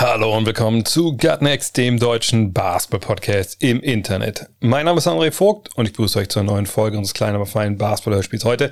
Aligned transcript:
Hallo 0.00 0.36
und 0.36 0.46
willkommen 0.46 0.84
zu 0.84 1.16
Gutnext, 1.16 1.76
dem 1.76 1.98
deutschen 1.98 2.52
Basketball-Podcast 2.52 3.60
im 3.60 3.80
Internet. 3.80 4.48
Mein 4.60 4.84
Name 4.84 4.98
ist 4.98 5.08
André 5.08 5.32
Vogt 5.32 5.74
und 5.74 5.86
ich 5.86 5.92
begrüße 5.92 6.20
euch 6.20 6.28
zur 6.28 6.44
neuen 6.44 6.66
Folge 6.66 6.96
unseres 6.96 7.14
kleinen, 7.14 7.34
aber 7.34 7.46
feinen 7.46 7.78
Basketball-Hörspiels 7.78 8.44
heute. 8.44 8.70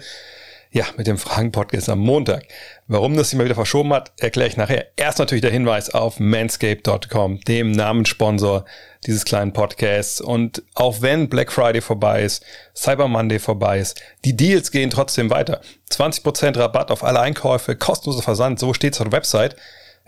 Ja, 0.70 0.84
mit 0.96 1.08
dem 1.08 1.18
Fragen-Podcast 1.18 1.88
am 1.88 1.98
Montag. 1.98 2.44
Warum 2.86 3.16
das 3.16 3.30
sich 3.30 3.36
mal 3.36 3.44
wieder 3.44 3.56
verschoben 3.56 3.92
hat, 3.92 4.12
erkläre 4.20 4.48
ich 4.48 4.56
nachher. 4.56 4.86
Erst 4.94 5.18
natürlich 5.18 5.42
der 5.42 5.50
Hinweis 5.50 5.90
auf 5.92 6.20
manscape.com, 6.20 7.40
dem 7.40 7.72
Namenssponsor 7.72 8.64
dieses 9.04 9.24
kleinen 9.24 9.52
Podcasts. 9.52 10.20
Und 10.20 10.62
auch 10.76 11.02
wenn 11.02 11.28
Black 11.28 11.50
Friday 11.50 11.80
vorbei 11.80 12.22
ist, 12.22 12.44
Cyber 12.72 13.08
Monday 13.08 13.40
vorbei 13.40 13.80
ist, 13.80 14.00
die 14.24 14.36
Deals 14.36 14.70
gehen 14.70 14.90
trotzdem 14.90 15.28
weiter. 15.30 15.60
20% 15.90 16.56
Rabatt 16.56 16.92
auf 16.92 17.02
alle 17.02 17.18
Einkäufe, 17.18 17.74
kostenloser 17.74 18.22
Versand, 18.22 18.60
so 18.60 18.72
steht 18.74 18.94
es 18.94 19.00
auf 19.00 19.08
der 19.08 19.18
Website. 19.18 19.56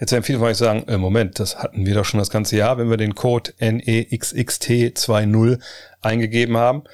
Jetzt 0.00 0.12
werden 0.12 0.22
viele 0.22 0.38
von 0.38 0.48
euch 0.48 0.56
sagen, 0.56 0.84
äh, 0.86 0.96
Moment, 0.96 1.40
das 1.40 1.58
hatten 1.58 1.84
wir 1.84 1.94
doch 1.94 2.04
schon 2.04 2.18
das 2.18 2.30
ganze 2.30 2.56
Jahr, 2.56 2.78
wenn 2.78 2.88
wir 2.90 2.96
den 2.96 3.14
Code 3.14 3.52
NEXXT20 3.60 5.58
eingegeben 6.00 6.56
haben. 6.56 6.84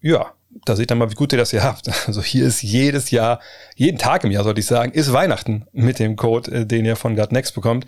Ja, 0.00 0.32
da 0.64 0.76
seht 0.76 0.90
ihr 0.90 0.94
mal, 0.94 1.10
wie 1.10 1.14
gut 1.14 1.32
ihr 1.32 1.38
das 1.38 1.50
hier 1.50 1.62
habt. 1.62 1.90
Also 2.06 2.22
hier 2.22 2.46
ist 2.46 2.62
jedes 2.62 3.10
Jahr, 3.10 3.40
jeden 3.76 3.98
Tag 3.98 4.24
im 4.24 4.30
Jahr, 4.30 4.44
sollte 4.44 4.60
ich 4.60 4.66
sagen, 4.66 4.92
ist 4.92 5.12
Weihnachten 5.12 5.66
mit 5.72 5.98
dem 5.98 6.16
Code, 6.16 6.50
äh, 6.50 6.66
den 6.66 6.84
ihr 6.84 6.96
von 6.96 7.14
Next 7.14 7.54
bekommt. 7.54 7.86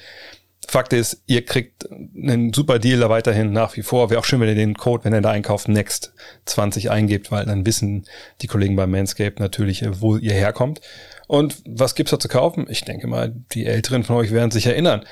Fakt 0.69 0.93
ist, 0.93 1.23
ihr 1.27 1.45
kriegt 1.45 1.89
einen 1.91 2.53
super 2.53 2.81
Deal 2.81 2.99
da 2.99 3.09
weiterhin 3.09 3.53
nach 3.53 3.77
wie 3.77 3.83
vor. 3.83 4.11
Wäre 4.11 4.19
auch 4.19 4.25
schön, 4.25 4.41
wenn 4.41 4.49
ihr 4.49 4.57
den 4.57 4.75
Code, 4.75 5.05
wenn 5.05 5.15
ihr 5.15 5.21
da 5.21 5.31
einkauft, 5.31 5.69
Next 5.69 6.13
20 6.47 6.91
eingebt, 6.91 7.31
weil 7.31 7.47
dann 7.47 7.65
wissen 7.65 8.05
die 8.43 8.49
Kollegen 8.49 8.75
bei 8.75 8.87
Manscaped 8.87 9.39
natürlich, 9.39 9.83
äh, 9.83 10.01
wo 10.01 10.17
ihr 10.17 10.33
herkommt. 10.33 10.81
Und 11.27 11.63
was 11.67 11.95
gibt's 11.95 12.11
da 12.11 12.19
zu 12.19 12.29
kaufen? 12.29 12.67
Ich 12.69 12.85
denke 12.85 13.07
mal, 13.07 13.35
die 13.53 13.67
Älteren 13.67 14.05
von 14.05 14.17
euch 14.17 14.31
werden 14.33 14.51
sich 14.51 14.67
erinnern. 14.67 15.05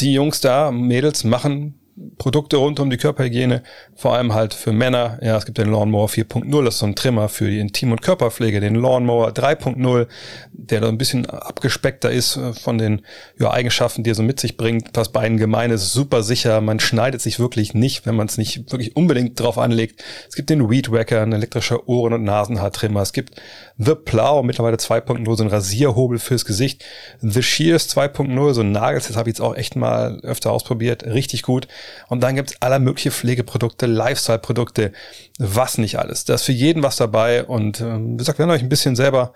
Die 0.00 0.12
Jungs 0.12 0.40
da, 0.40 0.70
Mädels, 0.70 1.24
machen 1.24 1.78
Produkte 2.16 2.56
rund 2.56 2.80
um 2.80 2.88
die 2.88 2.96
Körperhygiene, 2.96 3.62
vor 3.94 4.14
allem 4.14 4.32
halt 4.32 4.54
für 4.54 4.72
Männer. 4.72 5.18
Ja, 5.20 5.36
es 5.36 5.44
gibt 5.44 5.58
den 5.58 5.70
Lawnmower 5.70 6.08
4.0, 6.08 6.64
das 6.64 6.74
ist 6.74 6.80
so 6.80 6.86
ein 6.86 6.94
Trimmer 6.94 7.28
für 7.28 7.50
die 7.50 7.60
Intim- 7.60 7.92
und 7.92 8.00
Körperpflege, 8.00 8.60
den 8.60 8.76
Lawnmower 8.76 9.28
3.0, 9.28 10.06
der 10.52 10.80
da 10.80 10.88
ein 10.88 10.96
bisschen 10.96 11.26
abgespeckter 11.26 12.10
ist 12.10 12.36
äh, 12.36 12.54
von 12.54 12.78
den 12.78 13.02
ja, 13.38 13.50
Eigenschaften, 13.50 14.04
die 14.04 14.10
er 14.10 14.14
so 14.14 14.22
mit 14.22 14.40
sich 14.40 14.56
bringt. 14.56 14.88
Was 14.94 15.12
beiden 15.12 15.36
gemein 15.36 15.70
ist, 15.70 15.92
super 15.92 16.22
sicher, 16.22 16.62
man 16.62 16.80
schneidet 16.80 17.20
sich 17.20 17.38
wirklich 17.38 17.74
nicht, 17.74 18.06
wenn 18.06 18.16
man 18.16 18.26
es 18.26 18.38
nicht 18.38 18.72
wirklich 18.72 18.96
unbedingt 18.96 19.38
drauf 19.38 19.58
anlegt. 19.58 20.02
Es 20.30 20.34
gibt 20.34 20.48
den 20.48 20.70
Weed 20.70 20.90
Wacker, 20.90 21.20
ein 21.20 21.32
elektrischer 21.32 21.88
Ohren- 21.88 22.14
und 22.14 22.24
Nasenhaartrimmer. 22.24 23.02
Es 23.02 23.12
gibt 23.12 23.40
The 23.76 23.94
Plow, 23.94 24.42
mittlerweile 24.42 24.76
2.0, 24.76 25.36
so 25.36 25.42
ein 25.42 25.50
Rasierhobel 25.50 26.18
fürs 26.18 26.46
Gesicht. 26.46 26.84
The 27.20 27.42
Shears 27.42 27.94
2.0, 27.94 28.54
so 28.54 28.62
ein 28.62 28.72
Nagels, 28.72 29.08
das 29.08 29.16
habe 29.16 29.28
ich 29.28 29.34
jetzt 29.34 29.42
auch 29.42 29.56
echt 29.56 29.76
mal 29.76 30.20
öfter 30.22 30.52
ausprobiert, 30.52 31.04
richtig 31.04 31.42
gut. 31.42 31.68
Und 32.08 32.22
dann 32.22 32.36
gibt's 32.36 32.56
aller 32.60 32.78
mögliche 32.78 33.10
Pflegeprodukte, 33.10 33.86
Lifestyle-Produkte, 33.86 34.92
was 35.38 35.78
nicht 35.78 35.98
alles. 35.98 36.24
Da 36.24 36.34
ist 36.34 36.44
für 36.44 36.52
jeden 36.52 36.82
was 36.82 36.96
dabei. 36.96 37.44
Und 37.44 37.80
ähm, 37.80 38.14
wie 38.14 38.16
gesagt, 38.18 38.38
wenn 38.38 38.48
ihr 38.48 38.54
euch 38.54 38.62
ein 38.62 38.68
bisschen 38.68 38.96
selber, 38.96 39.32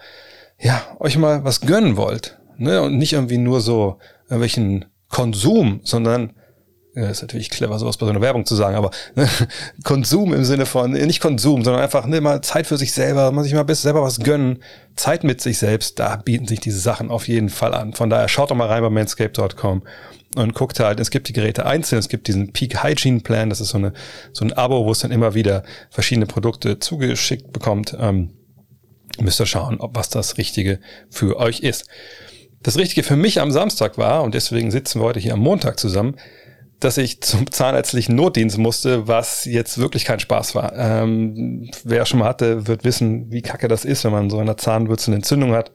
ja, 0.58 0.82
euch 0.98 1.16
mal 1.16 1.44
was 1.44 1.60
gönnen 1.60 1.96
wollt, 1.96 2.38
ne, 2.58 2.82
und 2.82 2.98
nicht 2.98 3.12
irgendwie 3.12 3.38
nur 3.38 3.60
so 3.60 3.98
irgendwelchen 4.24 4.86
Konsum, 5.08 5.80
sondern 5.84 6.32
ja, 6.96 7.10
ist 7.10 7.20
natürlich 7.20 7.50
clever, 7.50 7.78
sowas 7.78 7.98
bei 7.98 8.06
so 8.06 8.10
einer 8.10 8.22
Werbung 8.22 8.46
zu 8.46 8.54
sagen, 8.54 8.74
aber 8.74 8.90
ne, 9.14 9.28
Konsum 9.84 10.32
im 10.32 10.44
Sinne 10.44 10.64
von, 10.64 10.92
nicht 10.92 11.20
Konsum, 11.20 11.62
sondern 11.62 11.82
einfach 11.82 12.06
ne, 12.06 12.22
mal 12.22 12.40
Zeit 12.40 12.66
für 12.66 12.78
sich 12.78 12.94
selber, 12.94 13.30
man 13.32 13.44
sich 13.44 13.52
mal 13.52 13.64
bis 13.64 13.82
selber 13.82 14.02
was 14.02 14.20
gönnen, 14.20 14.62
Zeit 14.96 15.22
mit 15.22 15.42
sich 15.42 15.58
selbst, 15.58 15.98
da 15.98 16.16
bieten 16.16 16.46
sich 16.46 16.60
diese 16.60 16.80
Sachen 16.80 17.10
auf 17.10 17.28
jeden 17.28 17.50
Fall 17.50 17.74
an. 17.74 17.92
Von 17.92 18.08
daher 18.08 18.28
schaut 18.28 18.50
doch 18.50 18.56
mal 18.56 18.68
rein 18.68 18.82
bei 18.82 18.88
manscape.com 18.88 19.82
und 20.36 20.54
guckt 20.54 20.80
halt, 20.80 21.00
es 21.00 21.10
gibt 21.10 21.28
die 21.28 21.32
Geräte 21.32 21.66
einzeln, 21.66 21.98
es 21.98 22.08
gibt 22.08 22.28
diesen 22.28 22.52
Peak 22.52 22.82
Hygiene 22.82 23.20
Plan, 23.20 23.50
das 23.50 23.60
ist 23.60 23.70
so, 23.70 23.78
eine, 23.78 23.92
so 24.32 24.44
ein 24.44 24.52
Abo, 24.52 24.84
wo 24.84 24.92
es 24.92 25.00
dann 25.00 25.10
immer 25.10 25.34
wieder 25.34 25.62
verschiedene 25.90 26.26
Produkte 26.26 26.78
zugeschickt 26.78 27.52
bekommt. 27.52 27.96
Ähm, 27.98 28.30
müsst 29.18 29.40
ihr 29.40 29.46
schauen, 29.46 29.80
ob 29.80 29.96
was 29.96 30.10
das 30.10 30.38
Richtige 30.38 30.80
für 31.10 31.38
euch 31.38 31.60
ist. 31.60 31.88
Das 32.62 32.76
Richtige 32.76 33.02
für 33.02 33.16
mich 33.16 33.40
am 33.40 33.50
Samstag 33.50 33.96
war, 33.98 34.22
und 34.22 34.34
deswegen 34.34 34.70
sitzen 34.70 35.00
wir 35.00 35.04
heute 35.04 35.20
hier 35.20 35.34
am 35.34 35.40
Montag 35.40 35.78
zusammen, 35.78 36.16
dass 36.80 36.98
ich 36.98 37.22
zum 37.22 37.50
zahnärztlichen 37.50 38.14
Notdienst 38.14 38.58
musste, 38.58 39.08
was 39.08 39.46
jetzt 39.46 39.78
wirklich 39.78 40.04
kein 40.04 40.20
Spaß 40.20 40.54
war. 40.54 40.74
Ähm, 40.76 41.70
wer 41.84 42.04
schon 42.04 42.18
mal 42.18 42.28
hatte, 42.28 42.66
wird 42.66 42.84
wissen, 42.84 43.30
wie 43.30 43.40
kacke 43.40 43.68
das 43.68 43.84
ist, 43.84 44.04
wenn 44.04 44.12
man 44.12 44.28
so 44.28 44.38
eine 44.38 44.56
Zahnwurzel 44.56 45.14
Entzündung 45.14 45.52
hat. 45.52 45.72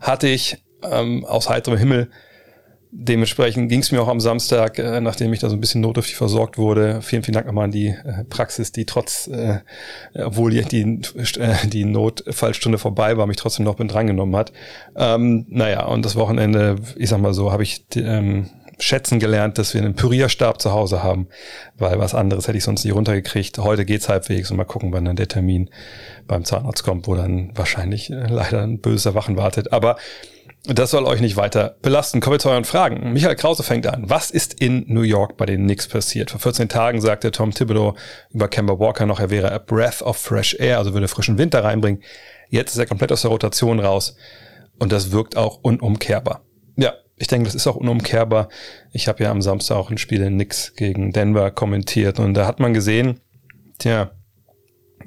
Hatte 0.00 0.26
ich 0.26 0.64
ähm, 0.82 1.24
aus 1.24 1.48
heiterem 1.48 1.78
Himmel 1.78 2.10
Dementsprechend 2.90 3.68
ging 3.68 3.80
es 3.80 3.92
mir 3.92 4.00
auch 4.00 4.08
am 4.08 4.20
Samstag, 4.20 4.78
äh, 4.78 5.00
nachdem 5.00 5.32
ich 5.32 5.40
da 5.40 5.50
so 5.50 5.56
ein 5.56 5.60
bisschen 5.60 5.82
notdürftig 5.82 6.16
versorgt 6.16 6.56
wurde. 6.56 7.02
Vielen, 7.02 7.22
vielen 7.22 7.34
Dank 7.34 7.46
nochmal 7.46 7.64
an 7.64 7.70
die 7.70 7.88
äh, 7.88 8.24
Praxis, 8.30 8.72
die 8.72 8.86
trotz, 8.86 9.26
äh, 9.26 9.58
obwohl 10.14 10.50
die, 10.50 10.62
die, 10.62 11.02
äh, 11.38 11.66
die 11.66 11.84
Notfallstunde 11.84 12.78
vorbei 12.78 13.18
war, 13.18 13.26
mich 13.26 13.36
trotzdem 13.36 13.66
noch 13.66 13.78
mit 13.78 13.92
drangenommen 13.92 14.34
hat. 14.36 14.52
Ähm, 14.96 15.44
naja, 15.50 15.84
und 15.84 16.04
das 16.04 16.16
Wochenende, 16.16 16.76
ich 16.96 17.10
sag 17.10 17.20
mal 17.20 17.34
so, 17.34 17.52
habe 17.52 17.62
ich 17.62 17.84
ähm, 17.96 18.48
schätzen 18.78 19.18
gelernt, 19.18 19.58
dass 19.58 19.74
wir 19.74 19.82
einen 19.82 19.94
Pürierstab 19.94 20.60
zu 20.60 20.72
Hause 20.72 21.02
haben, 21.02 21.28
weil 21.76 21.98
was 21.98 22.14
anderes 22.14 22.48
hätte 22.48 22.58
ich 22.58 22.64
sonst 22.64 22.84
nicht 22.84 22.94
runtergekriegt. 22.94 23.58
Heute 23.58 23.84
geht's 23.84 24.08
halbwegs 24.08 24.50
und 24.50 24.56
mal 24.56 24.64
gucken, 24.64 24.92
wann 24.92 25.04
dann 25.04 25.16
der 25.16 25.28
Termin 25.28 25.68
beim 26.26 26.44
Zahnarzt 26.44 26.84
kommt, 26.84 27.06
wo 27.06 27.14
dann 27.14 27.50
wahrscheinlich 27.54 28.10
äh, 28.10 28.26
leider 28.28 28.62
ein 28.62 28.80
böses 28.80 29.06
Erwachen 29.06 29.36
wartet. 29.36 29.72
Aber 29.72 29.96
das 30.64 30.90
soll 30.90 31.04
euch 31.04 31.20
nicht 31.20 31.36
weiter 31.36 31.76
belasten. 31.82 32.20
Kommen 32.20 32.34
wir 32.34 32.40
zu 32.40 32.50
euren 32.50 32.64
Fragen. 32.64 33.12
Michael 33.12 33.36
Krause 33.36 33.62
fängt 33.62 33.86
an. 33.86 34.04
Was 34.08 34.30
ist 34.30 34.60
in 34.60 34.84
New 34.88 35.02
York 35.02 35.36
bei 35.36 35.46
den 35.46 35.64
Knicks 35.64 35.88
passiert? 35.88 36.30
Vor 36.30 36.40
14 36.40 36.68
Tagen 36.68 37.00
sagte 37.00 37.30
Tom 37.30 37.52
Thibodeau 37.52 37.94
über 38.30 38.48
Kemba 38.48 38.78
Walker 38.78 39.06
noch, 39.06 39.20
er 39.20 39.30
wäre 39.30 39.52
a 39.52 39.58
breath 39.58 40.02
of 40.02 40.16
fresh 40.16 40.56
air, 40.58 40.78
also 40.78 40.92
würde 40.92 41.08
frischen 41.08 41.38
Winter 41.38 41.64
reinbringen. 41.64 42.02
Jetzt 42.48 42.72
ist 42.72 42.78
er 42.78 42.86
komplett 42.86 43.12
aus 43.12 43.22
der 43.22 43.30
Rotation 43.30 43.80
raus 43.80 44.16
und 44.78 44.92
das 44.92 45.12
wirkt 45.12 45.36
auch 45.36 45.58
unumkehrbar. 45.62 46.42
Ja, 46.76 46.94
ich 47.16 47.28
denke, 47.28 47.46
das 47.46 47.54
ist 47.54 47.66
auch 47.66 47.76
unumkehrbar. 47.76 48.48
Ich 48.92 49.08
habe 49.08 49.22
ja 49.24 49.30
am 49.30 49.42
Samstag 49.42 49.76
auch 49.76 49.90
ein 49.90 49.98
Spiel 49.98 50.22
in 50.22 50.34
Knicks 50.34 50.74
gegen 50.74 51.12
Denver 51.12 51.50
kommentiert 51.50 52.18
und 52.18 52.34
da 52.34 52.46
hat 52.46 52.60
man 52.60 52.74
gesehen, 52.74 53.20
tja, 53.78 54.10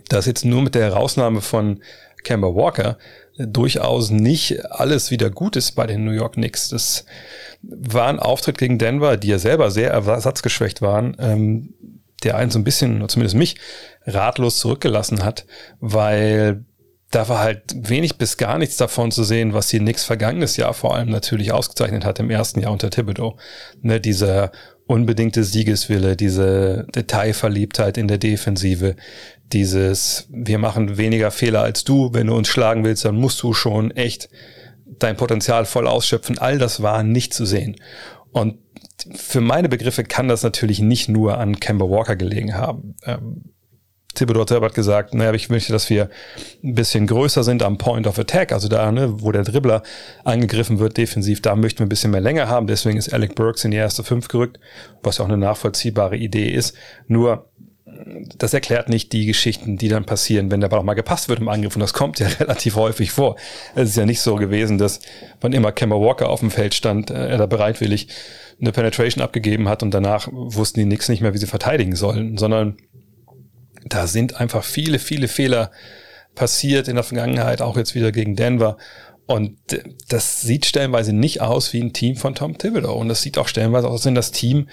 dass 0.10 0.26
jetzt 0.26 0.46
nur 0.46 0.62
mit 0.62 0.76
der 0.76 0.84
Herausnahme 0.84 1.42
von 1.42 1.82
Kemba 2.24 2.48
Walker 2.48 2.98
durchaus 3.48 4.10
nicht 4.10 4.66
alles 4.72 5.12
wieder 5.12 5.30
gut 5.30 5.56
ist 5.56 5.72
bei 5.74 5.88
den 5.88 6.06
New 6.06 6.12
York 6.12 6.34
Knicks. 6.34 6.70
Das 6.70 7.06
war 7.62 8.08
ein 8.08 8.20
Auftritt 8.20 8.58
gegen 8.58 8.78
Denver, 8.78 9.18
die 9.18 9.30
ja 9.30 9.40
selber 9.40 9.72
sehr 9.72 9.92
ersatzgeschwächt 9.92 10.82
waren, 10.82 11.16
ähm, 11.20 11.74
der 12.24 12.38
einen 12.38 12.52
so 12.52 12.60
ein 12.60 12.64
bisschen, 12.64 13.08
zumindest 13.10 13.36
mich, 13.36 13.56
ratlos 14.06 14.58
zurückgelassen 14.58 15.24
hat, 15.24 15.46
weil 15.80 16.66
da 17.12 17.28
war 17.28 17.40
halt 17.40 17.64
wenig 17.76 18.18
bis 18.18 18.38
gar 18.38 18.58
nichts 18.58 18.78
davon 18.78 19.12
zu 19.12 19.24
sehen, 19.24 19.54
was 19.54 19.68
die 19.68 19.80
Knicks 19.80 20.06
vergangenes 20.06 20.56
Jahr 20.56 20.74
vor 20.74 20.96
allem 20.96 21.10
natürlich 21.10 21.52
ausgezeichnet 21.52 22.06
hat 22.06 22.20
im 22.20 22.30
ersten 22.30 22.62
Jahr 22.62 22.72
unter 22.72 22.90
Thibodeau. 22.90 23.38
Ne, 23.82 24.00
dieser 24.00 24.52
unbedingte 24.92 25.46
Siegeswille, 25.46 26.18
diese 26.18 26.86
Detailverliebtheit 26.94 27.98
in 27.98 28.10
der 28.10 28.18
Defensive, 28.18 28.98
dieses, 29.54 30.28
wir 30.30 30.60
machen 30.60 30.98
weniger 30.98 31.32
Fehler 31.32 31.62
als 31.62 31.86
du, 31.86 32.14
wenn 32.14 32.28
du 32.28 32.36
uns 32.36 32.50
schlagen 32.50 32.84
willst, 32.84 33.06
dann 33.06 33.16
musst 33.16 33.42
du 33.42 33.54
schon 33.54 33.92
echt 33.92 34.30
dein 34.86 35.16
Potenzial 35.16 35.64
voll 35.66 35.88
ausschöpfen. 35.88 36.38
All 36.38 36.58
das 36.58 36.82
war 36.84 37.04
nicht 37.04 37.34
zu 37.34 37.46
sehen. 37.46 37.78
Und 38.32 38.58
für 39.16 39.40
meine 39.40 39.70
Begriffe 39.70 40.04
kann 40.04 40.28
das 40.28 40.44
natürlich 40.44 40.82
nicht 40.82 41.08
nur 41.08 41.38
an 41.38 41.60
Kemba 41.60 41.86
Walker 41.90 42.18
gelegen 42.18 42.54
haben. 42.56 42.96
Ähm, 43.06 43.54
Thibodeau 44.14 44.46
selber 44.48 44.68
hat 44.68 44.74
gesagt, 44.74 45.14
naja, 45.14 45.34
ich 45.34 45.50
möchte, 45.50 45.72
dass 45.74 45.90
wir 45.90 46.10
ein 46.64 46.76
bisschen 46.76 47.08
größer 47.08 47.44
sind 47.44 47.64
am 47.64 47.78
Point 47.78 48.08
of 48.08 48.20
Attack, 48.20 48.52
also 48.52 48.68
da, 48.68 48.92
ne, 48.92 49.22
wo 49.22 49.32
der 49.32 49.44
Dribbler 49.44 49.84
angegriffen 50.24 50.80
wird 50.80 50.98
defensiv, 50.98 51.42
da 51.42 51.56
möchten 51.56 51.80
wir 51.80 51.86
ein 51.86 51.90
bisschen 51.90 52.12
mehr 52.12 52.22
Länge 52.22 52.48
haben. 52.48 52.68
Deswegen 52.68 52.98
ist 52.98 53.14
Alec 53.14 53.36
Burks 53.36 53.64
in 53.64 53.72
die 53.72 53.78
erste 53.78 54.04
Fünf 54.04 54.28
gerückt, 54.28 54.60
was 55.04 55.18
ja 55.18 55.26
auch 55.26 55.30
eine 55.30 55.38
nachvollziehbare 55.38 56.18
Idee 56.18 56.50
ist. 56.50 56.76
Nur 57.08 57.48
das 58.38 58.54
erklärt 58.54 58.90
nicht 58.90 59.12
die 59.14 59.26
Geschichten, 59.26 59.78
die 59.78 59.88
dann 59.88 60.06
passieren, 60.06 60.52
wenn 60.52 60.62
der 60.62 60.70
Ball 60.70 60.80
auch 60.80 60.84
mal 60.84 60.94
gepasst 60.94 61.30
wird 61.30 61.40
im 61.40 61.50
Angriff. 61.50 61.76
Und 61.76 61.82
das 61.82 61.94
kommt 61.94 62.20
ja 62.20 62.28
relativ 62.40 62.76
häufig 62.76 63.12
vor. 63.12 63.36
Es 63.76 63.90
ist 63.90 63.98
ja 63.98 64.06
nicht 64.06 64.22
so 64.22 64.36
gewesen, 64.36 64.78
dass 64.78 65.00
wann 65.40 65.54
immer 65.54 65.72
Kemba 65.72 65.96
Walker 65.96 66.30
auf 66.30 66.40
dem 66.40 66.52
Feld 66.52 66.74
stand, 66.74 67.10
äh, 67.12 67.30
er 67.30 67.38
da 67.38 67.46
bereitwillig 67.46 68.08
eine 68.60 68.72
Penetration 68.72 69.24
abgegeben 69.24 69.68
hat 69.68 69.84
und 69.84 69.94
danach 69.94 70.28
wussten 70.32 70.80
die 70.80 70.86
Knicks 70.86 71.10
nicht 71.10 71.22
mehr, 71.22 71.34
wie 71.34 71.40
sie 71.40 71.48
verteidigen 71.48 71.96
sollen, 71.96 72.38
sondern 72.38 72.78
Da 73.86 74.08
sind 74.08 74.40
einfach 74.40 74.64
viele, 74.64 75.00
viele 75.00 75.28
Fehler 75.28 75.72
passiert 76.36 76.88
in 76.88 76.96
der 76.96 77.04
Vergangenheit, 77.04 77.62
auch 77.62 77.78
jetzt 77.78 77.96
wieder 77.96 78.12
gegen 78.12 78.36
Denver. 78.36 78.78
Und 79.26 79.58
das 80.10 80.42
sieht 80.42 80.66
stellenweise 80.66 81.14
nicht 81.14 81.42
aus 81.42 81.74
wie 81.74 81.82
ein 81.82 81.94
Team 81.94 82.16
von 82.16 82.36
Tom 82.36 82.58
Thibodeau. 82.58 82.96
Und 82.98 83.08
das 83.08 83.22
sieht 83.22 83.38
auch 83.38 83.48
stellenweise 83.48 83.88
aus, 83.88 84.02
als 84.02 84.06
wenn 84.06 84.16
das 84.16 84.32
Team, 84.32 84.68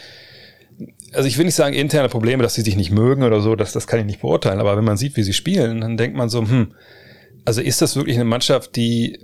also 1.12 1.28
ich 1.28 1.38
will 1.38 1.44
nicht 1.44 1.54
sagen 1.54 1.74
interne 1.74 2.08
Probleme, 2.08 2.42
dass 2.42 2.54
sie 2.54 2.62
sich 2.62 2.76
nicht 2.76 2.90
mögen 2.90 3.22
oder 3.22 3.40
so, 3.40 3.56
das, 3.56 3.72
das 3.72 3.86
kann 3.86 4.00
ich 4.00 4.06
nicht 4.06 4.20
beurteilen. 4.20 4.60
Aber 4.60 4.76
wenn 4.76 4.84
man 4.84 4.96
sieht, 4.96 5.16
wie 5.16 5.22
sie 5.22 5.32
spielen, 5.32 5.80
dann 5.80 5.96
denkt 5.96 6.16
man 6.16 6.28
so, 6.28 6.40
hm, 6.40 6.74
also 7.44 7.60
ist 7.60 7.80
das 7.82 7.96
wirklich 7.96 8.16
eine 8.16 8.24
Mannschaft, 8.24 8.76
die 8.76 9.18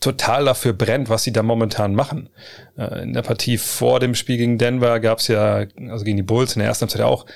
total 0.00 0.44
dafür 0.44 0.72
brennt, 0.72 1.08
was 1.08 1.24
sie 1.24 1.32
da 1.32 1.42
momentan 1.42 1.94
machen. 1.94 2.28
Äh, 2.76 3.02
in 3.02 3.12
der 3.12 3.22
Partie 3.22 3.58
vor 3.58 4.00
dem 4.00 4.14
Spiel 4.14 4.36
gegen 4.36 4.58
Denver 4.58 5.00
gab 5.00 5.18
es 5.18 5.28
ja, 5.28 5.66
also 5.88 6.04
gegen 6.04 6.16
die 6.16 6.22
Bulls 6.22 6.54
in 6.54 6.60
der 6.60 6.68
ersten 6.68 6.82
Halbzeit 6.82 7.02
auch, 7.02 7.26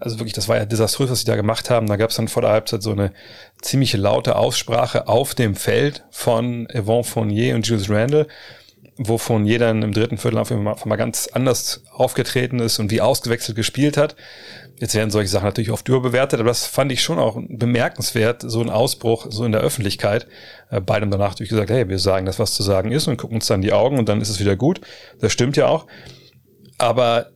also 0.00 0.18
wirklich, 0.18 0.32
das 0.32 0.48
war 0.48 0.56
ja 0.56 0.64
desaströs, 0.64 1.10
was 1.10 1.20
sie 1.20 1.26
da 1.26 1.36
gemacht 1.36 1.70
haben. 1.70 1.86
Da 1.86 1.96
gab 1.96 2.10
es 2.10 2.16
dann 2.16 2.28
vor 2.28 2.42
der 2.42 2.50
Halbzeit 2.52 2.82
so 2.82 2.92
eine 2.92 3.12
ziemlich 3.60 3.92
laute 3.92 4.36
Aussprache 4.36 5.06
auf 5.08 5.34
dem 5.34 5.54
Feld 5.54 6.04
von 6.10 6.66
Yvonne 6.72 7.04
Fournier 7.04 7.54
und 7.54 7.66
Jules 7.66 7.90
Randall, 7.90 8.26
wo 8.96 9.18
Fournier 9.18 9.58
dann 9.58 9.82
im 9.82 9.92
dritten 9.92 10.16
Viertel 10.16 10.38
auf 10.38 10.50
einmal 10.50 10.98
ganz 10.98 11.28
anders 11.32 11.82
aufgetreten 11.92 12.60
ist 12.60 12.78
und 12.78 12.90
wie 12.90 13.02
ausgewechselt 13.02 13.56
gespielt 13.56 13.98
hat. 13.98 14.16
Jetzt 14.78 14.94
werden 14.94 15.10
solche 15.10 15.28
Sachen 15.28 15.44
natürlich 15.44 15.70
oft 15.70 15.86
überbewertet, 15.86 16.40
aber 16.40 16.48
das 16.48 16.66
fand 16.66 16.90
ich 16.90 17.02
schon 17.02 17.18
auch 17.18 17.38
bemerkenswert, 17.38 18.42
so 18.46 18.62
ein 18.62 18.70
Ausbruch 18.70 19.26
so 19.28 19.44
in 19.44 19.52
der 19.52 19.60
Öffentlichkeit. 19.60 20.26
Äh, 20.70 20.80
beidem 20.80 21.10
danach 21.10 21.32
natürlich 21.32 21.50
gesagt, 21.50 21.68
hey, 21.68 21.86
wir 21.90 21.98
sagen 21.98 22.24
das, 22.24 22.38
was 22.38 22.54
zu 22.54 22.62
sagen 22.62 22.90
ist 22.90 23.06
und 23.06 23.18
gucken 23.18 23.36
uns 23.36 23.46
dann 23.46 23.60
die 23.60 23.74
Augen 23.74 23.98
und 23.98 24.08
dann 24.08 24.22
ist 24.22 24.30
es 24.30 24.40
wieder 24.40 24.56
gut. 24.56 24.80
Das 25.20 25.32
stimmt 25.32 25.58
ja 25.58 25.66
auch. 25.66 25.86
Aber 26.78 27.32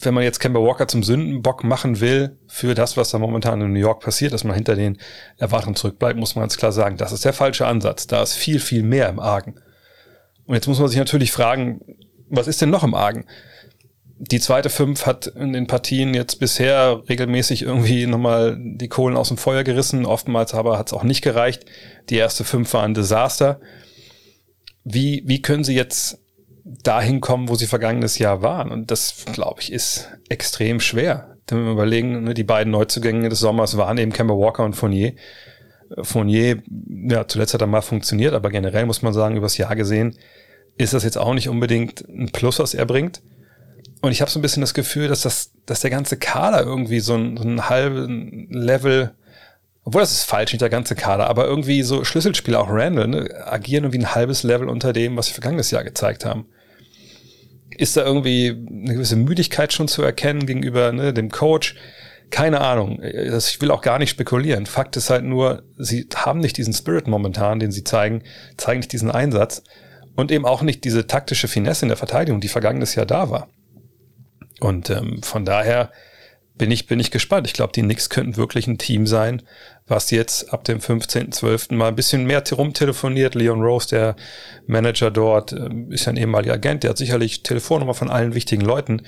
wenn 0.00 0.14
man 0.14 0.24
jetzt 0.24 0.40
Kemba 0.40 0.60
Walker 0.60 0.88
zum 0.88 1.02
Sündenbock 1.02 1.64
machen 1.64 2.00
will 2.00 2.38
für 2.48 2.74
das, 2.74 2.96
was 2.96 3.10
da 3.10 3.18
momentan 3.18 3.60
in 3.60 3.72
New 3.72 3.78
York 3.78 4.02
passiert, 4.02 4.32
dass 4.32 4.44
man 4.44 4.54
hinter 4.54 4.76
den 4.76 4.98
Erwartungen 5.38 5.76
zurückbleibt, 5.76 6.18
muss 6.18 6.34
man 6.34 6.42
ganz 6.42 6.56
klar 6.56 6.72
sagen, 6.72 6.96
das 6.96 7.12
ist 7.12 7.24
der 7.24 7.32
falsche 7.32 7.66
Ansatz. 7.66 8.06
Da 8.06 8.22
ist 8.22 8.34
viel, 8.34 8.60
viel 8.60 8.82
mehr 8.82 9.08
im 9.08 9.18
Argen. 9.18 9.54
Und 10.46 10.54
jetzt 10.54 10.66
muss 10.66 10.78
man 10.78 10.88
sich 10.88 10.98
natürlich 10.98 11.32
fragen, 11.32 11.80
was 12.28 12.48
ist 12.48 12.60
denn 12.60 12.70
noch 12.70 12.84
im 12.84 12.94
Argen? 12.94 13.26
Die 14.18 14.40
zweite 14.40 14.70
Fünf 14.70 15.04
hat 15.04 15.26
in 15.26 15.52
den 15.52 15.66
Partien 15.66 16.14
jetzt 16.14 16.36
bisher 16.36 17.02
regelmäßig 17.08 17.62
irgendwie 17.62 18.06
nochmal 18.06 18.56
die 18.58 18.88
Kohlen 18.88 19.16
aus 19.16 19.28
dem 19.28 19.36
Feuer 19.36 19.62
gerissen. 19.62 20.06
Oftmals 20.06 20.54
aber 20.54 20.78
hat 20.78 20.86
es 20.86 20.92
auch 20.94 21.04
nicht 21.04 21.22
gereicht. 21.22 21.66
Die 22.08 22.16
erste 22.16 22.44
Fünf 22.44 22.72
war 22.72 22.82
ein 22.82 22.94
Desaster. 22.94 23.60
Wie, 24.84 25.22
wie 25.26 25.42
können 25.42 25.64
sie 25.64 25.74
jetzt 25.74 26.18
dahin 26.66 27.20
kommen, 27.20 27.48
wo 27.48 27.54
sie 27.54 27.66
vergangenes 27.66 28.18
Jahr 28.18 28.42
waren. 28.42 28.70
Und 28.70 28.90
das, 28.90 29.24
glaube 29.32 29.60
ich, 29.60 29.72
ist 29.72 30.08
extrem 30.28 30.80
schwer. 30.80 31.36
Wenn 31.48 31.64
wir 31.64 31.72
überlegen, 31.72 32.24
ne, 32.24 32.34
die 32.34 32.44
beiden 32.44 32.72
Neuzugänge 32.72 33.28
des 33.28 33.38
Sommers 33.38 33.76
waren 33.76 33.98
eben 33.98 34.12
Kemba 34.12 34.34
Walker 34.34 34.64
und 34.64 34.74
Fournier. 34.74 35.12
Fournier, 36.02 36.62
ja, 37.08 37.28
zuletzt 37.28 37.54
hat 37.54 37.60
er 37.60 37.68
mal 37.68 37.82
funktioniert, 37.82 38.34
aber 38.34 38.50
generell 38.50 38.86
muss 38.86 39.02
man 39.02 39.12
sagen, 39.12 39.36
übers 39.36 39.56
Jahr 39.56 39.76
gesehen, 39.76 40.16
ist 40.76 40.92
das 40.92 41.04
jetzt 41.04 41.16
auch 41.16 41.34
nicht 41.34 41.48
unbedingt 41.48 42.00
ein 42.08 42.30
Plus, 42.32 42.58
was 42.58 42.74
er 42.74 42.84
bringt. 42.84 43.22
Und 44.02 44.10
ich 44.10 44.20
habe 44.20 44.30
so 44.30 44.40
ein 44.40 44.42
bisschen 44.42 44.60
das 44.60 44.74
Gefühl, 44.74 45.06
dass 45.06 45.22
das, 45.22 45.52
dass 45.66 45.80
der 45.80 45.90
ganze 45.90 46.16
Kader 46.16 46.62
irgendwie 46.62 46.98
so 46.98 47.14
ein, 47.14 47.36
so 47.36 47.44
ein 47.44 47.68
halben 47.68 48.48
Level, 48.50 49.12
obwohl 49.84 50.00
das 50.00 50.10
ist 50.10 50.24
falsch, 50.24 50.52
nicht 50.52 50.62
der 50.62 50.68
ganze 50.68 50.96
Kader, 50.96 51.28
aber 51.28 51.46
irgendwie 51.46 51.82
so 51.82 52.02
Schlüsselspieler, 52.02 52.60
auch 52.60 52.68
Randall, 52.68 53.06
ne, 53.06 53.28
agieren 53.46 53.84
irgendwie 53.84 54.00
ein 54.00 54.14
halbes 54.16 54.42
Level 54.42 54.68
unter 54.68 54.92
dem, 54.92 55.16
was 55.16 55.26
sie 55.26 55.32
vergangenes 55.32 55.70
Jahr 55.70 55.84
gezeigt 55.84 56.24
haben 56.24 56.46
ist 57.78 57.96
da 57.96 58.04
irgendwie 58.04 58.48
eine 58.48 58.94
gewisse 58.94 59.16
Müdigkeit 59.16 59.72
schon 59.72 59.88
zu 59.88 60.02
erkennen 60.02 60.46
gegenüber 60.46 60.92
ne, 60.92 61.12
dem 61.12 61.30
Coach? 61.30 61.76
Keine 62.30 62.60
Ahnung. 62.60 63.00
Ich 63.02 63.60
will 63.60 63.70
auch 63.70 63.82
gar 63.82 63.98
nicht 63.98 64.10
spekulieren. 64.10 64.66
Fakt 64.66 64.96
ist 64.96 65.10
halt 65.10 65.24
nur, 65.24 65.62
sie 65.78 66.08
haben 66.14 66.40
nicht 66.40 66.56
diesen 66.56 66.74
Spirit 66.74 67.06
momentan, 67.06 67.60
den 67.60 67.70
sie 67.70 67.84
zeigen, 67.84 68.22
zeigen 68.56 68.80
nicht 68.80 68.92
diesen 68.92 69.12
Einsatz 69.12 69.62
und 70.16 70.32
eben 70.32 70.44
auch 70.44 70.62
nicht 70.62 70.82
diese 70.82 71.06
taktische 71.06 71.46
Finesse 71.46 71.84
in 71.84 71.88
der 71.88 71.96
Verteidigung, 71.96 72.40
die 72.40 72.48
vergangenes 72.48 72.96
Jahr 72.96 73.06
da 73.06 73.30
war. 73.30 73.48
Und 74.60 74.90
ähm, 74.90 75.22
von 75.22 75.44
daher 75.44 75.92
bin 76.58 76.70
ich, 76.70 76.86
bin 76.86 77.00
ich 77.00 77.10
gespannt. 77.10 77.46
Ich 77.46 77.52
glaube, 77.52 77.72
die 77.72 77.82
Knicks 77.82 78.08
könnten 78.08 78.36
wirklich 78.36 78.66
ein 78.66 78.78
Team 78.78 79.06
sein, 79.06 79.42
was 79.86 80.10
jetzt 80.10 80.52
ab 80.52 80.64
dem 80.64 80.78
15.12. 80.78 81.74
mal 81.74 81.88
ein 81.88 81.96
bisschen 81.96 82.24
mehr 82.24 82.42
rumtelefoniert. 82.50 83.34
Leon 83.34 83.62
Rose, 83.62 83.88
der 83.88 84.16
Manager 84.66 85.10
dort, 85.10 85.52
ähm, 85.52 85.92
ist 85.92 86.06
ja 86.06 86.12
ein 86.12 86.16
ehemaliger 86.16 86.54
Agent, 86.54 86.82
der 86.82 86.90
hat 86.90 86.98
sicherlich 86.98 87.42
Telefonnummer 87.42 87.94
von 87.94 88.10
allen 88.10 88.34
wichtigen 88.34 88.62
Leuten. 88.62 89.02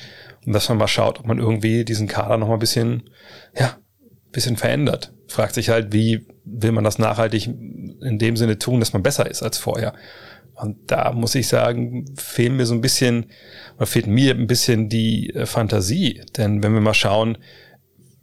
Und 0.44 0.52
dass 0.52 0.68
man 0.68 0.78
mal 0.78 0.88
schaut, 0.88 1.20
ob 1.20 1.26
man 1.26 1.38
irgendwie 1.38 1.84
diesen 1.84 2.06
Kader 2.06 2.36
noch 2.36 2.48
mal 2.48 2.54
ein 2.54 2.60
bisschen, 2.60 3.10
ja, 3.58 3.68
ein 3.68 4.32
bisschen 4.32 4.56
verändert. 4.56 5.12
Fragt 5.26 5.54
sich 5.54 5.70
halt, 5.70 5.92
wie 5.92 6.26
will 6.44 6.72
man 6.72 6.84
das 6.84 6.98
nachhaltig 6.98 7.46
in 7.46 8.18
dem 8.18 8.36
Sinne 8.36 8.58
tun, 8.58 8.80
dass 8.80 8.92
man 8.92 9.02
besser 9.02 9.30
ist 9.30 9.42
als 9.42 9.58
vorher. 9.58 9.94
Und 10.54 10.90
da 10.90 11.12
muss 11.12 11.34
ich 11.34 11.46
sagen, 11.46 12.04
fehlen 12.16 12.56
mir 12.56 12.66
so 12.66 12.74
ein 12.74 12.80
bisschen, 12.80 13.26
oder 13.78 13.86
fehlt 13.86 14.08
mir 14.08 14.34
ein 14.34 14.46
bisschen 14.46 14.88
die 14.88 15.30
äh, 15.30 15.46
Fantasie. 15.46 16.20
Denn 16.36 16.62
wenn 16.62 16.75
wir 16.75 16.80
mal 16.80 16.94
schauen, 16.94 17.38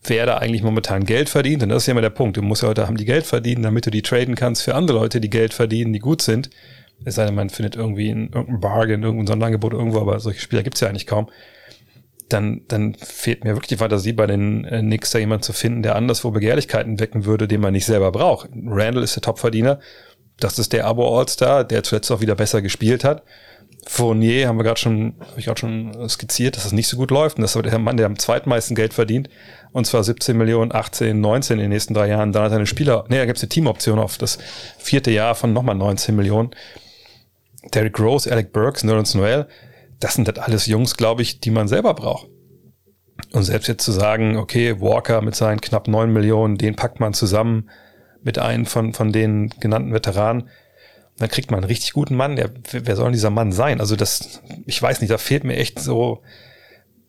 wer 0.03 0.25
da 0.25 0.37
eigentlich 0.37 0.61
momentan 0.61 1.05
Geld 1.05 1.29
verdient, 1.29 1.63
und 1.63 1.69
das 1.69 1.83
ist 1.83 1.87
ja 1.87 1.91
immer 1.91 2.01
der 2.01 2.09
Punkt, 2.09 2.37
du 2.37 2.41
musst 2.41 2.61
ja 2.61 2.67
heute 2.69 2.87
haben 2.87 2.97
die 2.97 3.05
Geld 3.05 3.25
verdienen, 3.25 3.63
damit 3.63 3.85
du 3.85 3.89
die 3.89 4.01
traden 4.01 4.35
kannst 4.35 4.63
für 4.63 4.75
andere 4.75 4.99
Leute, 4.99 5.21
die 5.21 5.29
Geld 5.29 5.53
verdienen, 5.53 5.93
die 5.93 5.99
gut 5.99 6.21
sind. 6.21 6.49
Es 7.03 7.15
sei 7.15 7.25
denn, 7.25 7.35
man 7.35 7.49
findet 7.49 7.75
irgendwie 7.75 8.09
ein, 8.09 8.31
irgendein 8.33 8.59
Bargain, 8.59 9.03
irgendein 9.03 9.27
Sonderangebot 9.27 9.73
irgendwo, 9.73 9.99
aber 9.99 10.19
solche 10.19 10.41
Spieler 10.41 10.63
gibt's 10.63 10.81
ja 10.81 10.89
eigentlich 10.89 11.07
kaum. 11.07 11.29
Dann, 12.29 12.61
dann 12.67 12.95
fehlt 12.95 13.43
mir 13.43 13.51
wirklich 13.51 13.67
die 13.69 13.77
Fantasie 13.77 14.13
bei 14.13 14.27
den 14.27 14.65
äh, 14.65 14.79
Knicks, 14.79 15.11
da 15.11 15.19
jemand 15.19 15.45
zu 15.45 15.53
finden, 15.53 15.83
der 15.83 15.95
anderswo 15.95 16.31
Begehrlichkeiten 16.31 16.99
wecken 16.99 17.25
würde, 17.25 17.47
den 17.47 17.61
man 17.61 17.73
nicht 17.73 17.85
selber 17.85 18.11
braucht. 18.11 18.49
Randall 18.53 19.03
ist 19.03 19.15
der 19.15 19.21
Topverdiener. 19.21 19.79
Das 20.39 20.59
ist 20.59 20.73
der 20.73 20.85
Abo 20.85 21.17
All-Star, 21.17 21.63
der 21.63 21.83
zuletzt 21.83 22.11
auch 22.11 22.21
wieder 22.21 22.35
besser 22.35 22.61
gespielt 22.61 23.03
hat. 23.03 23.23
Fournier 23.87 24.47
haben 24.47 24.57
wir 24.57 24.63
gerade 24.63 24.79
schon, 24.79 25.15
habe 25.19 25.39
ich 25.39 25.45
gerade 25.45 25.59
schon 25.59 26.09
skizziert, 26.09 26.55
dass 26.55 26.63
das 26.63 26.71
nicht 26.73 26.87
so 26.87 26.97
gut 26.97 27.11
läuft. 27.11 27.37
Und 27.37 27.43
das 27.43 27.51
ist 27.51 27.57
aber 27.57 27.69
der 27.69 27.77
Mann, 27.77 27.97
der 27.97 28.07
am 28.07 28.17
zweitmeisten 28.17 28.75
Geld 28.75 28.93
verdient. 28.93 29.29
Und 29.71 29.85
zwar 29.85 30.03
17 30.03 30.35
Millionen, 30.35 30.73
18, 30.73 31.19
19 31.19 31.57
in 31.57 31.61
den 31.61 31.69
nächsten 31.69 31.93
drei 31.93 32.07
Jahren. 32.07 32.31
Dann 32.31 32.43
hat 32.43 32.51
er 32.51 32.57
eine 32.57 32.65
Spieler, 32.65 33.05
nee, 33.09 33.17
da 33.17 33.25
gibt 33.25 33.37
es 33.37 33.43
eine 33.43 33.49
Teamoption 33.49 33.99
auf 33.99 34.17
das 34.17 34.39
vierte 34.77 35.11
Jahr 35.11 35.35
von 35.35 35.53
nochmal 35.53 35.75
19 35.75 36.15
Millionen. 36.15 36.51
Derrick 37.73 37.99
Rose, 37.99 38.31
Alec 38.31 38.51
Burks, 38.51 38.83
Nerlens 38.83 39.15
Noel, 39.15 39.47
das 39.99 40.15
sind 40.15 40.27
halt 40.27 40.39
alles 40.39 40.65
Jungs, 40.65 40.97
glaube 40.97 41.21
ich, 41.21 41.39
die 41.39 41.51
man 41.51 41.67
selber 41.67 41.93
braucht. 41.93 42.27
Und 43.31 43.43
selbst 43.43 43.67
jetzt 43.67 43.83
zu 43.83 43.91
sagen, 43.91 44.37
okay, 44.37 44.79
Walker 44.81 45.21
mit 45.21 45.35
seinen 45.35 45.61
knapp 45.61 45.87
9 45.87 46.11
Millionen, 46.11 46.57
den 46.57 46.75
packt 46.75 46.99
man 46.99 47.13
zusammen 47.13 47.69
mit 48.23 48.39
einem 48.39 48.65
von, 48.65 48.93
von 48.93 49.11
den 49.11 49.49
genannten 49.59 49.93
Veteranen, 49.93 50.49
dann 51.17 51.29
kriegt 51.29 51.51
man 51.51 51.59
einen 51.59 51.67
richtig 51.67 51.93
guten 51.93 52.15
Mann. 52.15 52.35
Der, 52.35 52.51
wer 52.71 52.95
soll 52.95 53.11
dieser 53.11 53.29
Mann 53.29 53.51
sein? 53.51 53.79
Also 53.79 53.95
das, 53.95 54.41
ich 54.65 54.81
weiß 54.81 55.01
nicht, 55.01 55.11
da 55.11 55.17
fehlt 55.17 55.43
mir 55.43 55.55
echt 55.55 55.79
so, 55.79 56.21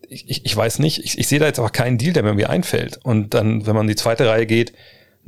ich, 0.08 0.28
ich, 0.30 0.44
ich 0.44 0.56
weiß 0.56 0.78
nicht, 0.78 1.04
ich, 1.04 1.18
ich 1.18 1.26
sehe 1.28 1.38
da 1.38 1.46
jetzt 1.46 1.58
auch 1.58 1.72
keinen 1.72 1.98
Deal, 1.98 2.12
der 2.12 2.22
mir 2.22 2.30
irgendwie 2.30 2.46
einfällt. 2.46 3.00
Und 3.02 3.34
dann, 3.34 3.66
wenn 3.66 3.74
man 3.74 3.84
in 3.84 3.88
die 3.88 3.96
zweite 3.96 4.28
Reihe 4.28 4.46
geht, 4.46 4.72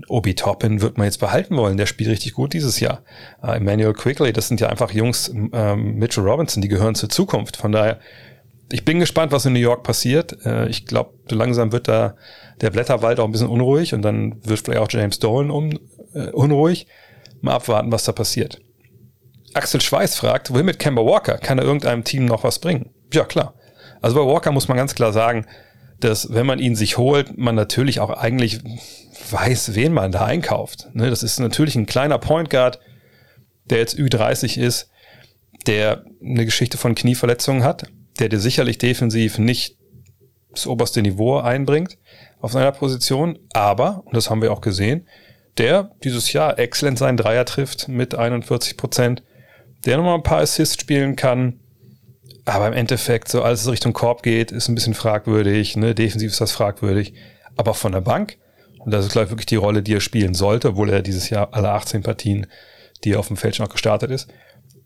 Obi 0.07 0.35
Toppin 0.35 0.81
wird 0.81 0.97
man 0.97 1.07
jetzt 1.07 1.19
behalten 1.19 1.57
wollen. 1.57 1.77
Der 1.77 1.87
spielt 1.87 2.11
richtig 2.11 2.35
gut 2.35 2.53
dieses 2.53 2.79
Jahr. 2.79 3.03
Uh, 3.43 3.49
Emmanuel 3.49 3.95
Quigley, 3.95 4.33
das 4.33 4.47
sind 4.47 4.61
ja 4.61 4.69
einfach 4.69 4.93
Jungs, 4.93 5.29
ähm, 5.29 5.97
Mitchell 5.97 6.23
Robinson, 6.23 6.63
die 6.63 6.69
gehören 6.69 6.95
zur 6.95 7.09
Zukunft. 7.09 7.57
Von 7.57 7.73
daher, 7.73 7.99
ich 8.71 8.85
bin 8.85 9.01
gespannt, 9.01 9.33
was 9.33 9.45
in 9.47 9.55
New 9.55 9.59
York 9.59 9.83
passiert. 9.83 10.45
Äh, 10.45 10.69
ich 10.69 10.87
glaube, 10.87 11.15
so 11.29 11.35
langsam 11.35 11.73
wird 11.73 11.89
da 11.89 12.15
der 12.61 12.71
Blätterwald 12.71 13.19
auch 13.19 13.25
ein 13.25 13.33
bisschen 13.33 13.49
unruhig 13.49 13.95
und 13.95 14.03
dann 14.03 14.37
wird 14.45 14.61
vielleicht 14.61 14.81
auch 14.81 14.91
James 14.91 15.19
Dolan 15.19 15.51
um, 15.51 15.79
äh, 16.15 16.31
unruhig. 16.31 16.87
Mal 17.41 17.55
abwarten, 17.55 17.91
was 17.91 18.05
da 18.05 18.13
passiert. 18.13 18.61
Axel 19.55 19.81
Schweiß 19.81 20.17
fragt, 20.17 20.51
wohin 20.51 20.67
mit 20.67 20.79
Kemba 20.79 21.03
Walker? 21.03 21.39
Kann 21.39 21.59
er 21.59 21.65
irgendeinem 21.65 22.05
Team 22.05 22.25
noch 22.25 22.45
was 22.45 22.59
bringen? 22.59 22.91
Ja, 23.13 23.25
klar. 23.25 23.55
Also 24.01 24.17
bei 24.17 24.31
Walker 24.31 24.53
muss 24.53 24.69
man 24.69 24.77
ganz 24.77 24.95
klar 24.95 25.13
sagen, 25.13 25.47
dass 26.01 26.33
wenn 26.33 26.47
man 26.47 26.59
ihn 26.59 26.77
sich 26.77 26.99
holt, 26.99 27.37
man 27.37 27.55
natürlich 27.55 28.01
auch 28.01 28.11
eigentlich 28.11 28.61
weiß, 29.31 29.75
wen 29.75 29.93
man 29.93 30.13
da 30.13 30.25
einkauft. 30.25 30.89
Ne, 30.93 31.11
das 31.11 31.23
ist 31.23 31.41
natürlich 31.41 31.75
ein 31.75 31.87
kleiner 31.87 32.19
Point 32.19 32.51
Guard, 32.51 32.79
der 33.65 33.79
jetzt 33.79 33.99
Ü30 33.99 34.59
ist, 34.59 34.91
der 35.67 36.05
eine 36.23 36.45
Geschichte 36.45 36.79
von 36.79 36.95
Knieverletzungen 36.95 37.65
hat, 37.65 37.91
der 38.19 38.29
dir 38.29 38.39
sicherlich 38.39 38.79
defensiv 38.79 39.39
nicht 39.39 39.77
das 40.51 40.67
oberste 40.67 41.03
Niveau 41.03 41.39
einbringt 41.39 41.99
auf 42.41 42.53
seiner 42.53 42.73
Position, 42.73 43.39
aber, 43.53 44.03
und 44.07 44.17
das 44.17 44.31
haben 44.31 44.43
wir 44.43 44.53
auch 44.53 44.61
gesehen, 44.61 45.07
der 45.59 45.91
dieses 46.05 46.33
Jahr 46.33 46.59
exzellent 46.59 46.99
seinen 46.99 47.17
Dreier 47.17 47.45
trifft 47.45 47.89
mit 47.89 48.15
41 48.15 48.77
Prozent, 48.77 49.23
der 49.85 49.97
nochmal 49.97 50.15
ein 50.15 50.23
paar 50.23 50.41
Assists 50.41 50.81
spielen 50.81 51.17
kann. 51.17 51.61
Aber 52.45 52.67
im 52.67 52.73
Endeffekt, 52.73 53.29
so 53.29 53.43
alles 53.43 53.71
Richtung 53.71 53.93
Korb 53.93 54.23
geht, 54.23 54.53
ist 54.53 54.69
ein 54.69 54.75
bisschen 54.75 54.95
fragwürdig. 54.95 55.77
Ne? 55.77 55.95
Defensiv 55.95 56.33
ist 56.33 56.41
das 56.41 56.53
fragwürdig. 56.53 57.15
Aber 57.57 57.75
von 57.75 57.93
der 57.93 58.01
Bank, 58.01 58.39
und 58.79 58.93
das 58.93 59.05
ist, 59.05 59.13
glaube 59.13 59.27
ich, 59.27 59.31
wirklich 59.31 59.47
die 59.47 59.57
Rolle, 59.57 59.83
die 59.83 59.95
er 59.95 60.01
spielen 60.01 60.35
sollte, 60.35 60.71
obwohl 60.71 60.91
er 60.91 61.03
dieses 61.03 61.29
Jahr 61.29 61.49
alle 61.53 61.71
18 61.71 62.03
Partien, 62.03 62.47
die 63.05 63.13
er 63.13 63.19
auf 63.19 63.29
dem 63.29 63.37
Feld 63.37 63.57
schon 63.57 63.65
noch 63.65 63.73
gestartet 63.73 64.11
ist, 64.11 64.29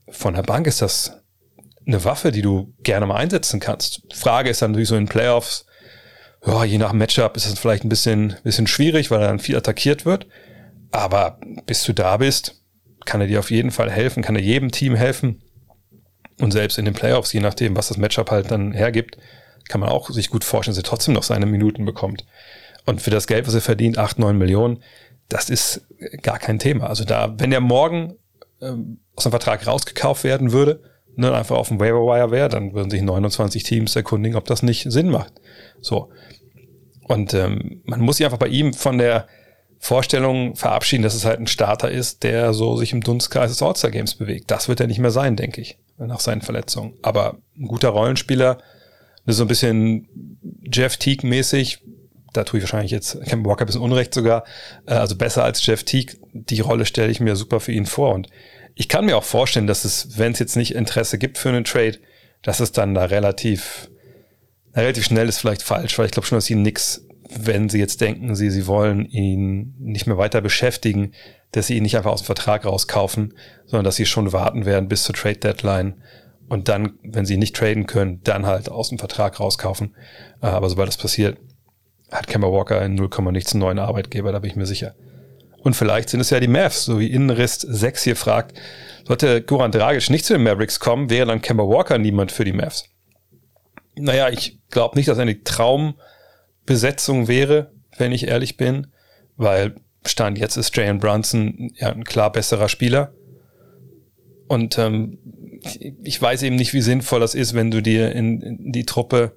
von 0.08 0.34
der 0.34 0.42
Bank 0.42 0.66
ist 0.66 0.82
das 0.82 1.22
eine 1.86 2.04
Waffe, 2.04 2.32
die 2.32 2.42
du 2.42 2.74
gerne 2.82 3.06
mal 3.06 3.16
einsetzen 3.16 3.60
kannst. 3.60 4.02
Frage 4.12 4.50
ist 4.50 4.62
dann 4.62 4.72
natürlich 4.72 4.88
so 4.88 4.96
in 4.96 5.06
Playoffs, 5.06 5.66
ja, 6.44 6.64
je 6.64 6.78
nach 6.78 6.92
Matchup 6.92 7.36
ist 7.36 7.46
es 7.46 7.58
vielleicht 7.58 7.84
ein 7.84 7.88
bisschen, 7.88 8.36
bisschen 8.42 8.66
schwierig, 8.66 9.10
weil 9.10 9.20
er 9.20 9.28
dann 9.28 9.38
viel 9.38 9.56
attackiert 9.56 10.04
wird. 10.04 10.26
Aber 10.90 11.38
bis 11.66 11.84
du 11.84 11.92
da 11.92 12.16
bist, 12.16 12.61
kann 13.04 13.20
er 13.20 13.26
dir 13.26 13.38
auf 13.38 13.50
jeden 13.50 13.70
Fall 13.70 13.90
helfen, 13.90 14.22
kann 14.22 14.36
er 14.36 14.42
jedem 14.42 14.70
Team 14.70 14.94
helfen. 14.94 15.42
Und 16.40 16.52
selbst 16.52 16.78
in 16.78 16.84
den 16.84 16.94
Playoffs, 16.94 17.32
je 17.32 17.40
nachdem, 17.40 17.76
was 17.76 17.88
das 17.88 17.98
Matchup 17.98 18.30
halt 18.30 18.50
dann 18.50 18.72
hergibt, 18.72 19.16
kann 19.68 19.80
man 19.80 19.90
auch 19.90 20.10
sich 20.10 20.30
gut 20.30 20.44
vorstellen, 20.44 20.74
dass 20.74 20.84
er 20.84 20.88
trotzdem 20.88 21.14
noch 21.14 21.22
seine 21.22 21.46
Minuten 21.46 21.84
bekommt. 21.84 22.24
Und 22.84 23.00
für 23.00 23.10
das 23.10 23.26
Geld, 23.26 23.46
was 23.46 23.54
er 23.54 23.60
verdient, 23.60 23.98
8, 23.98 24.18
9 24.18 24.36
Millionen, 24.36 24.82
das 25.28 25.50
ist 25.50 25.86
gar 26.22 26.38
kein 26.38 26.58
Thema. 26.58 26.88
Also 26.88 27.04
da, 27.04 27.34
wenn 27.38 27.52
er 27.52 27.60
morgen 27.60 28.14
ähm, 28.60 28.98
aus 29.14 29.24
dem 29.24 29.30
Vertrag 29.30 29.66
rausgekauft 29.66 30.24
werden 30.24 30.52
würde, 30.52 30.82
ne, 31.16 31.32
einfach 31.32 31.56
auf 31.56 31.68
dem 31.68 31.80
Waiver 31.80 32.04
Wire 32.06 32.30
wäre, 32.30 32.48
dann 32.48 32.74
würden 32.74 32.90
sich 32.90 33.02
29 33.02 33.62
Teams 33.62 33.94
erkundigen, 33.94 34.36
ob 34.36 34.46
das 34.46 34.62
nicht 34.62 34.90
Sinn 34.90 35.10
macht. 35.10 35.32
So. 35.80 36.10
Und 37.04 37.34
ähm, 37.34 37.82
man 37.84 38.00
muss 38.00 38.16
sich 38.16 38.26
einfach 38.26 38.38
bei 38.38 38.48
ihm 38.48 38.74
von 38.74 38.98
der 38.98 39.26
Vorstellung 39.84 40.54
verabschieden, 40.54 41.02
dass 41.02 41.14
es 41.14 41.24
halt 41.24 41.40
ein 41.40 41.48
Starter 41.48 41.90
ist, 41.90 42.22
der 42.22 42.54
so 42.54 42.76
sich 42.76 42.92
im 42.92 43.00
Dunstkreis 43.00 43.50
des 43.50 43.62
All-Star 43.62 43.90
Games 43.90 44.14
bewegt. 44.14 44.48
Das 44.52 44.68
wird 44.68 44.78
er 44.78 44.86
nicht 44.86 45.00
mehr 45.00 45.10
sein, 45.10 45.34
denke 45.34 45.60
ich, 45.60 45.76
nach 45.98 46.20
seinen 46.20 46.40
Verletzungen. 46.40 46.94
Aber 47.02 47.38
ein 47.58 47.66
guter 47.66 47.88
Rollenspieler, 47.88 48.58
so 49.26 49.42
ein 49.42 49.48
bisschen 49.48 50.38
Jeff 50.62 50.98
Teague 50.98 51.28
mäßig, 51.28 51.80
da 52.32 52.44
tue 52.44 52.58
ich 52.58 52.62
wahrscheinlich 52.62 52.92
jetzt 52.92 53.20
Kemba 53.24 53.50
Walker 53.50 53.64
ein 53.64 53.66
bisschen 53.66 53.82
Unrecht 53.82 54.14
sogar, 54.14 54.44
äh, 54.86 54.94
also 54.94 55.16
besser 55.16 55.42
als 55.42 55.66
Jeff 55.66 55.82
Teague. 55.82 56.16
Die 56.32 56.60
Rolle 56.60 56.86
stelle 56.86 57.10
ich 57.10 57.18
mir 57.18 57.34
super 57.34 57.58
für 57.58 57.72
ihn 57.72 57.86
vor. 57.86 58.14
Und 58.14 58.28
ich 58.76 58.88
kann 58.88 59.04
mir 59.04 59.16
auch 59.16 59.24
vorstellen, 59.24 59.66
dass 59.66 59.84
es, 59.84 60.16
wenn 60.16 60.30
es 60.30 60.38
jetzt 60.38 60.56
nicht 60.56 60.76
Interesse 60.76 61.18
gibt 61.18 61.38
für 61.38 61.48
einen 61.48 61.64
Trade, 61.64 61.98
dass 62.42 62.60
es 62.60 62.70
dann 62.70 62.94
da 62.94 63.06
relativ, 63.06 63.90
relativ 64.76 65.06
schnell 65.06 65.28
ist 65.28 65.38
vielleicht 65.38 65.62
falsch, 65.62 65.98
weil 65.98 66.06
ich 66.06 66.12
glaube 66.12 66.28
schon, 66.28 66.36
dass 66.36 66.46
sie 66.46 66.54
nix, 66.54 67.04
wenn 67.28 67.68
sie 67.68 67.78
jetzt 67.78 68.00
denken, 68.00 68.34
sie, 68.34 68.50
sie 68.50 68.66
wollen 68.66 69.06
ihn 69.06 69.74
nicht 69.78 70.06
mehr 70.06 70.18
weiter 70.18 70.40
beschäftigen, 70.40 71.12
dass 71.52 71.66
sie 71.66 71.76
ihn 71.76 71.82
nicht 71.82 71.96
einfach 71.96 72.12
aus 72.12 72.22
dem 72.22 72.26
Vertrag 72.26 72.64
rauskaufen, 72.64 73.34
sondern 73.66 73.84
dass 73.84 73.96
sie 73.96 74.06
schon 74.06 74.32
warten 74.32 74.64
werden 74.64 74.88
bis 74.88 75.04
zur 75.04 75.14
Trade 75.14 75.36
Deadline 75.36 76.02
und 76.48 76.68
dann, 76.68 76.98
wenn 77.02 77.24
sie 77.24 77.36
nicht 77.36 77.56
traden 77.56 77.86
können, 77.86 78.20
dann 78.24 78.46
halt 78.46 78.68
aus 78.68 78.88
dem 78.88 78.98
Vertrag 78.98 79.40
rauskaufen. 79.40 79.94
Äh, 80.42 80.46
aber 80.46 80.68
sobald 80.68 80.88
das 80.88 80.96
passiert, 80.96 81.38
hat 82.10 82.26
Kemba 82.26 82.48
Walker 82.48 82.78
einen 82.78 82.94
0, 82.94 83.08
nichts 83.32 83.54
neuen 83.54 83.78
Arbeitgeber, 83.78 84.32
da 84.32 84.38
bin 84.38 84.50
ich 84.50 84.56
mir 84.56 84.66
sicher. 84.66 84.94
Und 85.62 85.74
vielleicht 85.74 86.10
sind 86.10 86.20
es 86.20 86.30
ja 86.30 86.40
die 86.40 86.48
Mavs, 86.48 86.84
so 86.84 86.98
wie 86.98 87.06
Innenrist 87.06 87.64
6 87.66 88.02
hier 88.02 88.16
fragt. 88.16 88.58
Sollte 89.06 89.42
Goran 89.42 89.72
Dragic 89.72 90.10
nicht 90.10 90.24
zu 90.24 90.34
den 90.34 90.42
Mavericks 90.42 90.80
kommen, 90.80 91.08
wäre 91.08 91.26
dann 91.26 91.40
Kemba 91.40 91.64
Walker 91.64 91.98
niemand 91.98 92.32
für 92.32 92.44
die 92.44 92.52
Mavs. 92.52 92.84
Naja, 93.94 94.28
ich 94.28 94.58
glaube 94.70 94.96
nicht, 94.96 95.08
dass 95.08 95.18
eine 95.18 95.42
Traumbesetzung 96.66 97.28
wäre, 97.28 97.72
wenn 97.98 98.12
ich 98.12 98.28
ehrlich 98.28 98.56
bin, 98.56 98.88
weil 99.36 99.74
Stand 100.04 100.38
jetzt 100.38 100.56
ist 100.56 100.76
Jalen 100.76 100.98
Brunson 100.98 101.72
ja 101.76 101.90
ein 101.90 102.04
klar 102.04 102.32
besserer 102.32 102.68
Spieler. 102.68 103.12
Und 104.48 104.78
ähm, 104.78 105.18
ich 106.02 106.20
weiß 106.20 106.42
eben 106.42 106.56
nicht, 106.56 106.72
wie 106.74 106.82
sinnvoll 106.82 107.20
das 107.20 107.34
ist, 107.34 107.54
wenn 107.54 107.70
du 107.70 107.82
dir 107.82 108.12
in, 108.12 108.40
in 108.42 108.72
die 108.72 108.84
Truppe 108.84 109.36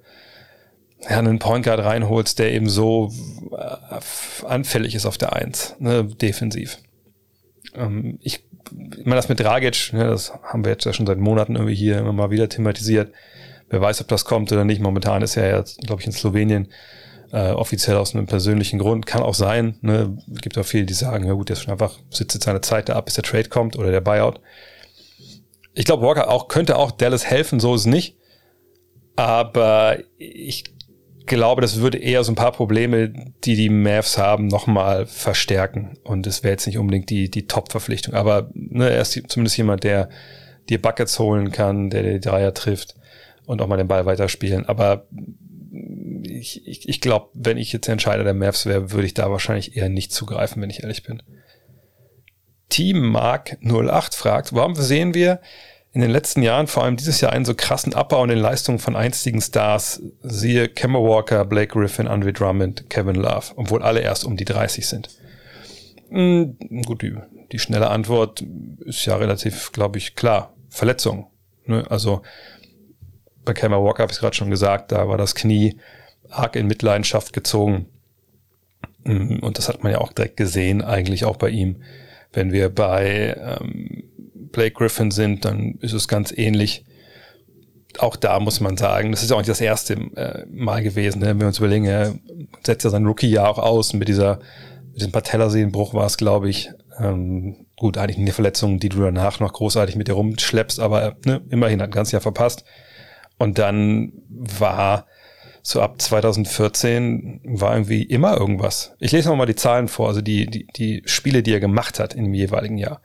ja, 1.02 1.18
einen 1.18 1.38
Point 1.38 1.64
Guard 1.64 1.80
reinholst, 1.80 2.38
der 2.38 2.52
eben 2.52 2.68
so 2.68 3.12
äh, 3.52 4.46
anfällig 4.46 4.94
ist 4.94 5.06
auf 5.06 5.18
der 5.18 5.34
Eins, 5.34 5.76
ne, 5.78 6.04
defensiv. 6.04 6.78
Ähm, 7.74 8.18
ich, 8.22 8.44
ich 8.98 9.04
meine, 9.04 9.16
das 9.16 9.28
mit 9.28 9.38
Dragic, 9.38 9.92
ne, 9.92 10.08
das 10.08 10.32
haben 10.42 10.64
wir 10.64 10.72
jetzt 10.72 10.84
ja 10.84 10.92
schon 10.92 11.06
seit 11.06 11.18
Monaten 11.18 11.54
irgendwie 11.54 11.76
hier 11.76 11.98
immer 11.98 12.12
mal 12.12 12.30
wieder 12.30 12.48
thematisiert. 12.48 13.12
Wer 13.68 13.80
weiß, 13.80 14.00
ob 14.00 14.08
das 14.08 14.24
kommt 14.24 14.52
oder 14.52 14.64
nicht. 14.64 14.80
Momentan 14.80 15.22
ist 15.22 15.36
er 15.36 15.48
ja 15.48 15.64
glaube 15.86 16.00
ich, 16.00 16.06
in 16.06 16.12
Slowenien 16.12 16.68
äh, 17.32 17.50
offiziell 17.50 17.96
aus 17.96 18.14
einem 18.14 18.26
persönlichen 18.26 18.78
Grund. 18.78 19.06
Kann 19.06 19.22
auch 19.22 19.34
sein. 19.34 19.78
Ne? 19.80 20.16
Gibt 20.40 20.58
auch 20.58 20.64
viele, 20.64 20.84
die 20.84 20.94
sagen, 20.94 21.26
ja 21.26 21.32
gut, 21.32 21.48
der 21.48 21.54
ist 21.54 21.62
schon 21.62 21.72
einfach, 21.72 21.98
sitzt 22.10 22.34
jetzt 22.34 22.44
seine 22.44 22.60
Zeit 22.60 22.88
da 22.88 22.94
ab, 22.94 23.06
bis 23.06 23.14
der 23.14 23.24
Trade 23.24 23.48
kommt 23.48 23.76
oder 23.76 23.90
der 23.90 24.00
Buyout. 24.00 24.40
Ich 25.74 25.84
glaube, 25.84 26.06
Walker 26.06 26.30
auch, 26.30 26.48
könnte 26.48 26.76
auch 26.76 26.90
Dallas 26.90 27.26
helfen, 27.26 27.60
so 27.60 27.74
ist 27.74 27.82
es 27.82 27.86
nicht. 27.86 28.16
Aber 29.16 29.98
ich 30.18 30.64
glaube, 31.26 31.60
das 31.60 31.80
würde 31.80 31.98
eher 31.98 32.24
so 32.24 32.32
ein 32.32 32.36
paar 32.36 32.52
Probleme, 32.52 33.12
die 33.44 33.56
die 33.56 33.68
Mavs 33.68 34.16
haben, 34.16 34.46
nochmal 34.46 35.06
verstärken. 35.06 35.98
Und 36.04 36.26
es 36.26 36.42
wäre 36.42 36.52
jetzt 36.52 36.66
nicht 36.66 36.78
unbedingt 36.78 37.10
die, 37.10 37.30
die 37.30 37.46
Top-Verpflichtung. 37.46 38.14
Aber 38.14 38.50
ne, 38.54 38.90
er 38.90 39.02
ist 39.02 39.20
zumindest 39.28 39.58
jemand, 39.58 39.84
der 39.84 40.08
dir 40.68 40.80
Buckets 40.80 41.18
holen 41.18 41.52
kann, 41.52 41.90
der 41.90 42.02
die 42.02 42.20
Dreier 42.20 42.54
trifft 42.54 42.94
und 43.46 43.60
auch 43.60 43.66
mal 43.66 43.76
den 43.76 43.88
Ball 43.88 44.06
weiterspielen. 44.06 44.66
Aber 44.66 45.06
ich, 46.22 46.66
ich, 46.66 46.88
ich 46.88 47.00
glaube, 47.00 47.30
wenn 47.34 47.58
ich 47.58 47.72
jetzt 47.72 47.86
der 47.86 47.92
Entscheider 47.92 48.24
der 48.24 48.34
Mavs 48.34 48.66
wäre, 48.66 48.92
würde 48.92 49.06
ich 49.06 49.14
da 49.14 49.30
wahrscheinlich 49.30 49.76
eher 49.76 49.88
nicht 49.88 50.12
zugreifen, 50.12 50.62
wenn 50.62 50.70
ich 50.70 50.82
ehrlich 50.82 51.02
bin. 51.02 51.22
Team 52.68 53.08
Mark 53.08 53.58
08 53.62 54.14
fragt, 54.14 54.52
warum 54.52 54.74
sehen 54.74 55.14
wir 55.14 55.40
in 55.92 56.02
den 56.02 56.10
letzten 56.10 56.42
Jahren, 56.42 56.66
vor 56.66 56.84
allem 56.84 56.96
dieses 56.96 57.20
Jahr, 57.22 57.32
einen 57.32 57.46
so 57.46 57.54
krassen 57.54 57.94
Abbau 57.94 58.22
in 58.22 58.28
den 58.28 58.38
Leistungen 58.38 58.78
von 58.78 58.96
einstigen 58.96 59.40
Stars, 59.40 60.02
siehe 60.20 60.68
Kemba 60.68 60.98
Walker, 60.98 61.44
Blake 61.46 61.72
Griffin, 61.72 62.06
Andre 62.06 62.34
Drummond, 62.34 62.90
Kevin 62.90 63.14
Love, 63.14 63.52
obwohl 63.56 63.82
alle 63.82 64.00
erst 64.00 64.24
um 64.24 64.36
die 64.36 64.44
30 64.44 64.86
sind. 64.86 65.08
Hm, 66.10 66.58
gut, 66.84 67.02
die, 67.02 67.16
die 67.50 67.58
schnelle 67.58 67.88
Antwort 67.88 68.44
ist 68.84 69.06
ja 69.06 69.16
relativ, 69.16 69.72
glaube 69.72 69.98
ich, 69.98 70.14
klar. 70.14 70.52
Verletzung. 70.68 71.30
Ne? 71.64 71.84
Also 71.88 72.22
bei 73.46 73.54
Kemba 73.54 73.82
Walker 73.82 74.02
habe 74.02 74.12
ich 74.12 74.18
gerade 74.18 74.36
schon 74.36 74.50
gesagt, 74.50 74.92
da 74.92 75.08
war 75.08 75.16
das 75.16 75.34
Knie 75.34 75.78
arg 76.28 76.56
in 76.56 76.66
Mitleidenschaft 76.66 77.32
gezogen. 77.32 77.86
Hm, 79.04 79.38
und 79.40 79.56
das 79.56 79.68
hat 79.68 79.82
man 79.82 79.92
ja 79.92 79.98
auch 79.98 80.12
direkt 80.12 80.36
gesehen, 80.36 80.82
eigentlich 80.82 81.24
auch 81.24 81.36
bei 81.36 81.48
ihm. 81.48 81.76
Wenn 82.32 82.52
wir 82.52 82.68
bei 82.68 83.36
ähm, 83.40 84.04
Blake 84.52 84.72
Griffin 84.72 85.10
sind, 85.10 85.44
dann 85.44 85.78
ist 85.80 85.92
es 85.92 86.08
ganz 86.08 86.32
ähnlich. 86.36 86.84
Auch 87.98 88.16
da 88.16 88.40
muss 88.40 88.60
man 88.60 88.76
sagen, 88.76 89.12
das 89.12 89.22
ist 89.22 89.30
ja 89.30 89.36
auch 89.36 89.40
nicht 89.40 89.48
das 89.48 89.60
erste 89.60 89.94
äh, 89.94 90.44
Mal 90.50 90.82
gewesen, 90.82 91.20
ne? 91.20 91.28
wenn 91.28 91.40
wir 91.40 91.46
uns 91.46 91.58
überlegen, 91.58 91.86
er 91.86 92.14
setzt 92.64 92.84
ja 92.84 92.90
sein 92.90 93.06
Rookie-Jahr 93.06 93.48
auch 93.48 93.58
aus 93.58 93.94
mit 93.94 94.08
dieser, 94.08 94.40
mit 94.88 94.96
diesem 95.00 95.12
Patellasehnenbruch 95.12 95.94
war 95.94 96.06
es, 96.06 96.18
glaube 96.18 96.50
ich. 96.50 96.70
Ähm, 96.98 97.66
gut, 97.76 97.96
eigentlich 97.96 98.18
eine 98.18 98.32
Verletzung, 98.32 98.80
die 98.80 98.88
du 98.88 99.00
danach 99.00 99.40
noch 99.40 99.52
großartig 99.52 99.96
mit 99.96 100.08
dir 100.08 100.14
rumschleppst, 100.14 100.80
aber 100.80 101.16
ne, 101.24 101.42
immerhin 101.48 101.80
hat 101.80 101.88
ein 101.88 101.92
ganzes 101.92 102.12
Jahr 102.12 102.22
verpasst. 102.22 102.64
Und 103.38 103.58
dann 103.58 104.12
war 104.28 105.06
so 105.62 105.82
ab 105.82 106.00
2014 106.00 107.40
war 107.44 107.74
irgendwie 107.74 108.04
immer 108.04 108.36
irgendwas. 108.36 108.94
Ich 109.00 109.10
lese 109.10 109.28
noch 109.28 109.36
mal 109.36 109.46
die 109.46 109.56
Zahlen 109.56 109.88
vor, 109.88 110.06
also 110.08 110.20
die, 110.20 110.46
die, 110.46 110.66
die 110.76 111.02
Spiele, 111.06 111.42
die 111.42 111.52
er 111.52 111.60
gemacht 111.60 111.98
hat 111.98 112.14
im 112.14 112.32
jeweiligen 112.34 112.78
Jahr. 112.78 113.02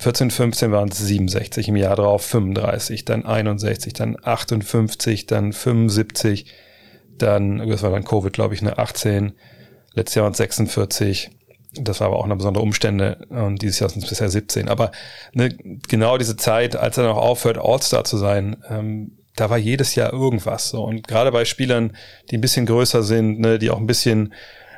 14, 0.00 0.30
15 0.30 0.72
waren 0.72 0.88
es 0.88 0.98
67, 0.98 1.68
im 1.68 1.76
Jahr 1.76 1.96
drauf 1.96 2.24
35, 2.24 3.04
dann 3.04 3.24
61, 3.24 3.92
dann 3.92 4.16
58, 4.20 5.26
dann 5.26 5.52
75, 5.52 6.46
dann, 7.16 7.58
das 7.68 7.82
war 7.82 7.90
dann 7.90 8.04
Covid, 8.04 8.32
glaube 8.32 8.54
ich, 8.54 8.60
eine 8.60 8.78
18, 8.78 9.32
letztes 9.94 10.16
Jahr 10.16 10.24
waren 10.24 10.32
es 10.32 10.38
46, 10.38 11.30
das 11.74 12.00
war 12.00 12.08
aber 12.08 12.16
auch 12.16 12.24
eine 12.24 12.36
besondere 12.36 12.62
Umstände 12.62 13.26
und 13.28 13.62
dieses 13.62 13.78
Jahr 13.78 13.90
sind 13.90 14.02
es 14.02 14.08
bisher 14.08 14.30
17. 14.30 14.68
Aber 14.68 14.90
ne, 15.32 15.50
genau 15.88 16.18
diese 16.18 16.36
Zeit, 16.36 16.76
als 16.76 16.96
er 16.96 17.04
noch 17.04 17.18
aufhört, 17.18 17.58
All-Star 17.58 18.04
zu 18.04 18.16
sein, 18.16 18.56
ähm, 18.68 19.17
da 19.40 19.50
war 19.50 19.58
jedes 19.58 19.94
Jahr 19.94 20.12
irgendwas. 20.12 20.70
So. 20.70 20.82
Und 20.84 21.06
gerade 21.06 21.32
bei 21.32 21.44
Spielern, 21.44 21.96
die 22.30 22.38
ein 22.38 22.40
bisschen 22.40 22.66
größer 22.66 23.02
sind, 23.02 23.40
ne, 23.40 23.58
die 23.58 23.70
auch 23.70 23.78
ein 23.78 23.86
bisschen 23.86 24.32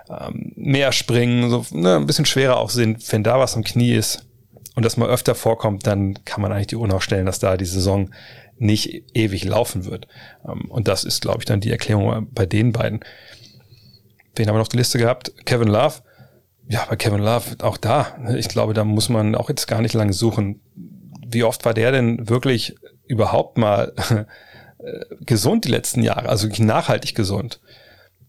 ähm, 0.09 0.53
mehr 0.57 0.93
springen, 0.93 1.51
so 1.51 1.65
ne, 1.73 1.97
ein 1.97 2.07
bisschen 2.07 2.27
schwerer 2.27 2.59
auch 2.59 2.71
sind, 2.71 3.13
wenn 3.13 3.23
da 3.23 3.39
was 3.39 3.57
am 3.57 3.65
Knie 3.65 3.95
ist, 3.95 4.27
und 4.81 4.85
das 4.85 4.97
mal 4.97 5.09
öfter 5.09 5.35
vorkommt, 5.35 5.87
dann 5.87 6.25
kann 6.25 6.41
man 6.41 6.53
eigentlich 6.53 6.69
die 6.69 6.77
Uhr 6.77 6.89
noch 6.89 7.03
stellen, 7.03 7.27
dass 7.27 7.39
da 7.39 7.57
die 7.57 7.65
Saison 7.65 8.11
nicht 8.57 9.05
ewig 9.15 9.45
laufen 9.45 9.85
wird. 9.85 10.07
Ähm, 10.47 10.71
und 10.71 10.89
das 10.89 11.05
ist, 11.05 11.21
glaube 11.21 11.41
ich, 11.41 11.45
dann 11.45 11.61
die 11.61 11.71
Erklärung 11.71 12.29
bei 12.33 12.47
den 12.47 12.73
beiden. 12.73 13.01
Wen 14.37 14.49
haben 14.49 14.55
wir 14.55 14.61
noch 14.61 14.69
die 14.69 14.77
Liste 14.77 14.99
gehabt? 14.99 15.33
Kevin 15.45 15.69
Love. 15.69 15.97
Ja, 16.69 16.87
bei 16.89 16.97
Kevin 16.97 17.21
Love 17.21 17.57
auch 17.63 17.77
da. 17.77 18.17
Ich 18.37 18.49
glaube, 18.49 18.75
da 18.75 18.85
muss 18.85 19.09
man 19.09 19.35
auch 19.35 19.49
jetzt 19.49 19.67
gar 19.67 19.83
nicht 19.83 19.95
lange 19.95 20.13
suchen. 20.13 20.61
Wie 21.27 21.43
oft 21.43 21.65
war 21.65 21.75
der 21.75 21.91
denn 21.91 22.29
wirklich 22.29 22.77
überhaupt 23.07 23.59
mal 23.59 23.93
gesund 25.21 25.65
die 25.65 25.71
letzten 25.71 26.03
Jahre? 26.03 26.29
Also 26.29 26.45
wirklich 26.45 26.67
nachhaltig 26.67 27.15
gesund. 27.15 27.61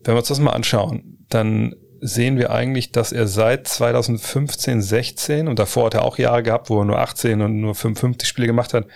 Wenn 0.03 0.15
wir 0.15 0.20
uns 0.20 0.27
das 0.27 0.39
mal 0.39 0.51
anschauen, 0.51 1.25
dann 1.29 1.75
sehen 2.01 2.38
wir 2.38 2.51
eigentlich, 2.51 2.91
dass 2.91 3.12
er 3.12 3.27
seit 3.27 3.67
2015, 3.67 4.81
16 4.81 5.48
und 5.48 5.60
davor 5.60 5.86
hat 5.86 5.93
er 5.93 6.03
auch 6.03 6.17
Jahre 6.17 6.41
gehabt, 6.41 6.70
wo 6.70 6.79
er 6.79 6.86
nur 6.86 6.98
18 6.98 7.41
und 7.41 7.62
nur 7.62 7.75
55 7.75 8.27
Spiele 8.27 8.48
gemacht 8.48 8.74
hat, 8.74 8.88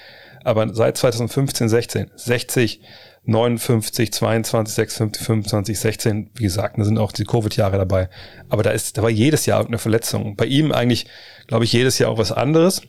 aber 0.44 0.74
seit 0.74 0.98
2015, 0.98 1.70
16, 1.70 2.12
60, 2.16 2.82
59, 3.26 4.14
22, 4.14 4.76
56, 4.76 5.26
25, 5.26 5.80
16, 5.80 6.30
wie 6.36 6.44
gesagt, 6.44 6.78
da 6.78 6.84
sind 6.84 6.98
auch 6.98 7.12
die 7.12 7.26
Covid-Jahre 7.26 7.78
dabei. 7.78 8.10
Aber 8.50 8.62
da 8.62 8.70
ist, 8.70 8.98
da 8.98 9.02
war 9.02 9.10
jedes 9.10 9.48
Jahr 9.48 9.60
irgendeine 9.60 9.80
Verletzung. 9.80 10.36
Bei 10.36 10.46
ihm 10.46 10.72
eigentlich, 10.72 11.08
glaube 11.48 11.66
ich, 11.66 11.74
jedes 11.74 11.98
Jahr 11.98 12.12
auch 12.12 12.20
was 12.20 12.32
anderes, 12.32 12.84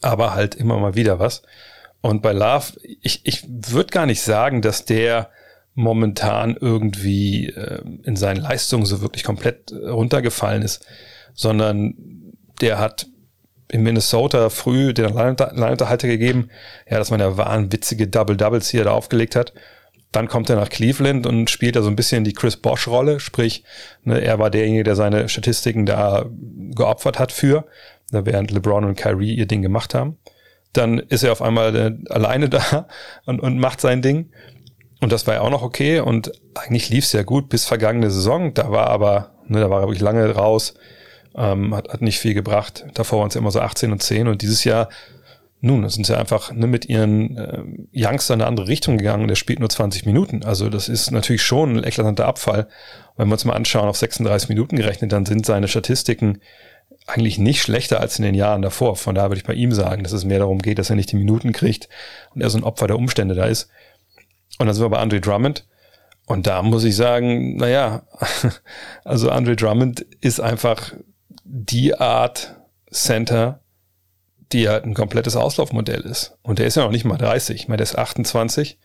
aber 0.00 0.34
halt 0.34 0.54
immer 0.54 0.78
mal 0.78 0.94
wieder 0.94 1.18
was. 1.18 1.42
Und 2.02 2.22
bei 2.22 2.32
Love, 2.32 2.72
ich, 3.02 3.20
ich 3.24 3.44
würde 3.48 3.90
gar 3.90 4.06
nicht 4.06 4.22
sagen, 4.22 4.62
dass 4.62 4.84
der 4.84 5.30
momentan 5.74 6.56
irgendwie 6.58 7.46
äh, 7.48 7.82
in 8.04 8.16
seinen 8.16 8.40
Leistungen 8.40 8.86
so 8.86 9.00
wirklich 9.00 9.24
komplett 9.24 9.72
äh, 9.72 9.88
runtergefallen 9.88 10.62
ist, 10.62 10.86
sondern 11.34 11.94
der 12.60 12.78
hat 12.78 13.06
in 13.68 13.82
Minnesota 13.82 14.50
früh 14.50 14.92
den 14.92 15.16
Alleinunterhalter 15.16 16.08
gegeben, 16.08 16.50
ja, 16.88 16.98
dass 16.98 17.10
man 17.10 17.20
ja 17.20 17.36
wahnwitzige 17.36 18.08
Double-Doubles 18.08 18.68
hier 18.68 18.84
da 18.84 18.90
aufgelegt 18.90 19.36
hat. 19.36 19.52
Dann 20.10 20.26
kommt 20.26 20.50
er 20.50 20.56
nach 20.56 20.70
Cleveland 20.70 21.24
und 21.24 21.50
spielt 21.50 21.76
da 21.76 21.82
so 21.82 21.88
ein 21.88 21.94
bisschen 21.94 22.24
die 22.24 22.32
Chris 22.32 22.56
Bosch-Rolle, 22.56 23.20
sprich, 23.20 23.62
ne, 24.02 24.20
er 24.20 24.40
war 24.40 24.50
derjenige, 24.50 24.82
der 24.82 24.96
seine 24.96 25.28
Statistiken 25.28 25.86
da 25.86 26.26
geopfert 26.74 27.20
hat 27.20 27.30
für, 27.30 27.64
ne, 28.10 28.26
während 28.26 28.50
LeBron 28.50 28.84
und 28.84 28.96
Kyrie 28.96 29.34
ihr 29.34 29.46
Ding 29.46 29.62
gemacht 29.62 29.94
haben. 29.94 30.18
Dann 30.72 30.98
ist 30.98 31.24
er 31.24 31.32
auf 31.32 31.42
einmal 31.42 31.74
äh, 31.74 32.12
alleine 32.12 32.48
da 32.48 32.86
und, 33.26 33.40
und 33.40 33.58
macht 33.58 33.80
sein 33.80 34.02
Ding. 34.02 34.30
Und 35.00 35.12
das 35.12 35.26
war 35.26 35.34
ja 35.34 35.40
auch 35.40 35.50
noch 35.50 35.62
okay 35.62 36.00
und 36.00 36.30
eigentlich 36.54 36.90
lief 36.90 37.04
es 37.04 37.12
ja 37.12 37.22
gut 37.22 37.48
bis 37.48 37.64
vergangene 37.64 38.10
Saison. 38.10 38.52
Da 38.52 38.70
war 38.70 38.88
aber, 38.88 39.32
ne, 39.46 39.60
da 39.60 39.70
war 39.70 39.80
er 39.80 39.86
wirklich 39.88 40.02
lange 40.02 40.28
raus, 40.30 40.74
ähm, 41.34 41.74
hat, 41.74 41.88
hat 41.88 42.02
nicht 42.02 42.18
viel 42.18 42.34
gebracht. 42.34 42.84
Davor 42.94 43.20
waren 43.20 43.28
es 43.28 43.34
ja 43.34 43.40
immer 43.40 43.50
so 43.50 43.60
18 43.60 43.92
und 43.92 44.02
10 44.02 44.28
und 44.28 44.42
dieses 44.42 44.64
Jahr, 44.64 44.90
nun, 45.62 45.88
sind 45.88 46.06
sie 46.06 46.16
einfach 46.16 46.52
ne, 46.52 46.66
mit 46.66 46.86
ihren 46.86 47.36
äh, 47.36 47.62
Youngster 47.94 48.34
in 48.34 48.40
eine 48.40 48.48
andere 48.48 48.68
Richtung 48.68 48.98
gegangen. 48.98 49.26
Der 49.26 49.36
spielt 49.36 49.60
nur 49.60 49.70
20 49.70 50.04
Minuten. 50.04 50.44
Also 50.44 50.68
das 50.68 50.88
ist 50.88 51.10
natürlich 51.10 51.42
schon 51.42 51.78
ein 51.78 51.84
eklatanter 51.84 52.26
Abfall. 52.26 52.68
wenn 53.16 53.28
wir 53.28 53.32
uns 53.32 53.44
mal 53.46 53.54
anschauen, 53.54 53.88
auf 53.88 53.96
36 53.96 54.50
Minuten 54.50 54.76
gerechnet, 54.76 55.12
dann 55.12 55.24
sind 55.24 55.46
seine 55.46 55.68
Statistiken 55.68 56.40
eigentlich 57.06 57.38
nicht 57.38 57.62
schlechter 57.62 58.00
als 58.00 58.18
in 58.18 58.24
den 58.24 58.34
Jahren 58.34 58.62
davor. 58.62 58.96
Von 58.96 59.14
daher 59.14 59.30
würde 59.30 59.40
ich 59.40 59.46
bei 59.46 59.54
ihm 59.54 59.72
sagen, 59.72 60.02
dass 60.02 60.12
es 60.12 60.24
mehr 60.24 60.38
darum 60.38 60.60
geht, 60.60 60.78
dass 60.78 60.90
er 60.90 60.96
nicht 60.96 61.12
die 61.12 61.16
Minuten 61.16 61.52
kriegt 61.52 61.88
und 62.34 62.40
er 62.40 62.50
so 62.50 62.58
ein 62.58 62.64
Opfer 62.64 62.86
der 62.86 62.96
Umstände 62.96 63.34
da 63.34 63.46
ist. 63.46 63.68
Und 64.58 64.66
dann 64.66 64.74
sind 64.74 64.84
wir 64.84 64.90
bei 64.90 64.98
Andre 64.98 65.20
Drummond. 65.20 65.66
Und 66.26 66.46
da 66.46 66.62
muss 66.62 66.84
ich 66.84 66.94
sagen, 66.94 67.56
naja, 67.56 68.02
also 69.04 69.30
Andre 69.30 69.56
Drummond 69.56 70.02
ist 70.20 70.40
einfach 70.40 70.92
die 71.44 71.94
Art 71.98 72.56
Center, 72.90 73.60
die 74.52 74.68
halt 74.68 74.84
ein 74.84 74.94
komplettes 74.94 75.36
Auslaufmodell 75.36 76.02
ist. 76.02 76.36
Und 76.42 76.58
der 76.58 76.66
ist 76.66 76.76
ja 76.76 76.84
noch 76.84 76.90
nicht 76.90 77.04
mal 77.04 77.16
30, 77.16 77.56
ich 77.56 77.68
meine, 77.68 77.78
der 77.78 77.84
ist 77.84 77.98
28. 77.98 78.78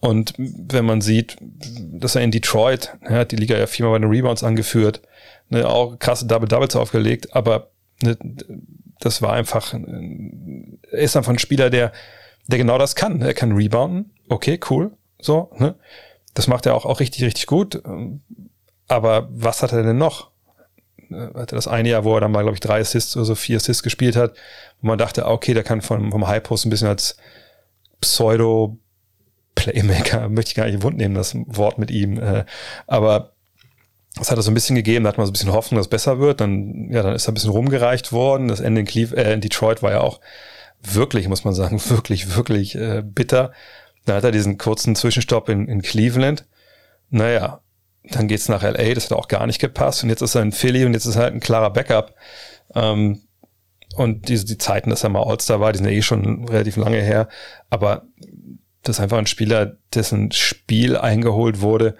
Und 0.00 0.34
wenn 0.36 0.84
man 0.84 1.00
sieht, 1.00 1.36
dass 1.40 2.14
er 2.14 2.22
in 2.22 2.30
Detroit, 2.30 2.96
er 3.00 3.20
hat 3.20 3.32
die 3.32 3.36
Liga 3.36 3.56
ja 3.56 3.66
viermal 3.66 3.98
bei 3.98 4.06
den 4.06 4.10
Rebounds 4.10 4.44
angeführt, 4.44 5.02
ne, 5.48 5.68
auch 5.68 5.98
krasse 5.98 6.26
Double-Doubles 6.26 6.76
aufgelegt, 6.76 7.34
aber 7.34 7.70
ne, 8.02 8.16
das 9.00 9.22
war 9.22 9.32
einfach, 9.32 9.74
er 9.74 10.98
ist 10.98 11.16
einfach 11.16 11.32
ein 11.32 11.38
Spieler, 11.38 11.70
der, 11.70 11.92
der 12.46 12.58
genau 12.58 12.78
das 12.78 12.96
kann. 12.96 13.20
Er 13.22 13.34
kann 13.34 13.52
rebounden, 13.52 14.12
okay, 14.28 14.58
cool. 14.70 14.92
So, 15.20 15.50
ne? 15.58 15.76
Das 16.34 16.46
macht 16.46 16.66
er 16.66 16.74
auch, 16.74 16.84
auch 16.84 17.00
richtig, 17.00 17.24
richtig 17.24 17.46
gut. 17.46 17.82
Aber 18.86 19.28
was 19.30 19.62
hat 19.62 19.72
er 19.72 19.82
denn 19.82 19.98
noch? 19.98 20.30
Hatte 21.10 21.56
das 21.56 21.68
eine 21.68 21.88
Jahr, 21.88 22.04
wo 22.04 22.14
er 22.14 22.20
dann 22.20 22.32
mal, 22.32 22.42
glaube 22.42 22.54
ich, 22.54 22.60
drei 22.60 22.80
Assists 22.80 23.16
oder 23.16 23.24
so 23.24 23.34
vier 23.34 23.56
Assists 23.56 23.82
gespielt 23.82 24.16
hat, 24.16 24.34
wo 24.80 24.88
man 24.88 24.98
dachte, 24.98 25.26
ah, 25.26 25.32
okay, 25.32 25.54
der 25.54 25.64
kann 25.64 25.80
vom, 25.80 26.10
vom 26.12 26.26
High 26.26 26.42
Post 26.42 26.66
ein 26.66 26.70
bisschen 26.70 26.88
als 26.88 27.16
Pseudo 28.00 28.78
Playmaker, 29.54 30.28
möchte 30.28 30.50
ich 30.50 30.54
gar 30.54 30.66
nicht 30.66 30.74
im 30.74 30.82
Wund 30.82 30.96
nehmen, 30.96 31.14
das 31.14 31.34
Wort 31.34 31.78
mit 31.78 31.90
ihm. 31.90 32.18
Äh, 32.18 32.44
aber 32.86 33.32
das 34.18 34.30
hat 34.30 34.38
er 34.38 34.42
so 34.42 34.50
ein 34.50 34.54
bisschen 34.54 34.76
gegeben, 34.76 35.04
da 35.04 35.10
hat 35.10 35.18
man 35.18 35.26
so 35.26 35.30
ein 35.30 35.34
bisschen 35.34 35.52
Hoffnung, 35.52 35.78
dass 35.78 35.86
es 35.86 35.90
besser 35.90 36.18
wird. 36.18 36.40
Dann, 36.40 36.90
ja, 36.90 37.02
dann 37.02 37.14
ist 37.14 37.28
er 37.28 37.32
ein 37.32 37.34
bisschen 37.34 37.50
rumgereicht 37.50 38.12
worden. 38.12 38.48
Das 38.48 38.60
Ende 38.60 38.80
in, 38.80 38.86
Cleve 38.86 39.16
äh, 39.16 39.32
in 39.32 39.40
Detroit 39.40 39.82
war 39.82 39.92
ja 39.92 40.00
auch 40.00 40.20
wirklich, 40.82 41.28
muss 41.28 41.44
man 41.44 41.54
sagen, 41.54 41.80
wirklich, 41.88 42.36
wirklich 42.36 42.74
äh, 42.74 43.02
bitter. 43.04 43.52
Dann 44.04 44.16
hat 44.16 44.24
er 44.24 44.32
diesen 44.32 44.58
kurzen 44.58 44.96
Zwischenstopp 44.96 45.48
in, 45.48 45.68
in 45.68 45.82
Cleveland. 45.82 46.46
Naja, 47.10 47.60
dann 48.04 48.28
geht's 48.28 48.48
nach 48.48 48.62
LA, 48.62 48.94
das 48.94 49.10
hat 49.10 49.18
auch 49.18 49.28
gar 49.28 49.46
nicht 49.46 49.60
gepasst. 49.60 50.02
Und 50.02 50.10
jetzt 50.10 50.22
ist 50.22 50.34
er 50.34 50.42
in 50.42 50.52
Philly 50.52 50.84
und 50.84 50.94
jetzt 50.94 51.06
ist 51.06 51.16
er 51.16 51.22
halt 51.22 51.34
ein 51.34 51.40
klarer 51.40 51.70
Backup. 51.70 52.14
Ähm, 52.74 53.20
und 53.96 54.28
diese, 54.28 54.44
die 54.44 54.58
Zeiten, 54.58 54.90
dass 54.90 55.04
er 55.04 55.10
mal 55.10 55.24
All-Star 55.24 55.60
war, 55.60 55.72
die 55.72 55.78
sind 55.78 55.88
ja 55.88 55.92
eh 55.92 56.02
schon 56.02 56.48
relativ 56.48 56.76
lange 56.76 57.00
her. 57.00 57.28
Aber 57.70 58.04
das 58.82 58.96
ist 58.96 59.00
einfach 59.00 59.18
ein 59.18 59.26
Spieler, 59.26 59.76
dessen 59.94 60.30
Spiel 60.32 60.96
eingeholt 60.96 61.60
wurde 61.60 61.96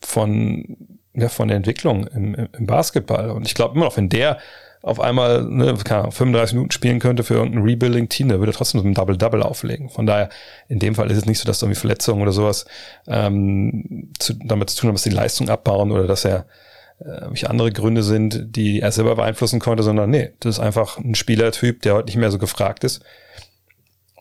von, 0.00 0.76
ja, 1.14 1.28
von 1.28 1.48
der 1.48 1.56
Entwicklung 1.56 2.06
im, 2.06 2.34
im 2.34 2.66
Basketball. 2.66 3.30
Und 3.30 3.46
ich 3.46 3.54
glaube 3.54 3.74
immer 3.74 3.84
noch, 3.84 3.96
wenn 3.96 4.08
der 4.08 4.38
auf 4.82 4.98
einmal 4.98 5.44
ne, 5.44 5.76
35 5.76 6.54
Minuten 6.54 6.72
spielen 6.72 6.98
könnte 6.98 7.22
für 7.22 7.34
irgendein 7.34 7.62
Rebuilding-Team, 7.62 8.28
der 8.28 8.40
würde 8.40 8.52
trotzdem 8.52 8.80
so 8.80 8.86
ein 8.86 8.94
Double-Double 8.94 9.42
auflegen. 9.42 9.88
Von 9.88 10.06
daher, 10.06 10.28
in 10.68 10.80
dem 10.80 10.96
Fall 10.96 11.10
ist 11.10 11.18
es 11.18 11.26
nicht 11.26 11.38
so, 11.38 11.46
dass 11.46 11.62
irgendwie 11.62 11.78
Verletzungen 11.78 12.20
oder 12.20 12.32
sowas 12.32 12.66
ähm, 13.06 14.10
zu, 14.18 14.34
damit 14.34 14.70
zu 14.70 14.80
tun 14.80 14.88
haben, 14.88 14.94
dass 14.96 15.04
die 15.04 15.10
Leistung 15.10 15.48
abbauen 15.48 15.92
oder 15.92 16.08
dass 16.08 16.24
er 16.24 16.46
äh, 16.98 17.46
andere 17.46 17.70
Gründe 17.70 18.02
sind, 18.02 18.56
die 18.56 18.80
er 18.80 18.90
selber 18.90 19.14
beeinflussen 19.14 19.60
konnte, 19.60 19.84
sondern 19.84 20.10
nee, 20.10 20.30
das 20.40 20.56
ist 20.56 20.60
einfach 20.60 20.98
ein 20.98 21.14
Spielertyp, 21.14 21.82
der 21.82 21.94
heute 21.94 22.06
nicht 22.06 22.16
mehr 22.16 22.32
so 22.32 22.38
gefragt 22.38 22.82
ist. 22.82 23.02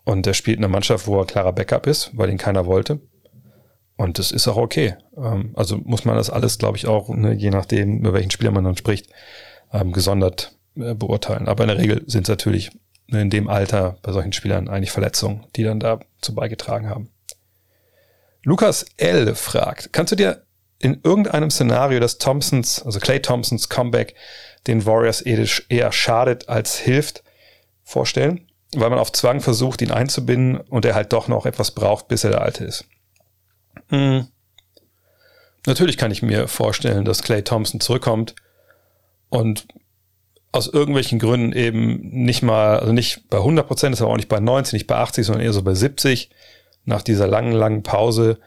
Und 0.04 0.26
der 0.28 0.34
spielt 0.34 0.58
in 0.58 0.64
einer 0.64 0.72
Mannschaft, 0.72 1.08
wo 1.08 1.20
er 1.20 1.26
klarer 1.26 1.54
Backup 1.54 1.88
ist, 1.88 2.12
weil 2.14 2.30
ihn 2.30 2.38
keiner 2.38 2.68
wollte. 2.68 3.00
Und 4.02 4.18
das 4.18 4.32
ist 4.32 4.48
auch 4.48 4.58
okay. 4.58 4.96
Ähm, 5.16 5.52
also 5.56 5.78
muss 5.78 6.06
man 6.06 6.16
das 6.16 6.32
alles, 6.32 6.58
glaube 6.58 6.76
ich, 6.76 6.88
auch, 6.88 7.10
ne, 7.10 7.34
je 7.34 7.52
nachdem, 7.52 8.00
über 8.00 8.14
welchen 8.14 8.32
Spieler 8.32 8.50
man 8.50 8.64
dann 8.64 8.76
spricht, 8.76 9.08
ähm, 9.72 9.92
gesondert 9.92 10.58
äh, 10.76 10.96
beurteilen. 10.96 11.48
Aber 11.48 11.64
in 11.64 11.68
der 11.68 11.78
Regel 11.78 12.04
sind 12.08 12.24
es 12.24 12.30
natürlich 12.30 12.72
in 13.08 13.30
dem 13.30 13.48
Alter 13.48 13.98
bei 14.02 14.12
solchen 14.12 14.34
Spielern 14.34 14.70
eigentlich 14.70 14.90
Verletzungen, 14.90 15.46
die 15.56 15.64
dann 15.64 15.80
dazu 15.80 16.34
beigetragen 16.34 16.90
haben. 16.90 17.12
Lukas 18.44 18.88
L. 18.98 19.36
fragt, 19.36 19.94
kannst 19.94 20.14
du 20.14 20.16
dir 20.16 20.42
in 20.80 21.00
irgendeinem 21.04 21.52
Szenario, 21.52 22.00
dass 22.00 22.18
Thompsons, 22.18 22.82
also 22.82 23.00
Clay 23.00 23.22
Thompsons 23.22 23.70
Comeback 23.70 24.16
den 24.66 24.84
Warriors 24.88 25.22
eher 25.22 25.92
schadet 25.92 26.50
als 26.50 26.80
hilft, 26.80 27.24
vorstellen? 27.84 28.48
Weil 28.74 28.90
man 28.90 28.98
auf 28.98 29.12
Zwang 29.12 29.42
versucht, 29.42 29.84
ihn 29.84 29.92
einzubinden 29.92 30.58
und 30.58 30.86
er 30.86 30.96
halt 30.96 31.14
doch 31.14 31.28
noch 31.28 31.46
etwas 31.46 31.70
braucht, 31.70 32.08
bis 32.08 32.24
er 32.24 32.32
der 32.32 32.42
Alte 32.42 32.66
ist. 32.66 32.86
Hm. 33.90 34.28
Natürlich 35.68 35.98
kann 35.98 36.12
ich 36.12 36.22
mir 36.22 36.48
vorstellen, 36.48 37.06
dass 37.06 37.22
Clay 37.22 37.44
Thompson 37.44 37.80
zurückkommt 37.80 38.36
und 39.30 39.68
aus 40.52 40.68
irgendwelchen 40.68 41.20
Gründen 41.20 41.54
eben 41.54 42.10
nicht 42.10 42.42
mal, 42.42 42.80
also 42.80 42.92
nicht 42.92 43.30
bei 43.30 43.38
100 43.38 43.68
Prozent, 43.68 43.96
ist 43.96 44.02
aber 44.02 44.12
auch 44.12 44.18
nicht 44.18 44.28
bei 44.28 44.40
90, 44.40 44.74
nicht 44.74 44.88
bei 44.88 44.96
80, 44.96 45.26
sondern 45.26 45.44
eher 45.44 45.54
so 45.54 45.62
bei 45.62 45.74
70 45.74 46.30
nach 46.84 47.02
dieser 47.02 47.28
langen, 47.28 47.54
langen 47.54 47.84
Pause 47.84 48.40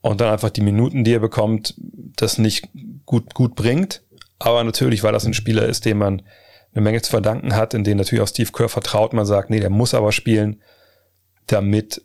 und 0.00 0.20
dann 0.20 0.32
einfach 0.32 0.50
die 0.50 0.60
Minuten, 0.60 1.04
die 1.04 1.14
er 1.14 1.20
bekommt, 1.20 1.74
das 1.78 2.38
nicht 2.38 2.68
gut, 3.06 3.34
gut 3.34 3.54
bringt. 3.54 4.02
Aber 4.38 4.62
natürlich, 4.62 5.02
weil 5.02 5.12
das 5.12 5.24
ein 5.24 5.34
Spieler 5.34 5.64
ist, 5.64 5.84
dem 5.84 5.98
man 5.98 6.22
eine 6.72 6.82
Menge 6.82 7.02
zu 7.02 7.10
verdanken 7.10 7.56
hat, 7.56 7.72
in 7.74 7.84
den 7.84 7.96
natürlich 7.96 8.22
auch 8.22 8.28
Steve 8.28 8.52
Kerr 8.52 8.68
vertraut, 8.68 9.12
man 9.12 9.26
sagt, 9.26 9.50
nee, 9.50 9.60
der 9.60 9.70
muss 9.70 9.94
aber 9.94 10.12
spielen, 10.12 10.60
damit 11.46 12.02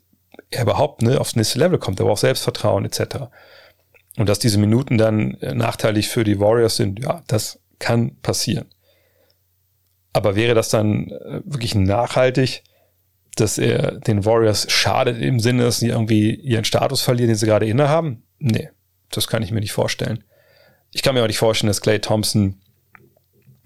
er 0.54 0.63
überhaupt 0.63 1.02
ne, 1.02 1.20
aufs 1.20 1.36
nächste 1.36 1.60
Level 1.60 1.80
kommt, 1.80 2.00
er 2.00 2.06
braucht 2.06 2.22
Selbstvertrauen 2.22 2.86
etc. 2.86 3.28
Und 4.18 4.30
dass 4.30 4.39
diese 4.39 4.58
Minuten 4.58 4.98
dann 4.98 5.38
nachteilig 5.42 6.10
für 6.10 6.24
die 6.24 6.39
Warriors 6.39 6.76
sind, 6.76 7.04
ja, 7.04 7.24
das 7.28 7.60
kann 7.80 8.16
passieren. 8.22 8.66
Aber 10.13 10.36
wäre 10.36 10.54
das 10.54 10.70
dann 10.70 11.10
äh, 11.10 11.42
wirklich 11.44 11.74
nachhaltig, 11.76 12.63
dass 13.36 13.58
er 13.58 13.94
den 13.94 14.26
Warriors 14.26 14.72
schadet 14.72 15.20
im 15.20 15.39
Sinne, 15.39 15.63
dass 15.63 15.80
sie 15.80 15.88
irgendwie 15.88 16.36
ihren 16.36 16.66
Status 16.66 17.02
verlieren, 17.02 17.30
den 17.30 17.36
sie 17.36 17.48
gerade 17.48 17.66
innehaben? 17.66 18.24
Nee, 18.38 18.70
das 19.10 19.28
kann 19.28 19.42
ich 19.42 19.52
mir 19.52 19.60
nicht 19.60 19.72
vorstellen. 19.72 20.24
Ich 20.92 21.02
kann 21.02 21.16
mir 21.16 21.24
auch 21.24 21.28
nicht 21.28 21.39
vorstellen, 21.39 21.70
dass 21.70 21.82
Clay 21.82 22.00
Thompson, 22.00 22.62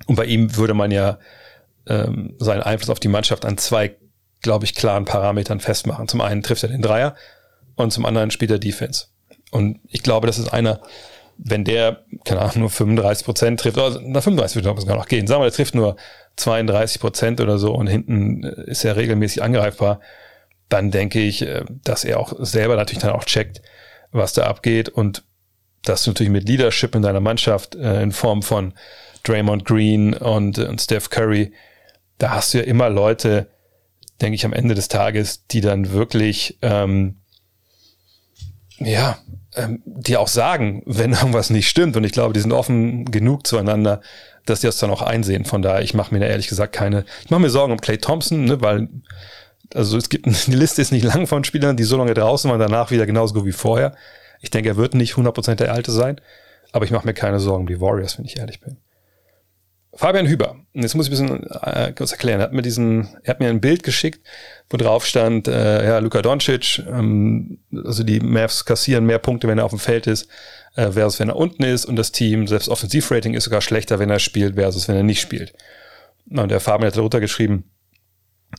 und 0.06 0.16
bei 0.16 0.26
ihm 0.26 0.56
würde 0.56 0.74
man 0.74 0.92
ja 0.92 1.20
ähm, 1.86 2.36
seinen 2.40 2.62
Einfluss 2.64 2.90
auf 2.90 3.02
die 3.02 3.10
Mannschaft 3.10 3.46
an 3.46 3.58
zwei, 3.58 3.98
glaube 4.42 4.66
ich, 4.66 4.76
klaren 4.76 5.06
Parametern 5.06 5.60
festmachen. 5.60 6.08
Zum 6.08 6.22
einen 6.22 6.44
trifft 6.44 6.64
er 6.64 6.70
den 6.70 6.82
Dreier 6.82 7.16
und 7.76 7.92
zum 7.92 8.06
anderen 8.06 8.32
spielt 8.32 8.52
er 8.52 8.60
Defense. 8.60 9.08
Und 9.52 9.80
ich 9.88 10.04
glaube, 10.04 10.28
das 10.28 10.38
ist 10.38 10.54
einer, 10.54 10.82
wenn 11.38 11.64
der, 11.64 12.04
keine 12.26 12.42
Ahnung, 12.42 12.60
nur 12.62 12.70
35 12.70 13.26
Prozent 13.26 13.60
trifft, 13.60 13.78
also 13.78 14.00
na 14.02 14.22
35 14.22 14.56
würde 14.56 14.78
es 14.78 14.88
gar 14.88 14.98
noch 14.98 15.08
gehen, 15.08 15.28
sagen 15.28 15.42
wir, 15.42 15.46
der 15.46 15.56
trifft 15.56 15.76
nur 15.76 15.96
32 16.36 17.00
Prozent 17.00 17.42
oder 17.42 17.58
so 17.58 17.74
und 17.74 17.88
hinten 17.88 18.44
äh, 18.44 18.70
ist 18.70 18.84
er 18.84 18.96
regelmäßig 18.96 19.44
angreifbar, 19.44 20.00
dann 20.70 20.92
denke 20.92 21.20
ich, 21.20 21.42
äh, 21.44 21.64
dass 21.84 22.04
er 22.04 22.20
auch 22.20 22.34
selber 22.40 22.76
natürlich 22.76 23.04
dann 23.04 23.14
auch 23.14 23.26
checkt, 23.26 23.62
was 24.12 24.34
da 24.34 24.44
abgeht 24.44 24.90
und 24.90 25.24
dass 25.84 26.04
du 26.04 26.10
natürlich 26.10 26.32
mit 26.32 26.48
Leadership 26.48 26.96
in 26.96 27.02
deiner 27.02 27.20
Mannschaft 27.20 27.76
äh, 27.76 28.02
in 28.02 28.12
Form 28.12 28.42
von 28.42 28.74
Draymond 29.24 29.66
Green 29.66 30.14
und, 30.14 30.58
und 30.60 30.82
Steph 30.82 31.10
Curry, 31.10 31.54
da 32.18 32.32
hast 32.32 32.54
du 32.54 32.60
ja 32.60 32.64
immer 32.64 32.90
Leute, 32.90 33.48
denke 34.22 34.36
ich, 34.36 34.46
am 34.46 34.54
Ende 34.54 34.76
des 34.76 34.88
Tages, 34.88 35.46
die 35.48 35.62
dann 35.62 35.92
wirklich 35.92 36.58
ähm, 36.62 37.18
ja, 38.80 39.18
ähm, 39.56 39.82
die 39.86 40.18
auch 40.18 40.28
sagen, 40.28 40.84
wenn 40.86 41.14
irgendwas 41.14 41.50
nicht 41.50 41.70
stimmt. 41.70 41.98
Und 41.98 42.04
ich 42.04 42.12
glaube, 42.12 42.34
die 42.34 42.40
sind 42.40 42.52
offen 42.52 43.06
genug 43.06 43.48
zueinander, 43.48 44.02
dass 44.46 44.62
die 44.62 44.68
das 44.68 44.78
dann 44.78 44.92
auch 44.92 45.02
einsehen. 45.02 45.46
Von 45.46 45.62
daher, 45.62 45.82
ich 45.82 45.94
mache 45.94 46.14
mir 46.14 46.20
da 46.20 46.28
ehrlich 46.28 46.48
gesagt 46.48 46.74
keine, 46.74 47.06
ich 47.24 47.32
mache 47.32 47.42
mir 47.42 47.50
Sorgen 47.50 47.74
um 47.74 47.82
Clay 47.82 47.98
Thompson, 47.98 48.46
ne, 48.46 48.62
weil, 48.62 48.88
also 49.74 49.98
es 49.98 50.10
gibt, 50.10 50.26
die 50.48 50.56
Liste 50.56 50.82
ist 50.82 50.92
nicht 50.92 51.04
lang 51.04 51.28
von 51.28 51.44
Spielern, 51.44 51.78
die 51.78 51.84
so 51.84 51.98
lange 51.98 52.14
draußen 52.14 52.50
waren, 52.50 52.60
danach 52.60 52.92
wieder 52.92 53.06
genauso 53.06 53.34
gut 53.34 53.46
wie 53.46 53.52
vorher. 53.52 53.96
Ich 54.42 54.52
denke, 54.52 54.70
er 54.70 54.78
wird 54.78 54.94
nicht 54.94 55.14
100% 55.14 55.56
der 55.56 55.74
Alte 55.74 55.92
sein, 55.92 56.22
aber 56.72 56.86
ich 56.86 56.92
mache 56.92 57.08
mir 57.08 57.14
keine 57.14 57.40
Sorgen 57.40 57.62
um 57.62 57.68
die 57.68 57.82
Warriors, 57.82 58.18
wenn 58.18 58.26
ich 58.26 58.38
ehrlich 58.38 58.62
bin. 58.62 58.78
Fabian 59.98 60.28
Hüber, 60.28 60.58
jetzt 60.74 60.94
muss 60.94 61.08
ich 61.08 61.20
ein 61.20 61.28
bisschen 61.28 61.50
äh, 61.64 61.92
kurz 61.92 62.12
erklären. 62.12 62.40
Er 62.40 62.44
hat 62.44 62.54
mir 62.54 62.62
diesen, 62.62 63.18
er 63.24 63.32
hat 63.32 63.40
mir 63.40 63.50
ein 63.50 63.62
Bild 63.62 63.82
geschickt, 63.82 64.22
wo 64.70 64.78
drauf 64.78 65.04
stand, 65.08 65.48
äh, 65.48 65.84
ja, 65.84 65.98
Luka 65.98 66.22
Doncic, 66.22 66.84
ähm, 66.88 67.58
also 67.84 68.04
die 68.04 68.20
Mavs 68.20 68.64
kassieren 68.66 69.08
mehr 69.08 69.18
Punkte, 69.18 69.48
wenn 69.48 69.58
er 69.58 69.66
auf 69.66 69.72
dem 69.72 69.80
Feld 69.80 70.06
ist, 70.06 70.30
äh, 70.76 70.92
versus 70.92 71.20
wenn 71.20 71.30
er 71.30 71.36
unten 71.36 71.64
ist 71.64 71.86
und 71.86 71.96
das 71.96 72.12
Team, 72.12 72.46
selbst 72.46 72.70
Offensivrating 72.70 73.34
ist 73.34 73.46
sogar 73.46 73.62
schlechter, 73.62 73.98
wenn 73.98 74.12
er 74.12 74.20
spielt, 74.20 74.54
versus 74.54 74.88
wenn 74.88 74.98
er 74.98 75.02
nicht 75.02 75.20
spielt. 75.20 75.54
Und 76.30 76.52
der 76.52 76.60
Fabian 76.60 76.92
hat 76.92 76.96
darunter 76.96 77.20
geschrieben, 77.20 77.72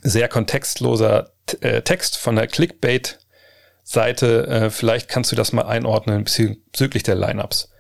sehr 0.03 0.27
kontextloser 0.27 1.35
äh, 1.61 1.83
Text 1.83 2.18
von 2.18 2.35
der 2.35 2.48
Clickbait-Seite. 2.48 4.46
Äh, 4.48 4.70
vielleicht 4.70 5.09
kannst 5.09 5.31
du 5.31 5.37
das 5.37 5.53
mal 5.53 5.66
einordnen 5.66 6.24
bezüglich 6.24 7.05
der 7.05 7.14
Lineups. 7.14 7.70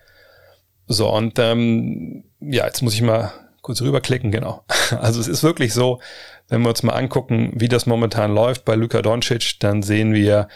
So, 0.86 1.12
und 1.12 1.40
ähm, 1.40 2.22
ja, 2.40 2.64
jetzt 2.64 2.82
muss 2.82 2.94
ich 2.94 3.02
mal 3.02 3.32
kurz 3.68 3.82
rüberklicken, 3.82 4.30
genau. 4.30 4.64
Also 4.98 5.20
es 5.20 5.28
ist 5.28 5.42
wirklich 5.42 5.74
so, 5.74 6.00
wenn 6.48 6.62
wir 6.62 6.70
uns 6.70 6.82
mal 6.82 6.94
angucken, 6.94 7.52
wie 7.54 7.68
das 7.68 7.84
momentan 7.84 8.34
läuft 8.34 8.64
bei 8.64 8.74
Luka 8.74 9.02
Doncic, 9.02 9.60
dann 9.60 9.82
sehen 9.82 10.14
wir, 10.14 10.48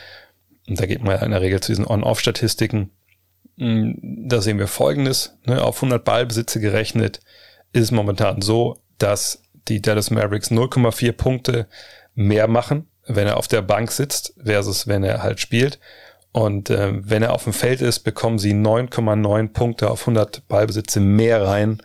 und 0.66 0.80
da 0.80 0.86
geht 0.86 1.02
man 1.02 1.16
ja 1.16 1.22
in 1.22 1.32
der 1.32 1.42
Regel 1.42 1.60
zu 1.60 1.72
diesen 1.72 1.86
On-Off-Statistiken, 1.86 2.90
hm, 3.58 4.26
da 4.26 4.40
sehen 4.40 4.58
wir 4.58 4.66
folgendes, 4.66 5.36
ne, 5.44 5.62
auf 5.62 5.76
100 5.76 6.02
Ballbesitze 6.02 6.58
gerechnet 6.58 7.20
ist 7.74 7.84
es 7.84 7.90
momentan 7.90 8.40
so, 8.40 8.78
dass 8.96 9.42
die 9.68 9.82
Dallas 9.82 10.10
Mavericks 10.10 10.50
0,4 10.50 11.12
Punkte 11.12 11.66
mehr 12.14 12.48
machen, 12.48 12.88
wenn 13.06 13.26
er 13.26 13.36
auf 13.36 13.48
der 13.48 13.60
Bank 13.60 13.92
sitzt, 13.92 14.34
versus 14.42 14.88
wenn 14.88 15.04
er 15.04 15.22
halt 15.22 15.38
spielt. 15.38 15.78
Und 16.32 16.70
äh, 16.70 16.92
wenn 16.94 17.22
er 17.22 17.34
auf 17.34 17.44
dem 17.44 17.52
Feld 17.52 17.82
ist, 17.82 18.00
bekommen 18.00 18.38
sie 18.38 18.54
9,9 18.54 19.52
Punkte 19.52 19.90
auf 19.90 20.00
100 20.00 20.48
Ballbesitze 20.48 21.00
mehr 21.00 21.46
rein, 21.46 21.82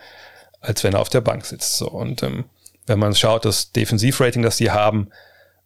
als 0.67 0.84
wenn 0.84 0.93
er 0.93 0.99
auf 0.99 1.10
der 1.10 1.21
Bank 1.21 1.45
sitzt. 1.45 1.77
So 1.77 1.89
und 1.89 2.23
ähm, 2.23 2.45
wenn 2.86 2.99
man 2.99 3.15
schaut, 3.15 3.45
das 3.45 3.71
Defensivrating, 3.71 4.41
das 4.41 4.58
sie 4.58 4.71
haben, 4.71 5.10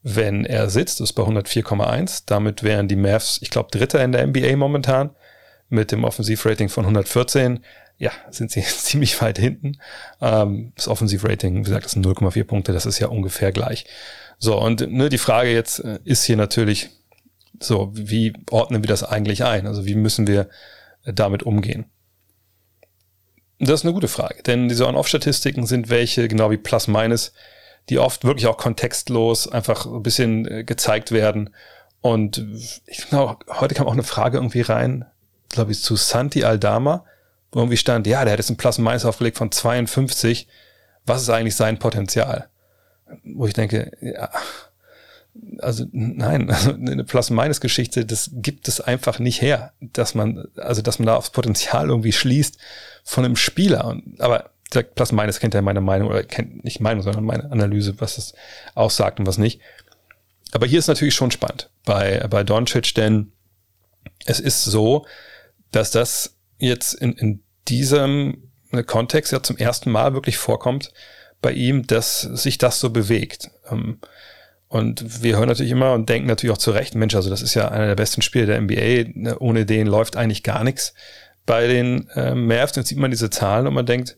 wenn 0.03 0.45
er 0.45 0.69
sitzt, 0.69 1.01
ist 1.01 1.13
bei 1.13 1.23
104,1. 1.23 2.23
Damit 2.25 2.63
wären 2.63 2.87
die 2.87 2.95
Mavs, 2.95 3.39
ich 3.41 3.49
glaube, 3.49 3.69
Dritter 3.71 4.03
in 4.03 4.11
der 4.11 4.25
NBA 4.25 4.55
momentan 4.55 5.11
mit 5.69 5.91
dem 5.91 6.03
Offensivrating 6.03 6.69
von 6.69 6.85
114. 6.85 7.63
Ja, 7.97 8.11
sind 8.29 8.51
sie 8.51 8.61
ziemlich 8.63 9.19
weit 9.21 9.37
hinten. 9.37 9.79
Ähm, 10.21 10.73
das 10.75 10.87
Offensivrating, 10.87 11.57
wie 11.57 11.63
gesagt, 11.63 11.85
das 11.85 11.91
sind 11.93 12.05
0,4 12.05 12.43
Punkte, 12.43 12.73
das 12.73 12.85
ist 12.85 12.99
ja 12.99 13.07
ungefähr 13.07 13.51
gleich. 13.51 13.85
So, 14.37 14.59
und 14.59 14.91
ne, 14.91 15.09
die 15.09 15.19
Frage 15.19 15.51
jetzt 15.51 15.79
äh, 15.79 15.99
ist 16.03 16.23
hier 16.23 16.37
natürlich, 16.37 16.89
so, 17.59 17.91
wie 17.93 18.33
ordnen 18.49 18.83
wir 18.83 18.87
das 18.87 19.03
eigentlich 19.03 19.43
ein? 19.43 19.67
Also 19.67 19.85
wie 19.85 19.93
müssen 19.93 20.25
wir 20.25 20.49
damit 21.05 21.43
umgehen? 21.43 21.85
Das 23.63 23.81
ist 23.81 23.85
eine 23.85 23.93
gute 23.93 24.07
Frage, 24.07 24.41
denn 24.41 24.69
diese 24.69 24.87
On-Off-Statistiken 24.87 25.67
sind 25.67 25.89
welche, 25.89 26.27
genau 26.27 26.49
wie 26.49 26.57
Plus-Minus, 26.57 27.31
die 27.89 27.99
oft 27.99 28.25
wirklich 28.25 28.47
auch 28.47 28.57
kontextlos 28.57 29.47
einfach 29.47 29.85
ein 29.85 30.01
bisschen 30.01 30.47
äh, 30.47 30.63
gezeigt 30.63 31.11
werden. 31.11 31.51
Und 32.01 32.43
ich 32.87 33.07
glaube, 33.07 33.45
heute 33.59 33.75
kam 33.75 33.85
auch 33.85 33.93
eine 33.93 34.01
Frage 34.01 34.39
irgendwie 34.39 34.61
rein, 34.61 35.05
glaube 35.49 35.73
ich, 35.73 35.83
zu 35.83 35.95
Santi 35.95 36.43
Aldama, 36.43 37.05
wo 37.51 37.59
irgendwie 37.59 37.77
stand, 37.77 38.07
ja, 38.07 38.23
der 38.23 38.33
hat 38.33 38.39
jetzt 38.39 38.49
ein 38.49 38.57
Plus-Minus 38.57 39.05
aufgelegt 39.05 39.37
von 39.37 39.51
52. 39.51 40.47
Was 41.05 41.21
ist 41.21 41.29
eigentlich 41.29 41.55
sein 41.55 41.77
Potenzial? 41.77 42.47
Wo 43.23 43.45
ich 43.45 43.53
denke, 43.53 43.91
ja, 44.01 44.31
also 45.59 45.85
nein, 45.91 46.49
also 46.49 46.71
eine 46.71 47.03
Plus-Minus-Geschichte, 47.03 48.07
das 48.07 48.31
gibt 48.33 48.67
es 48.67 48.81
einfach 48.81 49.19
nicht 49.19 49.39
her, 49.39 49.73
dass 49.81 50.15
man, 50.15 50.47
also 50.57 50.81
dass 50.81 50.97
man 50.97 51.05
da 51.05 51.15
aufs 51.15 51.29
Potenzial 51.29 51.89
irgendwie 51.89 52.11
schließt 52.11 52.57
von 53.03 53.25
einem 53.25 53.35
Spieler. 53.35 53.97
Aber 54.19 54.51
Plus-Minus 54.69 55.39
kennt 55.39 55.53
ja 55.53 55.61
meine 55.61 55.81
Meinung, 55.81 56.09
oder 56.09 56.23
kennt 56.23 56.63
nicht 56.63 56.79
Meinung, 56.79 57.03
sondern 57.03 57.25
meine 57.25 57.51
Analyse, 57.51 57.99
was 57.99 58.17
es 58.17 58.33
aussagt 58.73 59.19
und 59.19 59.27
was 59.27 59.37
nicht. 59.37 59.59
Aber 60.53 60.65
hier 60.65 60.79
ist 60.79 60.87
natürlich 60.87 61.15
schon 61.15 61.31
spannend 61.31 61.69
bei, 61.85 62.25
bei 62.29 62.43
Doncic, 62.43 62.93
denn 62.95 63.31
es 64.25 64.39
ist 64.39 64.63
so, 64.63 65.05
dass 65.71 65.91
das 65.91 66.37
jetzt 66.57 66.93
in, 66.93 67.13
in 67.13 67.43
diesem 67.67 68.51
Kontext 68.85 69.33
ja 69.33 69.43
zum 69.43 69.57
ersten 69.57 69.91
Mal 69.91 70.13
wirklich 70.13 70.37
vorkommt 70.37 70.93
bei 71.41 71.51
ihm, 71.51 71.87
dass 71.87 72.21
sich 72.21 72.57
das 72.57 72.79
so 72.79 72.89
bewegt. 72.89 73.51
Ähm, 73.69 73.99
und 74.67 75.21
wir 75.21 75.37
hören 75.37 75.49
natürlich 75.49 75.71
immer 75.71 75.93
und 75.93 76.07
denken 76.07 76.29
natürlich 76.29 76.53
auch 76.53 76.59
zu 76.59 76.71
Recht, 76.71 76.95
Mensch, 76.95 77.15
also 77.15 77.29
das 77.29 77.41
ist 77.41 77.55
ja 77.55 77.67
einer 77.67 77.87
der 77.87 77.95
besten 77.95 78.21
Spiele 78.21 78.45
der 78.45 78.61
NBA, 78.61 79.11
ne, 79.13 79.37
ohne 79.39 79.65
den 79.65 79.85
läuft 79.85 80.15
eigentlich 80.15 80.43
gar 80.43 80.63
nichts. 80.63 80.93
Bei 81.51 81.67
den 81.67 82.07
äh, 82.15 82.33
Mavs, 82.33 82.71
dann 82.71 82.85
sieht 82.85 82.97
man 82.97 83.11
diese 83.11 83.29
Zahlen 83.29 83.67
und 83.67 83.73
man 83.73 83.85
denkt, 83.85 84.15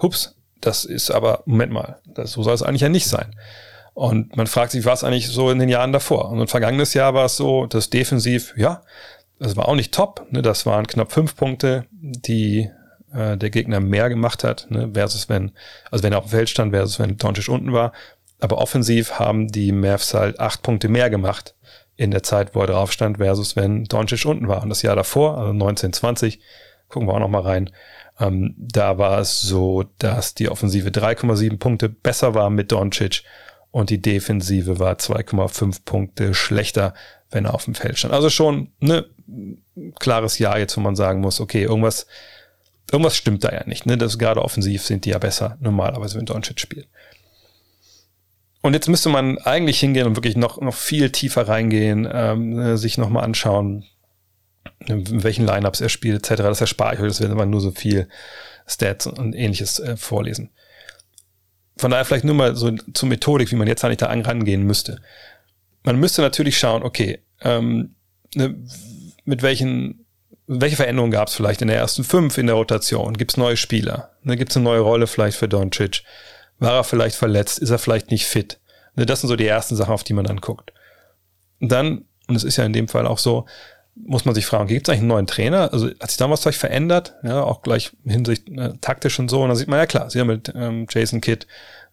hups, 0.00 0.36
das 0.60 0.84
ist 0.84 1.10
aber, 1.10 1.42
Moment 1.44 1.72
mal, 1.72 1.98
das, 2.04 2.30
so 2.30 2.44
soll 2.44 2.54
es 2.54 2.62
eigentlich 2.62 2.82
ja 2.82 2.88
nicht 2.88 3.08
sein. 3.08 3.34
Und 3.92 4.36
man 4.36 4.46
fragt 4.46 4.70
sich, 4.70 4.84
was 4.84 5.02
eigentlich 5.02 5.26
so 5.26 5.50
in 5.50 5.58
den 5.58 5.68
Jahren 5.68 5.92
davor? 5.92 6.30
Und 6.30 6.40
im 6.40 6.46
vergangenes 6.46 6.94
Jahr 6.94 7.12
war 7.12 7.24
es 7.24 7.36
so, 7.36 7.66
dass 7.66 7.90
defensiv, 7.90 8.54
ja, 8.56 8.82
das 9.40 9.56
war 9.56 9.68
auch 9.68 9.74
nicht 9.74 9.92
top, 9.92 10.28
ne, 10.30 10.42
das 10.42 10.64
waren 10.64 10.86
knapp 10.86 11.10
fünf 11.10 11.34
Punkte, 11.34 11.86
die 11.90 12.70
äh, 13.12 13.36
der 13.36 13.50
Gegner 13.50 13.80
mehr 13.80 14.08
gemacht 14.08 14.44
hat, 14.44 14.68
ne, 14.70 14.90
versus 14.94 15.28
wenn, 15.28 15.50
also 15.90 16.04
wenn 16.04 16.12
er 16.12 16.18
auf 16.18 16.26
dem 16.26 16.30
Feld 16.30 16.50
stand, 16.50 16.70
versus 16.70 17.00
wenn 17.00 17.16
Doncic 17.16 17.48
unten 17.48 17.72
war. 17.72 17.92
Aber 18.38 18.58
offensiv 18.58 19.18
haben 19.18 19.48
die 19.48 19.72
Mavs 19.72 20.14
halt 20.14 20.38
acht 20.38 20.62
Punkte 20.62 20.88
mehr 20.88 21.10
gemacht 21.10 21.56
in 21.96 22.12
der 22.12 22.22
Zeit, 22.22 22.54
wo 22.54 22.60
er 22.60 22.68
drauf 22.68 22.92
stand, 22.92 23.16
versus 23.16 23.56
wenn 23.56 23.86
Doncic 23.86 24.24
unten 24.24 24.46
war. 24.46 24.62
Und 24.62 24.68
das 24.68 24.82
Jahr 24.82 24.94
davor, 24.94 25.36
also 25.36 25.50
1920, 25.50 26.38
gucken 26.88 27.08
wir 27.08 27.14
auch 27.14 27.20
noch 27.20 27.28
mal 27.28 27.42
rein, 27.42 27.70
ähm, 28.18 28.54
da 28.58 28.98
war 28.98 29.18
es 29.18 29.40
so, 29.40 29.84
dass 29.98 30.34
die 30.34 30.48
Offensive 30.48 30.88
3,7 30.88 31.58
Punkte 31.58 31.88
besser 31.88 32.34
war 32.34 32.50
mit 32.50 32.72
Doncic 32.72 33.22
und 33.70 33.90
die 33.90 34.00
Defensive 34.00 34.78
war 34.78 34.94
2,5 34.94 35.84
Punkte 35.84 36.34
schlechter, 36.34 36.94
wenn 37.30 37.44
er 37.44 37.54
auf 37.54 37.64
dem 37.64 37.74
Feld 37.74 37.98
stand. 37.98 38.14
Also 38.14 38.30
schon 38.30 38.72
ne 38.80 39.04
klares 39.98 40.38
Jahr 40.38 40.58
jetzt, 40.58 40.76
wo 40.76 40.80
man 40.80 40.96
sagen 40.96 41.20
muss, 41.20 41.40
okay, 41.40 41.62
irgendwas, 41.64 42.06
irgendwas 42.90 43.16
stimmt 43.16 43.44
da 43.44 43.52
ja 43.52 43.66
nicht. 43.66 43.84
Ne? 43.84 43.98
Das 43.98 44.18
gerade 44.18 44.42
offensiv 44.42 44.82
sind 44.82 45.04
die 45.04 45.10
ja 45.10 45.18
besser 45.18 45.58
normalerweise, 45.60 46.16
wenn 46.16 46.26
Doncic 46.26 46.60
spielt. 46.60 46.88
Und 48.62 48.72
jetzt 48.72 48.88
müsste 48.88 49.10
man 49.10 49.38
eigentlich 49.38 49.78
hingehen 49.78 50.06
und 50.06 50.16
wirklich 50.16 50.36
noch, 50.36 50.60
noch 50.60 50.74
viel 50.74 51.10
tiefer 51.10 51.46
reingehen, 51.46 52.08
ähm, 52.10 52.58
äh, 52.58 52.76
sich 52.76 52.98
nochmal 52.98 53.24
anschauen, 53.24 53.84
in 54.86 55.22
welchen 55.22 55.46
Lineups 55.46 55.80
er 55.80 55.88
spielt, 55.88 56.16
etc. 56.16 56.42
Das 56.42 56.60
erspare 56.60 56.94
ich 56.94 57.00
euch, 57.00 57.08
das 57.08 57.20
wird 57.20 57.30
aber 57.30 57.46
nur 57.46 57.60
so 57.60 57.70
viel 57.70 58.08
Stats 58.66 59.06
und 59.06 59.34
ähnliches 59.34 59.78
äh, 59.78 59.96
vorlesen. 59.96 60.50
Von 61.76 61.90
daher 61.90 62.04
vielleicht 62.04 62.24
nur 62.24 62.34
mal 62.34 62.56
so 62.56 62.72
zur 62.94 63.08
Methodik, 63.08 63.50
wie 63.50 63.56
man 63.56 63.68
jetzt 63.68 63.84
eigentlich 63.84 63.98
da 63.98 64.06
rangehen 64.06 64.62
müsste. 64.62 65.00
Man 65.82 66.00
müsste 66.00 66.22
natürlich 66.22 66.58
schauen, 66.58 66.82
okay, 66.82 67.20
ähm, 67.42 67.94
ne, 68.34 68.56
mit 69.24 69.42
welchen, 69.42 70.06
welche 70.46 70.76
Veränderungen 70.76 71.12
gab 71.12 71.28
es 71.28 71.34
vielleicht 71.34 71.62
in 71.62 71.68
der 71.68 71.76
ersten 71.76 72.02
fünf 72.02 72.38
in 72.38 72.46
der 72.46 72.56
Rotation? 72.56 73.14
Gibt 73.14 73.32
es 73.32 73.36
neue 73.36 73.56
Spieler? 73.56 74.10
Ne, 74.22 74.36
Gibt 74.36 74.50
es 74.50 74.56
eine 74.56 74.64
neue 74.64 74.80
Rolle 74.80 75.06
vielleicht 75.06 75.36
für 75.36 75.48
Doncic? 75.48 76.02
War 76.58 76.72
er 76.74 76.84
vielleicht 76.84 77.16
verletzt? 77.16 77.58
Ist 77.58 77.70
er 77.70 77.78
vielleicht 77.78 78.10
nicht 78.10 78.26
fit? 78.26 78.58
Ne, 78.94 79.04
das 79.04 79.20
sind 79.20 79.28
so 79.28 79.36
die 79.36 79.46
ersten 79.46 79.76
Sachen, 79.76 79.92
auf 79.92 80.04
die 80.04 80.14
man 80.14 80.24
dann 80.24 80.40
guckt. 80.40 80.72
Und 81.60 81.70
dann, 81.70 82.06
und 82.26 82.36
es 82.36 82.44
ist 82.44 82.56
ja 82.56 82.64
in 82.64 82.72
dem 82.72 82.88
Fall 82.88 83.06
auch 83.06 83.18
so, 83.18 83.46
muss 83.96 84.24
man 84.24 84.34
sich 84.34 84.46
fragen, 84.46 84.68
gibt 84.68 84.86
es 84.86 84.90
eigentlich 84.90 85.00
einen 85.00 85.08
neuen 85.08 85.26
Trainer? 85.26 85.72
Also 85.72 85.88
hat 85.88 86.10
sich 86.10 86.18
da 86.18 86.30
was 86.30 86.42
vielleicht 86.42 86.60
verändert? 86.60 87.14
Ja, 87.22 87.42
auch 87.42 87.62
gleich 87.62 87.92
hinsicht 88.04 88.48
äh, 88.50 88.74
taktisch 88.80 89.18
und 89.18 89.28
so. 89.28 89.42
Und 89.42 89.48
dann 89.48 89.56
sieht 89.56 89.68
man, 89.68 89.78
ja 89.78 89.86
klar, 89.86 90.10
sie 90.10 90.20
haben 90.20 90.28
mit 90.28 90.52
ähm, 90.54 90.86
Jason 90.90 91.20
Kidd 91.20 91.46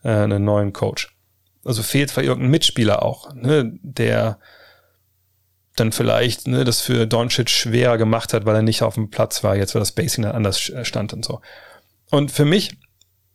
äh, 0.04 0.10
einen 0.10 0.44
neuen 0.44 0.74
Coach. 0.74 1.16
Also 1.63 1.82
fehlt 1.82 2.12
vielleicht 2.12 2.28
irgendein 2.28 2.52
Mitspieler 2.52 3.04
auch, 3.04 3.34
ne, 3.34 3.72
der 3.82 4.39
dann 5.76 5.92
vielleicht 5.92 6.46
ne, 6.46 6.66
das 6.66 6.82
für 6.82 7.08
Doncic 7.08 7.50
schwerer 7.50 7.98
gemacht 7.98 8.34
hat, 8.34 8.46
weil 8.46 8.56
er 8.56 8.62
nicht 8.62 8.84
auf 8.84 8.96
dem 8.96 9.10
Platz 9.10 9.44
war, 9.44 9.56
jetzt 9.56 9.74
weil 9.74 9.80
das 9.80 9.94
Basing 9.94 10.24
dann 10.24 10.36
anders 10.36 10.60
stand 10.60 11.13
und 11.13 11.24
so. 11.26 11.42
Und 12.12 12.32
für 12.32 12.46
mich 12.46 12.78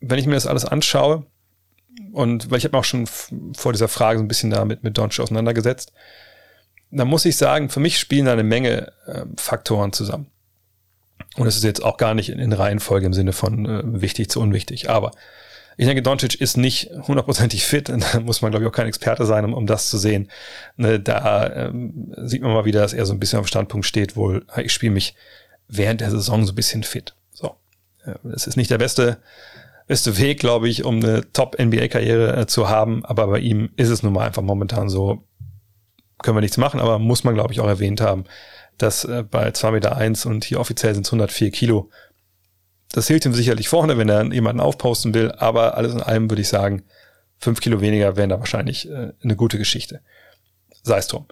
wenn 0.00 0.18
ich 0.18 0.26
mir 0.26 0.34
das 0.34 0.46
alles 0.46 0.64
anschaue, 0.64 1.26
und 2.12 2.50
weil 2.50 2.58
ich 2.58 2.64
habe 2.64 2.76
auch 2.78 2.84
schon 2.84 3.06
vor 3.06 3.72
dieser 3.72 3.88
Frage 3.88 4.18
so 4.18 4.24
ein 4.24 4.28
bisschen 4.28 4.50
damit 4.50 4.82
mit 4.82 4.96
Doncic 4.96 5.20
auseinandergesetzt, 5.20 5.92
dann 6.90 7.08
muss 7.08 7.24
ich 7.24 7.36
sagen, 7.36 7.68
für 7.68 7.80
mich 7.80 7.98
spielen 7.98 8.26
da 8.26 8.32
eine 8.32 8.44
Menge 8.44 8.92
äh, 9.06 9.24
Faktoren 9.36 9.92
zusammen. 9.92 10.26
Und 11.36 11.46
es 11.46 11.56
ist 11.56 11.64
jetzt 11.64 11.84
auch 11.84 11.96
gar 11.96 12.14
nicht 12.14 12.30
in, 12.30 12.38
in 12.38 12.52
Reihenfolge 12.52 13.06
im 13.06 13.12
Sinne 13.12 13.32
von 13.32 13.66
äh, 13.66 14.00
wichtig 14.00 14.30
zu 14.30 14.40
unwichtig. 14.40 14.90
Aber 14.90 15.12
ich 15.76 15.86
denke, 15.86 16.02
Doncic 16.02 16.40
ist 16.40 16.56
nicht 16.56 16.90
hundertprozentig 17.06 17.64
fit. 17.64 17.88
Da 18.12 18.20
muss 18.20 18.42
man, 18.42 18.50
glaube 18.50 18.64
ich, 18.64 18.68
auch 18.68 18.74
kein 18.74 18.86
Experte 18.86 19.26
sein, 19.26 19.44
um, 19.44 19.54
um 19.54 19.66
das 19.66 19.88
zu 19.88 19.98
sehen. 19.98 20.30
Ne, 20.76 20.98
da 20.98 21.68
ähm, 21.68 22.14
sieht 22.16 22.42
man 22.42 22.52
mal 22.52 22.64
wieder, 22.64 22.80
dass 22.80 22.92
er 22.92 23.06
so 23.06 23.12
ein 23.12 23.20
bisschen 23.20 23.38
auf 23.38 23.48
Standpunkt 23.48 23.86
steht, 23.86 24.16
wohl, 24.16 24.44
ich 24.56 24.72
spiele 24.72 24.92
mich 24.92 25.14
während 25.68 26.00
der 26.00 26.10
Saison 26.10 26.44
so 26.44 26.52
ein 26.52 26.56
bisschen 26.56 26.82
fit. 26.82 27.14
So. 27.32 27.54
Es 28.34 28.46
ist 28.46 28.56
nicht 28.56 28.70
der 28.70 28.78
beste 28.78 29.18
beste 29.88 30.18
Weg, 30.18 30.38
glaube 30.38 30.68
ich, 30.68 30.84
um 30.84 30.96
eine 30.96 31.32
Top-NBA-Karriere 31.32 32.36
äh, 32.36 32.46
zu 32.46 32.68
haben. 32.68 33.04
Aber 33.04 33.26
bei 33.26 33.38
ihm 33.40 33.70
ist 33.76 33.88
es 33.88 34.04
nun 34.04 34.12
mal 34.12 34.26
einfach 34.26 34.42
momentan 34.42 34.88
so, 34.88 35.24
können 36.22 36.36
wir 36.36 36.40
nichts 36.42 36.56
machen, 36.56 36.80
aber 36.80 36.98
muss 36.98 37.24
man, 37.24 37.34
glaube 37.34 37.52
ich, 37.52 37.60
auch 37.60 37.68
erwähnt 37.68 38.00
haben, 38.00 38.24
Das 38.76 39.04
äh, 39.04 39.24
bei 39.28 39.48
2,1 39.48 39.70
Meter 39.72 39.96
eins 39.96 40.26
und 40.26 40.44
hier 40.44 40.60
offiziell 40.60 40.94
sind 40.94 41.06
es 41.06 41.12
104 41.12 41.50
Kilo. 41.50 41.90
Das 42.92 43.06
hilft 43.08 43.26
ihm 43.26 43.34
sicherlich 43.34 43.68
vorne, 43.68 43.98
wenn 43.98 44.08
er 44.08 44.24
jemanden 44.32 44.60
aufposten 44.60 45.14
will, 45.14 45.32
aber 45.32 45.76
alles 45.76 45.94
in 45.94 46.02
allem 46.02 46.30
würde 46.30 46.42
ich 46.42 46.48
sagen, 46.48 46.84
fünf 47.38 47.60
Kilo 47.60 47.80
weniger 47.80 48.16
wären 48.16 48.30
da 48.30 48.38
wahrscheinlich 48.38 48.88
äh, 48.88 49.12
eine 49.22 49.36
gute 49.36 49.58
Geschichte. 49.58 50.00
Sei 50.82 50.98
es 50.98 51.06
drum. 51.06 51.26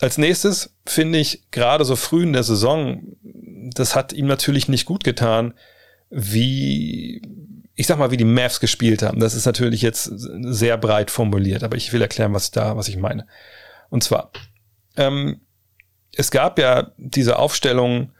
Als 0.00 0.18
nächstes 0.18 0.74
finde 0.84 1.18
ich 1.18 1.50
gerade 1.50 1.84
so 1.84 1.94
früh 1.94 2.24
in 2.24 2.32
der 2.32 2.42
Saison, 2.42 3.02
das 3.22 3.94
hat 3.94 4.12
ihm 4.12 4.26
natürlich 4.26 4.68
nicht 4.68 4.84
gut 4.84 5.04
getan, 5.04 5.54
wie, 6.10 7.22
ich 7.76 7.86
sag 7.86 7.98
mal, 7.98 8.10
wie 8.10 8.16
die 8.16 8.24
Mavs 8.24 8.58
gespielt 8.58 9.02
haben. 9.02 9.20
Das 9.20 9.34
ist 9.34 9.46
natürlich 9.46 9.80
jetzt 9.80 10.10
sehr 10.12 10.76
breit 10.76 11.10
formuliert, 11.10 11.62
aber 11.62 11.76
ich 11.76 11.92
will 11.92 12.02
erklären, 12.02 12.34
was 12.34 12.50
da, 12.50 12.76
was 12.76 12.88
ich 12.88 12.96
meine. 12.96 13.26
Und 13.92 14.02
zwar, 14.02 14.30
ähm, 14.96 15.42
es 16.16 16.30
gab 16.30 16.58
ja 16.58 16.92
diese 16.96 17.38
Aufstellung, 17.38 18.12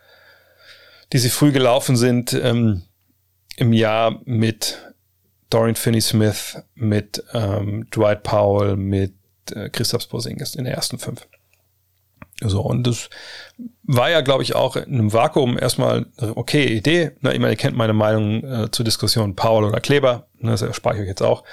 die 1.14 1.18
sie 1.18 1.30
früh 1.30 1.50
gelaufen 1.50 1.96
sind, 1.96 2.34
ähm, 2.34 2.82
im 3.56 3.72
Jahr 3.72 4.20
mit 4.26 4.78
Dorian 5.48 5.74
Finney-Smith, 5.74 6.62
mit 6.74 7.24
ähm, 7.32 7.88
Dwight 7.90 8.22
Powell, 8.22 8.76
mit 8.76 9.14
äh, 9.54 9.70
Christoph 9.70 10.10
Porzingis 10.10 10.56
in 10.56 10.64
der 10.64 10.74
ersten 10.74 10.98
fünf. 10.98 11.26
So, 12.42 12.60
und 12.60 12.86
das 12.86 13.08
war 13.82 14.10
ja, 14.10 14.20
glaube 14.20 14.42
ich, 14.42 14.54
auch 14.54 14.76
in 14.76 14.92
einem 14.92 15.12
Vakuum 15.14 15.58
erstmal 15.58 16.04
eine 16.18 16.36
okay 16.36 16.66
Idee. 16.66 17.12
Na, 17.20 17.32
ich 17.32 17.38
meine, 17.38 17.54
ihr 17.54 17.58
kennt 17.58 17.78
meine 17.78 17.94
Meinung 17.94 18.44
äh, 18.44 18.70
zur 18.70 18.84
Diskussion 18.84 19.36
Paul 19.36 19.64
oder 19.64 19.80
Kleber, 19.80 20.26
ne, 20.38 20.50
das 20.50 20.60
erspare 20.60 20.96
ich 20.96 21.00
euch 21.00 21.08
jetzt 21.08 21.22
auch. 21.22 21.44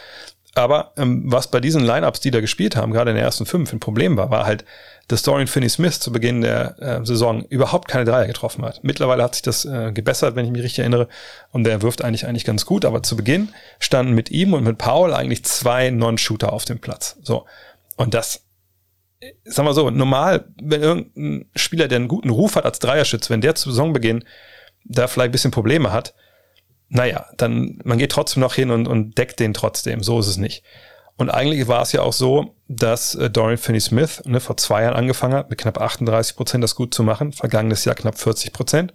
Aber 0.60 0.92
ähm, 0.98 1.24
was 1.26 1.50
bei 1.50 1.60
diesen 1.60 1.84
Lineups, 1.84 2.20
die 2.20 2.32
da 2.32 2.42
gespielt 2.42 2.76
haben, 2.76 2.92
gerade 2.92 3.12
in 3.12 3.16
den 3.16 3.24
ersten 3.24 3.46
fünf, 3.46 3.72
ein 3.72 3.80
Problem 3.80 4.18
war, 4.18 4.30
war 4.30 4.46
halt, 4.46 4.66
dass 5.08 5.24
Dorian 5.24 5.48
Finney-Smith 5.48 6.00
zu 6.00 6.12
Beginn 6.12 6.42
der 6.42 6.76
äh, 6.80 7.06
Saison 7.06 7.46
überhaupt 7.46 7.88
keine 7.88 8.06
Dreier 8.06 8.28
getroffen 8.28 8.66
hat. 8.66 8.84
Mittlerweile 8.84 9.24
hat 9.24 9.36
sich 9.36 9.42
das 9.42 9.66
äh, 9.66 9.92
gebessert, 9.94 10.36
wenn 10.36 10.46
ich 10.46 10.52
mich 10.52 10.62
richtig 10.62 10.80
erinnere, 10.80 11.08
und 11.52 11.64
der 11.64 11.82
wirft 11.82 12.04
eigentlich 12.04 12.28
eigentlich 12.28 12.46
ganz 12.46 12.66
gut. 12.66 12.86
Aber 12.86 13.02
zu 13.04 13.16
Beginn 13.16 13.50
standen 13.80 14.14
mit 14.14 14.32
ihm 14.32 14.54
und 14.54 14.64
mit 14.64 14.78
Paul 14.78 15.14
eigentlich 15.14 15.46
zwei 15.46 15.90
Non-Shooter 15.90 16.52
auf 16.52 16.66
dem 16.66 16.80
Platz. 16.80 17.18
So 17.24 17.46
und 17.96 18.14
das 18.14 18.44
sag 19.44 19.66
mal 19.66 19.74
so, 19.74 19.90
normal, 19.90 20.46
wenn 20.62 20.82
irgendein 20.82 21.50
Spieler, 21.56 21.88
der 21.88 21.98
einen 21.98 22.08
guten 22.08 22.30
Ruf 22.30 22.56
hat 22.56 22.66
als 22.66 22.80
Dreierschütz, 22.80 23.30
wenn 23.30 23.42
der 23.42 23.56
zu 23.56 23.70
Saisonbeginn 23.70 24.24
da 24.86 25.08
vielleicht 25.08 25.30
ein 25.30 25.34
bisschen 25.34 25.52
Probleme 25.52 25.92
hat, 25.92 26.14
naja, 26.90 27.28
dann 27.38 27.80
man 27.84 27.98
geht 27.98 28.12
trotzdem 28.12 28.42
noch 28.42 28.56
hin 28.56 28.72
und, 28.72 28.88
und 28.88 29.18
deckt 29.18 29.40
den 29.40 29.54
trotzdem. 29.54 30.04
So 30.04 30.20
ist 30.20 30.28
es 30.28 30.38
nicht. 30.38 30.64
Und 31.18 31.30
eigentlich 31.30 31.68
war 31.68 31.82
es 31.82 31.92
ja 31.92 32.02
auch 32.02 32.14
so, 32.14 32.56
dass 32.68 33.14
äh, 33.16 33.30
Dorian 33.30 33.58
Finney-Smith 33.58 34.24
ne, 34.26 34.40
vor 34.40 34.58
zwei 34.58 34.84
Jahren 34.84 34.96
angefangen 34.96 35.34
hat, 35.34 35.50
mit 35.50 35.60
knapp 35.60 35.80
38 35.80 36.36
Prozent 36.36 36.64
das 36.64 36.76
gut 36.76 36.94
zu 36.94 37.04
machen, 37.04 37.34
vergangenes 37.34 37.84
Jahr 37.84 37.96
knapp 37.96 38.18
40 38.18 38.54
Prozent 38.54 38.94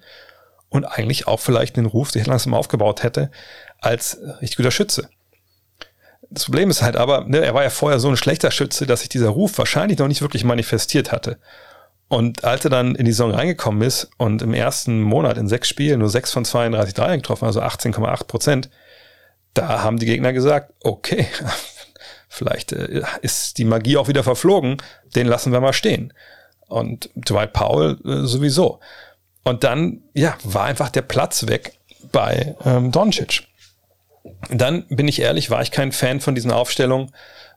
und 0.70 0.85
eigentlich 0.85 1.28
auch 1.28 1.38
vielleicht 1.38 1.76
den 1.76 1.87
Ruf 1.87 2.11
sich 2.11 2.26
langsam 2.26 2.54
aufgebaut 2.54 3.02
hätte 3.02 3.30
als 3.78 4.18
richtig 4.40 4.57
guter 4.57 4.70
Schütze. 4.70 5.09
Das 6.30 6.46
Problem 6.46 6.70
ist 6.70 6.83
halt 6.83 6.96
aber, 6.96 7.24
ne, 7.26 7.44
er 7.44 7.54
war 7.54 7.62
ja 7.62 7.70
vorher 7.70 8.00
so 8.00 8.09
ein 8.09 8.16
schlechter 8.16 8.50
Schütze, 8.50 8.87
dass 8.87 9.00
sich 9.00 9.11
dieser 9.11 9.28
Ruf 9.28 9.59
wahrscheinlich 9.59 9.98
noch 9.98 10.09
nicht 10.09 10.22
wirklich 10.22 10.44
manifestiert 10.44 11.12
hatte. 11.12 11.38
Und 12.09 12.45
als 12.45 12.64
er 12.64 12.71
dann 12.71 12.95
in 12.95 13.07
die 13.07 13.12
Saison 13.12 13.33
reingekommen 13.33 13.83
ist 13.83 14.11
und 14.19 14.43
im 14.43 14.55
ersten 14.55 15.01
Monat 15.01 15.38
in 15.38 15.49
sechs 15.49 15.69
Spielen 15.69 16.01
nur 16.01 16.11
sechs 16.11 16.33
von 16.33 16.45
32 16.45 16.95
Dreiern 16.95 17.21
getroffen, 17.21 17.47
also 17.47 17.61
18,8 17.61 18.25
Prozent, 18.25 18.71
da 19.55 19.83
haben 19.83 19.99
die 19.99 20.07
Gegner 20.07 20.33
gesagt, 20.33 20.73
okay, 20.83 21.27
vielleicht 22.29 22.73
äh, 22.73 23.03
ist 23.23 23.59
die 23.59 23.64
Magie 23.64 23.97
auch 23.97 24.09
wieder 24.09 24.23
verflogen, 24.23 24.77
den 25.14 25.27
lassen 25.27 25.53
wir 25.53 25.61
mal 25.61 25.73
stehen. 25.73 26.12
Und 26.67 27.11
Dwight 27.14 27.53
Powell 27.53 27.99
äh, 28.05 28.27
sowieso. 28.27 28.81
Und 29.45 29.64
dann, 29.64 30.03
ja, 30.14 30.37
war 30.43 30.64
einfach 30.64 30.90
der 30.90 31.03
Platz 31.03 31.47
weg 31.47 31.79
bei 32.11 32.57
ähm, 32.64 32.90
Doncic. 32.90 33.45
Dann 34.51 34.87
bin 34.88 35.07
ich 35.07 35.21
ehrlich, 35.21 35.51
war 35.51 35.62
ich 35.62 35.71
kein 35.71 35.93
Fan 35.93 36.21
von 36.21 36.35
diesen 36.35 36.51
Aufstellungen, 36.51 37.12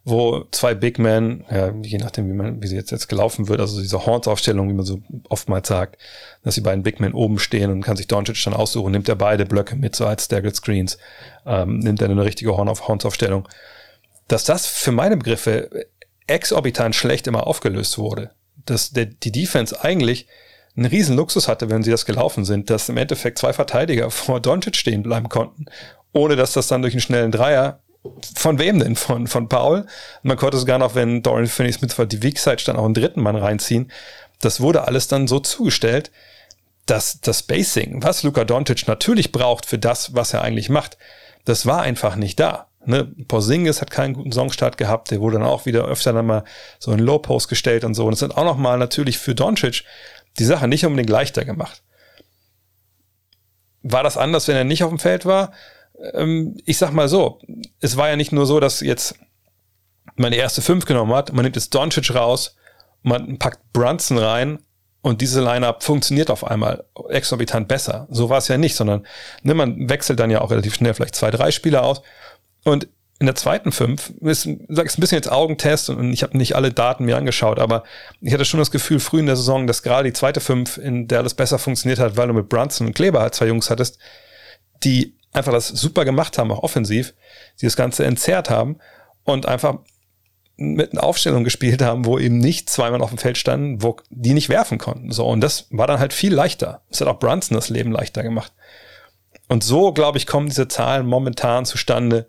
wo 0.07 0.45
zwei 0.51 0.73
Big 0.73 0.99
Men, 0.99 1.43
ja, 1.51 1.73
je 1.81 1.97
nachdem, 1.97 2.29
wie 2.29 2.33
man, 2.33 2.63
wie 2.63 2.67
sie 2.67 2.77
jetzt, 2.77 2.91
jetzt 2.91 3.09
gelaufen 3.09 3.49
wird, 3.49 3.59
also 3.59 3.81
diese 3.81 4.05
Horns-Aufstellung, 4.05 4.69
wie 4.69 4.73
man 4.73 4.85
so 4.85 5.01
oftmals 5.27 5.67
sagt, 5.67 5.97
dass 6.43 6.55
die 6.55 6.61
beiden 6.61 6.81
Big 6.81 7.01
Men 7.01 7.13
oben 7.13 7.39
stehen 7.39 7.71
und 7.71 7.81
kann 7.81 7.97
sich 7.97 8.07
Doncic 8.07 8.41
dann 8.45 8.53
aussuchen, 8.53 8.93
nimmt 8.93 9.09
er 9.09 9.15
beide 9.15 9.45
Blöcke 9.45 9.75
mit, 9.75 9.97
so 9.97 10.05
als 10.05 10.25
Staggered 10.25 10.55
Screens, 10.55 10.97
ähm, 11.45 11.79
nimmt 11.79 12.01
er 12.01 12.09
eine 12.09 12.23
richtige 12.23 12.55
Horns-Aufstellung. 12.55 13.49
Dass 14.29 14.45
das 14.45 14.65
für 14.65 14.93
meine 14.93 15.17
Begriffe 15.17 15.69
exorbitant 16.25 16.95
schlecht 16.95 17.27
immer 17.27 17.45
aufgelöst 17.45 17.97
wurde. 17.97 18.31
Dass 18.65 18.91
der, 18.91 19.05
die 19.05 19.31
Defense 19.31 19.83
eigentlich 19.83 20.27
einen 20.77 20.85
riesen 20.85 21.17
Luxus 21.17 21.47
hatte, 21.47 21.69
wenn 21.69 21.83
sie 21.83 21.91
das 21.91 22.05
gelaufen 22.05 22.45
sind, 22.45 22.69
dass 22.69 22.87
im 22.87 22.97
Endeffekt 22.97 23.39
zwei 23.39 23.51
Verteidiger 23.51 24.09
vor 24.11 24.39
Doncic 24.39 24.77
stehen 24.77 25.03
bleiben 25.03 25.27
konnten 25.27 25.65
ohne 26.17 26.35
dass 26.35 26.53
das 26.53 26.67
dann 26.67 26.81
durch 26.81 26.93
einen 26.93 27.01
schnellen 27.01 27.31
Dreier 27.31 27.79
von 28.35 28.59
wem 28.59 28.79
denn? 28.79 28.95
Von, 28.95 29.27
von 29.27 29.49
Paul. 29.49 29.85
Man 30.23 30.37
konnte 30.37 30.57
sogar 30.57 30.77
noch, 30.77 30.95
wenn 30.95 31.23
Dorian 31.23 31.47
Finney-Smith 31.47 31.95
die 32.09 32.23
Weak 32.23 32.39
Side 32.39 32.59
stand, 32.59 32.77
auch 32.77 32.85
einen 32.85 32.93
dritten 32.93 33.21
Mann 33.21 33.35
reinziehen. 33.35 33.91
Das 34.39 34.61
wurde 34.61 34.87
alles 34.87 35.07
dann 35.07 35.27
so 35.27 35.39
zugestellt, 35.39 36.11
dass 36.85 37.19
das 37.21 37.39
Spacing, 37.39 38.01
was 38.03 38.23
Luka 38.23 38.45
Doncic 38.45 38.87
natürlich 38.87 39.31
braucht 39.31 39.65
für 39.65 39.77
das, 39.77 40.15
was 40.15 40.33
er 40.33 40.41
eigentlich 40.41 40.69
macht, 40.69 40.97
das 41.45 41.65
war 41.65 41.81
einfach 41.81 42.15
nicht 42.15 42.39
da. 42.39 42.67
Ne? 42.85 43.05
Porzingis 43.27 43.81
hat 43.81 43.91
keinen 43.91 44.13
guten 44.13 44.31
Songstart 44.31 44.77
gehabt, 44.77 45.11
der 45.11 45.19
wurde 45.19 45.37
dann 45.37 45.45
auch 45.45 45.65
wieder 45.65 45.85
öfter 45.85 46.13
dann 46.13 46.25
mal 46.25 46.43
so 46.79 46.91
in 46.93 46.99
Low 46.99 47.19
Post 47.19 47.49
gestellt 47.49 47.83
und 47.83 47.93
so. 47.93 48.05
Und 48.05 48.13
es 48.13 48.19
sind 48.19 48.37
auch 48.37 48.45
noch 48.45 48.57
mal 48.57 48.77
natürlich 48.77 49.17
für 49.17 49.35
Doncic 49.35 49.83
die 50.39 50.45
Sache 50.45 50.67
nicht 50.67 50.85
unbedingt 50.85 51.09
leichter 51.09 51.43
gemacht. 51.43 51.83
War 53.83 54.03
das 54.03 54.17
anders, 54.17 54.47
wenn 54.47 54.55
er 54.55 54.63
nicht 54.63 54.83
auf 54.83 54.89
dem 54.89 54.99
Feld 54.99 55.25
war? 55.25 55.51
Ähm, 56.13 56.57
ich 56.65 56.77
sag 56.77 56.91
mal 56.91 57.07
so, 57.07 57.39
es 57.79 57.97
war 57.97 58.09
ja 58.09 58.15
nicht 58.15 58.31
nur 58.31 58.45
so, 58.45 58.59
dass 58.59 58.81
jetzt 58.81 59.15
man 60.15 60.31
die 60.31 60.37
erste 60.37 60.61
fünf 60.61 60.85
genommen 60.85 61.13
hat, 61.13 61.33
man 61.33 61.43
nimmt 61.43 61.55
jetzt 61.55 61.73
Doncic 61.73 62.13
raus, 62.13 62.55
man 63.03 63.37
packt 63.37 63.59
Brunson 63.73 64.17
rein 64.17 64.59
und 65.01 65.21
diese 65.21 65.41
Lineup 65.41 65.83
funktioniert 65.83 66.31
auf 66.31 66.43
einmal 66.43 66.85
exorbitant 67.09 67.67
besser. 67.67 68.07
So 68.09 68.29
war 68.29 68.39
es 68.39 68.47
ja 68.47 68.57
nicht, 68.57 68.75
sondern 68.75 69.05
ne, 69.43 69.53
man 69.53 69.89
wechselt 69.89 70.19
dann 70.19 70.31
ja 70.31 70.41
auch 70.41 70.51
relativ 70.51 70.75
schnell 70.75 70.93
vielleicht 70.93 71.15
zwei, 71.15 71.31
drei 71.31 71.51
Spieler 71.51 71.83
aus 71.83 72.01
und 72.63 72.87
in 73.19 73.25
der 73.25 73.35
zweiten 73.35 73.71
fünf 73.71 74.13
ist, 74.21 74.45
ich, 74.45 74.57
ein 74.67 74.67
bisschen 74.69 75.17
jetzt 75.17 75.31
Augentest 75.31 75.89
und 75.89 76.13
ich 76.13 76.21
habe 76.21 76.37
nicht 76.37 76.55
alle 76.55 76.71
Daten 76.71 77.05
mir 77.05 77.17
angeschaut, 77.17 77.57
aber 77.57 77.83
ich 78.21 78.31
hatte 78.31 78.45
schon 78.45 78.59
das 78.59 78.69
Gefühl 78.69 78.99
früh 78.99 79.19
in 79.19 79.25
der 79.25 79.35
Saison, 79.35 79.65
dass 79.65 79.81
gerade 79.81 80.07
die 80.07 80.13
zweite 80.13 80.39
fünf, 80.39 80.77
in 80.77 81.07
der 81.07 81.19
alles 81.19 81.33
besser 81.33 81.57
funktioniert 81.57 81.99
hat, 81.99 82.15
weil 82.15 82.27
du 82.27 82.33
mit 82.33 82.47
Brunson 82.47 82.85
und 82.85 82.93
Kleber 82.93 83.21
halt 83.21 83.33
zwei 83.33 83.47
Jungs 83.47 83.71
hattest, 83.71 83.97
die 84.83 85.16
einfach 85.37 85.53
das 85.53 85.67
super 85.67 86.05
gemacht 86.05 86.37
haben, 86.37 86.51
auch 86.51 86.63
offensiv, 86.63 87.13
sie 87.55 87.65
das 87.65 87.75
Ganze 87.75 88.05
entzerrt 88.05 88.49
haben 88.49 88.77
und 89.23 89.45
einfach 89.45 89.79
mit 90.57 90.91
einer 90.91 91.03
Aufstellung 91.03 91.43
gespielt 91.43 91.81
haben, 91.83 92.05
wo 92.05 92.17
eben 92.17 92.39
nicht 92.39 92.69
zweimal 92.69 93.01
auf 93.01 93.09
dem 93.09 93.19
Feld 93.19 93.37
standen, 93.37 93.83
wo 93.83 93.97
die 94.09 94.33
nicht 94.33 94.49
werfen 94.49 94.79
konnten. 94.79 95.11
So, 95.11 95.27
und 95.27 95.41
das 95.41 95.67
war 95.69 95.85
dann 95.85 95.99
halt 95.99 96.13
viel 96.13 96.33
leichter. 96.33 96.81
Es 96.89 96.99
hat 96.99 97.07
auch 97.07 97.19
Brunson 97.19 97.55
das 97.55 97.69
Leben 97.69 97.91
leichter 97.91 98.23
gemacht. 98.23 98.51
Und 99.47 99.63
so, 99.63 99.93
glaube 99.93 100.17
ich, 100.17 100.25
kommen 100.25 100.49
diese 100.49 100.67
Zahlen 100.67 101.05
momentan 101.05 101.65
zustande 101.65 102.27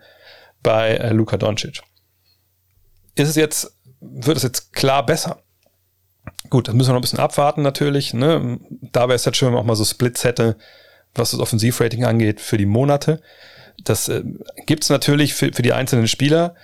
bei 0.63 0.91
äh, 0.91 1.13
Luka 1.13 1.39
Doncic. 1.39 1.83
Ist 3.15 3.29
es 3.29 3.37
jetzt, 3.37 3.77
wird 4.01 4.37
es 4.37 4.43
jetzt 4.43 4.73
klar 4.73 5.05
besser? 5.05 5.43
Gut, 6.51 6.69
das 6.69 6.75
müssen 6.75 6.91
wir 6.91 6.93
noch 6.93 7.01
ein 7.01 7.03
bisschen 7.03 7.19
abwarten 7.19 7.63
natürlich. 7.63 8.13
Ne? 8.13 8.61
Da 8.71 9.09
wäre 9.09 9.15
es 9.15 9.25
halt 9.25 9.37
schön, 9.37 9.49
wenn 9.49 9.55
man 9.55 9.63
auch 9.63 9.67
mal 9.67 9.75
so 9.75 9.85
Splits 9.85 10.25
hätte, 10.25 10.57
was 11.19 11.33
das 11.33 11.41
Offensivrating 11.41 12.05
angeht, 12.05 12.41
für 12.41 12.57
die 12.57 12.67
Monate. 12.67 13.21
Das 13.85 14.09
äh, 14.09 14.23
gibt's 14.67 14.89
natürlich 14.89 15.35
für, 15.35 15.53
für 15.53 15.63
die 15.63 15.73
einzelnen 15.73 16.09
Spieler, 16.09 16.55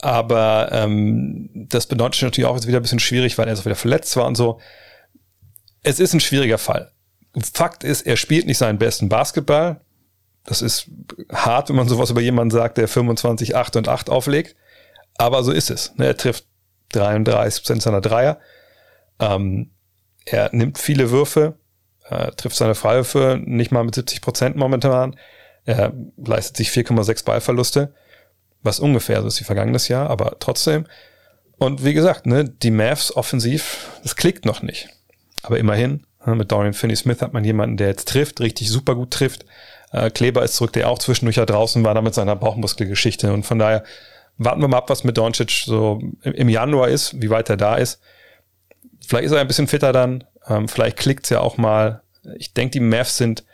aber 0.00 0.70
ähm, 0.72 1.50
das 1.54 1.86
bedeutet 1.86 2.22
natürlich 2.22 2.48
auch 2.48 2.54
jetzt 2.54 2.66
wieder 2.66 2.78
ein 2.78 2.82
bisschen 2.82 3.00
schwierig, 3.00 3.38
weil 3.38 3.48
er 3.48 3.56
so 3.56 3.64
wieder 3.64 3.74
verletzt 3.74 4.16
war 4.16 4.26
und 4.26 4.36
so. 4.36 4.60
Es 5.82 6.00
ist 6.00 6.14
ein 6.14 6.20
schwieriger 6.20 6.58
Fall. 6.58 6.92
Fakt 7.54 7.84
ist, 7.84 8.02
er 8.02 8.16
spielt 8.16 8.46
nicht 8.46 8.58
seinen 8.58 8.78
besten 8.78 9.08
Basketball. 9.08 9.80
Das 10.44 10.62
ist 10.62 10.90
hart, 11.32 11.68
wenn 11.68 11.76
man 11.76 11.88
sowas 11.88 12.10
über 12.10 12.20
jemanden 12.20 12.50
sagt, 12.50 12.78
der 12.78 12.88
25, 12.88 13.54
8 13.54 13.76
und 13.76 13.88
8 13.88 14.10
auflegt. 14.10 14.56
Aber 15.16 15.42
so 15.42 15.52
ist 15.52 15.70
es. 15.70 15.94
Ne, 15.96 16.06
er 16.06 16.16
trifft 16.16 16.46
33 16.92 17.62
Prozent 17.62 17.82
seiner 17.82 18.00
Dreier. 18.00 18.38
Ähm, 19.18 19.70
er 20.24 20.50
nimmt 20.52 20.78
viele 20.78 21.10
Würfe. 21.10 21.58
Er 22.10 22.34
trifft 22.36 22.56
seine 22.56 22.74
Freiwürfe 22.74 23.40
nicht 23.44 23.70
mal 23.70 23.84
mit 23.84 23.94
70 23.94 24.20
Prozent 24.20 24.56
momentan. 24.56 25.16
Er 25.64 25.92
leistet 26.16 26.56
sich 26.56 26.70
4,6 26.70 27.24
Ballverluste, 27.24 27.92
was 28.62 28.80
ungefähr 28.80 29.20
so 29.20 29.28
ist 29.28 29.40
wie 29.40 29.44
vergangenes 29.44 29.88
Jahr, 29.88 30.08
aber 30.08 30.36
trotzdem. 30.40 30.86
Und 31.58 31.84
wie 31.84 31.94
gesagt, 31.94 32.26
ne, 32.26 32.44
die 32.44 32.70
Mavs 32.70 33.14
offensiv, 33.14 33.90
das 34.02 34.16
klickt 34.16 34.44
noch 34.44 34.62
nicht. 34.62 34.88
Aber 35.42 35.58
immerhin, 35.58 36.06
ne, 36.24 36.34
mit 36.34 36.50
Dorian 36.50 36.72
Finney-Smith 36.72 37.20
hat 37.20 37.32
man 37.32 37.44
jemanden, 37.44 37.76
der 37.76 37.88
jetzt 37.88 38.08
trifft, 38.08 38.40
richtig 38.40 38.70
super 38.70 38.94
gut 38.94 39.10
trifft. 39.10 39.44
Äh, 39.92 40.10
Kleber 40.10 40.42
ist 40.44 40.54
zurück, 40.54 40.72
der 40.72 40.88
auch 40.88 40.98
zwischendurch 40.98 41.36
da 41.36 41.46
draußen 41.46 41.84
war, 41.84 41.94
da 41.94 42.00
mit 42.00 42.14
seiner 42.14 42.36
Bauchmuskelgeschichte. 42.36 43.32
Und 43.32 43.44
von 43.44 43.58
daher 43.58 43.84
warten 44.36 44.60
wir 44.60 44.68
mal 44.68 44.78
ab, 44.78 44.90
was 44.90 45.04
mit 45.04 45.18
Doncic 45.18 45.50
so 45.50 46.00
im 46.22 46.48
Januar 46.48 46.88
ist, 46.88 47.20
wie 47.20 47.30
weit 47.30 47.50
er 47.50 47.56
da 47.56 47.76
ist. 47.76 48.00
Vielleicht 49.06 49.26
ist 49.26 49.32
er 49.32 49.40
ein 49.40 49.46
bisschen 49.48 49.68
fitter 49.68 49.92
dann, 49.92 50.24
Ähm, 50.48 50.68
vielleicht 50.68 50.96
klickt's 50.96 51.30
ja 51.30 51.40
auch 51.40 51.56
mal. 51.56 52.02
Ich 52.36 52.54
denke, 52.54 52.72
die 52.72 52.80
Mavs 52.80 53.16
sind, 53.16 53.44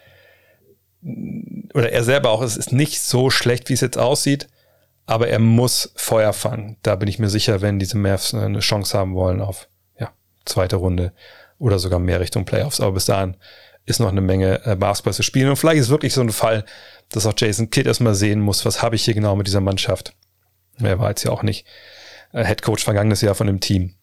oder 1.74 1.92
er 1.92 2.04
selber 2.04 2.30
auch, 2.30 2.42
es 2.42 2.56
ist 2.56 2.72
nicht 2.72 3.00
so 3.00 3.30
schlecht, 3.30 3.68
wie 3.68 3.74
es 3.74 3.80
jetzt 3.80 3.98
aussieht, 3.98 4.48
aber 5.06 5.28
er 5.28 5.38
muss 5.38 5.92
Feuer 5.96 6.32
fangen. 6.32 6.76
Da 6.82 6.96
bin 6.96 7.08
ich 7.08 7.18
mir 7.18 7.28
sicher, 7.28 7.60
wenn 7.60 7.78
diese 7.78 7.98
Mavs 7.98 8.34
eine 8.34 8.60
Chance 8.60 8.96
haben 8.96 9.14
wollen 9.14 9.40
auf 9.40 9.68
ja, 9.98 10.12
zweite 10.44 10.76
Runde 10.76 11.12
oder 11.58 11.78
sogar 11.78 11.98
mehr 11.98 12.20
Richtung 12.20 12.44
Playoffs. 12.44 12.80
Aber 12.80 12.92
bis 12.92 13.04
dahin 13.04 13.36
ist 13.86 14.00
noch 14.00 14.08
eine 14.08 14.22
Menge 14.22 14.64
äh, 14.64 14.76
Basketball 14.76 15.12
zu 15.12 15.22
spielen. 15.22 15.50
Und 15.50 15.56
vielleicht 15.56 15.80
ist 15.80 15.90
wirklich 15.90 16.14
so 16.14 16.22
ein 16.22 16.30
Fall, 16.30 16.64
dass 17.10 17.26
auch 17.26 17.34
Jason 17.36 17.70
Kidd 17.70 17.86
erstmal 17.86 18.14
sehen 18.14 18.40
muss, 18.40 18.64
was 18.64 18.82
habe 18.82 18.96
ich 18.96 19.04
hier 19.04 19.14
genau 19.14 19.36
mit 19.36 19.46
dieser 19.46 19.60
Mannschaft. 19.60 20.14
Er 20.78 20.98
war 20.98 21.10
jetzt 21.10 21.24
ja 21.24 21.30
auch 21.30 21.42
nicht 21.42 21.66
äh, 22.32 22.44
Head 22.44 22.62
Coach 22.62 22.82
vergangenes 22.82 23.20
Jahr 23.20 23.34
von 23.34 23.46
dem 23.46 23.60
Team. 23.60 23.94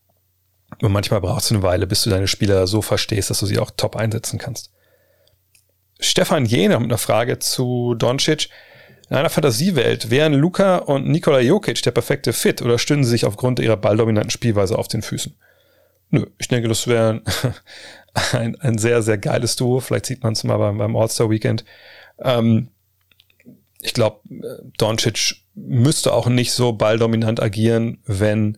Und 0.79 0.91
manchmal 0.91 1.21
braucht 1.21 1.43
es 1.43 1.51
eine 1.51 1.63
Weile, 1.63 1.88
bis 1.88 2.03
du 2.03 2.10
deine 2.10 2.27
Spieler 2.27 2.65
so 2.67 2.81
verstehst, 2.81 3.29
dass 3.29 3.39
du 3.39 3.45
sie 3.45 3.60
auch 3.60 3.71
top 3.75 3.95
einsetzen 3.95 4.39
kannst. 4.39 4.71
Stefan 5.99 6.45
Jena 6.45 6.79
mit 6.79 6.89
einer 6.89 6.97
Frage 6.97 7.39
zu 7.39 7.95
Doncic. 7.95 8.49
In 9.10 9.17
einer 9.17 9.29
Fantasiewelt 9.29 10.10
wären 10.10 10.34
Luca 10.34 10.77
und 10.77 11.07
Nikola 11.07 11.41
Jokic 11.41 11.81
der 11.84 11.91
perfekte 11.91 12.34
Fit 12.34 12.62
oder 12.62 12.79
stünden 12.79 13.03
sie 13.03 13.12
sich 13.12 13.25
aufgrund 13.25 13.60
ihrer 13.60 13.77
balldominanten 13.77 14.31
Spielweise 14.31 14.77
auf 14.77 14.88
den 14.88 15.01
Füßen? 15.01 15.36
Nö, 16.10 16.25
ich 16.39 16.47
denke, 16.47 16.67
das 16.67 16.88
wäre 16.88 17.21
ein, 18.34 18.55
ein 18.60 18.77
sehr, 18.77 19.01
sehr 19.01 19.17
geiles 19.17 19.55
Duo. 19.57 19.79
Vielleicht 19.79 20.05
sieht 20.05 20.23
man 20.23 20.34
es 20.34 20.43
mal 20.43 20.57
beim, 20.57 20.77
beim 20.77 20.95
All-Star-Weekend. 20.95 21.65
Ähm, 22.19 22.69
ich 23.81 23.93
glaube, 23.93 24.21
Doncic 24.77 25.36
müsste 25.55 26.13
auch 26.13 26.27
nicht 26.27 26.53
so 26.53 26.73
balldominant 26.73 27.41
agieren, 27.41 27.99
wenn 28.05 28.57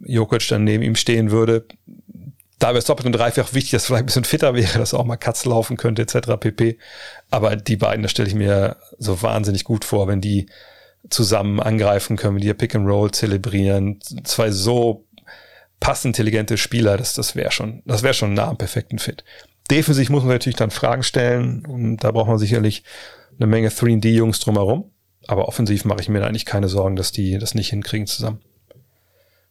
Jokic 0.00 0.46
dann 0.48 0.64
neben 0.64 0.82
ihm 0.82 0.94
stehen 0.94 1.30
würde. 1.30 1.66
Da 2.58 2.68
wäre 2.68 2.78
es 2.78 2.84
doppelt 2.84 3.06
und 3.06 3.12
dreifach 3.12 3.54
wichtig, 3.54 3.72
dass 3.72 3.86
vielleicht 3.86 4.02
ein 4.02 4.06
bisschen 4.06 4.24
fitter 4.24 4.54
wäre, 4.54 4.78
dass 4.78 4.94
auch 4.94 5.04
mal 5.04 5.16
Katz 5.16 5.44
laufen 5.44 5.76
könnte, 5.76 6.02
etc. 6.02 6.36
pp. 6.38 6.78
Aber 7.30 7.56
die 7.56 7.76
beiden, 7.76 8.02
das 8.02 8.10
stelle 8.10 8.28
ich 8.28 8.34
mir 8.34 8.76
so 8.98 9.22
wahnsinnig 9.22 9.64
gut 9.64 9.84
vor, 9.84 10.08
wenn 10.08 10.20
die 10.20 10.46
zusammen 11.08 11.60
angreifen 11.60 12.16
können, 12.16 12.34
wenn 12.34 12.42
die 12.42 12.48
ihr 12.48 12.54
Pick 12.54 12.74
and 12.74 12.86
Roll 12.86 13.10
zelebrieren. 13.10 14.00
Zwei 14.24 14.50
so 14.50 15.06
passintelligente 15.80 16.58
Spieler, 16.58 16.98
das, 16.98 17.14
das 17.14 17.34
wäre 17.34 17.50
schon, 17.50 17.82
das 17.86 18.02
wäre 18.02 18.12
schon 18.12 18.34
nah 18.34 18.48
am 18.48 18.58
perfekten 18.58 18.98
Fit. 18.98 19.24
Defensiv 19.70 20.10
muss 20.10 20.22
man 20.22 20.32
natürlich 20.32 20.56
dann 20.56 20.70
Fragen 20.70 21.02
stellen 21.02 21.64
und 21.64 21.98
da 21.98 22.10
braucht 22.10 22.28
man 22.28 22.38
sicherlich 22.38 22.84
eine 23.38 23.46
Menge 23.46 23.68
3D-Jungs 23.68 24.40
drumherum. 24.40 24.90
Aber 25.26 25.48
offensiv 25.48 25.84
mache 25.84 26.00
ich 26.00 26.08
mir 26.08 26.20
da 26.20 26.26
eigentlich 26.26 26.46
keine 26.46 26.68
Sorgen, 26.68 26.96
dass 26.96 27.12
die 27.12 27.38
das 27.38 27.54
nicht 27.54 27.70
hinkriegen 27.70 28.06
zusammen. 28.06 28.40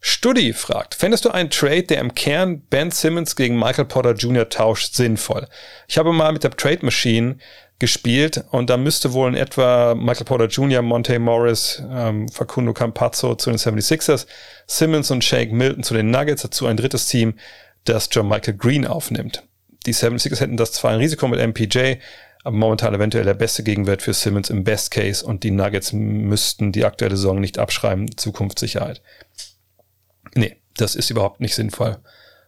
Studi 0.01 0.53
fragt, 0.53 0.95
fändest 0.95 1.25
du 1.25 1.29
einen 1.29 1.49
Trade, 1.49 1.83
der 1.83 1.99
im 1.99 2.15
Kern 2.15 2.61
Ben 2.69 2.89
Simmons 2.89 3.35
gegen 3.35 3.59
Michael 3.59 3.85
Potter 3.85 4.13
Jr. 4.13 4.47
tauscht, 4.47 4.93
sinnvoll? 4.93 5.47
Ich 5.87 5.97
habe 5.97 6.13
mal 6.13 6.31
mit 6.31 6.43
der 6.43 6.51
Trade 6.51 6.85
Machine 6.85 7.37
gespielt 7.79 8.43
und 8.51 8.69
da 8.69 8.77
müsste 8.77 9.13
wohl 9.13 9.29
in 9.29 9.35
etwa 9.35 9.95
Michael 9.95 10.25
Porter 10.25 10.47
Jr., 10.47 10.81
Monte 10.81 11.17
Morris, 11.19 11.81
ähm, 11.91 12.29
Facundo 12.29 12.73
Campazzo 12.73 13.35
zu 13.35 13.49
den 13.49 13.57
76ers, 13.57 14.25
Simmons 14.67 15.11
und 15.11 15.23
Shake 15.23 15.51
Milton 15.51 15.83
zu 15.83 15.93
den 15.93 16.11
Nuggets, 16.11 16.43
dazu 16.43 16.65
ein 16.67 16.77
drittes 16.77 17.07
Team, 17.07 17.35
das 17.85 18.09
John 18.11 18.27
Michael 18.27 18.55
Green 18.55 18.85
aufnimmt. 18.85 19.43
Die 19.85 19.93
76ers 19.93 20.41
hätten 20.41 20.57
das 20.57 20.73
zwar 20.73 20.91
ein 20.91 20.97
Risiko 20.97 21.27
mit 21.27 21.39
MPJ, 21.39 21.95
aber 22.43 22.55
momentan 22.55 22.93
eventuell 22.93 23.25
der 23.25 23.33
beste 23.33 23.63
Gegenwert 23.63 24.01
für 24.01 24.13
Simmons 24.13 24.49
im 24.49 24.63
Best 24.63 24.91
Case 24.91 25.25
und 25.25 25.43
die 25.43 25.51
Nuggets 25.51 25.93
müssten 25.93 26.71
die 26.71 26.85
aktuelle 26.85 27.15
Saison 27.15 27.39
nicht 27.39 27.59
abschreiben, 27.59 28.15
Zukunftssicherheit. 28.17 29.01
Das 30.81 30.95
ist 30.95 31.09
überhaupt 31.09 31.39
nicht 31.39 31.55
sinnvoll 31.55 31.97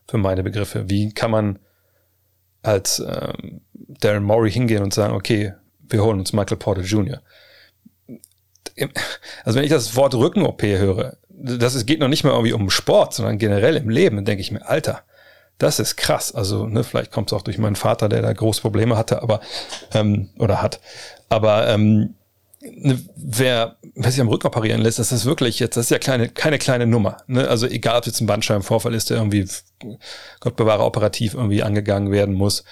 für 0.07 0.17
meine 0.17 0.43
Begriffe. 0.43 0.89
Wie 0.89 1.13
kann 1.13 1.31
man 1.31 1.59
als 2.63 2.99
ähm, 2.99 3.61
Darren 3.73 4.23
Murray 4.23 4.51
hingehen 4.51 4.83
und 4.83 4.93
sagen, 4.93 5.13
okay, 5.13 5.53
wir 5.79 6.03
holen 6.03 6.19
uns 6.19 6.33
Michael 6.33 6.57
Porter 6.57 6.81
Jr. 6.81 7.21
Also 9.43 9.57
wenn 9.57 9.65
ich 9.65 9.69
das 9.71 9.95
Wort 9.95 10.15
Rücken-OP 10.15 10.61
höre, 10.63 11.17
das 11.29 11.75
ist, 11.75 11.85
geht 11.85 11.99
noch 11.99 12.07
nicht 12.07 12.23
mal 12.23 12.31
irgendwie 12.31 12.53
um 12.53 12.69
Sport, 12.69 13.13
sondern 13.13 13.37
generell 13.37 13.75
im 13.75 13.89
Leben, 13.89 14.17
dann 14.17 14.25
denke 14.25 14.41
ich 14.41 14.51
mir, 14.51 14.67
Alter, 14.67 15.01
das 15.57 15.79
ist 15.79 15.95
krass. 15.95 16.33
Also, 16.33 16.65
ne, 16.65 16.83
vielleicht 16.83 17.11
kommt 17.11 17.31
es 17.31 17.33
auch 17.37 17.41
durch 17.41 17.57
meinen 17.57 17.75
Vater, 17.75 18.09
der 18.09 18.21
da 18.21 18.33
große 18.33 18.61
Probleme 18.61 18.97
hatte, 18.97 19.21
aber 19.21 19.41
ähm, 19.93 20.29
oder 20.39 20.61
hat. 20.61 20.79
Aber 21.29 21.67
ähm, 21.67 22.15
ne, 22.61 22.99
wer, 23.15 23.77
wer 23.95 24.11
sich 24.11 24.21
am 24.21 24.27
Rücken 24.27 24.47
operieren 24.47 24.81
lässt, 24.81 24.99
das 24.99 25.11
ist 25.11 25.25
wirklich 25.25 25.59
jetzt, 25.59 25.77
das 25.77 25.85
ist 25.85 25.89
ja 25.91 25.99
kleine, 25.99 26.29
keine 26.29 26.57
kleine 26.57 26.87
Nummer. 26.87 27.17
Ne? 27.27 27.47
Also 27.47 27.67
egal, 27.67 27.97
ob 27.97 28.05
jetzt 28.05 28.21
ein 28.21 28.27
Bandscheibenvorfall 28.27 28.93
ist, 28.93 29.09
der 29.09 29.17
irgendwie, 29.17 29.47
Gott 30.39 30.55
bewahre, 30.55 30.83
operativ 30.83 31.33
irgendwie 31.33 31.63
angegangen 31.63 32.11
werden 32.11 32.35
muss 32.35 32.63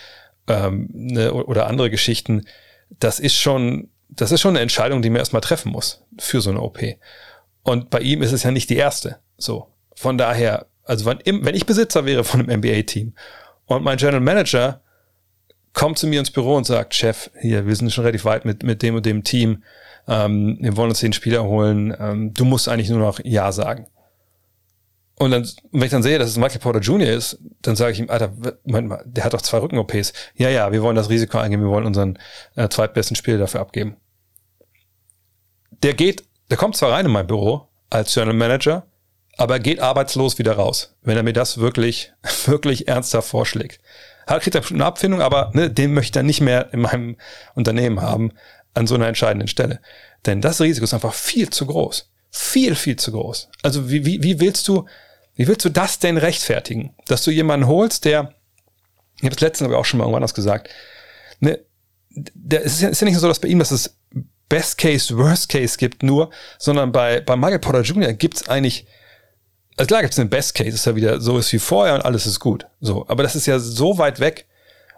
ähm, 0.48 0.90
ne, 0.94 1.34
oder 1.34 1.68
andere 1.68 1.90
Geschichten, 1.90 2.46
das 3.00 3.20
ist 3.20 3.36
schon, 3.36 3.90
das 4.10 4.32
ist 4.32 4.42
schon 4.42 4.52
eine 4.52 4.62
Entscheidung, 4.62 5.02
die 5.02 5.10
man 5.10 5.20
erstmal 5.20 5.42
treffen 5.42 5.72
muss 5.72 6.04
für 6.18 6.42
so 6.42 6.50
eine 6.50 6.62
OP. 6.62 6.80
Und 7.64 7.90
bei 7.90 8.00
ihm 8.00 8.22
ist 8.22 8.32
es 8.32 8.44
ja 8.44 8.52
nicht 8.52 8.70
die 8.70 8.78
erste. 8.78 9.20
So. 9.38 9.68
Von 9.96 10.18
daher, 10.18 10.68
also 10.84 11.06
wenn, 11.06 11.20
wenn 11.46 11.56
ich 11.56 11.66
Besitzer 11.66 12.06
wäre 12.06 12.24
von 12.24 12.42
einem 12.42 12.60
NBA-Team 12.60 13.14
und 13.66 13.84
mein 13.84 13.98
General 13.98 14.22
Manager 14.22 14.82
kommt 15.74 15.98
zu 15.98 16.08
mir 16.08 16.20
ins 16.20 16.32
Büro 16.32 16.56
und 16.56 16.66
sagt, 16.66 16.96
Chef, 16.96 17.30
hier, 17.40 17.66
wir 17.66 17.76
sind 17.76 17.92
schon 17.92 18.04
relativ 18.04 18.26
weit 18.26 18.46
mit, 18.46 18.64
mit 18.64 18.82
dem 18.82 18.96
und 18.96 19.06
dem 19.06 19.24
Team, 19.24 19.64
ähm, 20.08 20.58
wir 20.60 20.76
wollen 20.76 20.90
uns 20.90 21.00
den 21.00 21.14
Spieler 21.14 21.44
holen, 21.44 21.96
ähm, 22.00 22.34
du 22.34 22.46
musst 22.46 22.68
eigentlich 22.68 22.90
nur 22.90 23.00
noch 23.00 23.20
Ja 23.24 23.52
sagen. 23.52 23.88
Und 25.20 25.32
dann, 25.32 25.48
wenn 25.72 25.84
ich 25.84 25.92
dann 25.92 26.02
sehe, 26.02 26.18
dass 26.18 26.30
es 26.30 26.38
Michael 26.38 26.62
Porter 26.62 26.80
Jr. 26.80 27.10
ist, 27.10 27.40
dann 27.62 27.76
sage 27.76 27.92
ich 27.92 28.00
ihm, 28.00 28.10
Alter, 28.10 28.32
Moment 28.64 28.88
mal, 28.88 29.04
der 29.06 29.26
hat 29.26 29.34
doch 29.34 29.42
zwei 29.42 29.58
Rücken-OPs. 29.58 30.14
Ja, 30.36 30.50
ja, 30.50 30.72
wir 30.72 30.82
wollen 30.82 30.96
das 30.96 31.10
Risiko 31.10 31.38
eingehen, 31.38 31.62
wir 31.62 31.68
wollen 31.68 31.86
unseren 31.86 32.18
äh, 32.56 32.70
zweitbesten 32.70 33.18
Spieler 33.18 33.38
dafür 33.38 33.60
abgeben. 33.60 33.98
Der 35.84 35.94
geht, 35.94 36.24
der 36.50 36.58
kommt 36.58 36.78
zwar 36.78 36.94
rein 36.94 37.06
in 37.06 37.12
mein 37.12 37.28
Büro 37.28 37.68
als 37.90 38.14
General 38.14 38.34
Manager, 38.34 38.88
aber 39.40 39.56
er 39.56 39.60
geht 39.62 39.80
arbeitslos 39.80 40.38
wieder 40.38 40.54
raus, 40.54 40.98
wenn 41.02 41.16
er 41.16 41.24
mir 41.24 41.32
das 41.32 41.60
wirklich, 41.60 42.12
wirklich 42.46 42.90
ernsthaft 42.90 43.30
vorschlägt. 43.30 43.80
Hat 44.28 44.42
kriegt 44.44 44.56
er 44.56 44.70
eine 44.70 44.86
Abfindung, 44.86 45.22
aber 45.22 45.52
ne, 45.54 45.72
den 45.72 45.94
möchte 45.94 46.20
er 46.20 46.24
nicht 46.24 46.42
mehr 46.42 46.74
in 46.74 46.82
meinem 46.82 47.16
Unternehmen 47.56 48.02
haben 48.02 48.34
an 48.74 48.86
so 48.86 48.96
einer 48.96 49.08
entscheidenden 49.08 49.48
Stelle. 49.48 49.80
Denn 50.26 50.42
das 50.42 50.60
Risiko 50.60 50.84
ist 50.84 50.94
einfach 50.94 51.14
viel 51.14 51.50
zu 51.50 51.66
groß. 51.66 52.12
Viel, 52.30 52.76
viel 52.76 52.98
zu 52.98 53.14
groß. 53.14 53.50
Also 53.64 53.90
wie, 53.90 54.06
wie, 54.06 54.22
wie 54.22 54.42
willst 54.42 54.68
du, 54.68 54.86
wie 55.36 55.48
willst 55.48 55.64
du 55.64 55.70
das 55.70 56.00
denn 56.00 56.18
rechtfertigen? 56.18 56.94
Dass 57.08 57.24
du 57.24 57.32
jemanden 57.32 57.66
holst, 57.66 58.04
der, 58.04 58.34
ich 59.20 59.24
habe 59.24 59.36
das 59.36 59.42
letztens 59.42 59.70
aber 59.70 59.80
auch 59.80 59.86
schon 59.86 60.00
mal 60.00 60.04
irgendwann 60.04 60.24
anders 60.24 60.34
gesagt, 60.34 60.70
ne, 61.40 61.60
der, 62.10 62.66
es 62.66 62.74
ist 62.74 62.82
ja, 62.82 62.90
ist 62.90 63.00
ja 63.00 63.06
nicht 63.06 63.18
so, 63.18 63.28
dass 63.28 63.40
bei 63.40 63.48
ihm, 63.48 63.60
dass 63.60 63.72
es 63.72 63.98
Best 64.50 64.78
Case, 64.78 65.18
Worst 65.18 65.48
Case 65.48 65.78
gibt 65.78 66.04
nur, 66.04 66.30
sondern 66.58 66.92
bei, 66.92 67.22
bei 67.22 67.38
Michael 67.38 67.60
Porter 67.60 67.82
Jr. 67.82 68.12
gibt 68.12 68.36
es 68.36 68.50
eigentlich, 68.50 68.86
also 69.80 69.88
klar 69.88 70.02
gibt 70.02 70.14
es 70.14 70.20
einen 70.20 70.30
Best 70.30 70.56
Case, 70.56 70.72
ist 70.72 70.86
ja 70.86 70.96
wieder 70.96 71.22
so 71.22 71.38
ist 71.38 71.54
wie 71.54 71.60
vorher 71.60 71.96
und 71.96 72.02
alles 72.02 72.26
ist 72.26 72.40
gut. 72.40 72.68
So, 72.82 73.06
aber 73.08 73.24
das 73.24 73.36
ist 73.36 73.46
ja 73.46 73.60
so 73.60 73.98
weit 73.98 74.20
weg. 74.20 74.46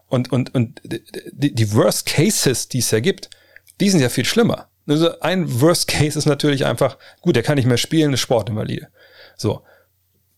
Und, 0.07 0.31
und, 0.31 0.53
und 0.55 0.81
die, 0.83 1.53
die 1.53 1.73
Worst 1.73 2.07
Cases, 2.07 2.67
die 2.67 2.79
es 2.79 2.89
ja 2.91 2.99
gibt, 2.99 3.29
die 3.79 3.89
sind 3.89 4.01
ja 4.01 4.09
viel 4.09 4.25
schlimmer. 4.25 4.69
Also 4.87 5.19
ein 5.19 5.61
Worst 5.61 5.87
Case 5.87 6.17
ist 6.17 6.25
natürlich 6.25 6.65
einfach, 6.65 6.97
gut, 7.21 7.35
der 7.35 7.43
kann 7.43 7.55
nicht 7.55 7.67
mehr 7.67 7.77
spielen, 7.77 8.07
eine 8.07 8.17
Sportinvalide. 8.17 8.87
So. 9.37 9.61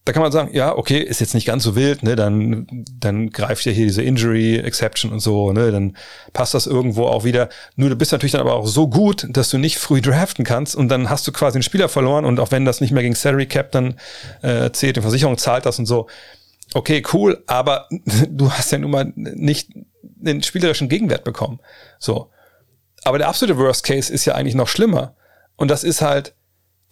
Da 0.05 0.11
kann 0.11 0.21
man 0.21 0.33
sagen, 0.33 0.49
ja, 0.53 0.75
okay, 0.75 0.99
ist 0.99 1.21
jetzt 1.21 1.33
nicht 1.33 1.47
ganz 1.47 1.63
so 1.63 1.75
wild, 1.75 2.03
ne, 2.03 2.17
dann, 2.17 2.67
dann 2.99 3.29
greift 3.29 3.63
ja 3.65 3.71
hier 3.71 3.85
diese 3.85 4.01
Injury 4.01 4.57
Exception 4.57 5.11
und 5.13 5.21
so, 5.21 5.53
ne, 5.53 5.71
dann 5.71 5.95
passt 6.33 6.53
das 6.53 6.67
irgendwo 6.67 7.05
auch 7.05 7.23
wieder. 7.23 7.47
Nur 7.77 7.89
du 7.89 7.95
bist 7.95 8.11
natürlich 8.11 8.33
dann 8.33 8.41
aber 8.41 8.53
auch 8.53 8.67
so 8.67 8.89
gut, 8.89 9.25
dass 9.29 9.49
du 9.49 9.57
nicht 9.57 9.77
früh 9.77 10.01
draften 10.01 10.43
kannst 10.43 10.75
und 10.75 10.89
dann 10.89 11.09
hast 11.09 11.25
du 11.25 11.31
quasi 11.31 11.55
einen 11.55 11.63
Spieler 11.63 11.87
verloren 11.87 12.25
und 12.25 12.39
auch 12.41 12.51
wenn 12.51 12.65
das 12.65 12.81
nicht 12.81 12.91
mehr 12.91 13.03
gegen 13.03 13.15
Salary 13.15 13.45
Cap 13.45 13.71
dann 13.71 13.95
äh, 14.41 14.71
zählt, 14.71 14.97
die 14.97 15.01
Versicherung 15.01 15.37
zahlt 15.37 15.65
das 15.65 15.79
und 15.79 15.85
so. 15.85 16.07
Okay, 16.73 17.03
cool, 17.13 17.43
aber 17.47 17.87
du 18.29 18.51
hast 18.51 18.71
ja 18.71 18.79
nun 18.79 18.91
mal 18.91 19.13
nicht 19.15 19.69
den 20.01 20.43
spielerischen 20.43 20.89
Gegenwert 20.89 21.23
bekommen. 21.23 21.59
So. 21.99 22.29
Aber 23.03 23.17
der 23.17 23.27
absolute 23.27 23.57
Worst 23.57 23.83
Case 23.83 24.11
ist 24.11 24.25
ja 24.25 24.35
eigentlich 24.35 24.55
noch 24.55 24.67
schlimmer. 24.67 25.15
Und 25.55 25.69
das 25.69 25.83
ist 25.83 26.01
halt, 26.01 26.35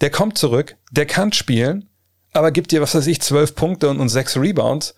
der 0.02 0.10
kommt 0.10 0.38
zurück, 0.38 0.78
der 0.92 1.06
kann 1.06 1.32
spielen, 1.32 1.90
aber 2.34 2.52
gibt 2.52 2.72
dir, 2.72 2.82
was 2.82 2.96
weiß 2.96 3.08
ich, 3.08 3.22
zwölf 3.22 3.56
Punkte 3.56 3.90
und, 3.90 4.00
und 4.00 4.10
sechs 4.10 4.38
Rebounds 4.38 4.96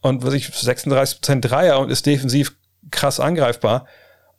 und 0.00 0.22
was 0.22 0.34
ich, 0.34 0.46
36% 0.46 1.40
Dreier 1.40 1.78
und 1.80 1.90
ist 1.90 2.06
defensiv 2.06 2.54
krass 2.90 3.20
angreifbar. 3.20 3.86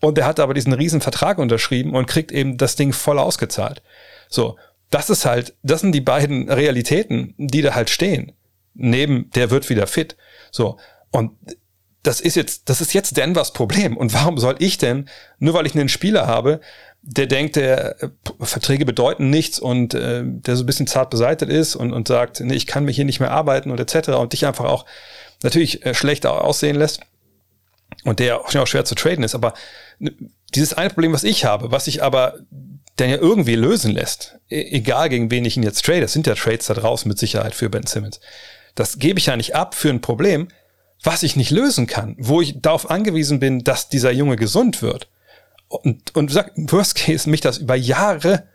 Und 0.02 0.18
der 0.18 0.26
hat 0.26 0.40
aber 0.40 0.54
diesen 0.54 0.74
riesen 0.74 1.02
Vertrag 1.02 1.38
unterschrieben 1.38 1.96
und 1.96 2.06
kriegt 2.06 2.32
eben 2.32 2.58
das 2.58 2.76
Ding 2.76 2.94
voll 2.94 3.18
ausgezahlt. 3.18 3.82
So, 4.30 4.58
das 4.92 5.10
ist 5.10 5.26
halt, 5.26 5.56
das 5.64 5.82
sind 5.82 5.94
die 5.94 6.02
beiden 6.02 6.50
Realitäten, 6.52 7.34
die 7.38 7.62
da 7.62 7.74
halt 7.74 7.90
stehen. 7.90 8.34
Neben, 8.74 9.30
der 9.32 9.50
wird 9.50 9.70
wieder 9.70 9.88
fit. 9.88 10.16
So. 10.52 10.78
Und 11.12 11.32
das 12.04 12.22
ist 12.22 12.36
jetzt, 12.36 12.70
das 12.70 12.82
ist 12.82 12.94
jetzt 12.94 13.18
Denvers 13.18 13.54
Problem. 13.54 13.98
Und 13.98 14.14
warum 14.14 14.38
soll 14.38 14.56
ich 14.60 14.78
denn, 14.78 15.10
nur 15.40 15.54
weil 15.56 15.66
ich 15.66 15.76
einen 15.76 15.90
Spieler 15.90 16.28
habe, 16.28 16.62
der 17.08 17.28
denkt, 17.28 17.56
der 17.56 18.02
äh, 18.02 18.10
Verträge 18.40 18.86
bedeuten 18.86 19.30
nichts 19.30 19.60
und 19.60 19.94
äh, 19.94 20.24
der 20.26 20.56
so 20.56 20.64
ein 20.64 20.66
bisschen 20.66 20.88
zart 20.88 21.12
beseitigt 21.12 21.52
ist 21.52 21.76
und, 21.76 21.94
und 21.94 22.08
sagt, 22.08 22.40
nee, 22.40 22.56
ich 22.56 22.66
kann 22.66 22.84
mich 22.84 22.96
hier 22.96 23.06
nicht 23.06 23.20
mehr 23.20 23.32
arbeiten 23.32 23.70
und 23.70 23.80
etc. 23.80 24.10
und 24.10 24.34
dich 24.34 24.46
einfach 24.46 24.66
auch 24.66 24.86
natürlich 25.44 25.86
äh, 25.86 25.94
schlecht 25.94 26.26
aussehen 26.26 26.76
lässt 26.76 27.02
und 28.04 28.20
der 28.20 28.42
auch 28.42 28.68
schwer 28.68 28.86
zu 28.86 28.96
traden 28.96 29.24
ist. 29.24 29.36
Aber 29.36 29.54
dieses 30.56 30.74
eine 30.74 30.90
Problem, 30.90 31.14
was 31.14 31.24
ich 31.24 31.46
habe, 31.46 31.72
was 31.72 31.86
ich 31.88 32.02
aber 32.02 32.40
dann 32.96 33.10
ja 33.10 33.18
irgendwie 33.18 33.56
lösen 33.56 33.92
lässt, 33.92 34.40
e-, 34.50 34.72
egal 34.72 35.10
gegen 35.10 35.30
wen 35.30 35.46
ich 35.46 35.58
ihn 35.58 35.64
jetzt 35.64 35.86
trade, 35.86 36.02
das 36.02 36.14
sind 36.14 36.26
ja 36.26 36.34
Trades 36.34 36.66
da 36.66 36.74
draußen 36.74 37.08
mit 37.08 37.20
Sicherheit 37.20 37.54
für 37.54 37.70
Ben 37.70 37.86
Simmons. 37.86 38.20
Das 38.74 38.98
gebe 38.98 39.20
ich 39.20 39.28
ja 39.28 39.38
nicht 39.38 39.56
ab 39.56 39.76
für 39.76 39.90
ein 39.90 40.02
Problem, 40.02 40.48
was 41.04 41.22
ich 41.22 41.36
nicht 41.36 41.52
lösen 41.52 41.86
kann, 41.86 42.16
wo 42.18 42.42
ich 42.42 42.62
darauf 42.62 42.90
angewiesen 42.90 43.40
bin, 43.40 43.64
dass 43.64 43.90
dieser 43.90 44.12
Junge 44.12 44.38
gesund 44.38 44.82
wird. 44.82 45.08
Und, 45.68 46.16
und 46.16 46.32
sag, 46.32 46.52
Worst 46.56 46.96
Case, 46.96 47.30
mich 47.30 47.42
das 47.42 47.58
über 47.58 47.76
Jahre, 47.76 48.48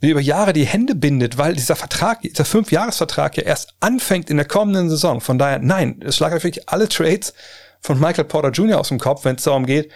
über 0.00 0.20
Jahre 0.20 0.52
die 0.52 0.66
Hände 0.66 0.94
bindet, 0.94 1.36
weil 1.36 1.54
dieser 1.54 1.76
Vertrag, 1.76 2.22
dieser 2.22 2.44
Fünfjahresvertrag 2.44 3.36
ja 3.36 3.42
erst 3.42 3.74
anfängt 3.80 4.30
in 4.30 4.38
der 4.38 4.46
kommenden 4.46 4.88
Saison. 4.88 5.20
Von 5.20 5.38
daher, 5.38 5.58
nein, 5.58 6.00
es 6.04 6.16
schlage 6.16 6.42
wirklich 6.42 6.68
alle 6.68 6.88
Trades 6.88 7.34
von 7.80 8.00
Michael 8.00 8.24
Porter 8.24 8.50
Jr. 8.50 8.80
aus 8.80 8.88
dem 8.88 8.98
Kopf, 8.98 9.24
wenn 9.24 9.36
es 9.36 9.44
darum 9.44 9.66
geht, 9.66 9.90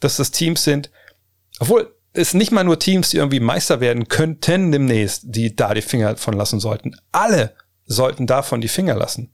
dass 0.00 0.16
das 0.16 0.30
Teams 0.30 0.64
sind, 0.64 0.90
obwohl 1.58 1.94
es 2.14 2.34
nicht 2.34 2.52
mal 2.52 2.64
nur 2.64 2.78
Teams, 2.78 3.10
die 3.10 3.16
irgendwie 3.18 3.40
Meister 3.40 3.80
werden 3.80 4.08
könnten 4.08 4.72
demnächst, 4.72 5.22
die 5.24 5.56
da 5.56 5.74
die 5.74 5.82
Finger 5.82 6.16
von 6.16 6.34
lassen 6.34 6.60
sollten. 6.60 6.96
Alle 7.10 7.54
sollten 7.86 8.26
davon 8.26 8.60
die 8.60 8.68
Finger 8.68 8.94
lassen. 8.94 9.32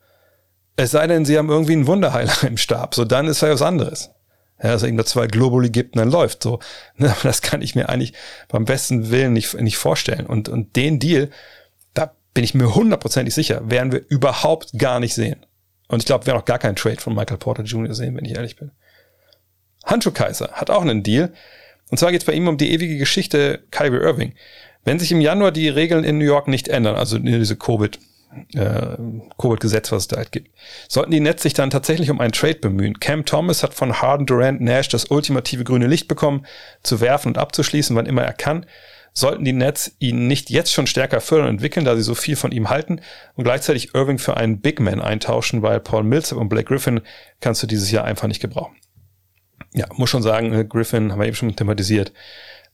Es 0.77 0.93
sei 0.93 1.07
denn, 1.09 1.25
sie 1.25 1.37
haben 1.37 1.49
irgendwie 1.49 1.73
einen 1.73 1.87
Wunderheiler 1.87 2.33
im 2.45 2.57
Stab. 2.57 2.95
So, 2.95 3.05
dann 3.05 3.27
ist 3.27 3.43
ja 3.43 3.51
was 3.51 3.63
anderes. 3.63 4.11
Ja, 4.63 4.71
dass 4.71 4.83
es 4.83 4.89
eben 4.89 5.05
zwei 5.05 5.27
Globuli 5.29 5.71
gibt 5.71 5.95
und 5.95 6.01
dann 6.01 6.11
läuft 6.11 6.43
so. 6.43 6.59
Ne, 6.97 7.15
das 7.23 7.43
kann 7.43 7.63
ich 7.63 7.75
mir 7.75 7.89
eigentlich 7.89 8.13
beim 8.49 8.65
besten 8.65 9.11
Willen 9.11 9.33
nicht, 9.33 9.55
nicht 9.61 9.77
vorstellen. 9.77 10.27
Und, 10.27 10.49
und 10.49 10.75
den 10.75 10.99
Deal, 10.99 11.31
da 11.95 12.13
bin 12.35 12.45
ich 12.45 12.55
mir 12.55 12.75
hundertprozentig 12.75 13.35
sicher, 13.35 13.71
werden 13.71 13.93
wir 13.93 14.05
überhaupt 14.09 14.77
gar 14.77 14.99
nicht 14.99 15.15
sehen. 15.15 15.47
Und 15.89 16.01
ich 16.01 16.07
glaube, 16.07 16.25
wir 16.25 16.33
werden 16.33 16.43
auch 16.43 16.47
gar 16.47 16.59
keinen 16.59 16.77
Trade 16.77 17.01
von 17.01 17.15
Michael 17.15 17.39
Porter 17.39 17.63
Jr. 17.63 17.95
sehen, 17.95 18.17
wenn 18.17 18.25
ich 18.25 18.35
ehrlich 18.35 18.57
bin. 18.57 18.73
Handschuh 19.85 20.11
Kaiser 20.11 20.51
hat 20.53 20.71
auch 20.71 20.83
einen 20.83 21.03
Deal. 21.03 21.33
Und 21.91 21.99
zwar 21.99 22.11
geht 22.11 22.21
es 22.21 22.27
bei 22.27 22.35
ihm 22.35 22.49
um 22.49 22.59
die 22.59 22.73
ewige 22.73 22.99
Geschichte 22.99 23.65
Kyrie 23.71 23.97
Irving. 23.97 24.35
Wenn 24.85 24.99
sich 24.99 25.13
im 25.13 25.21
Januar 25.21 25.53
die 25.53 25.69
Regeln 25.69 26.05
in 26.05 26.19
New 26.19 26.25
York 26.25 26.49
nicht 26.49 26.69
ändern, 26.69 26.97
also 26.97 27.19
diese 27.19 27.57
Covid, 27.57 27.99
äh, 28.55 28.97
Covid-Gesetz, 29.39 29.93
was 29.93 30.03
es 30.03 30.09
da 30.09 30.16
halt 30.16 30.33
gibt, 30.33 30.51
sollten 30.89 31.11
die 31.11 31.20
Nets 31.20 31.43
sich 31.43 31.55
dann 31.55 31.70
tatsächlich 31.70 32.11
um 32.11 32.20
einen 32.20 32.33
Trade 32.33 32.57
bemühen. 32.57 33.01
Cam 33.01 33.24
Thomas 33.24 33.62
hat 33.62 33.74
von 33.74 34.01
Harden, 34.01 34.26
Durant, 34.26 34.61
Nash 34.61 34.89
das 34.89 35.11
ultimative 35.11 35.64
grüne 35.64 35.87
Licht 35.87 36.09
bekommen, 36.09 36.47
zu 36.83 37.01
werfen 37.01 37.29
und 37.29 37.39
abzuschließen, 37.39 37.95
wann 37.97 38.07
immer 38.07 38.22
er 38.22 38.33
kann. 38.33 38.66
Sollten 39.14 39.45
die 39.45 39.53
Nets 39.53 39.97
ihn 39.99 40.29
nicht 40.29 40.51
jetzt 40.51 40.72
schon 40.72 40.87
stärker 40.87 41.20
fördern 41.20 41.49
und 41.49 41.55
entwickeln, 41.55 41.85
da 41.85 41.97
sie 41.97 42.03
so 42.03 42.14
viel 42.14 42.37
von 42.37 42.53
ihm 42.53 42.70
halten 42.70 43.01
und 43.35 43.45
gleichzeitig 43.45 43.95
Irving 43.95 44.18
für 44.18 44.37
einen 44.37 44.61
Big 44.61 44.81
Man 44.81 45.01
eintauschen, 45.01 45.62
weil 45.62 45.81
Paul 45.81 46.05
Millsap 46.05 46.39
und 46.39 46.49
Blake 46.49 46.68
Griffin 46.68 47.01
kannst 47.41 47.62
du 47.62 47.66
dieses 47.66 47.91
Jahr 47.91 48.05
einfach 48.05 48.29
nicht 48.29 48.41
gebrauchen 48.41 48.76
ja, 49.74 49.87
muss 49.95 50.11
schon 50.11 50.22
sagen, 50.22 50.53
äh, 50.53 50.64
Griffin 50.64 51.12
haben 51.12 51.20
wir 51.20 51.26
eben 51.26 51.37
schon 51.37 51.55
thematisiert. 51.55 52.12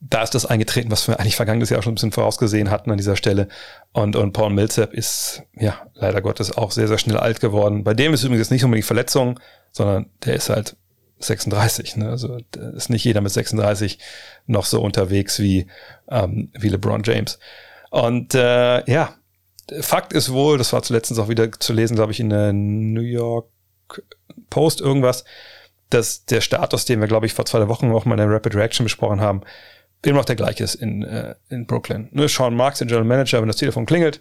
Da 0.07 0.22
ist 0.22 0.34
das 0.34 0.44
eingetreten, 0.44 0.90
was 0.90 1.09
wir 1.09 1.18
eigentlich 1.18 1.36
vergangenes 1.36 1.70
Jahr 1.70 1.82
schon 1.82 1.92
ein 1.92 1.94
bisschen 1.94 2.12
vorausgesehen 2.12 2.70
hatten 2.70 2.90
an 2.90 2.98
dieser 2.98 3.16
Stelle. 3.16 3.48
Und, 3.92 4.16
und 4.16 4.32
Paul 4.32 4.50
Millsap 4.50 4.92
ist, 4.92 5.42
ja, 5.55 5.80
leider 5.94 6.20
Gottes 6.20 6.57
auch 6.57 6.72
sehr, 6.72 6.88
sehr 6.88 6.98
schnell 6.98 7.16
alt 7.16 7.40
geworden. 7.40 7.84
Bei 7.84 7.94
dem 7.94 8.12
ist 8.12 8.22
übrigens 8.22 8.50
nicht 8.50 8.64
unbedingt 8.64 8.86
Verletzung, 8.86 9.40
sondern 9.72 10.11
der 10.24 10.34
ist 10.34 10.50
halt 10.50 10.76
36. 11.20 11.96
Ne? 11.96 12.11
Also 12.11 12.38
ist 12.76 12.90
nicht 12.90 13.05
jeder 13.05 13.20
mit 13.20 13.32
36 13.32 13.98
noch 14.46 14.66
so 14.66 14.82
unterwegs 14.82 15.38
wie, 15.38 15.66
ähm, 16.09 16.50
wie 16.52 16.68
LeBron 16.68 17.02
James. 17.02 17.38
Und 17.90 18.34
äh, 18.34 18.88
ja, 18.90 19.14
Fakt 19.80 20.12
ist 20.12 20.32
wohl, 20.32 20.59
das 20.59 20.72
war 20.72 20.82
zuletzt 20.82 21.18
auch 21.18 21.28
wieder 21.28 21.50
zu 21.52 21.72
lesen, 21.72 21.96
glaube 21.96 22.12
ich, 22.12 22.20
in 22.20 22.28
der 22.28 22.52
New 22.52 23.00
York 23.00 23.48
Post 24.50 24.80
irgendwas, 24.80 25.24
dass 25.90 26.26
der 26.26 26.40
Status, 26.40 26.84
den 26.84 27.00
wir, 27.00 27.09
glaube 27.09 27.26
ich, 27.26 27.34
vor 27.34 27.46
zwei 27.46 27.66
Wochen 27.68 27.90
auch 27.92 28.05
mal 28.05 28.14
in 28.14 28.18
der 28.18 28.30
Rapid 28.30 28.57
Reaction 28.57 28.84
besprochen 28.84 29.20
haben, 29.20 29.42
immer 30.11 30.18
noch 30.18 30.24
der 30.24 30.36
gleiche 30.36 30.64
ist 30.64 30.74
in, 30.74 31.02
äh, 31.02 31.34
in 31.48 31.66
Brooklyn. 31.66 32.09
Nur 32.12 32.28
Sean 32.28 32.55
Marks, 32.55 32.78
der 32.78 32.86
General 32.86 33.07
Manager, 33.07 33.40
wenn 33.40 33.48
das 33.48 33.57
Telefon 33.57 33.86
klingelt 33.86 34.20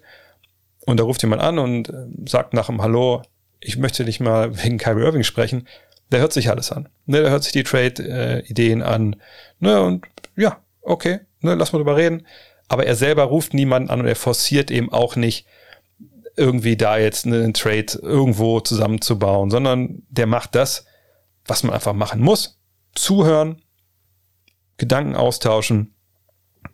und 0.86 1.00
da 1.00 1.04
ruft 1.04 1.22
jemand 1.22 1.42
an 1.42 1.60
und 1.60 1.90
äh, 1.90 2.08
sagt 2.26 2.54
nach 2.54 2.68
dem 2.68 2.82
Hallo, 2.82 3.22
ich 3.60 3.78
möchte 3.78 4.04
nicht 4.04 4.20
mal 4.20 4.64
wegen 4.64 4.78
Kyrie 4.78 5.04
Irving 5.04 5.24
sprechen, 5.24 5.68
der 6.12 6.20
hört 6.20 6.34
sich 6.34 6.50
alles 6.50 6.72
an. 6.72 6.90
Ne, 7.06 7.22
der 7.22 7.32
hört 7.32 7.44
sich 7.44 7.54
die 7.54 7.64
Trade-Ideen 7.64 8.82
äh, 8.82 8.84
an. 8.84 9.16
Ne, 9.60 9.82
und 9.82 10.06
ja, 10.36 10.58
okay, 10.82 11.22
ne, 11.42 11.56
lass 11.56 11.74
mal 11.74 11.80
drüber 11.80 11.98
reden. 11.98 12.28
Aber 12.68 12.86
er 12.86 12.96
selber 12.96 13.24
ruft 13.24 13.54
niemanden 13.54 13.90
an 13.90 14.02
und 14.02 14.08
er 14.08 14.16
forciert 14.16 14.72
eben 14.72 14.92
auch 14.92 15.16
nicht, 15.16 15.48
irgendwie 16.36 16.76
da 16.76 16.98
jetzt 16.98 17.26
einen 17.26 17.54
Trade 17.54 18.00
irgendwo 18.02 18.60
zusammenzubauen, 18.60 19.52
sondern 19.52 20.02
der 20.10 20.26
macht 20.26 20.56
das, 20.56 20.86
was 21.46 21.64
man 21.64 21.74
einfach 21.74 21.94
machen 21.94 22.22
muss. 22.22 22.60
Zuhören, 22.96 23.62
Gedanken 24.78 25.16
austauschen. 25.16 25.94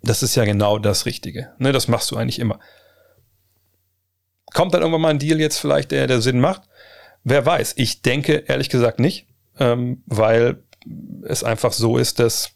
Das 0.01 0.23
ist 0.23 0.35
ja 0.35 0.45
genau 0.45 0.79
das 0.79 1.05
Richtige. 1.05 1.53
Ne, 1.57 1.71
das 1.71 1.87
machst 1.87 2.11
du 2.11 2.15
eigentlich 2.15 2.39
immer. 2.39 2.59
Kommt 4.53 4.73
dann 4.73 4.81
irgendwann 4.81 5.01
mal 5.01 5.09
ein 5.09 5.19
Deal 5.19 5.39
jetzt 5.39 5.59
vielleicht, 5.59 5.91
der, 5.91 6.07
der 6.07 6.21
Sinn 6.21 6.39
macht? 6.39 6.63
Wer 7.23 7.45
weiß. 7.45 7.73
Ich 7.77 8.01
denke 8.01 8.43
ehrlich 8.47 8.69
gesagt 8.69 8.99
nicht, 8.99 9.27
ähm, 9.59 10.03
weil 10.05 10.63
es 11.23 11.43
einfach 11.43 11.73
so 11.73 11.97
ist, 11.97 12.19
dass 12.19 12.51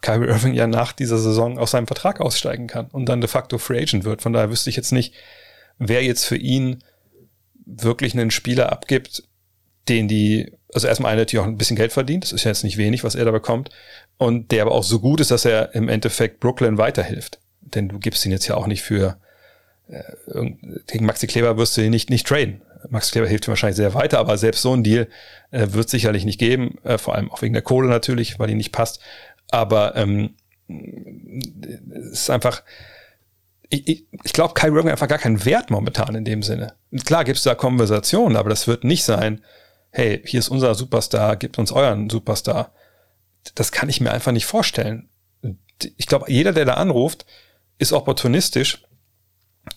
Kyrie 0.00 0.28
Irving 0.28 0.54
ja 0.54 0.66
nach 0.66 0.92
dieser 0.92 1.18
Saison 1.18 1.58
aus 1.58 1.72
seinem 1.72 1.86
Vertrag 1.86 2.20
aussteigen 2.20 2.66
kann 2.66 2.86
und 2.86 3.06
dann 3.06 3.20
de 3.20 3.28
facto 3.28 3.58
Free 3.58 3.80
Agent 3.80 4.04
wird. 4.04 4.22
Von 4.22 4.32
daher 4.32 4.50
wüsste 4.50 4.70
ich 4.70 4.76
jetzt 4.76 4.92
nicht, 4.92 5.14
wer 5.78 6.02
jetzt 6.04 6.24
für 6.24 6.36
ihn 6.36 6.84
wirklich 7.66 8.14
einen 8.14 8.30
Spieler 8.30 8.70
abgibt, 8.70 9.24
den 9.88 10.08
die, 10.08 10.52
also 10.72 10.86
erstmal 10.86 11.12
einer 11.12 11.22
natürlich 11.22 11.42
auch 11.42 11.48
ein 11.48 11.58
bisschen 11.58 11.76
Geld 11.76 11.92
verdient, 11.92 12.24
das 12.24 12.32
ist 12.32 12.44
ja 12.44 12.50
jetzt 12.50 12.64
nicht 12.64 12.76
wenig, 12.76 13.04
was 13.04 13.14
er 13.14 13.24
da 13.24 13.30
bekommt, 13.30 13.70
und 14.18 14.50
der 14.52 14.62
aber 14.62 14.72
auch 14.72 14.84
so 14.84 15.00
gut 15.00 15.20
ist, 15.20 15.30
dass 15.30 15.44
er 15.44 15.74
im 15.74 15.88
Endeffekt 15.88 16.40
Brooklyn 16.40 16.78
weiterhilft. 16.78 17.40
Denn 17.60 17.88
du 17.88 17.98
gibst 17.98 18.24
ihn 18.24 18.32
jetzt 18.32 18.46
ja 18.46 18.56
auch 18.56 18.66
nicht 18.66 18.82
für, 18.82 19.18
äh, 19.88 20.02
gegen 20.86 21.06
Maxi 21.06 21.26
Kleber 21.26 21.56
wirst 21.56 21.76
du 21.76 21.82
ihn 21.82 21.90
nicht, 21.90 22.10
nicht 22.10 22.26
traden. 22.26 22.62
Max 22.90 23.10
Kleber 23.10 23.26
hilft 23.26 23.46
ihm 23.46 23.50
wahrscheinlich 23.50 23.76
sehr 23.76 23.94
weiter, 23.94 24.18
aber 24.18 24.36
selbst 24.36 24.62
so 24.62 24.74
ein 24.74 24.84
Deal 24.84 25.08
äh, 25.50 25.68
wird 25.70 25.88
sicherlich 25.88 26.24
nicht 26.24 26.38
geben, 26.38 26.78
äh, 26.84 26.98
vor 26.98 27.14
allem 27.14 27.30
auch 27.30 27.42
wegen 27.42 27.54
der 27.54 27.62
Kohle 27.62 27.88
natürlich, 27.88 28.38
weil 28.38 28.48
die 28.48 28.54
nicht 28.54 28.72
passt. 28.72 29.00
Aber 29.50 29.96
ähm, 29.96 30.34
es 30.68 32.12
ist 32.12 32.30
einfach, 32.30 32.62
ich, 33.68 33.88
ich, 33.88 34.06
ich 34.22 34.32
glaube, 34.32 34.54
Kai 34.54 34.68
Irving 34.68 34.90
einfach 34.90 35.08
gar 35.08 35.18
keinen 35.18 35.44
Wert 35.44 35.70
momentan 35.70 36.14
in 36.14 36.24
dem 36.24 36.42
Sinne. 36.42 36.74
Klar 37.04 37.24
gibt 37.24 37.38
es 37.38 37.44
da 37.44 37.54
Konversationen, 37.54 38.36
aber 38.36 38.50
das 38.50 38.66
wird 38.66 38.84
nicht 38.84 39.04
sein, 39.04 39.42
hey, 39.90 40.20
hier 40.24 40.40
ist 40.40 40.48
unser 40.48 40.74
Superstar, 40.74 41.36
gebt 41.36 41.58
uns 41.58 41.72
euren 41.72 42.10
Superstar. 42.10 42.72
Das 43.54 43.72
kann 43.72 43.88
ich 43.88 44.00
mir 44.00 44.10
einfach 44.10 44.32
nicht 44.32 44.46
vorstellen. 44.46 45.08
Ich 45.96 46.06
glaube, 46.06 46.30
jeder, 46.30 46.52
der 46.52 46.64
da 46.64 46.74
anruft, 46.74 47.26
ist 47.78 47.92
opportunistisch 47.92 48.82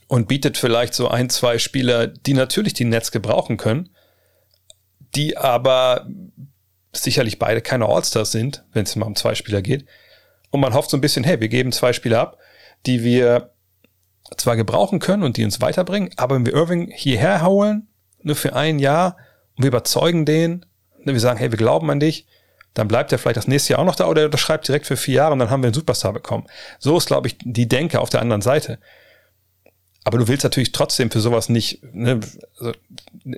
und 0.07 0.27
bietet 0.27 0.57
vielleicht 0.57 0.93
so 0.93 1.07
ein, 1.07 1.29
zwei 1.29 1.57
Spieler, 1.57 2.07
die 2.07 2.33
natürlich 2.33 2.73
die 2.73 2.85
Netz 2.85 3.11
gebrauchen 3.11 3.57
können, 3.57 3.89
die 5.15 5.37
aber 5.37 6.07
sicherlich 6.93 7.39
beide 7.39 7.61
keine 7.61 7.87
Allstars 7.87 8.31
sind, 8.31 8.63
wenn 8.73 8.83
es 8.83 8.95
mal 8.95 9.05
um 9.05 9.15
zwei 9.15 9.35
Spieler 9.35 9.61
geht. 9.61 9.85
Und 10.51 10.61
man 10.61 10.73
hofft 10.73 10.89
so 10.89 10.97
ein 10.97 11.01
bisschen, 11.01 11.23
hey, 11.23 11.39
wir 11.39 11.49
geben 11.49 11.71
zwei 11.71 11.93
Spieler 11.93 12.19
ab, 12.21 12.37
die 12.85 13.03
wir 13.03 13.51
zwar 14.37 14.55
gebrauchen 14.55 14.99
können 14.99 15.23
und 15.23 15.37
die 15.37 15.45
uns 15.45 15.61
weiterbringen, 15.61 16.11
aber 16.17 16.35
wenn 16.35 16.45
wir 16.45 16.53
Irving 16.53 16.91
hierher 16.91 17.45
holen, 17.45 17.87
nur 18.21 18.35
für 18.35 18.55
ein 18.55 18.79
Jahr, 18.79 19.17
und 19.55 19.63
wir 19.63 19.69
überzeugen 19.69 20.25
den, 20.25 20.65
ne, 20.99 21.13
wir 21.13 21.19
sagen, 21.19 21.39
hey, 21.39 21.51
wir 21.51 21.57
glauben 21.57 21.89
an 21.89 21.99
dich, 21.99 22.27
dann 22.77 22.87
bleibt 22.87 23.11
er 23.11 23.17
vielleicht 23.17 23.37
das 23.37 23.47
nächste 23.47 23.73
Jahr 23.73 23.79
auch 23.79 23.85
noch 23.85 23.95
da 23.95 24.07
oder 24.07 24.21
er 24.21 24.25
unterschreibt 24.25 24.67
direkt 24.67 24.85
für 24.85 24.97
vier 24.97 25.15
Jahre 25.15 25.33
und 25.33 25.39
dann 25.39 25.49
haben 25.49 25.63
wir 25.63 25.67
einen 25.67 25.73
Superstar 25.73 26.13
bekommen. 26.13 26.45
So 26.79 26.97
ist, 26.97 27.07
glaube 27.07 27.27
ich, 27.27 27.37
die 27.43 27.67
Denke 27.67 27.99
auf 27.99 28.09
der 28.09 28.21
anderen 28.21 28.41
Seite. 28.41 28.77
Aber 30.03 30.19
du 30.19 30.27
willst 30.27 30.43
natürlich 30.43 30.71
trotzdem 30.71 31.11
für 31.11 31.19
sowas 31.19 31.49
nicht, 31.49 31.83
ne, 31.93 32.19
also 32.59 32.71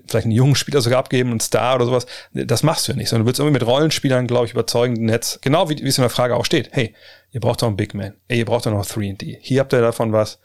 vielleicht 0.08 0.26
einen 0.26 0.34
jungen 0.34 0.56
Spieler 0.56 0.82
sogar 0.82 1.00
abgeben, 1.00 1.32
einen 1.32 1.40
Star 1.40 1.76
oder 1.76 1.86
sowas. 1.86 2.06
Das 2.34 2.62
machst 2.62 2.88
du 2.88 2.92
ja 2.92 2.98
nicht, 2.98 3.10
sondern 3.10 3.26
du 3.26 3.30
willst 3.30 3.40
irgendwie 3.40 3.54
mit 3.54 3.66
Rollenspielern, 3.66 4.28
glaube 4.28 4.46
ich, 4.46 4.52
überzeugen, 4.52 5.06
Netz, 5.06 5.40
genau 5.42 5.70
wie, 5.70 5.78
wie 5.80 5.88
es 5.88 5.98
in 5.98 6.04
der 6.04 6.12
Frage 6.12 6.36
auch 6.36 6.46
steht. 6.46 6.70
Hey, 6.72 6.94
ihr 7.32 7.40
braucht 7.40 7.62
doch 7.62 7.68
einen 7.68 7.78
Big 7.78 7.96
Man. 7.96 8.14
Ey, 8.28 8.40
ihr 8.40 8.46
braucht 8.46 8.66
doch 8.66 8.72
noch 8.72 8.86
3D. 8.86 9.38
Hier 9.42 9.62
habt 9.62 9.74
ihr 9.74 9.82
davon 9.82 10.12
was. 10.12 10.40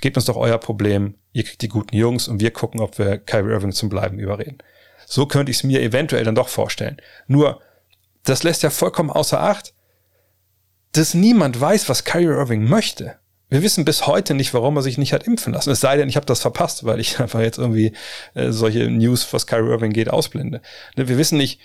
Gebt 0.00 0.16
uns 0.16 0.24
doch 0.24 0.36
euer 0.36 0.56
Problem. 0.56 1.16
Ihr 1.32 1.44
kriegt 1.44 1.60
die 1.60 1.68
guten 1.68 1.94
Jungs 1.94 2.26
und 2.26 2.40
wir 2.40 2.52
gucken, 2.52 2.80
ob 2.80 2.98
wir 2.98 3.18
Kyrie 3.18 3.50
Irving 3.50 3.72
zum 3.72 3.90
Bleiben 3.90 4.18
überreden. 4.18 4.58
So 5.06 5.26
könnte 5.26 5.50
ich 5.50 5.58
es 5.58 5.64
mir 5.64 5.82
eventuell 5.82 6.24
dann 6.24 6.36
doch 6.36 6.48
vorstellen. 6.48 6.96
Nur, 7.26 7.60
das 8.30 8.42
lässt 8.42 8.62
ja 8.62 8.70
vollkommen 8.70 9.10
außer 9.10 9.40
Acht, 9.40 9.74
dass 10.92 11.14
niemand 11.14 11.60
weiß, 11.60 11.88
was 11.88 12.04
Kyrie 12.04 12.36
Irving 12.36 12.68
möchte. 12.68 13.16
Wir 13.48 13.62
wissen 13.62 13.84
bis 13.84 14.06
heute 14.06 14.34
nicht, 14.34 14.54
warum 14.54 14.76
er 14.76 14.82
sich 14.82 14.96
nicht 14.96 15.12
hat 15.12 15.26
impfen 15.26 15.52
lassen. 15.52 15.70
Es 15.70 15.80
sei 15.80 15.96
denn, 15.96 16.08
ich 16.08 16.16
habe 16.16 16.26
das 16.26 16.40
verpasst, 16.40 16.84
weil 16.84 17.00
ich 17.00 17.18
einfach 17.20 17.40
jetzt 17.40 17.58
irgendwie 17.58 17.92
äh, 18.34 18.50
solche 18.50 18.88
News, 18.88 19.32
was 19.32 19.46
Kyrie 19.46 19.70
Irving 19.70 19.92
geht, 19.92 20.10
ausblende. 20.10 20.62
Ne, 20.96 21.08
wir 21.08 21.18
wissen 21.18 21.36
nicht, 21.36 21.60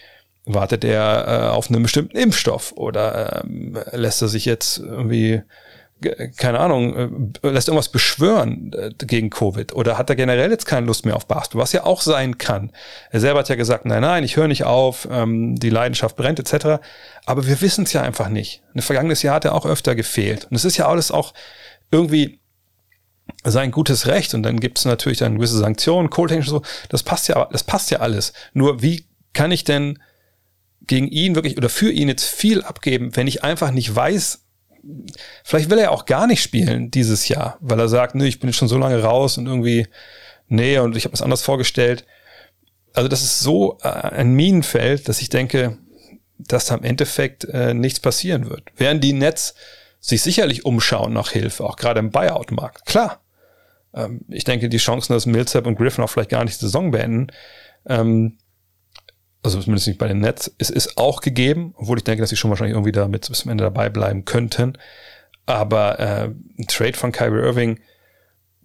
wartet 0.46 0.84
er 0.84 1.28
äh, 1.28 1.50
auf 1.50 1.70
einen 1.70 1.84
bestimmten 1.84 2.18
Impfstoff 2.18 2.72
oder 2.74 3.44
ähm, 3.44 3.78
lässt 3.92 4.22
er 4.22 4.28
sich 4.28 4.46
jetzt 4.46 4.78
irgendwie 4.80 5.42
keine 6.38 6.60
Ahnung, 6.60 7.34
äh, 7.42 7.50
lässt 7.50 7.68
irgendwas 7.68 7.90
beschwören 7.90 8.74
äh, 8.74 8.92
gegen 9.06 9.30
Covid 9.30 9.74
oder 9.74 9.98
hat 9.98 10.10
er 10.10 10.16
generell 10.16 10.52
jetzt 10.52 10.66
keine 10.66 10.86
Lust 10.86 11.06
mehr 11.06 11.16
auf 11.16 11.28
Basketball, 11.28 11.62
was 11.62 11.72
ja 11.72 11.86
auch 11.86 12.02
sein 12.02 12.38
kann. 12.38 12.72
Er 13.12 13.22
selber 13.22 13.40
hat 13.40 13.50
ja 13.50 13.56
gesagt, 13.56 13.86
nein, 13.86 14.02
nein, 14.02 14.24
ich 14.24 14.36
höre 14.36 14.48
nicht 14.48 14.66
auf, 14.66 15.08
ähm, 15.10 15.56
die 15.56 15.70
Leidenschaft 15.70 16.16
brennt 16.16 16.40
etc. 16.40 16.84
Aber 17.26 17.48
wir 17.48 17.62
wissen 17.62 17.86
es 17.86 17.94
ja 17.94 18.02
einfach 18.02 18.30
nicht. 18.30 18.62
Ein 18.74 18.82
vergangenes 18.82 19.24
Jahr 19.24 19.36
hat 19.36 19.46
er 19.46 19.56
auch 19.56 19.66
öfter 19.66 19.96
gefehlt. 19.96 20.48
Und 20.50 20.56
es 20.56 20.66
ist 20.66 20.78
ja 20.78 20.88
alles 20.88 21.12
auch 21.12 21.34
irgendwie 21.92 22.40
sein 23.44 23.72
gutes 23.72 24.08
Recht 24.08 24.34
und 24.34 24.44
dann 24.44 24.60
gibt 24.60 24.78
es 24.78 24.86
natürlich 24.86 25.20
dann 25.20 25.36
gewisse 25.36 25.58
Sanktionen, 25.58 26.10
Kohltechnisch 26.10 26.50
so, 26.50 26.62
das 26.90 27.04
passt 27.04 27.28
ja, 27.28 27.48
das 27.52 27.64
passt 27.64 27.90
ja 27.90 28.00
alles. 28.00 28.34
Nur 28.54 28.82
wie 28.82 29.08
kann 29.34 29.52
ich 29.52 29.64
denn 29.64 30.00
gegen 30.82 31.08
ihn 31.08 31.36
wirklich 31.36 31.58
oder 31.58 31.70
für 31.70 31.92
ihn 31.92 32.10
jetzt 32.10 32.26
viel 32.26 32.62
abgeben, 32.62 33.16
wenn 33.16 33.28
ich 33.28 33.44
einfach 33.44 33.72
nicht 33.72 33.96
weiß, 33.96 34.45
vielleicht 35.44 35.70
will 35.70 35.80
er 35.80 35.92
auch 35.92 36.06
gar 36.06 36.28
nicht 36.28 36.42
spielen 36.42 36.92
dieses 36.92 37.28
Jahr, 37.28 37.58
weil 37.60 37.80
er 37.80 37.90
sagt, 37.90 38.16
nee, 38.16 38.28
ich 38.28 38.40
bin 38.40 38.54
schon 38.54 38.68
so 38.68 38.78
lange 38.78 39.02
raus 39.02 39.38
und 39.38 39.48
irgendwie, 39.48 39.88
nee, 40.48 40.78
und 40.78 40.96
ich 40.96 41.06
habe 41.06 41.14
es 41.14 41.22
anders 41.22 41.42
vorgestellt. 41.42 42.06
Also 42.94 43.10
das 43.10 43.24
ist 43.24 43.40
so 43.40 43.78
äh, 43.82 43.90
ein 43.90 44.34
Minenfeld, 44.34 45.10
dass 45.10 45.22
ich 45.22 45.30
denke, 45.30 45.78
dass 46.38 46.66
da 46.66 46.76
im 46.76 46.84
Endeffekt 46.84 47.46
äh, 47.46 47.74
nichts 47.74 48.00
passieren 48.00 48.50
wird. 48.50 48.64
Während 48.76 49.04
die 49.04 49.14
Nets 49.14 49.56
sich 50.00 50.22
sicherlich 50.22 50.66
umschauen 50.66 51.14
nach 51.14 51.32
Hilfe, 51.32 51.64
auch 51.64 51.78
gerade 51.78 52.00
im 52.00 52.12
Buyout-Markt. 52.12 52.86
Klar. 52.86 53.22
Ähm, 53.94 54.22
ich 54.30 54.44
denke, 54.44 54.70
die 54.70 54.78
Chancen, 54.78 55.14
dass 55.14 55.26
Millsap 55.26 55.66
und 55.66 55.78
Griffin 55.78 56.04
auch 56.04 56.10
vielleicht 56.10 56.30
gar 56.30 56.44
nicht 56.44 56.62
die 56.62 56.66
Saison 56.66 56.92
beenden, 56.92 57.28
ähm, 57.88 58.38
also 59.46 59.60
zumindest 59.62 59.88
nicht 59.88 60.00
bei 60.00 60.08
den 60.08 60.20
Nets, 60.20 60.54
es 60.58 60.70
ist 60.70 60.98
auch 60.98 61.22
gegeben, 61.22 61.74
obwohl 61.78 61.98
ich 61.98 62.04
denke, 62.04 62.22
dass 62.22 62.30
sie 62.30 62.36
schon 62.36 62.50
wahrscheinlich 62.50 62.76
irgendwie 62.76 62.92
damit 62.92 63.28
bis 63.28 63.40
zum 63.40 63.52
Ende 63.52 63.64
dabei 63.64 63.90
bleiben 63.90 64.26
könnten. 64.26 64.78
Aber 65.46 66.00
äh, 66.00 66.30
ein 66.58 66.68
Trade 66.68 66.94
von 66.94 67.12
Kyrie 67.12 67.42
Irving, 67.42 67.80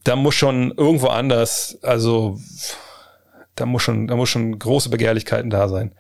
da 0.05 0.17
muss 0.17 0.35
schon 0.35 0.73
irgendwo 0.77 1.09
anders, 1.09 1.79
also 1.83 2.39
da 3.55 3.67
muss 3.67 3.83
schon, 3.83 4.07
da 4.09 4.17
muss 4.17 4.31
schon 4.31 4.59
große 4.59 4.89
Begehrlichkeiten 4.89 5.51
da 5.51 5.69
sein. 5.69 5.95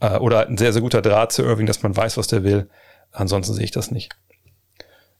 Äh, 0.00 0.16
oder 0.16 0.46
ein 0.46 0.56
sehr, 0.56 0.72
sehr 0.72 0.82
guter 0.82 1.02
Draht 1.02 1.32
zu 1.32 1.42
Irving, 1.42 1.66
dass 1.66 1.82
man 1.82 1.96
weiß, 1.96 2.16
was 2.16 2.26
der 2.26 2.42
will. 2.42 2.68
Ansonsten 3.12 3.54
sehe 3.54 3.64
ich 3.64 3.70
das 3.70 3.90
nicht. 3.90 4.16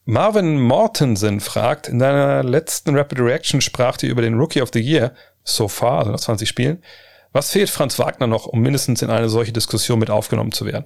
Marvin 0.07 0.61
Mortensen 0.61 1.41
fragt, 1.41 1.89
in 1.89 1.99
deiner 1.99 2.43
letzten 2.43 2.97
Rapid 2.97 3.21
Reaction 3.21 3.61
sprach 3.61 3.97
ihr 4.03 4.11
über 4.11 4.23
den 4.23 4.39
Rookie 4.39 4.61
of 4.61 4.71
the 4.73 4.81
Year 4.81 5.13
so 5.45 5.69
far, 5.69 6.01
also 6.01 6.11
nach 6.11 6.21
20 6.21 6.49
Spielen. 6.49 6.83
Was 7.35 7.51
fehlt 7.51 7.69
Franz 7.69 7.99
Wagner 7.99 8.29
noch, 8.29 8.47
um 8.47 8.61
mindestens 8.61 9.03
in 9.03 9.11
eine 9.11 9.29
solche 9.29 9.53
Diskussion 9.53 9.99
mit 9.99 10.09
aufgenommen 10.09 10.53
zu 10.53 10.67
werden? 10.67 10.85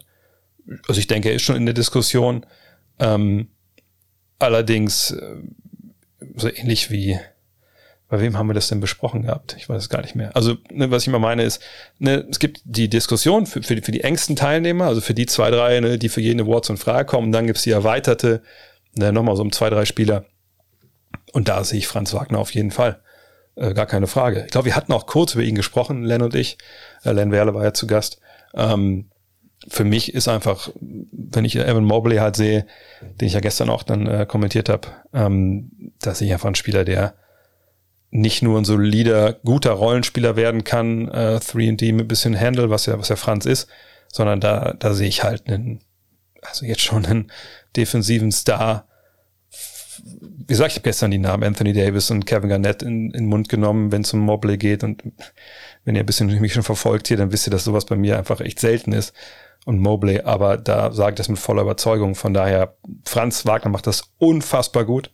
Also 0.89 0.99
ich 0.99 1.07
denke, 1.07 1.29
er 1.29 1.35
ist 1.35 1.43
schon 1.43 1.57
in 1.57 1.67
der 1.67 1.75
Diskussion. 1.75 2.47
Ähm, 2.99 3.49
allerdings 4.39 5.11
äh, 5.11 5.37
so 6.37 6.49
ähnlich 6.51 6.91
wie 6.91 7.21
bei 8.09 8.19
wem 8.23 8.39
haben 8.39 8.47
wir 8.47 8.55
das 8.55 8.69
denn 8.69 8.81
besprochen 8.81 9.25
gehabt? 9.25 9.57
Ich 9.59 9.69
weiß 9.69 9.83
es 9.83 9.89
gar 9.91 10.01
nicht 10.01 10.15
mehr. 10.15 10.35
Also, 10.35 10.57
ne, 10.71 10.91
was 10.91 11.03
ich 11.03 11.11
mal 11.11 11.19
meine 11.19 11.43
ist, 11.43 11.63
ne, 11.99 12.27
es 12.31 12.39
gibt 12.39 12.63
die 12.65 12.89
Diskussion 12.89 13.45
für, 13.45 13.63
für, 13.63 13.75
die, 13.75 13.83
für 13.83 13.93
die 13.93 14.01
engsten 14.01 14.35
Teilnehmer, 14.35 14.87
also 14.87 15.03
für 15.03 15.13
die 15.13 15.27
zwei, 15.27 15.51
drei, 15.51 15.79
ne, 15.81 15.99
die 15.99 16.09
für 16.09 16.23
jeden 16.23 16.41
Awards 16.41 16.71
in 16.71 16.79
Frage 16.79 17.05
kommen. 17.05 17.33
Dann 17.33 17.47
gibt's 17.47 17.65
die 17.65 17.71
erweiterte, 17.71 18.43
ne, 18.95 19.13
nochmal 19.13 19.37
so 19.37 19.43
um 19.43 19.53
zwei, 19.53 19.69
drei 19.69 19.85
Spieler. 19.85 20.25
Und 21.33 21.49
da 21.49 21.63
sehe 21.63 21.79
ich 21.79 21.87
Franz 21.87 22.15
Wagner 22.15 22.39
auf 22.39 22.55
jeden 22.55 22.71
Fall. 22.71 23.03
Äh, 23.59 23.75
gar 23.75 23.87
keine 23.87 24.07
Frage. 24.07 24.45
Ich 24.45 24.53
glaube, 24.53 24.67
wir 24.67 24.77
hatten 24.77 24.93
auch 24.93 25.07
kurz 25.07 25.35
über 25.35 25.43
ihn 25.43 25.57
gesprochen, 25.57 26.05
Len 26.05 26.23
und 26.23 26.35
ich. 26.35 26.59
Äh, 27.05 27.13
Len 27.13 27.33
Werle 27.33 27.55
war 27.55 27.65
ja 27.65 27.75
zu 27.75 27.87
Gast. 27.87 28.21
Ähm, 28.55 29.11
für 29.67 29.85
mich 29.85 30.15
ist 30.15 30.29
einfach, 30.29 30.71
wenn 30.81 31.45
ich 31.45 31.57
Evan 31.57 31.85
Mobley 31.85 32.19
halt 32.19 32.37
sehe, 32.37 32.67
den 33.03 33.27
ich 33.27 33.35
ja 33.35 33.41
gestern 33.41 33.69
auch 33.69 33.83
dann 33.83 34.07
äh, 34.07 34.27
kommentiert 34.27 34.69
habe, 34.69 34.89
ähm, 35.13 35.93
dass 36.01 36.21
ich 36.21 36.33
einfach 36.33 36.49
ein 36.49 36.55
Spieler, 36.55 36.85
der 36.85 37.15
nicht 38.11 38.43
nur 38.43 38.59
ein 38.59 38.65
solider, 38.65 39.35
guter 39.45 39.73
Rollenspieler 39.73 40.37
werden 40.37 40.63
kann, 40.65 41.09
äh, 41.09 41.41
3D 41.43 41.93
mit 41.93 42.09
bisschen 42.09 42.39
Handle, 42.39 42.71
was 42.71 42.87
ja, 42.87 42.99
was 42.99 43.09
ja 43.09 43.17
Franz 43.17 43.45
ist, 43.45 43.69
sondern 44.07 44.41
da, 44.41 44.75
da 44.79 44.95
sehe 44.95 45.09
ich 45.09 45.25
halt 45.25 45.49
einen, 45.49 45.81
also 46.41 46.65
jetzt 46.65 46.83
schon 46.83 47.05
einen 47.05 47.33
defensiven 47.77 48.31
Star, 48.33 48.87
wie 50.05 50.47
gesagt, 50.47 50.73
ich 50.73 50.77
habe 50.77 50.85
gestern 50.85 51.11
die 51.11 51.19
Namen 51.19 51.45
Anthony 51.45 51.73
Davis 51.73 52.11
und 52.11 52.27
Kevin 52.27 52.49
Garnett 52.49 52.83
in, 52.83 53.11
in 53.11 53.13
den 53.13 53.27
Mund 53.27 53.49
genommen, 53.49 53.93
wenn 53.93 54.03
es 54.03 54.13
um 54.13 54.21
Mobley 54.21 54.57
geht. 54.57 54.83
Und 54.85 55.03
wenn 55.85 55.95
ihr 55.95 56.03
ein 56.03 56.07
bisschen 56.07 56.41
mich 56.41 56.53
schon 56.53 56.63
verfolgt 56.63 57.09
hier, 57.09 57.17
dann 57.17 57.33
wisst 57.33 57.47
ihr, 57.47 57.51
dass 57.51 57.65
sowas 57.65 57.85
bei 57.85 57.97
mir 57.97 58.19
einfach 58.19 58.41
echt 58.41 58.61
selten 58.61 58.93
ist. 58.93 59.13
Und 59.65 59.81
Mobley, 59.81 60.21
aber 60.21 60.57
da 60.57 60.93
sage 60.93 61.13
ich 61.13 61.17
das 61.17 61.29
mit 61.29 61.39
voller 61.39 61.63
Überzeugung. 61.63 62.15
Von 62.15 62.33
daher, 62.33 62.77
Franz 63.05 63.45
Wagner 63.45 63.71
macht 63.71 63.87
das 63.87 64.15
unfassbar 64.19 64.85
gut, 64.85 65.11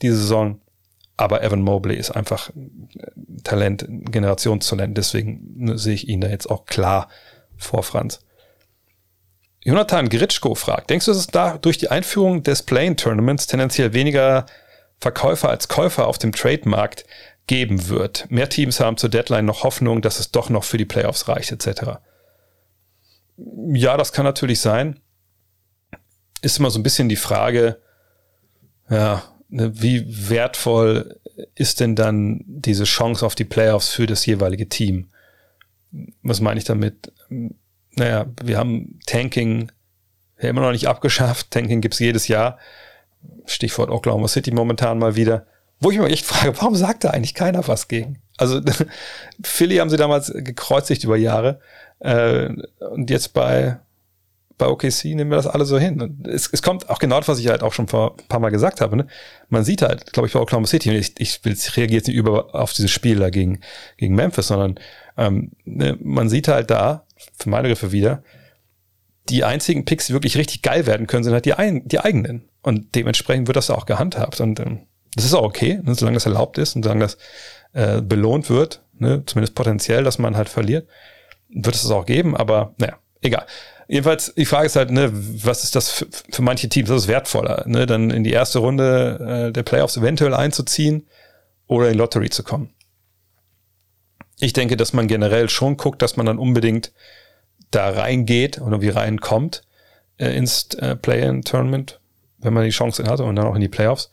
diese 0.00 0.16
Saison. 0.16 0.60
Aber 1.16 1.42
Evan 1.44 1.62
Mobley 1.62 1.96
ist 1.96 2.10
einfach 2.10 2.50
Talent, 3.44 3.86
Generationstalent. 3.88 4.96
Deswegen 4.96 5.78
sehe 5.78 5.94
ich 5.94 6.08
ihn 6.08 6.20
da 6.20 6.28
jetzt 6.28 6.50
auch 6.50 6.64
klar 6.64 7.08
vor 7.56 7.82
Franz. 7.82 8.24
Jonathan 9.64 10.08
Gritschko 10.08 10.54
fragt, 10.54 10.90
denkst 10.90 11.06
du, 11.06 11.12
dass 11.12 11.18
es 11.18 11.26
da 11.28 11.56
durch 11.58 11.78
die 11.78 11.90
Einführung 11.90 12.42
des 12.42 12.62
Play-In-Tournaments 12.62 13.46
tendenziell 13.46 13.92
weniger 13.92 14.46
Verkäufer 14.98 15.50
als 15.50 15.68
Käufer 15.68 16.06
auf 16.06 16.18
dem 16.18 16.32
Trademarkt 16.32 17.04
geben 17.46 17.88
wird? 17.88 18.26
Mehr 18.28 18.48
Teams 18.48 18.80
haben 18.80 18.96
zur 18.96 19.10
Deadline 19.10 19.46
noch 19.46 19.62
Hoffnung, 19.62 20.02
dass 20.02 20.18
es 20.18 20.32
doch 20.32 20.50
noch 20.50 20.64
für 20.64 20.78
die 20.78 20.84
Playoffs 20.84 21.28
reicht, 21.28 21.52
etc. 21.52 21.98
Ja, 23.36 23.96
das 23.96 24.12
kann 24.12 24.24
natürlich 24.24 24.60
sein. 24.60 24.98
Ist 26.40 26.58
immer 26.58 26.70
so 26.70 26.80
ein 26.80 26.84
bisschen 26.84 27.08
die 27.08 27.16
Frage, 27.16 27.80
ja, 28.90 29.22
ne, 29.48 29.70
wie 29.80 30.04
wertvoll 30.28 31.20
ist 31.54 31.80
denn 31.80 31.94
dann 31.94 32.42
diese 32.46 32.84
Chance 32.84 33.24
auf 33.24 33.36
die 33.36 33.44
Playoffs 33.44 33.90
für 33.90 34.06
das 34.06 34.26
jeweilige 34.26 34.68
Team? 34.68 35.10
Was 36.22 36.40
meine 36.40 36.58
ich 36.58 36.64
damit? 36.64 37.12
Naja, 37.96 38.26
wir 38.42 38.58
haben 38.58 38.98
Tanking 39.06 39.70
ja 40.40 40.48
immer 40.48 40.62
noch 40.62 40.72
nicht 40.72 40.88
abgeschafft. 40.88 41.50
Tanking 41.50 41.80
gibt's 41.80 41.98
jedes 41.98 42.28
Jahr. 42.28 42.58
Stichwort 43.46 43.90
Oklahoma 43.90 44.28
City 44.28 44.50
momentan 44.50 44.98
mal 44.98 45.16
wieder. 45.16 45.46
Wo 45.80 45.90
ich 45.90 45.98
mir 45.98 46.08
echt 46.08 46.26
frage, 46.26 46.56
warum 46.58 46.74
sagt 46.74 47.04
da 47.04 47.10
eigentlich 47.10 47.34
keiner 47.34 47.66
was 47.66 47.88
gegen? 47.88 48.20
Also 48.36 48.60
Philly 49.42 49.76
haben 49.76 49.90
sie 49.90 49.96
damals 49.96 50.32
gekreuzigt 50.34 51.04
über 51.04 51.16
Jahre. 51.16 51.60
Äh, 52.00 52.50
und 52.90 53.10
jetzt 53.10 53.32
bei, 53.32 53.78
bei 54.58 54.66
OKC 54.66 55.06
nehmen 55.06 55.30
wir 55.30 55.36
das 55.36 55.46
alle 55.46 55.64
so 55.64 55.78
hin. 55.78 56.22
Es, 56.28 56.48
es 56.52 56.62
kommt 56.62 56.88
auch 56.88 56.98
genau 56.98 57.18
das, 57.18 57.28
was 57.28 57.38
ich 57.38 57.48
halt 57.48 57.62
auch 57.62 57.72
schon 57.72 57.88
vor 57.88 58.16
ein 58.18 58.28
paar 58.28 58.40
Mal 58.40 58.50
gesagt 58.50 58.80
habe. 58.80 58.96
Ne? 58.96 59.06
Man 59.48 59.64
sieht 59.64 59.82
halt, 59.82 60.12
glaube 60.12 60.28
ich, 60.28 60.34
bei 60.34 60.40
Oklahoma 60.40 60.66
City, 60.66 60.90
und 60.90 60.96
ich, 60.96 61.14
ich 61.18 61.40
reagiere 61.44 61.98
jetzt 61.98 62.08
nicht 62.08 62.16
über 62.16 62.54
auf 62.54 62.72
dieses 62.72 62.90
Spiel 62.90 63.18
da 63.18 63.30
gegen, 63.30 63.60
gegen 63.96 64.14
Memphis, 64.14 64.48
sondern 64.48 64.76
ähm, 65.16 65.52
ne, 65.64 65.96
man 66.00 66.28
sieht 66.28 66.48
halt 66.48 66.70
da, 66.70 67.04
für 67.38 67.48
meine 67.48 67.68
Griffe 67.68 67.92
wieder, 67.92 68.22
die 69.28 69.44
einzigen 69.44 69.84
Picks, 69.84 70.06
die 70.06 70.12
wirklich 70.12 70.36
richtig 70.36 70.62
geil 70.62 70.86
werden 70.86 71.06
können, 71.06 71.24
sind 71.24 71.32
halt 71.32 71.44
die, 71.44 71.54
ein, 71.54 71.86
die 71.86 72.00
eigenen. 72.00 72.48
Und 72.62 72.94
dementsprechend 72.94 73.46
wird 73.46 73.56
das 73.56 73.70
auch 73.70 73.86
gehandhabt. 73.86 74.40
Und 74.40 74.60
ähm, 74.60 74.86
das 75.14 75.24
ist 75.24 75.34
auch 75.34 75.44
okay, 75.44 75.80
ne, 75.82 75.94
solange 75.94 76.16
das 76.16 76.26
erlaubt 76.26 76.58
ist 76.58 76.74
und 76.74 76.82
solange 76.82 77.02
das 77.02 77.18
äh, 77.72 78.00
belohnt 78.00 78.50
wird, 78.50 78.82
ne, 78.98 79.22
zumindest 79.26 79.54
potenziell, 79.54 80.04
dass 80.04 80.18
man 80.18 80.36
halt 80.36 80.48
verliert, 80.48 80.88
wird 81.48 81.74
es 81.74 81.82
das 81.82 81.90
auch 81.90 82.06
geben. 82.06 82.36
Aber 82.36 82.74
naja, 82.78 82.98
egal. 83.20 83.46
Jedenfalls, 83.88 84.32
die 84.34 84.46
Frage 84.46 84.66
ist 84.66 84.76
halt, 84.76 84.90
ne, 84.90 85.10
was 85.12 85.64
ist 85.64 85.76
das 85.76 85.90
für, 85.90 86.06
für 86.30 86.42
manche 86.42 86.68
Teams? 86.68 86.88
Das 86.88 87.02
ist 87.02 87.08
wertvoller, 87.08 87.64
ne, 87.66 87.86
dann 87.86 88.10
in 88.10 88.24
die 88.24 88.32
erste 88.32 88.58
Runde 88.58 89.48
äh, 89.48 89.52
der 89.52 89.62
Playoffs 89.62 89.96
eventuell 89.96 90.34
einzuziehen 90.34 91.06
oder 91.66 91.90
in 91.90 91.98
Lottery 91.98 92.30
zu 92.30 92.42
kommen. 92.42 92.74
Ich 94.42 94.52
denke, 94.52 94.76
dass 94.76 94.92
man 94.92 95.06
generell 95.06 95.48
schon 95.48 95.76
guckt, 95.76 96.02
dass 96.02 96.16
man 96.16 96.26
dann 96.26 96.38
unbedingt 96.38 96.92
da 97.70 97.90
reingeht 97.90 98.60
oder 98.60 98.82
wie 98.82 98.88
reinkommt 98.88 99.62
äh, 100.18 100.36
ins 100.36 100.74
äh, 100.74 100.96
Play-in-Tournament, 100.96 102.00
wenn 102.38 102.52
man 102.52 102.64
die 102.64 102.70
Chance 102.70 103.04
hat 103.04 103.20
und 103.20 103.36
dann 103.36 103.46
auch 103.46 103.54
in 103.54 103.60
die 103.60 103.68
Playoffs. 103.68 104.10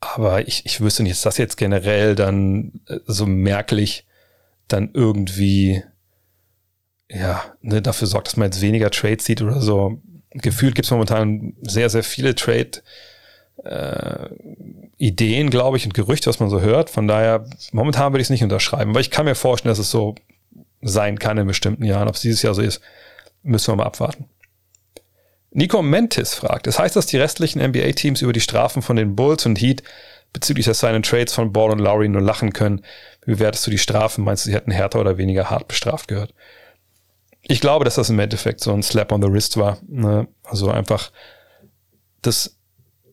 Aber 0.00 0.48
ich, 0.48 0.66
ich 0.66 0.80
wüsste 0.80 1.04
nicht, 1.04 1.12
ist 1.12 1.24
das 1.24 1.38
jetzt 1.38 1.56
generell 1.56 2.16
dann 2.16 2.80
äh, 2.88 2.98
so 3.06 3.26
merklich 3.26 4.06
dann 4.66 4.90
irgendwie 4.92 5.84
ja, 7.08 7.44
ne, 7.62 7.80
dafür 7.80 8.08
sorgt, 8.08 8.26
dass 8.26 8.36
man 8.36 8.46
jetzt 8.46 8.60
weniger 8.60 8.90
Trades 8.90 9.24
sieht 9.24 9.40
oder 9.40 9.60
so. 9.60 10.02
Gefühlt 10.32 10.74
gibt 10.74 10.86
es 10.86 10.90
momentan 10.90 11.54
sehr, 11.62 11.90
sehr 11.90 12.02
viele 12.02 12.34
Trade 12.34 12.82
äh, 13.62 14.28
Ideen, 14.96 15.50
glaube 15.50 15.76
ich, 15.76 15.84
und 15.84 15.94
Gerüchte, 15.94 16.28
was 16.28 16.40
man 16.40 16.50
so 16.50 16.60
hört. 16.60 16.90
Von 16.90 17.08
daher, 17.08 17.46
momentan 17.72 18.12
würde 18.12 18.20
ich 18.20 18.26
es 18.26 18.30
nicht 18.30 18.42
unterschreiben, 18.42 18.94
weil 18.94 19.02
ich 19.02 19.10
kann 19.10 19.26
mir 19.26 19.34
vorstellen, 19.34 19.70
dass 19.70 19.78
es 19.78 19.90
so 19.90 20.14
sein 20.82 21.18
kann 21.18 21.38
in 21.38 21.46
bestimmten 21.46 21.84
Jahren. 21.84 22.08
Ob 22.08 22.14
es 22.14 22.20
dieses 22.20 22.42
Jahr 22.42 22.54
so 22.54 22.62
ist, 22.62 22.80
müssen 23.42 23.72
wir 23.72 23.76
mal 23.76 23.84
abwarten. 23.84 24.28
Nico 25.50 25.82
Mentis 25.82 26.34
fragt, 26.34 26.66
das 26.66 26.80
heißt, 26.80 26.96
dass 26.96 27.06
die 27.06 27.16
restlichen 27.16 27.62
NBA-Teams 27.62 28.22
über 28.22 28.32
die 28.32 28.40
Strafen 28.40 28.82
von 28.82 28.96
den 28.96 29.14
Bulls 29.14 29.46
und 29.46 29.60
Heat 29.60 29.84
bezüglich 30.32 30.64
der 30.64 30.74
Sign 30.74 31.02
Trades 31.04 31.32
von 31.32 31.52
Ball 31.52 31.70
und 31.70 31.78
Lowry 31.78 32.08
nur 32.08 32.20
lachen 32.20 32.52
können. 32.52 32.84
Wie 33.24 33.38
wertest 33.38 33.66
du 33.66 33.70
die 33.70 33.78
Strafen? 33.78 34.24
Meinst 34.24 34.44
du, 34.44 34.50
sie 34.50 34.56
hätten 34.56 34.72
härter 34.72 35.00
oder 35.00 35.16
weniger 35.16 35.48
hart 35.48 35.68
bestraft 35.68 36.08
gehört? 36.08 36.34
Ich 37.42 37.60
glaube, 37.60 37.84
dass 37.84 37.94
das 37.94 38.10
im 38.10 38.18
Endeffekt 38.18 38.60
so 38.60 38.72
ein 38.72 38.82
Slap 38.82 39.12
on 39.12 39.22
the 39.22 39.30
Wrist 39.30 39.56
war. 39.56 39.78
Ne? 39.86 40.26
Also 40.42 40.70
einfach 40.70 41.12
das 42.20 42.53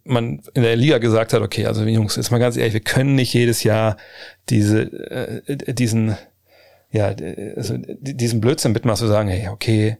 man 0.04 0.41
in 0.54 0.64
der 0.64 0.76
Liga 0.76 0.97
gesagt 0.97 1.34
hat, 1.34 1.41
okay, 1.41 1.66
also 1.66 1.84
Jungs, 1.84 2.16
jetzt 2.16 2.32
mal 2.32 2.39
ganz 2.39 2.58
ehrlich, 2.58 2.74
wir 2.74 2.82
können 2.82 3.16
nicht 3.16 3.34
jedes 3.34 3.64
Jahr 3.64 3.97
diese, 4.49 4.82
äh, 4.82 5.74
diesen, 5.74 6.18
ja, 6.91 7.14
also 7.56 7.78
diesen 7.78 8.41
Blödsinn 8.41 8.72
mitmachen, 8.72 8.97
zu 8.97 9.08
sagen, 9.08 9.30
hey, 9.30 9.47
okay, 9.49 9.97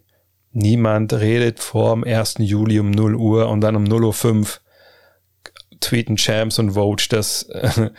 niemand 0.54 1.14
redet 1.14 1.60
vor 1.60 1.94
dem 1.94 2.04
1. 2.04 2.36
Juli 2.40 2.80
um 2.80 2.92
0 2.92 3.16
Uhr 3.16 3.50
und 3.50 3.62
dann 3.62 3.76
um 3.76 3.84
0 3.84 4.06
Uhr 4.06 4.14
5 4.14 4.62
tweeten 5.80 6.18
Champs 6.18 6.60
und 6.60 6.72
Vogue, 6.72 7.06
dass 7.10 7.44
äh, 7.44 7.90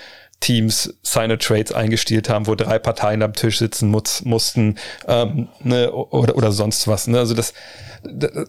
Teams 0.41 0.95
seine 1.03 1.39
Trades 1.39 1.73
eingestielt 1.73 2.29
haben, 2.29 2.47
wo 2.47 2.55
drei 2.55 2.79
Parteien 2.79 3.23
am 3.23 3.33
Tisch 3.33 3.59
sitzen 3.59 3.89
muss, 3.89 4.25
mussten 4.25 4.77
ähm, 5.07 5.49
ne, 5.61 5.91
oder, 5.93 6.37
oder 6.37 6.53
sonst 6.53 6.89
was. 6.89 7.07
Ne? 7.07 7.19
Also 7.19 7.35
das, 7.35 7.55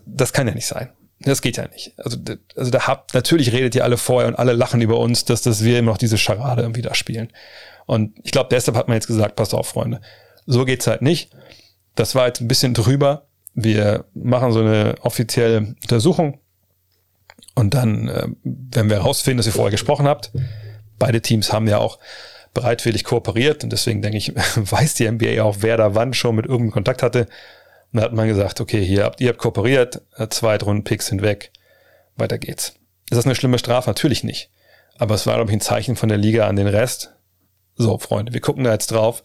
das 0.06 0.34
kann 0.34 0.47
ja 0.47 0.54
nicht 0.54 0.66
sein. 0.66 0.89
Das 1.24 1.42
geht 1.42 1.58
ja 1.58 1.68
nicht. 1.70 1.94
Also, 1.98 2.18
also 2.56 2.72
da 2.72 2.88
habt, 2.88 3.14
natürlich 3.14 3.52
redet 3.52 3.76
ihr 3.76 3.84
alle 3.84 3.98
vorher 3.98 4.28
und 4.28 4.36
alle 4.36 4.54
lachen 4.54 4.82
über 4.82 5.00
uns, 5.00 5.26
dass, 5.26 5.42
dass 5.42 5.64
wir 5.64 5.80
immer 5.80 5.92
noch 5.92 5.98
diese 5.98 6.18
Scharade 6.18 6.62
irgendwie 6.62 6.82
da 6.82 6.94
spielen. 6.96 7.32
Und 7.86 8.18
ich 8.24 8.32
glaube, 8.32 8.50
deshalb 8.52 8.78
hat 8.78 8.88
man 8.88 8.96
jetzt 8.96 9.08
gesagt, 9.08 9.36
passt 9.36 9.54
auf, 9.54 9.68
Freunde. 9.68 10.02
So 10.46 10.66
geht's 10.66 10.88
halt 10.88 11.02
nicht. 11.02 11.32
Das 11.96 12.16
war 12.16 12.28
jetzt 12.28 12.42
ein 12.42 12.48
bisschen 12.48 12.74
drüber. 12.74 13.28
Wir 13.54 14.06
machen 14.14 14.52
so 14.52 14.60
eine 14.60 14.96
offizielle 15.02 15.76
Untersuchung. 15.82 16.40
Und 17.56 17.74
dann, 17.74 18.08
äh, 18.08 18.28
wenn 18.44 18.90
wir 18.90 18.98
herausfinden, 18.98 19.38
dass 19.38 19.46
ihr 19.46 19.54
vorher 19.54 19.72
gesprochen 19.72 20.08
habt, 20.08 20.32
beide 20.98 21.22
Teams 21.22 21.54
haben 21.54 21.68
ja 21.68 21.78
auch 21.78 22.00
bereitwillig 22.54 23.04
kooperiert 23.04 23.64
und 23.64 23.72
deswegen 23.72 24.02
denke 24.02 24.18
ich, 24.18 24.34
weiß 24.56 24.96
die 24.96 25.10
NBA 25.10 25.44
auch, 25.44 25.58
wer 25.60 25.78
da 25.78 25.96
wann 25.96 26.14
schon 26.14 26.36
mit 26.36 26.46
irgendeinem 26.46 26.72
Kontakt 26.72 27.04
hatte. 27.04 27.28
Und 27.94 28.00
da 28.00 28.06
hat 28.06 28.14
man 28.14 28.28
gesagt, 28.28 28.60
okay, 28.60 28.84
hier 28.84 29.04
habt 29.04 29.22
ihr 29.22 29.30
habt 29.30 29.38
kooperiert, 29.39 30.02
äh, 30.18 30.28
Zweitrunden-Picks 30.28 31.08
sind 31.08 31.22
weg, 31.22 31.52
weiter 32.16 32.39
geht's. 32.39 32.74
Ist 33.10 33.18
das 33.18 33.26
eine 33.26 33.36
schlimme 33.36 33.60
Strafe? 33.60 33.89
Natürlich 33.89 34.24
nicht. 34.24 34.50
Aber 34.98 35.16
es 35.16 35.28
war, 35.28 35.36
glaube 35.36 35.52
ich, 35.52 35.58
ein 35.58 35.62
Zeichen 35.62 35.96
von 35.96 36.10
der 36.10 36.18
Liga 36.18 36.48
an 36.48 36.56
den 36.56 36.68
Rest. 36.68 37.14
So, 37.76 37.98
Freunde, 38.00 38.34
wir 38.34 38.41
gucken 38.41 38.64
da 38.64 38.72
jetzt 38.72 38.91
drauf 38.91 39.24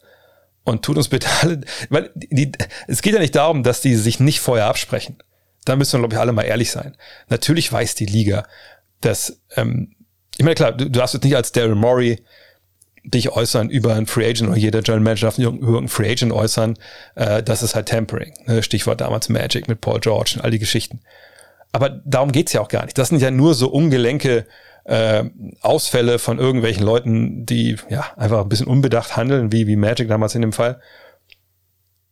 und 0.65 0.85
tut 0.85 0.99
uns 0.99 1.09
bitte 1.09 1.29
alle, 1.41 1.63
weil 1.89 2.11
die, 2.15 2.53
es 2.87 3.01
geht 3.01 3.15
ja 3.15 3.21
nicht 3.21 3.35
darum, 3.35 3.63
dass 3.63 3.81
die 3.81 3.95
sich 3.95 4.21
nicht 4.21 4.41
vorher 4.41 4.67
absprechen. 4.67 5.17
Da 5.65 5.77
müssen 5.77 5.95
wir, 5.95 6.01
glaube 6.01 6.15
ich, 6.15 6.21
alle 6.21 6.33
mal 6.33 6.43
ehrlich 6.43 6.71
sein. 6.71 6.97
Natürlich 7.29 7.73
weiß 7.73 7.95
die 7.95 8.07
Liga, 8.07 8.47
dass 9.01 9.41
ähm, 9.57 9.95
ich 10.37 10.45
meine, 10.45 10.55
klar, 10.55 10.73
du, 10.73 10.85
du 10.85 10.91
darfst 10.99 11.15
jetzt 11.15 11.25
nicht 11.25 11.37
als 11.37 11.53
Daryl 11.53 11.75
Morey 11.75 12.23
dich 13.05 13.31
äußern 13.31 13.71
über 13.71 13.95
einen 13.95 14.07
Free 14.07 14.29
Agent 14.29 14.51
oder 14.51 14.59
jeder 14.59 14.83
General 14.83 15.03
Manager 15.03 15.27
darf 15.27 15.39
über 15.39 15.79
einen 15.79 15.89
Free 15.89 16.11
Agent 16.11 16.33
äußern. 16.33 16.79
Äh, 17.15 17.43
das 17.43 17.63
ist 17.63 17.75
halt 17.75 17.89
Tampering. 17.89 18.35
Ne? 18.47 18.63
Stichwort 18.63 19.01
damals 19.01 19.29
Magic 19.29 19.69
mit 19.69 19.81
Paul 19.81 20.01
George 20.01 20.35
und 20.37 20.45
all 20.45 20.51
die 20.51 20.59
Geschichten. 20.59 21.01
Aber 21.73 21.91
darum 22.05 22.33
geht's 22.33 22.53
ja 22.53 22.61
auch 22.61 22.69
gar 22.69 22.85
nicht. 22.85 22.97
Das 22.99 23.09
sind 23.09 23.21
ja 23.21 23.31
nur 23.31 23.55
so 23.55 23.69
ungelenke 23.69 24.47
äh, 24.85 25.25
Ausfälle 25.61 26.19
von 26.19 26.39
irgendwelchen 26.39 26.85
Leuten, 26.85 27.45
die 27.45 27.77
ja 27.91 28.07
einfach 28.17 28.43
ein 28.43 28.49
bisschen 28.49 28.67
unbedacht 28.67 29.17
handeln, 29.17 29.53
wie, 29.53 29.67
wie 29.67 29.77
Magic 29.77 30.09
damals 30.09 30.35
in 30.35 30.41
dem 30.41 30.53
Fall. 30.53 30.81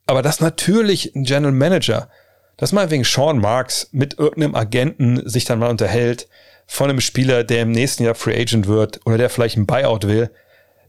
Aber 0.05 0.21
dass 0.21 0.39
natürlich 0.39 1.15
ein 1.15 1.23
General 1.23 1.51
Manager, 1.51 2.09
dass 2.55 2.71
mal 2.71 2.89
wegen 2.91 3.03
Sean 3.03 3.39
Marks 3.39 3.89
mit 3.91 4.17
irgendeinem 4.17 4.55
Agenten 4.55 5.27
sich 5.27 5.45
dann 5.45 5.59
mal 5.59 5.69
unterhält, 5.69 6.27
von 6.67 6.89
einem 6.89 7.01
Spieler, 7.01 7.43
der 7.43 7.61
im 7.61 7.71
nächsten 7.71 8.03
Jahr 8.03 8.15
Free 8.15 8.39
Agent 8.39 8.67
wird 8.67 8.99
oder 9.05 9.17
der 9.17 9.29
vielleicht 9.29 9.57
ein 9.57 9.65
Buyout 9.65 10.05
will. 10.05 10.29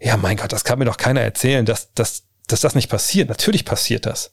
Ja, 0.00 0.16
mein 0.16 0.36
Gott, 0.36 0.52
das 0.52 0.64
kann 0.64 0.78
mir 0.78 0.84
doch 0.84 0.96
keiner 0.96 1.20
erzählen, 1.20 1.66
dass, 1.66 1.92
dass, 1.94 2.24
dass 2.46 2.60
das 2.60 2.74
nicht 2.74 2.88
passiert. 2.88 3.28
Natürlich 3.28 3.64
passiert 3.64 4.06
das. 4.06 4.32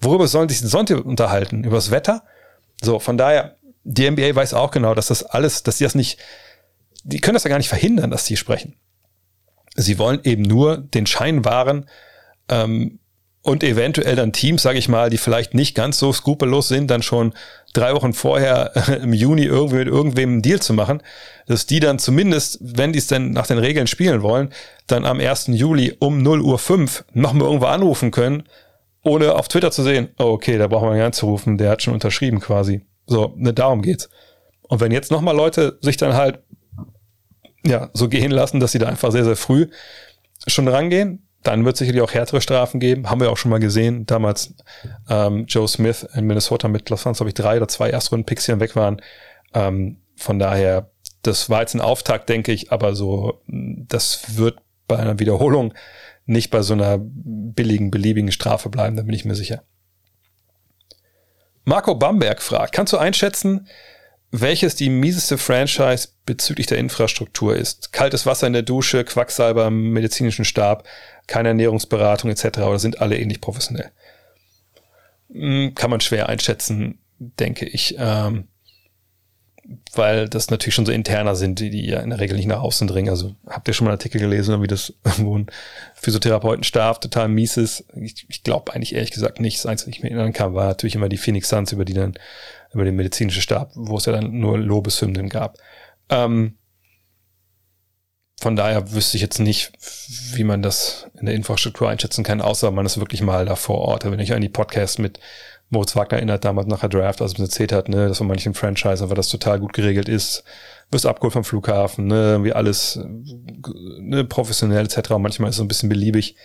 Worüber 0.00 0.28
sollen 0.28 0.48
sich 0.48 0.60
Sonntag 0.60 1.04
unterhalten? 1.04 1.64
Übers 1.64 1.90
Wetter? 1.90 2.22
So, 2.82 2.98
von 2.98 3.18
daher, 3.18 3.56
die 3.84 4.10
NBA 4.10 4.34
weiß 4.34 4.54
auch 4.54 4.70
genau, 4.70 4.94
dass 4.94 5.08
das 5.08 5.22
alles, 5.22 5.62
dass 5.62 5.78
sie 5.78 5.84
das 5.84 5.94
nicht, 5.94 6.18
die 7.02 7.20
können 7.20 7.34
das 7.34 7.44
ja 7.44 7.50
gar 7.50 7.58
nicht 7.58 7.68
verhindern, 7.68 8.10
dass 8.10 8.26
sie 8.26 8.36
sprechen. 8.36 8.76
Sie 9.74 9.98
wollen 9.98 10.20
eben 10.24 10.42
nur 10.42 10.78
den 10.78 11.06
Schein 11.06 11.44
wahren, 11.44 11.88
ähm, 12.48 12.99
und 13.42 13.64
eventuell 13.64 14.16
dann 14.16 14.32
Teams, 14.32 14.62
sage 14.62 14.78
ich 14.78 14.88
mal, 14.88 15.08
die 15.08 15.16
vielleicht 15.16 15.54
nicht 15.54 15.74
ganz 15.74 15.98
so 15.98 16.12
skrupellos 16.12 16.68
sind, 16.68 16.90
dann 16.90 17.02
schon 17.02 17.32
drei 17.72 17.94
Wochen 17.94 18.12
vorher 18.12 18.72
im 19.02 19.12
Juni 19.12 19.44
irgendwie 19.44 19.76
mit 19.76 19.88
irgendwem 19.88 20.30
einen 20.30 20.42
Deal 20.42 20.60
zu 20.60 20.74
machen, 20.74 21.02
dass 21.46 21.66
die 21.66 21.80
dann 21.80 21.98
zumindest, 21.98 22.58
wenn 22.60 22.92
die 22.92 22.98
es 22.98 23.06
denn 23.06 23.30
nach 23.30 23.46
den 23.46 23.58
Regeln 23.58 23.86
spielen 23.86 24.22
wollen, 24.22 24.50
dann 24.86 25.06
am 25.06 25.20
1. 25.20 25.48
Juli 25.48 25.96
um 26.00 26.22
0 26.22 26.42
Uhr 26.42 26.58
5 26.58 27.04
nochmal 27.14 27.46
irgendwo 27.46 27.66
anrufen 27.66 28.10
können, 28.10 28.42
ohne 29.02 29.34
auf 29.34 29.48
Twitter 29.48 29.70
zu 29.70 29.82
sehen, 29.82 30.10
oh, 30.18 30.24
okay, 30.24 30.58
da 30.58 30.66
brauchen 30.66 30.90
wir 30.90 30.98
gar 30.98 31.06
nicht 31.06 31.14
zu 31.14 31.26
rufen, 31.26 31.56
der 31.56 31.70
hat 31.70 31.82
schon 31.82 31.94
unterschrieben 31.94 32.40
quasi. 32.40 32.82
So, 33.06 33.32
ne, 33.36 33.54
darum 33.54 33.80
geht's. 33.80 34.10
Und 34.62 34.80
wenn 34.80 34.92
jetzt 34.92 35.10
nochmal 35.10 35.34
Leute 35.34 35.78
sich 35.80 35.96
dann 35.96 36.14
halt 36.14 36.40
ja 37.64 37.90
so 37.94 38.08
gehen 38.08 38.30
lassen, 38.30 38.60
dass 38.60 38.72
sie 38.72 38.78
da 38.78 38.86
einfach 38.86 39.10
sehr, 39.10 39.24
sehr 39.24 39.36
früh 39.36 39.68
schon 40.46 40.68
rangehen, 40.68 41.26
dann 41.42 41.64
wird 41.64 41.74
es 41.74 41.78
sicherlich 41.78 42.02
auch 42.02 42.12
härtere 42.12 42.40
Strafen 42.40 42.80
geben. 42.80 43.08
Haben 43.08 43.20
wir 43.20 43.30
auch 43.30 43.36
schon 43.36 43.50
mal 43.50 43.60
gesehen. 43.60 44.04
Damals 44.06 44.54
ähm, 45.08 45.46
Joe 45.46 45.66
Smith 45.66 46.06
in 46.14 46.26
Minnesota 46.26 46.68
mit, 46.68 46.90
was 46.90 47.02
glaube 47.02 47.28
ich, 47.28 47.34
drei 47.34 47.56
oder 47.56 47.68
zwei 47.68 47.90
Erstrunden-Picks, 47.90 48.46
dann 48.46 48.60
weg 48.60 48.76
waren. 48.76 49.00
Ähm, 49.54 50.02
von 50.16 50.38
daher, 50.38 50.90
das 51.22 51.48
war 51.48 51.60
jetzt 51.60 51.74
ein 51.74 51.80
Auftakt, 51.80 52.28
denke 52.28 52.52
ich, 52.52 52.72
aber 52.72 52.94
so, 52.94 53.42
das 53.46 54.36
wird 54.36 54.58
bei 54.86 54.98
einer 54.98 55.18
Wiederholung 55.18 55.72
nicht 56.26 56.50
bei 56.50 56.62
so 56.62 56.74
einer 56.74 56.98
billigen, 57.00 57.90
beliebigen 57.90 58.30
Strafe 58.30 58.68
bleiben, 58.68 58.96
da 58.96 59.02
bin 59.02 59.14
ich 59.14 59.24
mir 59.24 59.34
sicher. 59.34 59.62
Marco 61.64 61.94
Bamberg 61.94 62.42
fragt, 62.42 62.72
kannst 62.74 62.92
du 62.92 62.98
einschätzen, 62.98 63.66
welches 64.32 64.76
die 64.76 64.90
mieseste 64.90 65.38
Franchise 65.38 66.08
bezüglich 66.24 66.66
der 66.66 66.78
Infrastruktur 66.78 67.56
ist. 67.56 67.92
Kaltes 67.92 68.26
Wasser 68.26 68.46
in 68.46 68.52
der 68.52 68.62
Dusche, 68.62 69.04
Quacksalber 69.04 69.70
medizinischen 69.70 70.44
Stab, 70.44 70.86
keine 71.26 71.48
Ernährungsberatung 71.48 72.30
etc. 72.30 72.58
oder 72.58 72.78
sind 72.78 73.00
alle 73.00 73.18
ähnlich 73.18 73.40
professionell? 73.40 73.90
Hm, 75.32 75.74
kann 75.74 75.90
man 75.90 76.00
schwer 76.00 76.28
einschätzen, 76.28 76.98
denke 77.18 77.66
ich. 77.66 77.96
Ähm, 77.98 78.48
weil 79.92 80.28
das 80.28 80.50
natürlich 80.50 80.74
schon 80.74 80.86
so 80.86 80.92
interner 80.92 81.36
sind, 81.36 81.60
die, 81.60 81.70
die 81.70 81.86
ja 81.86 82.00
in 82.00 82.10
der 82.10 82.18
Regel 82.18 82.36
nicht 82.36 82.46
nach 82.46 82.60
außen 82.60 82.88
dringen. 82.88 83.08
Also 83.08 83.36
habt 83.46 83.68
ihr 83.68 83.74
schon 83.74 83.84
mal 83.84 83.90
einen 83.90 83.98
Artikel 83.98 84.20
gelesen, 84.20 84.62
wie 84.62 84.66
das 84.66 84.92
irgendwo 85.04 85.38
ein 85.38 85.46
Physiotherapeutenstab 85.94 87.00
total 87.00 87.28
mies 87.28 87.56
ist? 87.56 87.84
Ich, 87.94 88.26
ich 88.28 88.42
glaube 88.42 88.72
eigentlich 88.72 88.94
ehrlich 88.94 89.12
gesagt 89.12 89.40
nicht. 89.40 89.58
Das 89.58 89.66
Einzige, 89.66 89.90
was 89.90 89.96
ich 89.96 90.02
mir 90.02 90.10
erinnern 90.10 90.32
kann, 90.32 90.54
war 90.54 90.66
natürlich 90.66 90.94
immer 90.94 91.08
die 91.08 91.18
Phoenix 91.18 91.48
Suns, 91.48 91.72
über 91.72 91.84
die 91.84 91.94
dann 91.94 92.14
über 92.72 92.84
den 92.84 92.96
medizinischen 92.96 93.42
Stab, 93.42 93.72
wo 93.74 93.96
es 93.96 94.06
ja 94.06 94.12
dann 94.12 94.38
nur 94.38 94.58
Lobeshymnen 94.58 95.28
gab. 95.28 95.58
Ähm, 96.08 96.56
von 98.40 98.56
daher 98.56 98.92
wüsste 98.92 99.16
ich 99.16 99.22
jetzt 99.22 99.38
nicht, 99.38 99.72
wie 100.32 100.44
man 100.44 100.62
das 100.62 101.06
in 101.18 101.26
der 101.26 101.34
Infrastruktur 101.34 101.90
einschätzen 101.90 102.24
kann, 102.24 102.40
außer 102.40 102.70
man 102.70 102.86
ist 102.86 102.98
wirklich 102.98 103.20
mal 103.20 103.44
da 103.44 103.54
vor 103.54 103.78
Ort. 103.78 104.10
Wenn 104.10 104.18
ich 104.18 104.32
an 104.32 104.40
die 104.40 104.48
Podcast 104.48 104.98
mit 104.98 105.20
Moritz 105.68 105.94
Wagner 105.94 106.16
erinnert, 106.16 106.44
damals 106.44 106.66
nach 106.66 106.80
der 106.80 106.88
Draft, 106.88 107.20
als 107.20 107.34
er 107.34 107.40
erzählt 107.40 107.72
hat, 107.72 107.90
ne, 107.90 108.08
dass 108.08 108.18
von 108.18 108.26
manchen 108.26 108.54
Franchise 108.54 109.02
einfach 109.02 109.14
das 109.14 109.28
total 109.28 109.60
gut 109.60 109.74
geregelt 109.74 110.08
ist, 110.08 110.42
wirst 110.90 111.04
abgeholt 111.04 111.34
vom 111.34 111.44
Flughafen, 111.44 112.06
ne, 112.06 112.42
wie 112.42 112.52
alles 112.54 112.98
ne, 113.02 114.24
professionell 114.24 114.86
etc. 114.86 115.10
Manchmal 115.18 115.50
ist 115.50 115.54
es 115.54 115.58
so 115.58 115.64
ein 115.64 115.68
bisschen 115.68 115.90
beliebig. 115.90 116.36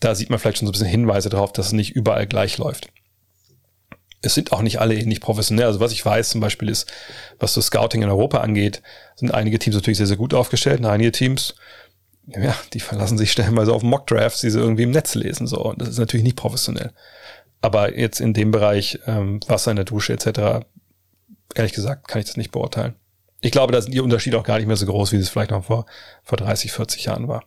Da 0.00 0.14
sieht 0.14 0.28
man 0.28 0.38
vielleicht 0.38 0.58
schon 0.58 0.66
so 0.66 0.70
ein 0.70 0.74
bisschen 0.74 0.86
Hinweise 0.86 1.30
darauf, 1.30 1.52
dass 1.52 1.68
es 1.68 1.72
nicht 1.72 1.96
überall 1.96 2.26
gleich 2.26 2.58
läuft 2.58 2.90
es 4.26 4.34
sind 4.34 4.52
auch 4.52 4.62
nicht 4.62 4.80
alle 4.80 4.94
ähnlich 4.94 5.20
professionell. 5.20 5.66
Also 5.66 5.80
was 5.80 5.92
ich 5.92 6.04
weiß 6.04 6.30
zum 6.30 6.40
Beispiel 6.40 6.68
ist, 6.68 6.90
was 7.38 7.54
so 7.54 7.60
Scouting 7.60 8.02
in 8.02 8.08
Europa 8.08 8.38
angeht, 8.38 8.82
sind 9.14 9.32
einige 9.32 9.58
Teams 9.58 9.76
natürlich 9.76 9.98
sehr, 9.98 10.06
sehr 10.06 10.16
gut 10.16 10.34
aufgestellt 10.34 10.80
und 10.80 10.86
einige 10.86 11.12
Teams, 11.12 11.54
ja, 12.26 12.54
die 12.72 12.80
verlassen 12.80 13.18
sich 13.18 13.32
stellenweise 13.32 13.72
auf 13.72 13.82
Mock-Drafts, 13.82 14.40
die 14.40 14.50
sie 14.50 14.58
irgendwie 14.58 14.82
im 14.82 14.90
Netz 14.90 15.14
lesen. 15.14 15.46
So. 15.46 15.64
Und 15.64 15.80
das 15.80 15.88
ist 15.90 15.98
natürlich 15.98 16.24
nicht 16.24 16.36
professionell. 16.36 16.92
Aber 17.60 17.96
jetzt 17.98 18.20
in 18.20 18.34
dem 18.34 18.50
Bereich 18.50 18.98
ähm, 19.06 19.40
Wasser 19.46 19.70
in 19.70 19.76
der 19.76 19.84
Dusche 19.84 20.12
etc., 20.12 20.66
ehrlich 21.54 21.72
gesagt, 21.72 22.08
kann 22.08 22.20
ich 22.20 22.26
das 22.26 22.36
nicht 22.36 22.52
beurteilen. 22.52 22.94
Ich 23.40 23.52
glaube, 23.52 23.72
da 23.72 23.80
sind 23.80 23.92
die 23.92 24.00
Unterschiede 24.00 24.38
auch 24.38 24.44
gar 24.44 24.58
nicht 24.58 24.66
mehr 24.66 24.76
so 24.76 24.86
groß, 24.86 25.12
wie 25.12 25.16
es 25.16 25.28
vielleicht 25.28 25.50
noch 25.50 25.64
vor, 25.64 25.86
vor 26.22 26.38
30, 26.38 26.72
40 26.72 27.04
Jahren 27.04 27.28
war. 27.28 27.44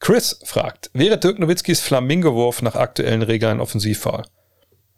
Chris 0.00 0.40
fragt, 0.44 0.90
wäre 0.94 1.18
Dirk 1.18 1.38
Nowitzkis 1.38 1.80
Flamingo-Wurf 1.80 2.62
nach 2.62 2.74
aktuellen 2.74 3.22
Regeln 3.22 3.52
ein 3.52 3.60
Offensivfall? 3.60 4.24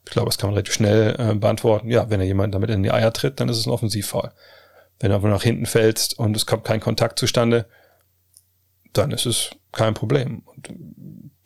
Ich 0.04 0.10
glaube, 0.10 0.28
das 0.28 0.38
kann 0.38 0.48
man 0.48 0.54
relativ 0.54 0.74
schnell 0.74 1.14
äh, 1.18 1.34
beantworten. 1.34 1.88
Ja, 1.88 2.10
wenn 2.10 2.20
er 2.20 2.26
jemand 2.26 2.54
damit 2.54 2.70
in 2.70 2.82
die 2.82 2.90
Eier 2.90 3.12
tritt, 3.12 3.40
dann 3.40 3.48
ist 3.48 3.58
es 3.58 3.66
ein 3.66 3.72
Offensivfall. 3.72 4.32
Wenn 4.98 5.10
er 5.10 5.16
aber 5.16 5.28
nach 5.28 5.42
hinten 5.42 5.66
fällt 5.66 6.14
und 6.16 6.36
es 6.36 6.46
kommt 6.46 6.64
kein 6.64 6.80
Kontakt 6.80 7.18
zustande, 7.18 7.66
dann 8.92 9.10
ist 9.10 9.26
es 9.26 9.50
kein 9.72 9.94
Problem. 9.94 10.42
Und 10.44 10.70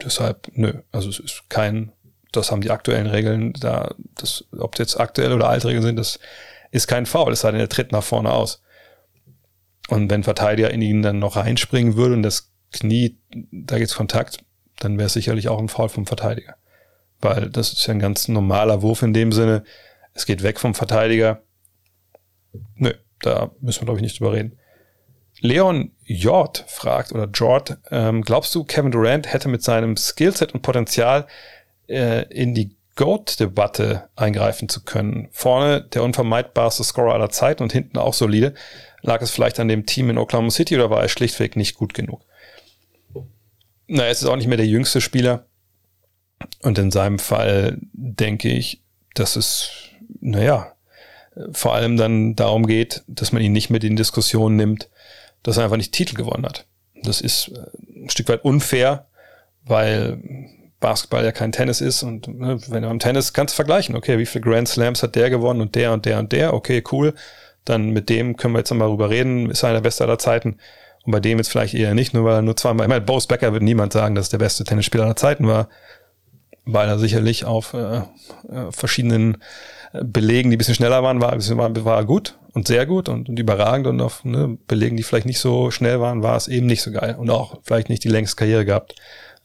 deshalb, 0.02 0.48
nö, 0.52 0.72
also 0.90 1.08
es 1.08 1.18
ist 1.18 1.44
kein, 1.48 1.92
das 2.32 2.50
haben 2.50 2.60
die 2.60 2.70
aktuellen 2.70 3.06
Regeln, 3.06 3.52
da, 3.54 3.94
das, 4.14 4.44
ob 4.58 4.78
jetzt 4.78 4.98
aktuell 4.98 5.32
oder 5.32 5.48
alte 5.48 5.68
Regeln 5.68 5.82
sind, 5.84 5.96
das 5.96 6.18
ist 6.70 6.88
kein 6.88 7.06
Foul, 7.06 7.32
es 7.32 7.40
sei 7.40 7.52
denn, 7.52 7.60
er 7.60 7.68
tritt 7.68 7.92
nach 7.92 8.02
vorne 8.02 8.32
aus. 8.32 8.62
Und 9.88 10.10
wenn 10.10 10.24
Verteidiger 10.24 10.70
in 10.70 10.82
ihn 10.82 11.02
dann 11.02 11.20
noch 11.20 11.36
reinspringen 11.36 11.96
würde 11.96 12.14
und 12.14 12.22
das 12.22 12.52
Knie, 12.72 13.18
da 13.52 13.78
gibt's 13.78 13.94
Kontakt, 13.94 14.38
dann 14.80 14.98
wäre 14.98 15.06
es 15.06 15.12
sicherlich 15.12 15.48
auch 15.48 15.60
ein 15.60 15.68
Foul 15.68 15.88
vom 15.88 16.06
Verteidiger 16.06 16.56
weil 17.20 17.50
das 17.50 17.72
ist 17.72 17.86
ja 17.86 17.94
ein 17.94 18.00
ganz 18.00 18.28
normaler 18.28 18.82
Wurf 18.82 19.02
in 19.02 19.12
dem 19.12 19.32
Sinne. 19.32 19.64
Es 20.14 20.26
geht 20.26 20.42
weg 20.42 20.60
vom 20.60 20.74
Verteidiger. 20.74 21.42
Nö, 22.74 22.92
Da 23.20 23.50
müssen 23.60 23.82
wir, 23.82 23.86
glaube 23.86 23.98
ich, 23.98 24.02
nicht 24.02 24.20
drüber 24.20 24.32
reden. 24.32 24.58
Leon 25.40 25.92
Jord 26.04 26.64
fragt, 26.66 27.12
oder 27.12 27.28
Jord, 27.32 27.78
ähm, 27.90 28.22
glaubst 28.22 28.54
du, 28.54 28.64
Kevin 28.64 28.90
Durant 28.90 29.32
hätte 29.32 29.48
mit 29.48 29.62
seinem 29.62 29.96
Skillset 29.96 30.54
und 30.54 30.62
Potenzial 30.62 31.26
äh, 31.88 32.22
in 32.32 32.54
die 32.54 32.76
GOAT-Debatte 32.94 34.08
eingreifen 34.16 34.68
zu 34.68 34.82
können? 34.82 35.28
Vorne 35.32 35.82
der 35.82 36.02
unvermeidbarste 36.04 36.84
Scorer 36.84 37.14
aller 37.14 37.30
Zeiten 37.30 37.62
und 37.62 37.72
hinten 37.72 37.98
auch 37.98 38.14
solide. 38.14 38.54
Lag 39.02 39.20
es 39.20 39.30
vielleicht 39.30 39.60
an 39.60 39.68
dem 39.68 39.84
Team 39.84 40.08
in 40.08 40.18
Oklahoma 40.18 40.50
City 40.50 40.74
oder 40.74 40.90
war 40.90 41.02
er 41.02 41.08
schlichtweg 41.08 41.54
nicht 41.56 41.74
gut 41.74 41.92
genug? 41.92 42.22
Na, 43.86 44.06
es 44.06 44.22
ist 44.22 44.28
auch 44.28 44.36
nicht 44.36 44.48
mehr 44.48 44.56
der 44.56 44.66
jüngste 44.66 45.00
Spieler. 45.00 45.46
Und 46.62 46.78
in 46.78 46.90
seinem 46.90 47.18
Fall 47.18 47.78
denke 47.92 48.48
ich, 48.48 48.82
dass 49.14 49.36
es, 49.36 49.70
naja, 50.20 50.72
vor 51.52 51.74
allem 51.74 51.96
dann 51.96 52.34
darum 52.34 52.66
geht, 52.66 53.02
dass 53.06 53.32
man 53.32 53.42
ihn 53.42 53.52
nicht 53.52 53.70
mit 53.70 53.84
in 53.84 53.96
Diskussionen 53.96 54.56
nimmt, 54.56 54.88
dass 55.42 55.56
er 55.56 55.64
einfach 55.64 55.76
nicht 55.76 55.92
Titel 55.92 56.16
gewonnen 56.16 56.44
hat. 56.44 56.66
Das 57.02 57.20
ist 57.20 57.48
äh, 57.48 58.04
ein 58.04 58.10
Stück 58.10 58.28
weit 58.28 58.44
unfair, 58.44 59.06
weil 59.64 60.18
Basketball 60.80 61.24
ja 61.24 61.32
kein 61.32 61.52
Tennis 61.52 61.80
ist 61.80 62.02
und 62.02 62.28
ne, 62.28 62.58
wenn 62.68 62.82
du 62.82 62.88
am 62.88 62.98
Tennis 62.98 63.32
kannst 63.32 63.54
du 63.54 63.56
vergleichen, 63.56 63.96
okay, 63.96 64.18
wie 64.18 64.26
viele 64.26 64.44
Grand 64.44 64.68
Slams 64.68 65.02
hat 65.02 65.14
der 65.14 65.30
gewonnen 65.30 65.60
und 65.60 65.74
der 65.74 65.92
und 65.92 66.04
der 66.04 66.18
und 66.18 66.32
der, 66.32 66.54
okay, 66.54 66.82
cool, 66.92 67.14
dann 67.64 67.90
mit 67.90 68.08
dem 68.08 68.36
können 68.36 68.54
wir 68.54 68.58
jetzt 68.58 68.72
mal 68.72 68.88
rüber 68.88 69.10
reden, 69.10 69.50
ist 69.50 69.64
einer 69.64 69.74
der 69.74 69.80
Beste 69.80 70.04
aller 70.04 70.18
Zeiten. 70.18 70.58
Und 71.04 71.12
bei 71.12 71.20
dem 71.20 71.38
jetzt 71.38 71.50
vielleicht 71.50 71.74
eher 71.74 71.94
nicht, 71.94 72.14
nur 72.14 72.24
weil 72.24 72.36
er 72.36 72.42
nur 72.42 72.56
zweimal, 72.56 72.86
ich 72.86 72.88
meine, 72.88 73.00
Bose 73.00 73.28
Becker 73.28 73.52
wird 73.52 73.62
niemand 73.62 73.92
sagen, 73.92 74.14
dass 74.14 74.28
er 74.28 74.38
der 74.38 74.44
beste 74.44 74.64
Tennisspieler 74.64 75.04
aller 75.04 75.16
Zeiten 75.16 75.46
war, 75.46 75.68
weil 76.66 76.88
er 76.88 76.98
sicherlich 76.98 77.44
auf 77.44 77.72
äh, 77.72 77.98
äh 77.98 78.02
verschiedenen 78.70 79.38
Belegen, 80.02 80.50
die 80.50 80.56
ein 80.56 80.58
bisschen 80.58 80.74
schneller 80.74 81.02
waren, 81.02 81.20
war, 81.20 81.32
war, 81.32 81.84
war 81.84 82.04
gut 82.04 82.38
und 82.52 82.66
sehr 82.66 82.86
gut 82.86 83.08
und, 83.08 83.28
und 83.28 83.38
überragend 83.38 83.86
und 83.86 84.00
auf 84.00 84.24
ne, 84.24 84.58
Belegen, 84.66 84.96
die 84.96 85.02
vielleicht 85.02 85.26
nicht 85.26 85.38
so 85.38 85.70
schnell 85.70 86.00
waren, 86.00 86.22
war 86.22 86.36
es 86.36 86.48
eben 86.48 86.66
nicht 86.66 86.82
so 86.82 86.90
geil 86.90 87.16
und 87.18 87.30
auch 87.30 87.60
vielleicht 87.62 87.88
nicht 87.88 88.04
die 88.04 88.08
längste 88.08 88.36
Karriere 88.36 88.64
gehabt. 88.64 88.94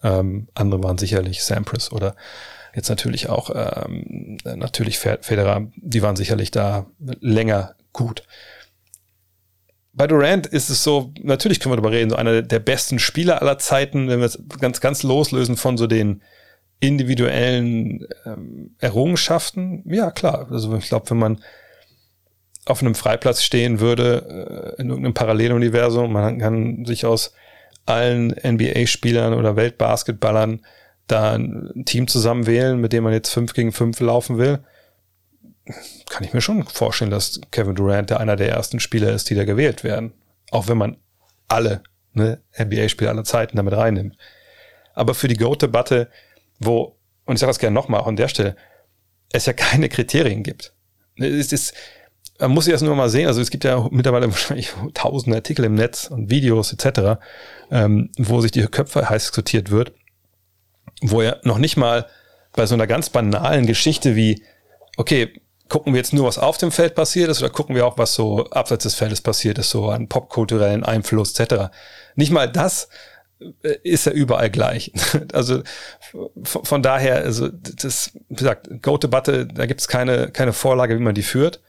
Ähm, 0.03 0.47
andere 0.55 0.83
waren 0.83 0.97
sicherlich 0.97 1.43
Sampras 1.43 1.91
oder 1.91 2.15
jetzt 2.75 2.89
natürlich 2.89 3.29
auch 3.29 3.51
ähm, 3.53 4.37
natürlich 4.43 4.97
Federer, 4.97 5.67
die 5.75 6.01
waren 6.01 6.15
sicherlich 6.15 6.51
da 6.51 6.87
länger 6.99 7.75
gut. 7.93 8.23
Bei 9.93 10.07
Durant 10.07 10.47
ist 10.47 10.69
es 10.69 10.83
so, 10.83 11.13
natürlich 11.21 11.59
können 11.59 11.73
wir 11.73 11.77
darüber 11.77 11.91
reden, 11.91 12.11
so 12.11 12.15
einer 12.15 12.41
der 12.41 12.59
besten 12.59 12.97
Spieler 12.97 13.41
aller 13.41 13.57
Zeiten, 13.59 14.07
wenn 14.07 14.19
wir 14.19 14.25
es 14.25 14.41
ganz, 14.59 14.79
ganz 14.79 15.03
loslösen 15.03 15.57
von 15.57 15.77
so 15.77 15.85
den 15.85 16.21
individuellen 16.81 18.07
ähm, 18.25 18.75
Errungenschaften, 18.79 19.83
ja 19.85 20.11
klar. 20.11 20.47
Also 20.51 20.75
ich 20.75 20.87
glaube, 20.89 21.09
wenn 21.11 21.19
man 21.19 21.43
auf 22.65 22.81
einem 22.81 22.95
Freiplatz 22.95 23.43
stehen 23.43 23.79
würde, 23.79 24.75
äh, 24.77 24.81
in 24.81 24.89
irgendeinem 24.89 25.13
Paralleluniversum, 25.13 26.11
man 26.11 26.39
kann 26.39 26.83
sich 26.85 27.05
aus 27.05 27.33
allen 27.85 28.31
NBA-Spielern 28.31 29.33
oder 29.33 29.55
Weltbasketballern 29.55 30.65
da 31.07 31.33
ein 31.33 31.83
Team 31.85 32.07
zusammen 32.07 32.47
wählen, 32.47 32.81
mit 32.81 32.93
dem 32.93 33.03
man 33.03 33.13
jetzt 33.13 33.29
fünf 33.29 33.53
gegen 33.53 33.71
fünf 33.71 33.99
laufen 33.99 34.37
will, 34.37 34.59
kann 36.09 36.23
ich 36.23 36.33
mir 36.33 36.41
schon 36.41 36.63
vorstellen, 36.63 37.11
dass 37.11 37.41
Kevin 37.51 37.75
Durant 37.75 38.09
der 38.09 38.19
einer 38.19 38.35
der 38.35 38.49
ersten 38.49 38.79
Spieler 38.79 39.11
ist, 39.11 39.29
die 39.29 39.35
da 39.35 39.45
gewählt 39.45 39.83
werden. 39.83 40.13
Auch 40.49 40.67
wenn 40.67 40.77
man 40.77 40.97
alle 41.47 41.83
ne, 42.13 42.41
NBA-Spieler 42.59 43.11
aller 43.11 43.23
Zeiten 43.23 43.57
damit 43.57 43.73
reinnimmt. 43.75 44.17
Aber 44.93 45.13
für 45.13 45.27
die 45.27 45.37
GOAT-Debatte 45.37 46.09
wo, 46.63 46.97
und 47.25 47.35
ich 47.35 47.39
sage 47.39 47.49
das 47.49 47.59
gerne 47.59 47.73
nochmal 47.73 48.01
auch 48.01 48.07
an 48.07 48.15
der 48.15 48.27
Stelle, 48.27 48.55
es 49.31 49.45
ja 49.45 49.53
keine 49.53 49.89
Kriterien 49.89 50.43
gibt. 50.43 50.73
Es 51.17 51.51
ist, 51.51 51.73
man 52.39 52.51
muss 52.51 52.65
sich 52.65 52.73
das 52.73 52.81
nur 52.81 52.95
mal 52.95 53.09
sehen. 53.09 53.27
Also 53.27 53.41
es 53.41 53.49
gibt 53.49 53.63
ja 53.63 53.87
mittlerweile 53.91 54.29
wahrscheinlich 54.29 54.71
tausende 54.93 55.37
Artikel 55.37 55.65
im 55.65 55.75
Netz 55.75 56.07
und 56.09 56.29
Videos 56.29 56.73
etc., 56.73 57.21
ähm, 57.71 58.09
wo 58.17 58.41
sich 58.41 58.51
die 58.51 58.61
Köpfe 58.63 59.09
heiß 59.09 59.23
diskutiert 59.23 59.71
wird, 59.71 59.93
wo 61.01 61.21
ja 61.21 61.37
noch 61.43 61.57
nicht 61.57 61.77
mal 61.77 62.07
bei 62.53 62.65
so 62.65 62.75
einer 62.75 62.87
ganz 62.87 63.09
banalen 63.09 63.65
Geschichte 63.65 64.15
wie, 64.15 64.43
okay, 64.97 65.33
gucken 65.69 65.93
wir 65.93 65.99
jetzt 65.99 66.11
nur, 66.11 66.27
was 66.27 66.37
auf 66.37 66.57
dem 66.57 66.71
Feld 66.71 66.95
passiert 66.95 67.29
ist, 67.29 67.41
oder 67.41 67.49
gucken 67.49 67.75
wir 67.75 67.85
auch, 67.85 67.97
was 67.97 68.13
so 68.13 68.45
abseits 68.49 68.83
des 68.83 68.95
Feldes 68.95 69.21
passiert 69.21 69.57
ist, 69.57 69.69
so 69.69 69.89
an 69.89 70.09
popkulturellen 70.09 70.83
Einfluss 70.83 71.39
etc. 71.39 71.71
Nicht 72.15 72.31
mal 72.31 72.51
das 72.51 72.89
ist 73.83 74.07
er 74.07 74.13
überall 74.13 74.49
gleich. 74.49 74.91
Also 75.33 75.63
von 76.43 76.83
daher, 76.83 77.17
also 77.17 77.47
das, 77.47 78.11
wie 78.29 78.35
gesagt, 78.35 78.69
Go-Debatte, 78.81 79.47
da 79.47 79.65
gibt 79.65 79.81
es 79.81 79.87
keine, 79.87 80.29
keine 80.29 80.53
Vorlage, 80.53 80.97
wie 80.97 81.03
man 81.03 81.15
die 81.15 81.23
führt. 81.23 81.61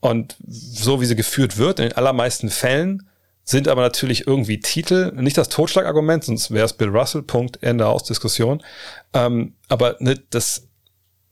Und 0.00 0.36
so 0.46 1.00
wie 1.00 1.06
sie 1.06 1.16
geführt 1.16 1.58
wird, 1.58 1.78
in 1.78 1.88
den 1.88 1.96
allermeisten 1.96 2.48
Fällen, 2.48 3.08
sind 3.44 3.68
aber 3.68 3.82
natürlich 3.82 4.26
irgendwie 4.26 4.60
Titel, 4.60 5.12
nicht 5.14 5.36
das 5.36 5.48
Totschlagargument, 5.48 6.24
sonst 6.24 6.52
wäre 6.52 6.64
es 6.64 6.72
Bill 6.72 6.88
Russell, 6.88 7.22
Punkt, 7.22 7.62
Ende 7.62 7.86
aus 7.86 8.04
Diskussion. 8.04 8.62
Ähm, 9.12 9.54
aber 9.68 9.96
ne, 9.98 10.20
das, 10.30 10.68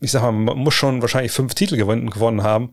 ich 0.01 0.11
sag 0.11 0.23
mal, 0.23 0.33
man 0.33 0.59
muss 0.59 0.75
schon 0.75 1.01
wahrscheinlich 1.01 1.33
fünf 1.33 1.55
Titel 1.55 1.77
gewonnen, 1.77 2.11
gewonnen 2.11 2.43
haben, 2.43 2.73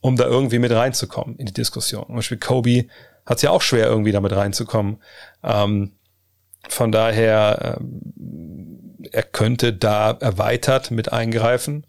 um 0.00 0.16
da 0.16 0.26
irgendwie 0.26 0.58
mit 0.58 0.72
reinzukommen 0.72 1.36
in 1.36 1.46
die 1.46 1.54
Diskussion. 1.54 2.04
Zum 2.06 2.16
Beispiel 2.16 2.38
Kobe 2.38 2.86
hat 3.24 3.36
es 3.36 3.42
ja 3.42 3.50
auch 3.50 3.62
schwer, 3.62 3.86
irgendwie 3.86 4.12
damit 4.12 4.32
reinzukommen. 4.32 5.00
Ähm, 5.42 5.92
von 6.68 6.92
daher, 6.92 7.78
ähm, 7.80 8.96
er 9.10 9.22
könnte 9.22 9.72
da 9.72 10.12
erweitert 10.12 10.90
mit 10.90 11.12
eingreifen, 11.12 11.86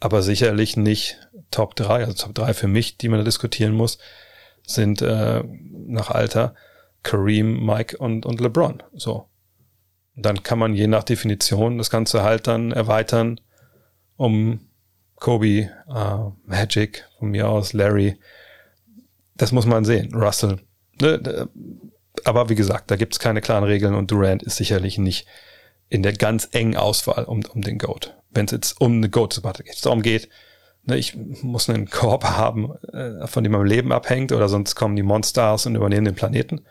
aber 0.00 0.22
sicherlich 0.22 0.76
nicht 0.76 1.28
Top 1.50 1.76
3. 1.76 2.04
Also 2.04 2.26
Top 2.26 2.34
3 2.34 2.54
für 2.54 2.68
mich, 2.68 2.98
die 2.98 3.08
man 3.08 3.18
da 3.18 3.24
diskutieren 3.24 3.72
muss, 3.72 3.98
sind 4.66 5.00
äh, 5.00 5.42
nach 5.86 6.10
Alter 6.10 6.54
Kareem, 7.02 7.64
Mike 7.64 7.96
und, 7.98 8.26
und 8.26 8.40
LeBron. 8.40 8.82
So. 8.94 9.28
Dann 10.16 10.42
kann 10.42 10.58
man 10.58 10.74
je 10.74 10.86
nach 10.86 11.04
Definition 11.04 11.78
das 11.78 11.90
Ganze 11.90 12.22
halt 12.22 12.46
dann 12.46 12.72
erweitern 12.72 13.40
um 14.16 14.60
Kobe, 15.16 15.70
uh, 15.88 16.32
Magic, 16.44 17.04
von 17.18 17.30
mir 17.30 17.48
aus 17.48 17.72
Larry. 17.72 18.18
Das 19.34 19.52
muss 19.52 19.66
man 19.66 19.84
sehen. 19.84 20.14
Russell. 20.14 20.60
Aber 22.24 22.48
wie 22.48 22.54
gesagt, 22.54 22.90
da 22.90 22.96
gibt 22.96 23.14
es 23.14 23.18
keine 23.18 23.40
klaren 23.40 23.64
Regeln 23.64 23.94
und 23.94 24.10
Durant 24.10 24.42
ist 24.42 24.56
sicherlich 24.56 24.98
nicht 24.98 25.26
in 25.88 26.02
der 26.02 26.12
ganz 26.12 26.48
engen 26.52 26.76
Auswahl 26.76 27.24
um, 27.24 27.44
um 27.52 27.62
den 27.62 27.78
Goat. 27.78 28.14
Wenn 28.30 28.46
es 28.46 28.52
jetzt 28.52 28.80
um 28.80 28.96
eine 28.96 29.08
Goat-Debatte 29.08 29.62
geht, 29.62 29.84
darum 29.84 30.02
geht, 30.02 30.28
ne, 30.84 30.96
ich 30.96 31.16
muss 31.16 31.68
einen 31.68 31.88
Korb 31.90 32.24
haben, 32.24 32.74
äh, 32.92 33.26
von 33.26 33.44
dem 33.44 33.52
mein 33.52 33.66
Leben 33.66 33.92
abhängt, 33.92 34.32
oder 34.32 34.48
sonst 34.48 34.74
kommen 34.74 34.96
die 34.96 35.02
Monsters 35.02 35.66
und 35.66 35.76
übernehmen 35.76 36.06
den 36.06 36.14
Planeten. 36.14 36.64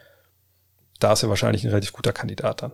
Da 1.00 1.14
ist 1.14 1.24
er 1.24 1.30
wahrscheinlich 1.30 1.64
ein 1.64 1.70
relativ 1.70 1.94
guter 1.94 2.14
Kandidat 2.14 2.62
dann. 2.62 2.72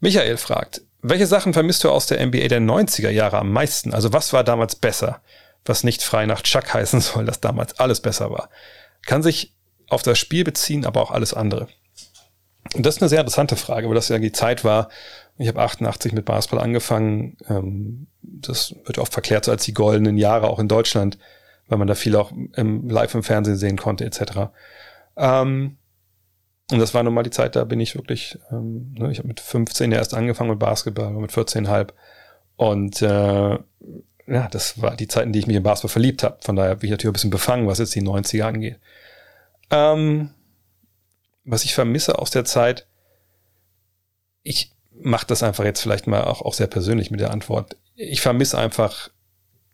Michael 0.00 0.36
fragt, 0.36 0.82
welche 1.02 1.26
Sachen 1.26 1.52
vermisst 1.52 1.84
du 1.84 1.90
aus 1.90 2.06
der 2.06 2.24
NBA 2.24 2.48
der 2.48 2.60
90er 2.60 3.10
Jahre 3.10 3.38
am 3.38 3.52
meisten? 3.52 3.92
Also 3.92 4.12
was 4.12 4.32
war 4.32 4.44
damals 4.44 4.76
besser? 4.76 5.20
Was 5.64 5.84
nicht 5.84 6.02
frei 6.02 6.26
nach 6.26 6.42
Chuck 6.42 6.72
heißen 6.72 7.00
soll, 7.00 7.26
dass 7.26 7.40
damals 7.40 7.78
alles 7.78 8.00
besser 8.00 8.30
war. 8.30 8.48
Kann 9.06 9.22
sich 9.22 9.54
auf 9.94 10.02
das 10.02 10.18
Spiel 10.18 10.44
beziehen, 10.44 10.84
aber 10.84 11.02
auch 11.02 11.10
alles 11.10 11.34
andere? 11.34 11.68
Und 12.74 12.84
das 12.84 12.96
ist 12.96 13.02
eine 13.02 13.08
sehr 13.08 13.20
interessante 13.20 13.56
Frage, 13.56 13.88
weil 13.88 13.94
das 13.94 14.08
ja 14.08 14.18
die 14.18 14.32
Zeit 14.32 14.64
war. 14.64 14.88
Ich 15.36 15.48
habe 15.48 15.60
88 15.60 16.12
mit 16.12 16.24
Basketball 16.24 16.64
angefangen. 16.64 17.36
Ähm, 17.48 18.06
das 18.22 18.74
wird 18.84 18.98
oft 18.98 19.12
verklärt 19.12 19.44
so 19.44 19.50
als 19.50 19.64
die 19.64 19.74
goldenen 19.74 20.16
Jahre 20.16 20.48
auch 20.48 20.58
in 20.58 20.68
Deutschland, 20.68 21.18
weil 21.68 21.78
man 21.78 21.88
da 21.88 21.94
viel 21.94 22.16
auch 22.16 22.32
im, 22.54 22.88
live 22.88 23.14
im 23.14 23.22
Fernsehen 23.22 23.56
sehen 23.56 23.76
konnte 23.76 24.04
etc. 24.04 24.50
Ähm, 25.16 25.76
und 26.70 26.78
das 26.78 26.94
war 26.94 27.02
nun 27.02 27.14
mal 27.14 27.22
die 27.22 27.30
Zeit, 27.30 27.56
da 27.56 27.64
bin 27.64 27.80
ich 27.80 27.94
wirklich, 27.94 28.38
ähm, 28.50 28.94
ne, 28.98 29.10
ich 29.10 29.18
habe 29.18 29.28
mit 29.28 29.40
15 29.40 29.92
ja 29.92 29.98
erst 29.98 30.14
angefangen 30.14 30.50
mit 30.50 30.58
Basketball, 30.58 31.12
mit 31.12 31.30
14,5. 31.30 31.88
Und 32.56 33.02
äh, 33.02 33.58
ja, 34.26 34.48
das 34.50 34.80
war 34.80 34.96
die 34.96 35.08
Zeit, 35.08 35.26
in 35.26 35.32
die 35.32 35.40
ich 35.40 35.46
mich 35.46 35.56
in 35.56 35.62
Basketball 35.62 35.92
verliebt 35.92 36.22
habe. 36.22 36.38
Von 36.40 36.56
daher 36.56 36.76
bin 36.76 36.86
ich 36.86 36.90
natürlich 36.92 37.10
ein 37.10 37.14
bisschen 37.14 37.30
befangen, 37.30 37.66
was 37.66 37.78
jetzt 37.78 37.94
die 37.94 38.02
90er 38.02 38.44
angeht. 38.44 38.78
Ähm, 39.70 40.30
was 41.44 41.64
ich 41.64 41.74
vermisse 41.74 42.18
aus 42.18 42.30
der 42.30 42.44
Zeit, 42.44 42.86
ich 44.42 44.72
mache 44.92 45.26
das 45.26 45.42
einfach 45.42 45.64
jetzt 45.64 45.80
vielleicht 45.80 46.06
mal 46.06 46.24
auch, 46.24 46.42
auch 46.42 46.54
sehr 46.54 46.66
persönlich 46.66 47.10
mit 47.10 47.20
der 47.20 47.30
Antwort. 47.30 47.76
Ich 47.96 48.20
vermisse 48.20 48.58
einfach 48.58 49.10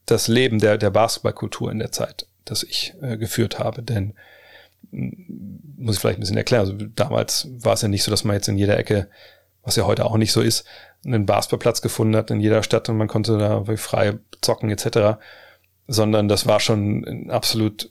das 0.06 0.28
Leben 0.28 0.58
der, 0.58 0.78
der 0.78 0.90
Basketballkultur 0.90 1.70
in 1.70 1.78
der 1.78 1.92
Zeit, 1.92 2.26
das 2.44 2.62
ich 2.62 2.94
äh, 3.00 3.16
geführt 3.16 3.58
habe. 3.58 3.82
Denn 3.82 4.14
muss 4.90 5.96
ich 5.96 6.00
vielleicht 6.00 6.18
ein 6.18 6.20
bisschen 6.20 6.36
erklären. 6.36 6.60
Also 6.60 6.72
damals 6.94 7.48
war 7.58 7.74
es 7.74 7.82
ja 7.82 7.88
nicht 7.88 8.02
so, 8.02 8.10
dass 8.10 8.24
man 8.24 8.34
jetzt 8.34 8.48
in 8.48 8.58
jeder 8.58 8.78
Ecke, 8.78 9.08
was 9.62 9.76
ja 9.76 9.86
heute 9.86 10.04
auch 10.04 10.16
nicht 10.16 10.32
so 10.32 10.40
ist, 10.40 10.64
einen 11.04 11.26
Basketballplatz 11.26 11.82
gefunden 11.82 12.16
hat 12.16 12.30
in 12.30 12.40
jeder 12.40 12.62
Stadt 12.62 12.88
und 12.88 12.96
man 12.96 13.08
konnte 13.08 13.38
da 13.38 13.64
frei 13.76 14.18
zocken 14.40 14.70
etc. 14.70 15.20
Sondern 15.86 16.28
das 16.28 16.46
war 16.46 16.60
schon 16.60 17.30
absolut 17.30 17.90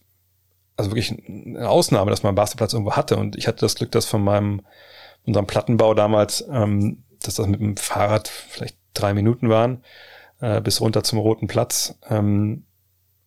also 0.80 0.92
wirklich 0.92 1.14
eine 1.28 1.70
Ausnahme, 1.70 2.10
dass 2.10 2.24
man 2.24 2.30
einen 2.30 2.38
Basketballplatz 2.38 2.74
irgendwo 2.74 2.94
hatte. 2.94 3.18
Und 3.18 3.36
ich 3.36 3.48
hatte 3.48 3.60
das 3.60 3.76
Glück, 3.76 3.92
dass 3.92 4.06
von 4.06 4.24
meinem, 4.24 4.62
unserem 5.26 5.46
Plattenbau 5.46 5.94
damals, 5.94 6.48
ähm, 6.50 7.04
dass 7.22 7.36
das 7.36 7.48
mit 7.48 7.60
dem 7.60 7.76
Fahrrad 7.76 8.30
vielleicht 8.30 8.78
drei 8.94 9.14
Minuten 9.14 9.50
waren, 9.50 9.84
äh, 10.40 10.62
bis 10.62 10.80
runter 10.80 11.04
zum 11.04 11.20
Roten 11.20 11.48
Platz. 11.48 12.00
Ähm, 12.10 12.66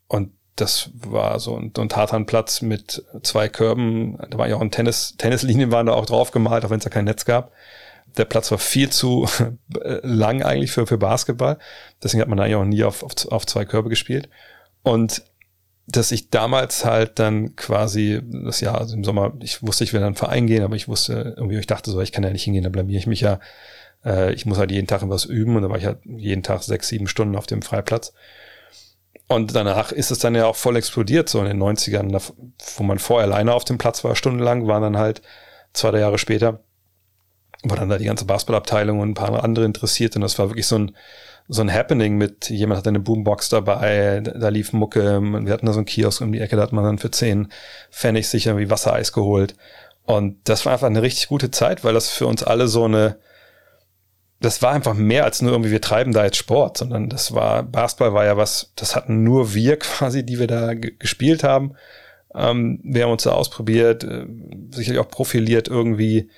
und 0.09 0.33
das 0.57 0.91
war 0.95 1.39
so 1.41 1.55
ein, 1.57 1.73
so 1.77 1.83
ein 1.83 1.91
Tartanplatz 1.91 2.63
mit 2.63 3.05
zwei 3.23 3.51
Körben. 3.51 4.17
Da 4.31 4.39
war 4.39 4.49
ja 4.49 4.57
auch 4.57 4.63
ein 4.63 4.71
Tennis, 4.71 5.15
Tennislinien 5.19 5.71
waren 5.71 5.87
da 5.87 5.93
auch 5.93 6.07
drauf 6.07 6.31
gemalt, 6.31 6.65
auch 6.65 6.71
wenn 6.71 6.79
es 6.79 6.85
da 6.85 6.91
kein 6.91 7.05
Netz 7.05 7.27
gab. 7.27 7.53
Der 8.17 8.25
Platz 8.25 8.51
war 8.51 8.59
viel 8.59 8.89
zu 8.89 9.29
lang 9.77 10.43
eigentlich 10.43 10.73
für, 10.73 10.87
für 10.87 10.97
Basketball. 10.97 11.59
Deswegen 12.03 12.23
hat 12.23 12.29
man 12.29 12.39
da 12.39 12.45
eigentlich 12.45 12.57
auch 12.57 12.65
nie 12.65 12.85
auf, 12.85 13.03
auf, 13.03 13.13
auf 13.31 13.45
zwei 13.45 13.67
Körbe 13.67 13.91
gespielt. 13.91 14.31
Und 14.83 15.23
dass 15.87 16.13
ich 16.13 16.31
damals 16.31 16.85
halt 16.85 17.19
dann 17.19 17.57
quasi 17.57 18.21
das 18.25 18.61
Jahr, 18.61 18.79
also 18.79 18.97
im 18.97 19.05
Sommer, 19.05 19.33
ich 19.41 19.63
wusste, 19.63 19.85
ich 19.85 19.93
will 19.93 20.01
dann 20.01 20.15
Verein 20.15 20.47
gehen, 20.47 20.63
aber 20.63 20.77
ich 20.77 20.89
wusste 20.89 21.35
irgendwie, 21.37 21.59
ich 21.59 21.67
dachte 21.67 21.91
so, 21.91 22.01
ich 22.01 22.13
kann 22.13 22.25
ja 22.25 22.31
nicht 22.31 22.45
hingehen, 22.45 22.65
da 22.65 22.71
blamier 22.71 22.99
ich 22.99 23.07
mich 23.07 23.21
ja. 23.21 23.41
Äh, 24.05 24.33
ich 24.35 24.47
muss 24.47 24.59
halt 24.59 24.71
jeden 24.71 24.87
Tag 24.87 25.03
was 25.05 25.25
üben 25.25 25.57
und 25.57 25.63
da 25.63 25.71
war 25.71 25.79
ich 25.79 25.87
halt 25.87 25.99
jeden 26.05 26.43
Tag 26.43 26.63
sechs, 26.63 26.89
sieben 26.89 27.09
Stunden 27.09 27.37
auf 27.37 27.47
dem 27.47 27.63
Freiplatz. 27.63 28.13
Und 29.29 29.55
danach 29.55 29.93
ist 29.93 30.11
es 30.11 30.19
dann 30.19 30.35
ja 30.35 30.47
auch 30.47 30.57
voll 30.57 30.77
explodiert, 30.77 31.29
so 31.29 31.41
in 31.41 31.47
den 31.47 31.63
90ern, 31.63 32.33
wo 32.77 32.83
man 32.83 32.99
vorher 32.99 33.31
alleine 33.31 33.55
auf 33.55 33.65
dem 33.65 33.79
Platz 33.79 34.05
war, 34.05 34.15
stundenlang, 34.15 34.67
waren 34.67 34.83
dann 34.83 34.99
halt 34.99 35.23
zwei, 35.73 35.91
drei 35.91 36.01
Jahre 36.01 36.19
später, 36.19 36.61
war 37.63 37.77
dann 37.77 37.89
da 37.89 37.99
die 37.99 38.05
ganze 38.05 38.25
Basketballabteilung 38.25 39.01
und 39.01 39.11
ein 39.11 39.15
paar 39.15 39.43
andere 39.45 39.65
interessiert 39.65 40.17
und 40.17 40.23
das 40.23 40.39
war 40.39 40.51
wirklich 40.51 40.67
so 40.67 40.79
ein, 40.79 40.97
so 41.49 41.63
ein 41.63 41.73
Happening 41.73 42.17
mit, 42.17 42.51
jemand 42.51 42.79
hat 42.79 42.89
eine 42.89 43.01
Boombox 43.01 43.49
dabei, 43.49 44.21
da 44.21 44.49
lief 44.49 44.73
Mucke, 44.73 45.21
wir 45.21 45.53
hatten 45.53 45.67
da 45.67 45.73
so 45.73 45.79
einen 45.79 45.87
Kiosk 45.87 46.21
um 46.21 46.33
die 46.33 46.41
Ecke, 46.41 46.57
da 46.57 46.63
hat 46.63 46.73
man 46.73 46.85
dann 46.85 46.99
für 46.99 47.11
zehn 47.11 47.49
Pfennig 47.91 48.29
sich 48.29 48.47
irgendwie 48.47 48.71
Wassereis 48.71 49.13
geholt. 49.13 49.55
Und 50.05 50.39
das 50.45 50.67
war 50.67 50.73
einfach 50.73 50.89
eine 50.89 51.03
richtig 51.03 51.29
gute 51.29 51.51
Zeit, 51.51 51.85
weil 51.85 51.95
das 51.95 52.11
für 52.11 52.27
uns 52.27 52.43
alle 52.43 52.67
so 52.69 52.85
eine, 52.85 53.17
das 54.41 54.61
war 54.61 54.73
einfach 54.73 54.95
mehr 54.95 55.25
als 55.25 55.41
nur 55.41 55.53
irgendwie, 55.53 55.71
wir 55.71 55.81
treiben 55.81 56.13
da 56.13 56.25
jetzt 56.25 56.37
Sport, 56.37 56.79
sondern 56.79 57.09
das 57.09 57.33
war, 57.33 57.63
Basketball 57.63 58.13
war 58.13 58.25
ja 58.25 58.37
was, 58.37 58.73
das 58.77 58.97
hatten 58.97 59.23
nur 59.23 59.55
wir 59.55 59.77
quasi, 59.79 60.25
die 60.25 60.39
wir 60.39 60.49
da 60.49 60.75
gespielt 60.75 61.45
haben. 61.45 61.77
Ähm, 62.35 62.81
wir 62.83 63.05
haben 63.05 63.13
uns 63.13 63.25
da 63.25 63.33
ausprobiert, 63.33 64.05
äh, 64.05 64.27
sicherlich 64.75 65.01
auch 65.01 65.09
profiliert 65.09 65.69
irgendwie. 65.69 66.31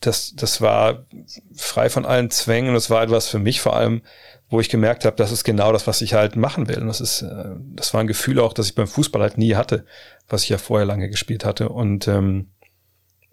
Das, 0.00 0.34
das 0.34 0.60
war 0.60 1.06
frei 1.54 1.88
von 1.90 2.04
allen 2.04 2.30
Zwängen 2.30 2.68
und 2.68 2.74
das 2.74 2.90
war 2.90 3.02
etwas 3.02 3.28
für 3.28 3.38
mich 3.38 3.60
vor 3.60 3.76
allem, 3.76 4.02
wo 4.48 4.60
ich 4.60 4.68
gemerkt 4.68 5.04
habe, 5.04 5.16
das 5.16 5.32
ist 5.32 5.44
genau 5.44 5.72
das, 5.72 5.86
was 5.86 6.00
ich 6.00 6.14
halt 6.14 6.36
machen 6.36 6.68
will. 6.68 6.78
Und 6.78 6.86
das 6.86 7.00
ist, 7.00 7.22
äh, 7.22 7.56
das 7.74 7.92
war 7.94 8.00
ein 8.00 8.06
Gefühl 8.06 8.38
auch, 8.38 8.52
das 8.52 8.66
ich 8.66 8.74
beim 8.74 8.86
Fußball 8.86 9.22
halt 9.22 9.38
nie 9.38 9.56
hatte, 9.56 9.84
was 10.28 10.44
ich 10.44 10.50
ja 10.50 10.58
vorher 10.58 10.86
lange 10.86 11.08
gespielt 11.08 11.44
hatte. 11.44 11.68
Und 11.68 12.06
ähm, 12.06 12.50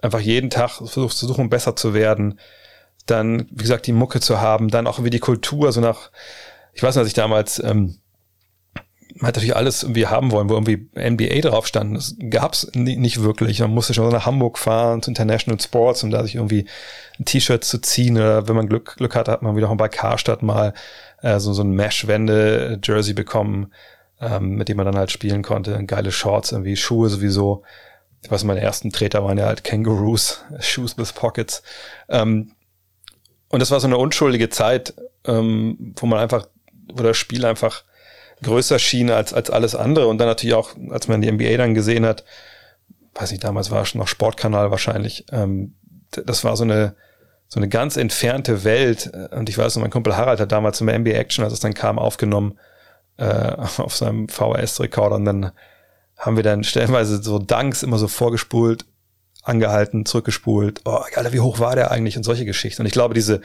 einfach 0.02 0.20
jeden 0.20 0.50
Tag 0.50 0.78
versucht 0.78 1.16
zu 1.16 1.28
suchen, 1.28 1.50
besser 1.50 1.76
zu 1.76 1.94
werden, 1.94 2.40
dann, 3.06 3.48
wie 3.52 3.64
gesagt, 3.64 3.88
die 3.88 3.94
Mucke 3.94 4.22
zu 4.22 4.42
haben, 4.42 4.70
dann 4.70 4.88
auch 4.88 5.04
wie 5.04 5.10
die 5.10 5.20
Kultur, 5.20 5.72
so 5.72 5.82
nach, 5.82 6.12
ich 6.74 6.82
weiß 6.82 6.96
nicht, 6.96 7.02
als 7.02 7.08
ich 7.10 7.14
damals, 7.14 7.62
ähm, 7.64 8.00
man 9.16 9.28
hat 9.28 9.36
natürlich 9.36 9.56
alles 9.56 9.84
irgendwie 9.84 10.08
haben 10.08 10.32
wollen, 10.32 10.50
wo 10.50 10.54
irgendwie 10.54 10.88
NBA 10.96 11.42
drauf 11.48 11.68
stand. 11.68 11.96
Das 11.96 12.16
gab's 12.30 12.68
nicht 12.74 13.22
wirklich. 13.22 13.60
Man 13.60 13.72
musste 13.72 13.94
schon 13.94 14.10
nach 14.10 14.26
Hamburg 14.26 14.58
fahren 14.58 15.02
zu 15.02 15.12
International 15.12 15.60
Sports, 15.60 16.04
um 16.04 16.10
da 16.10 16.24
sich 16.24 16.36
irgendwie 16.36 16.66
ein 17.20 17.26
T-Shirt 17.26 17.64
zu 17.64 17.80
ziehen. 17.80 18.18
Oder 18.18 18.48
wenn 18.48 18.56
man 18.56 18.68
Glück, 18.68 18.96
Glück 18.98 19.16
hatte, 19.16 19.32
hat 19.32 19.44
man 19.44 19.56
wieder 19.56 19.70
auch 19.70 19.78
bei 19.78 19.90
Karstadt 19.90 20.42
mal 20.42 20.74
äh, 21.22 21.40
so, 21.40 21.54
so 21.54 21.64
ein 21.64 21.72
Mesh-Wände-Jersey 21.72 23.14
bekommen, 23.14 23.72
ähm, 24.20 24.56
mit 24.56 24.68
dem 24.70 24.78
man 24.78 24.88
dann 24.88 24.98
halt 24.98 25.12
spielen 25.12 25.44
konnte. 25.44 25.84
Geile 25.86 26.12
Shorts, 26.12 26.52
irgendwie 26.52 26.76
Schuhe 26.76 27.10
sowieso. 27.10 27.64
Ich 28.24 28.32
weiß, 28.32 28.46
meine 28.46 28.62
ersten 28.62 28.92
Treter 28.92 29.24
waren 29.24 29.38
ja 29.38 29.46
halt 29.46 29.64
Kangaroos, 29.64 30.44
Shoes 30.60 30.98
with 30.98 31.14
Pockets. 31.14 31.62
Ähm, 32.10 32.52
und 33.50 33.60
das 33.60 33.70
war 33.70 33.80
so 33.80 33.86
eine 33.86 33.98
unschuldige 33.98 34.50
Zeit, 34.50 34.96
ähm, 35.26 35.94
wo 35.98 36.08
man 36.08 36.18
einfach, 36.18 36.48
wo 36.92 37.04
das 37.04 37.18
Spiel 37.18 37.46
einfach 37.46 37.84
größer 38.44 38.80
schien 38.80 39.10
als, 39.10 39.34
als 39.34 39.50
alles 39.50 39.76
andere. 39.76 40.08
Und 40.08 40.20
dann 40.20 40.28
natürlich 40.28 40.56
auch, 40.56 40.72
als 40.90 41.08
man 41.08 41.22
die 41.22 41.32
NBA 41.32 41.58
dann 41.58 41.74
gesehen 41.74 42.06
hat, 42.06 42.24
weiß 43.16 43.32
nicht, 43.32 43.44
damals 43.44 43.72
war 43.72 43.84
es 43.84 43.96
noch 43.96 44.08
Sportkanal 44.08 44.72
wahrscheinlich, 44.72 45.26
ähm, 45.32 45.76
das 46.12 46.44
war 46.44 46.56
so 46.56 46.64
eine, 46.64 46.96
so 47.48 47.60
eine 47.60 47.70
ganz 47.70 47.98
entfernte 47.98 48.64
Welt. 48.64 49.12
Und 49.32 49.50
ich 49.50 49.58
weiß 49.58 49.76
noch, 49.76 49.82
mein 49.82 49.92
Kumpel 49.92 50.16
Harald 50.16 50.40
hat 50.40 50.52
damals 50.52 50.82
im 50.82 50.88
NBA 50.88 51.12
Action, 51.12 51.44
als 51.44 51.54
es 51.54 51.60
dann 51.60 51.74
kam, 51.74 52.00
aufgenommen 52.00 52.58
äh, 53.18 53.26
auf 53.78 53.96
seinem 53.96 54.28
VHS-Rekorder. 54.30 55.16
Und 55.16 55.26
dann 55.26 55.52
haben 56.18 56.36
wir 56.36 56.44
dann 56.44 56.64
stellenweise 56.64 57.22
so 57.22 57.40
Danks 57.40 57.84
immer 57.84 57.98
so 57.98 58.08
vorgespult 58.08 58.86
angehalten, 59.44 60.06
zurückgespult. 60.06 60.82
Oh, 60.86 61.02
Alter, 61.16 61.34
wie 61.34 61.42
hoch 61.42 61.60
war 61.60 61.76
der 61.76 61.92
eigentlich 61.92 62.18
und 62.18 62.24
solche 62.24 62.46
Geschichten. 62.46 62.82
Und 62.82 62.86
ich 62.86 62.94
glaube, 62.94 63.14
diese, 63.14 63.42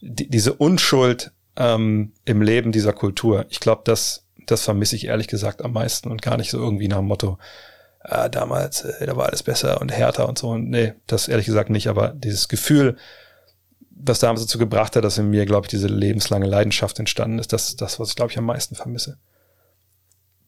die, 0.00 0.28
diese 0.28 0.52
Unschuld 0.52 1.32
ähm, 1.56 2.12
im 2.24 2.42
Leben 2.42 2.72
dieser 2.72 2.92
Kultur, 2.92 3.46
ich 3.48 3.60
glaube, 3.60 3.82
das, 3.84 4.25
das 4.46 4.62
vermisse 4.62 4.96
ich 4.96 5.06
ehrlich 5.06 5.28
gesagt 5.28 5.62
am 5.62 5.72
meisten 5.72 6.10
und 6.10 6.22
gar 6.22 6.36
nicht 6.36 6.50
so 6.50 6.58
irgendwie 6.58 6.88
nach 6.88 6.98
dem 6.98 7.06
Motto, 7.06 7.38
ah, 8.00 8.28
damals, 8.28 8.82
äh, 8.82 9.06
da 9.06 9.16
war 9.16 9.26
alles 9.26 9.42
besser 9.42 9.80
und 9.80 9.90
härter 9.90 10.28
und 10.28 10.38
so. 10.38 10.50
Und 10.50 10.70
nee, 10.70 10.94
das 11.06 11.28
ehrlich 11.28 11.46
gesagt 11.46 11.70
nicht, 11.70 11.88
aber 11.88 12.08
dieses 12.08 12.48
Gefühl, 12.48 12.96
was 13.90 14.18
damals 14.18 14.42
dazu 14.42 14.58
gebracht 14.58 14.96
hat, 14.96 15.04
dass 15.04 15.18
in 15.18 15.30
mir, 15.30 15.46
glaube 15.46 15.66
ich, 15.66 15.70
diese 15.70 15.88
lebenslange 15.88 16.46
Leidenschaft 16.46 16.98
entstanden 16.98 17.38
ist, 17.38 17.52
das 17.52 17.76
das, 17.76 17.98
was 17.98 18.10
ich, 18.10 18.16
glaube 18.16 18.30
ich, 18.30 18.38
am 18.38 18.44
meisten 18.44 18.74
vermisse. 18.74 19.18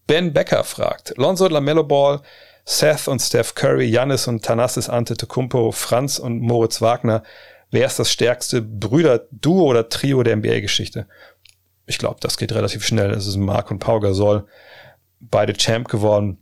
Ben 0.06 0.32
Becker 0.32 0.64
fragt, 0.64 1.14
Lonzo 1.16 1.48
Lamello 1.48 1.84
Ball 1.84 2.22
Seth 2.70 3.08
und 3.08 3.20
Steph 3.20 3.54
Curry, 3.54 3.86
Janis 3.86 4.28
und 4.28 4.44
Thanasis 4.44 4.90
Antetokounmpo, 4.90 5.72
Franz 5.72 6.18
und 6.18 6.40
Moritz 6.40 6.82
Wagner. 6.82 7.22
Wer 7.70 7.86
ist 7.86 7.98
das 7.98 8.12
stärkste 8.12 8.60
Brüder-Duo 8.60 9.64
oder 9.64 9.88
Trio 9.88 10.22
der 10.22 10.36
NBA-Geschichte? 10.36 11.06
Ich 11.88 11.98
glaube, 11.98 12.18
das 12.20 12.36
geht 12.36 12.52
relativ 12.52 12.84
schnell. 12.84 13.10
Es 13.10 13.26
ist 13.26 13.36
Mark 13.36 13.70
und 13.70 13.78
Pau 13.78 13.98
Gasol. 13.98 14.46
Beide 15.20 15.54
Champ 15.54 15.88
geworden. 15.88 16.38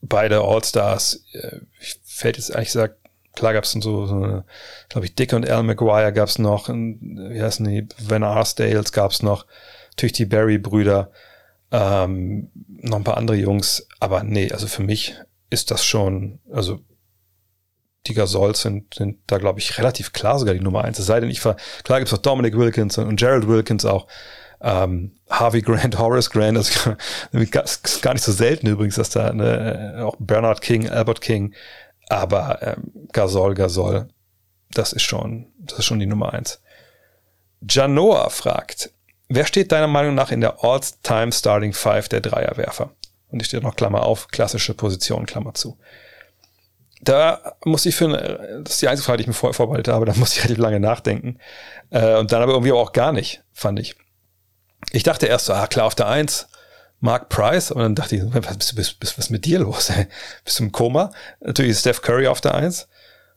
Beide 0.00 0.40
All-Stars. 0.40 1.24
Äh, 1.32 1.58
ich 1.80 2.00
fällt 2.04 2.36
jetzt 2.36 2.50
ehrlich 2.50 2.68
gesagt, 2.68 2.96
klar 3.34 3.52
gab 3.52 3.64
es 3.64 3.72
so, 3.72 4.06
so 4.06 4.44
glaube 4.88 5.06
ich, 5.06 5.14
Dick 5.14 5.32
und 5.32 5.48
Al 5.48 5.64
McGuire 5.64 6.12
gab 6.12 6.28
es 6.28 6.38
noch. 6.38 6.68
Wie 6.68 7.42
heißen 7.42 7.66
die? 7.66 7.88
Van 8.00 8.22
Arsdales 8.22 8.92
gab 8.92 9.10
es 9.10 9.22
noch. 9.22 9.46
Natürlich 9.90 10.12
die 10.12 10.26
Barry-Brüder. 10.26 11.10
Ähm, 11.70 12.50
noch 12.54 12.98
ein 12.98 13.04
paar 13.04 13.18
andere 13.18 13.36
Jungs, 13.36 13.86
aber 14.00 14.22
nee, 14.22 14.50
also 14.50 14.66
für 14.66 14.82
mich 14.82 15.16
ist 15.50 15.70
das 15.70 15.84
schon, 15.84 16.38
also 16.50 16.80
die 18.08 18.14
Gasols 18.14 18.62
sind, 18.62 18.94
sind 18.94 19.18
da, 19.26 19.38
glaube 19.38 19.60
ich, 19.60 19.78
relativ 19.78 20.12
klar 20.12 20.38
sogar 20.38 20.54
die 20.54 20.60
Nummer 20.60 20.84
eins. 20.84 20.98
Es 20.98 21.06
sei 21.06 21.20
denn, 21.20 21.30
ich 21.30 21.40
ver 21.40 21.56
klar 21.84 21.98
gibt's 21.98 22.12
noch 22.12 22.18
Dominic 22.18 22.56
Wilkins 22.56 22.98
und 22.98 23.16
Gerald 23.16 23.46
Wilkins 23.46 23.84
auch. 23.84 24.06
Ähm, 24.60 25.12
Harvey 25.30 25.62
Grant, 25.62 25.98
Horace 25.98 26.30
Grant, 26.30 26.58
das 26.58 26.70
ist 27.32 28.02
gar 28.02 28.14
nicht 28.14 28.24
so 28.24 28.32
selten 28.32 28.66
übrigens, 28.66 28.96
dass 28.96 29.10
da 29.10 29.32
ne, 29.32 30.02
auch 30.04 30.16
Bernard 30.18 30.60
King, 30.60 30.88
Albert 30.88 31.20
King, 31.20 31.54
aber 32.08 32.58
ähm, 32.62 32.92
Gasol, 33.12 33.54
Gasol, 33.54 34.08
das 34.72 34.92
ist 34.92 35.02
schon, 35.02 35.46
das 35.60 35.78
ist 35.80 35.84
schon 35.84 36.00
die 36.00 36.06
Nummer 36.06 36.32
eins. 36.32 36.60
Janoa 37.60 38.30
fragt, 38.30 38.90
Wer 39.30 39.44
steht 39.44 39.72
deiner 39.72 39.88
Meinung 39.88 40.14
nach 40.14 40.30
in 40.30 40.40
der 40.40 40.64
All-Time 40.64 41.32
Starting 41.32 41.74
Five 41.74 42.08
der 42.08 42.22
Dreierwerfer? 42.22 42.90
Und 43.30 43.42
ich 43.42 43.48
stehe 43.48 43.62
noch 43.62 43.76
Klammer 43.76 44.04
auf, 44.04 44.28
klassische 44.28 44.72
Position, 44.72 45.26
Klammer 45.26 45.52
zu. 45.52 45.78
Da 47.00 47.56
muss 47.64 47.86
ich 47.86 47.94
für, 47.94 48.08
das 48.64 48.74
ist 48.74 48.82
die 48.82 48.88
einzige 48.88 49.06
Frage, 49.06 49.18
die 49.18 49.22
ich 49.22 49.28
mir 49.28 49.34
vorher 49.34 49.54
vorbereitet 49.54 49.88
habe, 49.88 50.04
da 50.04 50.14
muss 50.14 50.32
ich 50.32 50.42
relativ 50.42 50.58
lange 50.58 50.80
nachdenken. 50.80 51.38
Äh, 51.90 52.16
und 52.16 52.32
dann 52.32 52.42
aber 52.42 52.52
irgendwie 52.52 52.72
auch 52.72 52.92
gar 52.92 53.12
nicht, 53.12 53.44
fand 53.52 53.78
ich. 53.78 53.96
Ich 54.92 55.04
dachte 55.04 55.26
erst 55.26 55.46
so, 55.46 55.52
ah 55.52 55.66
klar, 55.66 55.86
auf 55.86 55.94
der 55.94 56.08
Eins, 56.08 56.48
Mark 57.00 57.28
Price, 57.28 57.70
und 57.70 57.80
dann 57.80 57.94
dachte 57.94 58.16
ich, 58.16 58.22
was, 58.24 58.56
bist, 58.56 58.74
bist, 58.74 59.00
bist, 59.00 59.18
was 59.18 59.26
ist 59.26 59.30
mit 59.30 59.44
dir 59.44 59.60
los? 59.60 59.92
Bist 60.44 60.58
du 60.58 60.64
im 60.64 60.72
Koma? 60.72 61.12
Natürlich 61.40 61.72
ist 61.72 61.80
Steph 61.80 62.02
Curry 62.02 62.26
auf 62.26 62.40
der 62.40 62.54
Eins. 62.54 62.88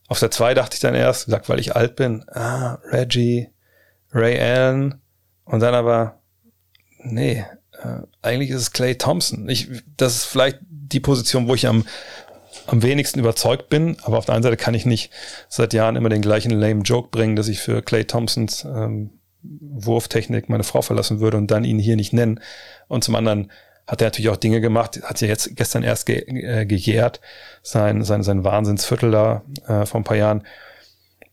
Auf 0.07 0.19
der 0.19 0.31
Zwei 0.31 0.53
dachte 0.53 0.73
ich 0.75 0.79
dann 0.79 0.95
erst, 0.95 1.25
gesagt, 1.25 1.47
weil 1.47 1.59
ich 1.59 1.75
alt 1.75 1.95
bin, 1.95 2.27
ah, 2.29 2.79
Reggie, 2.91 3.49
Ray 4.11 4.39
Allen, 4.39 4.99
und 5.45 5.59
dann 5.59 5.75
aber, 5.75 6.19
nee, 6.99 7.45
äh, 7.83 8.01
eigentlich 8.21 8.49
ist 8.49 8.61
es 8.61 8.71
Clay 8.71 8.97
Thompson. 8.97 9.47
Ich, 9.49 9.69
das 9.97 10.15
ist 10.15 10.25
vielleicht 10.25 10.59
die 10.61 10.99
Position, 10.99 11.47
wo 11.47 11.55
ich 11.55 11.67
am, 11.67 11.85
am 12.67 12.83
wenigsten 12.83 13.19
überzeugt 13.19 13.69
bin, 13.69 13.97
aber 14.03 14.17
auf 14.17 14.25
der 14.25 14.35
einen 14.35 14.43
Seite 14.43 14.57
kann 14.57 14.73
ich 14.73 14.85
nicht 14.85 15.11
seit 15.49 15.73
Jahren 15.73 15.95
immer 15.95 16.09
den 16.09 16.21
gleichen 16.21 16.51
lame 16.51 16.81
Joke 16.83 17.09
bringen, 17.09 17.35
dass 17.35 17.47
ich 17.47 17.59
für 17.59 17.81
Clay 17.81 18.05
Thompsons 18.05 18.65
ähm, 18.65 19.11
Wurftechnik 19.43 20.49
meine 20.49 20.63
Frau 20.63 20.81
verlassen 20.81 21.19
würde 21.19 21.37
und 21.37 21.49
dann 21.49 21.63
ihn 21.63 21.79
hier 21.79 21.95
nicht 21.95 22.13
nennen. 22.13 22.39
Und 22.87 23.03
zum 23.03 23.15
anderen 23.15 23.51
hat 23.87 24.01
er 24.01 24.07
natürlich 24.07 24.29
auch 24.29 24.37
Dinge 24.37 24.61
gemacht, 24.61 25.01
hat 25.03 25.21
ja 25.21 25.27
jetzt 25.27 25.55
gestern 25.55 25.83
erst 25.83 26.05
ge 26.05 26.19
äh, 26.19 26.65
gejährt, 26.65 27.19
sein, 27.63 28.03
sein, 28.03 28.23
sein 28.23 28.43
Wahnsinnsviertel 28.43 29.11
da 29.11 29.43
äh, 29.67 29.85
vor 29.85 29.99
ein 29.99 30.05
paar 30.05 30.17
Jahren. 30.17 30.43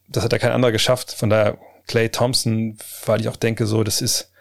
Das 0.08 0.24
hat 0.24 0.32
ja 0.32 0.38
kein 0.38 0.52
anderer 0.52 0.72
geschafft. 0.72 1.12
Von 1.12 1.30
daher 1.30 1.58
Clay 1.86 2.08
Thompson, 2.08 2.78
weil 3.06 3.20
ich 3.20 3.28
auch 3.28 3.36
denke, 3.36 3.66
so, 3.66 3.84
das 3.84 4.00
ist, 4.00 4.32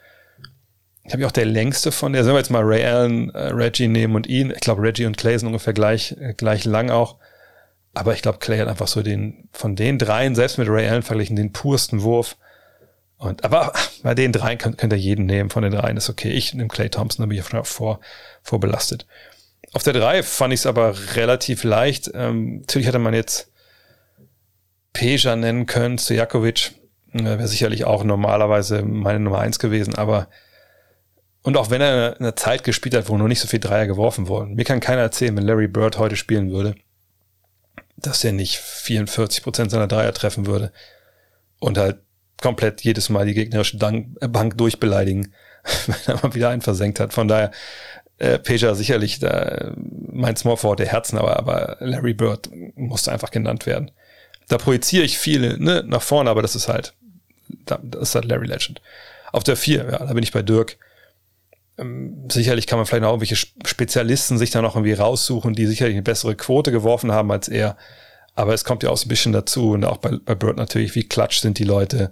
ich 1.07 1.13
habe 1.13 1.21
ja 1.21 1.27
auch 1.27 1.33
der 1.33 1.45
längste 1.45 1.93
von 1.93 2.11
der, 2.11 2.25
sollen 2.25 2.35
wir 2.35 2.39
jetzt 2.39 2.49
mal 2.49 2.63
Ray 2.63 2.83
Allen, 2.83 3.29
äh, 3.29 3.47
Reggie 3.47 3.87
nehmen 3.87 4.15
und 4.15 4.27
ihn. 4.27 4.51
Ich 4.51 4.59
glaube, 4.59 4.81
Reggie 4.81 5.05
und 5.05 5.15
Clay 5.15 5.39
sind 5.39 5.47
ungefähr 5.47 5.71
gleich, 5.73 6.17
äh, 6.19 6.33
gleich 6.33 6.65
lang 6.65 6.89
auch. 6.89 7.15
Aber 7.93 8.13
ich 8.13 8.21
glaube, 8.21 8.39
Clay 8.39 8.59
hat 8.59 8.67
einfach 8.67 8.89
so 8.89 9.01
den, 9.01 9.47
von 9.53 9.77
den 9.77 9.97
dreien, 9.99 10.35
selbst 10.35 10.57
mit 10.57 10.67
Ray 10.67 10.85
Allen 10.87 11.03
verglichen, 11.03 11.37
den 11.37 11.53
pursten 11.53 12.01
Wurf. 12.01 12.35
Und, 13.17 13.45
aber 13.45 13.71
bei 14.03 14.15
den 14.15 14.33
dreien 14.33 14.57
könnt, 14.57 14.77
könnt 14.77 14.91
ihr 14.91 14.99
jeden 14.99 15.25
nehmen, 15.25 15.49
von 15.49 15.63
den 15.63 15.71
dreien 15.71 15.95
ist 15.95 16.09
okay. 16.09 16.29
Ich 16.29 16.53
nehme 16.53 16.67
Clay 16.67 16.89
Thompson, 16.89 17.23
da 17.23 17.27
bin 17.27 17.37
ich 17.37 17.67
vor, 17.67 18.01
vorbelastet. 18.43 19.07
Auf 19.71 19.83
der 19.83 19.93
drei 19.93 20.23
fand 20.23 20.53
ich 20.53 20.59
es 20.59 20.65
aber 20.65 20.93
relativ 21.15 21.63
leicht. 21.63 22.11
Ähm, 22.13 22.59
natürlich 22.59 22.87
hätte 22.87 22.99
man 22.99 23.13
jetzt 23.13 23.49
Peja 24.91 25.37
nennen 25.37 25.67
können, 25.67 25.97
Stojakovic, 25.97 26.73
äh, 27.13 27.23
wäre 27.23 27.47
sicherlich 27.47 27.85
auch 27.85 28.03
normalerweise 28.03 28.81
meine 28.81 29.21
Nummer 29.21 29.39
eins 29.39 29.57
gewesen, 29.57 29.95
aber 29.95 30.27
und 31.47 31.55
auch 31.55 31.69
wenn 31.69 31.79
er 31.79 32.17
in 32.17 32.25
einer 32.25 32.35
Zeit 32.35 32.65
gespielt 32.65 32.93
hat, 32.93 33.07
wo 33.07 33.17
noch 33.17 33.29
nicht 33.29 33.39
so 33.39 33.47
viel 33.47 33.61
Dreier 33.61 33.87
geworfen 33.87 34.27
wurden. 34.27 34.55
Mir 34.55 34.65
kann 34.65 34.81
keiner 34.81 35.03
erzählen, 35.03 35.33
wenn 35.37 35.45
Larry 35.45 35.69
Bird 35.69 35.97
heute 35.97 36.17
spielen 36.17 36.51
würde, 36.51 36.75
dass 37.95 38.21
er 38.25 38.33
nicht 38.33 38.57
44 38.57 39.43
Prozent 39.43 39.71
seiner 39.71 39.87
Dreier 39.87 40.13
treffen 40.13 40.45
würde 40.45 40.73
und 41.59 41.77
halt 41.77 41.99
komplett 42.41 42.81
jedes 42.81 43.07
Mal 43.07 43.25
die 43.25 43.33
gegnerische 43.33 43.77
Bank 43.77 44.57
durchbeleidigen, 44.57 45.33
wenn 45.85 45.95
er 46.07 46.21
mal 46.21 46.35
wieder 46.35 46.49
einen 46.49 46.61
versenkt 46.61 46.99
hat. 46.99 47.13
Von 47.13 47.29
daher, 47.29 47.51
äh, 48.17 48.39
Peja 48.39 48.75
sicherlich 48.75 49.19
da, 49.19 49.71
mein 49.77 50.35
Small 50.35 50.57
Forward 50.57 50.79
der 50.79 50.87
Herzen, 50.87 51.17
aber, 51.17 51.37
aber 51.37 51.77
Larry 51.79 52.13
Bird 52.13 52.49
musste 52.75 53.13
einfach 53.13 53.31
genannt 53.31 53.65
werden. 53.65 53.91
Da 54.49 54.57
projiziere 54.57 55.05
ich 55.05 55.17
viel 55.17 55.57
ne, 55.59 55.81
nach 55.87 56.01
vorne, 56.01 56.29
aber 56.29 56.41
das 56.41 56.57
ist 56.57 56.67
halt, 56.67 56.93
das 57.47 58.09
ist 58.09 58.15
halt 58.15 58.25
Larry 58.25 58.47
Legend. 58.47 58.81
Auf 59.31 59.45
der 59.45 59.55
vier, 59.55 59.85
ja, 59.89 59.99
da 59.99 60.11
bin 60.11 60.23
ich 60.23 60.33
bei 60.33 60.41
Dirk. 60.41 60.77
Ähm, 61.77 62.27
sicherlich 62.31 62.67
kann 62.67 62.79
man 62.79 62.85
vielleicht 62.85 63.03
noch 63.03 63.09
irgendwelche 63.09 63.35
Spezialisten 63.35 64.37
sich 64.37 64.51
da 64.51 64.61
noch 64.61 64.75
irgendwie 64.75 64.93
raussuchen, 64.93 65.53
die 65.53 65.67
sicherlich 65.67 65.95
eine 65.95 66.03
bessere 66.03 66.35
Quote 66.35 66.71
geworfen 66.71 67.11
haben 67.11 67.31
als 67.31 67.47
er. 67.47 67.77
Aber 68.35 68.53
es 68.53 68.65
kommt 68.65 68.83
ja 68.83 68.89
auch 68.89 68.97
so 68.97 69.05
ein 69.05 69.09
bisschen 69.09 69.33
dazu 69.33 69.71
und 69.71 69.83
auch 69.83 69.97
bei, 69.97 70.11
bei 70.23 70.35
Bird 70.35 70.57
natürlich, 70.57 70.95
wie 70.95 71.07
klatsch 71.07 71.39
sind 71.39 71.59
die 71.59 71.63
Leute. 71.63 72.11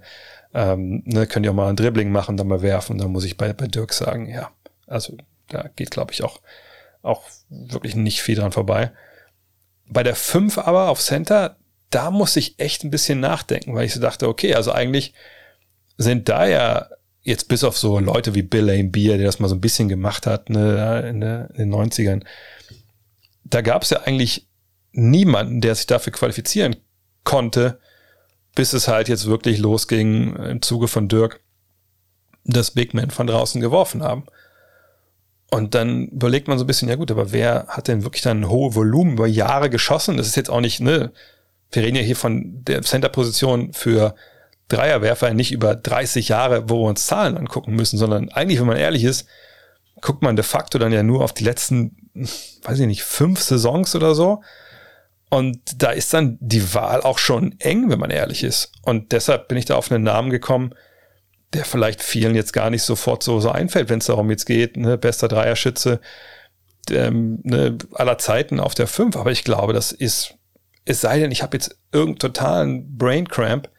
Ähm, 0.53 1.03
ne, 1.05 1.27
können 1.27 1.43
die 1.43 1.49
auch 1.49 1.53
mal 1.53 1.69
ein 1.69 1.75
Dribbling 1.75 2.11
machen, 2.11 2.37
dann 2.37 2.47
mal 2.47 2.61
werfen. 2.61 2.97
Da 2.97 3.07
muss 3.07 3.25
ich 3.25 3.37
bei, 3.37 3.53
bei 3.53 3.67
Dirk 3.67 3.93
sagen, 3.93 4.29
ja, 4.29 4.51
also 4.87 5.17
da 5.49 5.67
geht, 5.75 5.91
glaube 5.91 6.13
ich, 6.13 6.23
auch, 6.23 6.41
auch 7.01 7.23
wirklich 7.49 7.95
nicht 7.95 8.21
viel 8.21 8.35
dran 8.35 8.51
vorbei. 8.51 8.91
Bei 9.87 10.01
der 10.01 10.15
5 10.15 10.57
aber 10.57 10.89
auf 10.89 10.99
Center, 10.99 11.57
da 11.89 12.09
muss 12.11 12.35
ich 12.35 12.59
echt 12.59 12.83
ein 12.83 12.91
bisschen 12.91 13.19
nachdenken, 13.19 13.75
weil 13.75 13.85
ich 13.85 13.93
so 13.93 14.01
dachte, 14.01 14.27
okay, 14.27 14.55
also 14.55 14.71
eigentlich 14.71 15.13
sind 15.97 16.29
da 16.29 16.45
ja 16.45 16.89
jetzt 17.25 17.47
bis 17.47 17.63
auf 17.63 17.77
so 17.77 17.99
Leute 17.99 18.35
wie 18.35 18.43
Bill 18.43 18.65
Lane 18.65 18.89
Beer, 18.89 19.17
der 19.17 19.25
das 19.25 19.39
mal 19.39 19.49
so 19.49 19.55
ein 19.55 19.61
bisschen 19.61 19.89
gemacht 19.89 20.27
hat 20.27 20.49
ne, 20.49 21.09
in, 21.09 21.19
der, 21.19 21.49
in 21.55 21.71
den 21.71 21.73
90ern, 21.73 22.23
da 23.43 23.61
gab 23.61 23.81
es 23.81 23.89
ja 23.89 24.01
eigentlich 24.03 24.47
niemanden, 24.91 25.59
der 25.59 25.75
sich 25.75 25.87
dafür 25.87 26.13
qualifizieren 26.13 26.77
konnte, 27.23 27.79
bis 28.53 28.73
es 28.73 28.87
halt 28.87 29.09
jetzt 29.09 29.25
wirklich 29.25 29.57
losging 29.57 30.35
im 30.35 30.61
Zuge 30.61 30.87
von 30.87 31.07
Dirk, 31.09 31.41
dass 32.45 32.71
Big 32.71 32.93
Men 32.93 33.09
von 33.09 33.27
draußen 33.27 33.59
geworfen 33.59 34.03
haben. 34.03 34.25
Und 35.49 35.73
dann 35.73 36.07
überlegt 36.07 36.47
man 36.47 36.59
so 36.59 36.63
ein 36.63 36.67
bisschen, 36.67 36.89
ja 36.89 36.95
gut, 36.95 37.09
aber 37.09 37.31
wer 37.31 37.65
hat 37.67 37.87
denn 37.87 38.03
wirklich 38.03 38.21
dann 38.21 38.41
ein 38.41 38.49
hohe 38.49 38.75
Volumen 38.75 39.13
über 39.13 39.27
Jahre 39.27 39.69
geschossen? 39.71 40.17
Das 40.17 40.27
ist 40.27 40.35
jetzt 40.35 40.49
auch 40.49 40.61
nicht, 40.61 40.79
ne, 40.79 41.11
wir 41.71 41.81
reden 41.81 41.97
ja 41.97 42.03
hier 42.03 42.15
von 42.15 42.63
der 42.63 42.83
Center-Position 42.83 43.73
für 43.73 44.15
Dreierwerfer 44.67 45.33
nicht 45.33 45.51
über 45.51 45.75
30 45.75 46.29
Jahre, 46.29 46.69
wo 46.69 46.83
wir 46.83 46.89
uns 46.89 47.05
Zahlen 47.05 47.37
angucken 47.37 47.75
müssen, 47.75 47.97
sondern 47.97 48.29
eigentlich, 48.29 48.59
wenn 48.59 48.67
man 48.67 48.77
ehrlich 48.77 49.03
ist, 49.03 49.27
guckt 50.01 50.21
man 50.21 50.35
de 50.35 50.43
facto 50.43 50.77
dann 50.77 50.91
ja 50.91 51.03
nur 51.03 51.23
auf 51.23 51.33
die 51.33 51.43
letzten, 51.43 52.09
weiß 52.63 52.79
ich 52.79 52.87
nicht, 52.87 53.03
fünf 53.03 53.41
Saisons 53.41 53.95
oder 53.95 54.15
so. 54.15 54.41
Und 55.29 55.81
da 55.81 55.91
ist 55.91 56.13
dann 56.13 56.37
die 56.39 56.73
Wahl 56.73 57.01
auch 57.01 57.17
schon 57.17 57.55
eng, 57.59 57.89
wenn 57.89 57.99
man 57.99 58.11
ehrlich 58.11 58.43
ist. 58.43 58.71
Und 58.83 59.11
deshalb 59.11 59.47
bin 59.47 59.57
ich 59.57 59.65
da 59.65 59.75
auf 59.75 59.91
einen 59.91 60.03
Namen 60.03 60.29
gekommen, 60.29 60.73
der 61.53 61.65
vielleicht 61.65 62.03
vielen 62.03 62.35
jetzt 62.35 62.53
gar 62.53 62.69
nicht 62.69 62.83
sofort 62.83 63.23
so, 63.23 63.39
so 63.39 63.49
einfällt, 63.49 63.89
wenn 63.89 63.99
es 63.99 64.05
darum 64.05 64.29
jetzt 64.29 64.45
geht, 64.45 64.77
ne, 64.77 64.97
bester 64.97 65.27
Dreierschütze 65.27 65.99
ähm, 66.91 67.39
ne, 67.43 67.77
aller 67.93 68.17
Zeiten 68.17 68.59
auf 68.59 68.75
der 68.75 68.87
5. 68.87 69.15
Aber 69.15 69.31
ich 69.31 69.43
glaube, 69.43 69.73
das 69.73 69.91
ist, 69.91 70.35
es 70.85 71.01
sei 71.01 71.19
denn, 71.19 71.31
ich 71.31 71.43
habe 71.43 71.55
jetzt 71.55 71.77
irgendeinen 71.91 72.19
totalen 72.19 72.97
Brain 72.97 73.27
Cramp. 73.27 73.69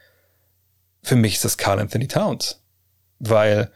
Für 1.07 1.15
mich 1.15 1.35
ist 1.35 1.45
das 1.45 1.57
Carl 1.57 1.79
Anthony 1.79 2.09
Towns. 2.09 2.61
Weil, 3.21 3.71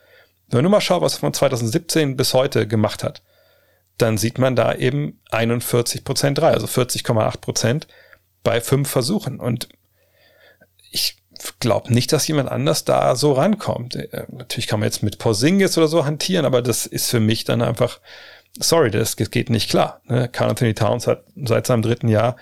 wenn 0.49 0.65
du 0.65 0.69
mal 0.69 0.81
schaust, 0.81 1.03
was 1.03 1.15
er 1.15 1.21
von 1.21 1.33
2017 1.33 2.17
bis 2.17 2.35
heute 2.35 2.67
gemacht 2.67 3.05
hat, 3.05 3.23
dann 3.99 4.19
sieht 4.19 4.41
man 4.41 4.57
da 4.57 4.75
eben 4.75 5.21
41 5.31 6.03
Prozent 6.03 6.39
drei, 6.39 6.51
also 6.51 6.67
40,8 6.67 7.41
Prozent 7.41 7.87
bei 8.43 8.61
fünf 8.61 8.91
Versuchen. 8.91 9.39
Und 9.39 9.69
ich 10.91 11.19
glaube 11.61 11.95
nicht, 11.95 12.13
dass 12.13 12.27
jemand 12.27 12.51
anders 12.51 12.85
da 12.85 13.15
so 13.15 13.35
rankommt. 13.35 13.95
Äh, 13.95 14.25
natürlich 14.33 14.67
kann 14.67 14.81
man 14.81 14.89
jetzt 14.89 15.05
mit 15.05 15.19
Porzingis 15.19 15.79
oder 15.79 15.87
so 15.87 16.05
hantieren, 16.05 16.45
aber 16.45 16.63
das 16.63 16.85
ist 16.85 17.11
für 17.11 17.21
mich 17.21 17.45
dann 17.45 17.63
einfach, 17.63 18.01
sorry, 18.59 18.91
das 18.91 19.15
geht 19.15 19.51
nicht 19.51 19.71
klar. 19.71 20.01
Ne? 20.07 20.29
Carl 20.29 20.51
Anthony 20.51 20.75
Towns 20.75 21.07
hat 21.07 21.23
seit 21.37 21.69
seinem 21.69 21.83
dritten 21.83 22.09
Jahr, 22.09 22.35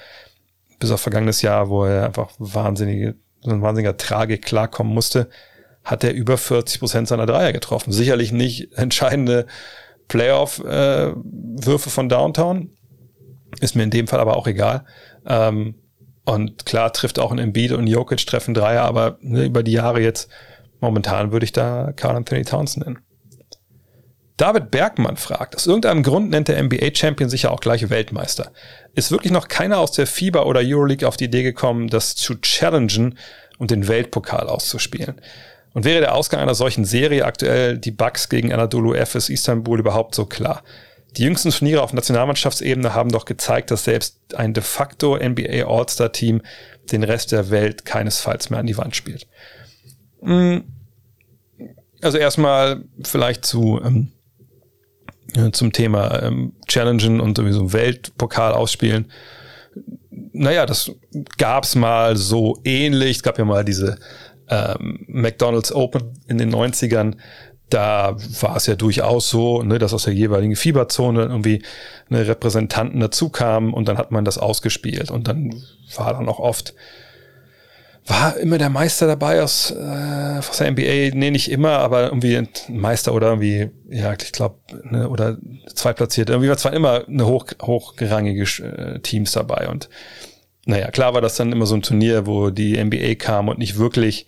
bis 0.79 0.91
auf 0.91 1.03
vergangenes 1.03 1.43
Jahr, 1.43 1.69
wo 1.69 1.85
er 1.85 2.07
einfach 2.07 2.31
wahnsinnige, 2.39 3.17
so 3.41 3.51
ein 3.51 3.63
wahnsinniger 3.63 3.97
Tragik 3.97 4.45
klarkommen 4.45 4.93
musste, 4.93 5.29
hat 5.85 6.05
er 6.05 6.13
über 6.13 6.37
40 6.37 6.81
Prozent 6.81 7.09
seiner 7.09 7.27
Dreier 7.27 7.53
getroffen. 7.53 7.93
Sicherlich 7.93 8.33
nicht 8.33 8.73
entscheidende 8.75 9.47
Playoff-Würfe 10.09 11.91
von 11.91 12.09
Downtown. 12.09 12.71
Ist 13.61 13.75
mir 13.75 13.85
in 13.85 13.91
dem 13.91 14.07
Fall 14.07 14.21
aber 14.21 14.37
auch 14.37 14.47
egal. 14.47 14.85
Ähm, 15.27 15.77
und 16.25 16.67
klar 16.67 16.93
trifft 16.93 17.19
auch 17.19 17.33
ein 17.33 17.39
Embiid 17.39 17.73
und 17.73 17.87
Jokic 17.87 18.27
treffen 18.27 18.53
Dreier, 18.53 18.83
aber 18.83 19.17
ne, 19.23 19.47
über 19.47 19.63
die 19.63 19.73
Jahre 19.73 20.03
jetzt, 20.03 20.31
momentan 20.81 21.33
würde 21.33 21.45
ich 21.45 21.53
da 21.53 21.93
Carl 21.93 22.17
Anthony 22.17 22.45
Towns 22.45 22.77
nennen. 22.77 22.99
David 24.39 24.71
Bergmann 24.71 25.17
fragt, 25.17 25.57
aus 25.57 25.67
irgendeinem 25.67 26.05
Grund 26.05 26.31
nennt 26.31 26.47
der 26.47 26.63
NBA-Champion 26.63 27.29
sicher 27.29 27.51
auch 27.51 27.61
gleich 27.61 27.91
Weltmeister. 27.91 28.53
Ist 28.95 29.11
wirklich 29.11 29.33
noch 29.33 29.49
keiner 29.49 29.79
aus 29.79 29.91
der 29.93 30.07
FIBA 30.07 30.45
oder 30.45 30.61
Euroleague 30.63 31.07
auf 31.07 31.17
die 31.17 31.25
Idee 31.25 31.43
gekommen, 31.43 31.89
das 31.89 32.15
zu 32.15 32.37
challengen 32.37 33.19
und 33.59 33.73
den 33.73 33.89
Weltpokal 33.89 34.49
auszuspielen? 34.49 35.21
Und 35.75 35.85
wäre 35.85 36.01
der 36.01 36.15
Ausgang 36.15 36.41
einer 36.41 36.55
solchen 36.55 36.85
Serie 36.85 37.25
aktuell 37.25 37.79
die 37.79 37.91
Bucks 37.91 38.29
gegen 38.29 38.53
Anadolu 38.53 38.95
Efes 38.95 39.29
Istanbul 39.29 39.81
überhaupt 39.81 40.15
so 40.15 40.25
klar? 40.25 40.63
Die 41.17 41.25
jüngsten 41.25 41.51
Turniere 41.51 41.83
auf 41.83 41.93
Nationalmannschaftsebene 41.93 42.95
haben 42.95 43.11
doch 43.11 43.25
gezeigt, 43.25 43.73
dass 43.73 43.85
selbst 43.85 44.19
ein 44.37 44.55
de 44.55 44.63
facto 44.63 45.17
NBA 45.17 45.67
All-Star-Team 45.67 46.43
den 46.93 47.03
Rest 47.03 47.33
der 47.33 47.51
Welt 47.51 47.85
keinesfalls 47.85 48.51
mehr 48.51 48.61
an 48.61 48.67
die 48.67 48.77
Wand 48.77 48.95
spielt. 48.95 49.27
Hm. 50.23 50.65
Also 52.01 52.19
erstmal 52.19 52.85
vielleicht 53.03 53.45
zu 53.45 53.81
ähm, 53.85 54.13
zum 55.53 55.73
Thema 55.73 56.23
ähm, 56.23 56.53
Challengen 56.67 57.21
und 57.21 57.37
sowieso 57.37 57.73
Weltpokal 57.73 58.53
ausspielen. 58.53 59.11
Naja, 60.33 60.67
das 60.67 60.93
gab's 61.37 61.75
mal 61.75 62.17
so 62.17 62.59
ähnlich. 62.65 63.19
Es 63.19 63.23
gab 63.23 63.39
ja 63.39 63.45
mal 63.45 63.65
diese 63.65 63.99
ähm, 64.49 65.05
McDonald's 65.07 65.73
Open 65.73 66.15
in 66.27 66.39
den 66.39 66.55
90ern, 66.55 67.17
da 67.71 68.17
war 68.41 68.57
es 68.57 68.67
ja 68.67 68.77
durchaus 68.77 69.29
so, 69.29 69.63
ne, 69.63 69.79
dass 69.79 69.93
aus 69.93 70.05
der 70.05 70.15
jeweiligen 70.15 70.57
Fieberzone 70.57 71.23
irgendwie 71.23 71.63
eine 72.09 72.27
Repräsentanten 72.27 73.01
dazu 73.01 73.29
kamen 73.29 73.75
und 73.75 73.89
dann 73.89 73.99
hat 73.99 74.11
man 74.11 74.25
das 74.25 74.39
ausgespielt 74.39 75.11
und 75.11 75.29
dann 75.29 75.63
war 75.97 76.15
dann 76.15 76.29
auch 76.29 76.39
oft 76.39 76.75
war 78.09 78.37
immer 78.37 78.59
der 78.59 78.71
Meister 78.71 79.07
dabei 79.07 79.43
aus, 79.43 79.71
äh, 79.71 80.39
aus 80.39 80.59
der 80.59 80.71
NBA, 80.71 81.15
nee, 81.15 81.31
nicht 81.31 81.51
immer, 81.51 81.79
aber 81.79 82.05
irgendwie 82.07 82.37
ein 82.37 82.49
Meister 82.69 83.13
oder 83.13 83.29
irgendwie, 83.29 83.71
ja, 83.89 84.13
ich 84.13 84.33
glaube, 84.33 84.57
ne, 84.85 85.09
oder 85.09 85.39
zweitplatziert. 85.75 86.31
Irgendwie 86.31 86.49
war 86.49 86.57
zwar 86.57 86.73
immer 86.73 87.07
eine 87.07 87.27
hoch, 87.27 87.47
hochgerangige 87.61 88.43
äh, 88.63 89.01
Teams 89.01 89.33
dabei 89.33 89.69
und 89.69 89.89
naja, 90.65 90.91
klar 90.91 91.15
war 91.15 91.23
das 91.23 91.37
dann 91.37 91.53
immer 91.53 91.65
so 91.65 91.75
ein 91.75 91.83
Turnier, 91.83 92.27
wo 92.27 92.51
die 92.51 92.83
NBA 92.83 93.15
kam 93.15 93.49
und 93.49 93.59
nicht 93.59 93.79
wirklich 93.79 94.27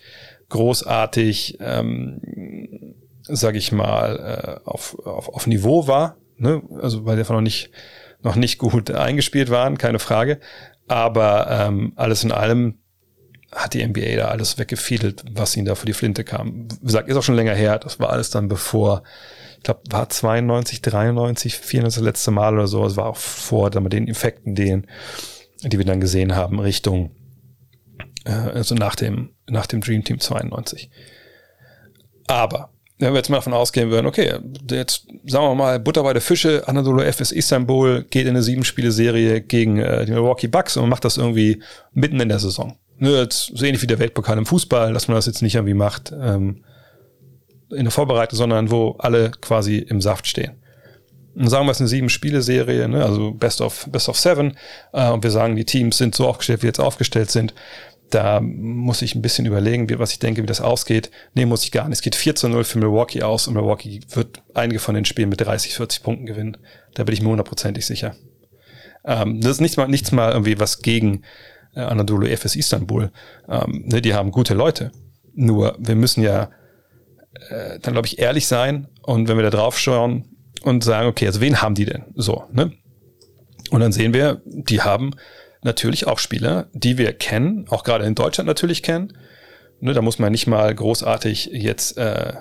großartig, 0.49 1.59
ähm, 1.61 2.95
sag 3.22 3.57
ich 3.57 3.72
mal, 3.72 4.61
äh, 4.64 4.68
auf, 4.68 4.99
auf, 5.05 5.28
auf 5.28 5.47
Niveau 5.47 5.87
war, 5.87 6.16
ne? 6.39 6.62
also 6.81 7.05
weil 7.05 7.16
die 7.16 7.20
einfach 7.20 7.35
noch 7.35 7.43
nicht, 7.43 7.70
noch 8.22 8.37
nicht 8.37 8.59
gut 8.59 8.91
eingespielt 8.91 9.51
waren, 9.51 9.78
keine 9.78 9.99
Frage. 9.99 10.41
Aber 10.89 11.47
ähm, 11.51 11.93
alles 11.97 12.24
in 12.24 12.33
allem 12.33 12.80
hat 13.53 13.74
die 13.74 13.86
NBA 13.86 14.16
da 14.16 14.28
alles 14.28 14.59
weggefiedelt, 14.59 15.24
was 15.32 15.57
ihnen 15.57 15.66
da 15.66 15.74
für 15.74 15.86
die 15.86 15.92
Flinte 15.92 16.24
kam. 16.24 16.68
Wie 16.80 16.86
gesagt, 16.86 17.09
ist 17.09 17.16
auch 17.16 17.22
schon 17.22 17.34
länger 17.34 17.55
her. 17.55 17.78
Das 17.78 17.98
war 17.98 18.11
alles 18.11 18.30
dann 18.30 18.48
bevor, 18.48 19.03
ich 19.57 19.64
glaube, 19.64 19.80
war 19.90 20.09
92, 20.09 20.82
93, 20.82 21.57
94 21.57 22.01
das 22.01 22.05
letzte 22.05 22.30
Mal 22.30 22.55
oder 22.55 22.68
so. 22.68 22.84
Es 22.86 22.96
war 22.96 23.07
auch 23.07 23.16
vor 23.16 23.70
dann 23.70 23.82
mit 23.82 23.92
den 23.92 24.07
Infekten, 24.07 24.55
den 24.55 24.86
die 25.62 25.78
wir 25.78 25.84
dann 25.84 26.01
gesehen 26.01 26.34
haben, 26.34 26.59
Richtung, 26.59 27.11
äh, 28.24 28.30
also 28.30 28.74
nach 28.74 28.94
dem, 28.94 29.30
nach 29.48 29.66
dem 29.66 29.80
Dream 29.80 30.05
Team 30.05 30.20
92. 30.20 30.90
Aber, 32.26 32.70
wenn 32.98 33.12
wir 33.12 33.18
jetzt 33.18 33.30
mal 33.30 33.38
davon 33.38 33.53
ausgehen 33.53 33.90
würden, 33.90 34.07
okay, 34.07 34.38
jetzt 34.70 35.07
sagen 35.26 35.44
wir 35.44 35.55
mal, 35.55 35.80
Butter 35.80 36.03
bei 36.03 36.12
der 36.12 36.22
Fische, 36.22 36.66
Anadolu 36.66 37.03
FS 37.03 37.32
Istanbul 37.32 38.05
geht 38.05 38.24
in 38.24 38.30
eine 38.30 38.42
Sieben-Spiele-Serie 38.42 39.40
gegen 39.40 39.78
äh, 39.78 40.05
die 40.07 40.12
Milwaukee 40.12 40.48
Bucks 40.48 40.76
und 40.76 40.88
macht 40.88 41.05
das 41.05 41.16
irgendwie 41.16 41.62
mitten 41.92 42.20
in 42.20 42.28
der 42.28 42.38
Saison. 42.38 42.78
Jetzt 43.01 43.53
so 43.55 43.64
ähnlich 43.64 43.82
wie 43.82 43.86
der 43.86 43.98
Weltpokal 43.98 44.36
im 44.36 44.46
Fußball, 44.46 44.92
dass 44.92 45.09
man 45.09 45.14
das 45.14 45.26
jetzt 45.26 45.42
nicht 45.42 45.55
irgendwie 45.55 45.74
macht. 45.74 46.12
Ähm, 46.12 46.64
in 47.70 47.84
der 47.84 47.90
Vorbereitung, 47.90 48.36
sondern 48.36 48.70
wo 48.70 48.96
alle 48.98 49.30
quasi 49.30 49.78
im 49.78 50.01
Saft 50.01 50.26
stehen. 50.26 50.53
Und 51.34 51.48
sagen 51.48 51.66
wir 51.66 51.70
es 51.70 51.80
eine 51.80 51.88
Sieben-Spiele-Serie, 51.88 52.88
ne? 52.88 53.05
also 53.05 53.30
Best 53.30 53.61
of, 53.61 53.86
Best 53.90 54.09
of 54.09 54.18
Seven. 54.18 54.57
Äh, 54.92 55.11
und 55.11 55.22
wir 55.22 55.30
sagen, 55.30 55.57
die 55.57 55.64
Teams 55.64 55.96
sind 55.96 56.14
so 56.14 56.26
aufgestellt, 56.26 56.62
wie 56.62 56.66
jetzt 56.66 56.80
aufgestellt 56.80 57.30
sind. 57.30 57.55
Da 58.11 58.40
muss 58.40 59.03
ich 59.03 59.14
ein 59.14 59.22
bisschen 59.22 59.46
überlegen, 59.46 59.88
wie, 59.88 60.01
was 60.01 60.12
ich 60.12 60.18
denke, 60.18 60.42
wie 60.42 60.46
das 60.46 60.61
ausgeht. 60.61 61.12
Nee, 61.34 61.46
muss 61.46 61.62
ich 61.62 61.70
gar 61.70 61.88
nicht. 61.88 61.98
Es 61.98 62.03
geht 62.03 62.16
4 62.16 62.34
zu 62.34 62.48
0 62.48 62.64
für 62.64 62.78
Milwaukee 62.78 63.22
aus 63.22 63.46
und 63.46 63.55
Milwaukee 63.55 64.01
wird 64.11 64.42
einige 64.53 64.80
von 64.80 64.96
den 64.96 65.05
Spielen 65.05 65.28
mit 65.28 65.40
30, 65.40 65.74
40 65.74 66.03
Punkten 66.03 66.26
gewinnen. 66.26 66.57
Da 66.94 67.05
bin 67.05 67.14
ich 67.14 67.22
mir 67.22 67.28
hundertprozentig 67.28 67.86
sicher. 67.86 68.16
Ähm, 69.05 69.40
das 69.40 69.53
ist 69.53 69.61
nichts 69.61 69.76
mal, 69.76 69.86
nichts 69.86 70.11
mal 70.11 70.32
irgendwie 70.32 70.59
was 70.59 70.82
gegen 70.82 71.22
äh, 71.75 71.81
Anadolu 71.81 72.27
Efes 72.27 72.57
Istanbul. 72.57 73.11
Ähm, 73.49 73.85
ne, 73.87 74.01
die 74.01 74.14
haben 74.14 74.31
gute 74.31 74.55
Leute. 74.55 74.93
Nur, 75.35 75.77
wir 75.79 75.95
müssen 75.95 76.23
ja 76.23 76.51
äh, 77.49 77.79
dann, 77.81 77.93
glaube 77.93 78.07
ich, 78.07 78.18
ehrlich 78.18 78.47
sein 78.47 78.89
und 79.03 79.29
wenn 79.29 79.37
wir 79.37 79.45
da 79.45 79.51
drauf 79.51 79.79
schauen 79.79 80.25
und 80.62 80.85
sagen, 80.85 81.09
okay, 81.09 81.27
also 81.27 81.41
wen 81.41 81.62
haben 81.62 81.75
die 81.75 81.85
denn? 81.85 82.05
So, 82.14 82.45
ne? 82.53 82.73
Und 83.71 83.81
dann 83.81 83.93
sehen 83.93 84.12
wir, 84.12 84.43
die 84.45 84.81
haben 84.81 85.12
natürlich 85.62 86.07
auch 86.07 86.18
Spieler, 86.18 86.68
die 86.73 86.99
wir 86.99 87.12
kennen, 87.12 87.66
auch 87.68 87.85
gerade 87.85 88.05
in 88.05 88.14
Deutschland 88.14 88.49
natürlich 88.49 88.83
kennen. 88.83 89.16
Ne, 89.81 89.95
da 89.95 90.03
muss 90.03 90.18
man 90.18 90.33
nicht 90.33 90.47
mal 90.47 90.75
großartig 90.75 91.51
jetzt 91.53 91.97
äh, 91.97 92.35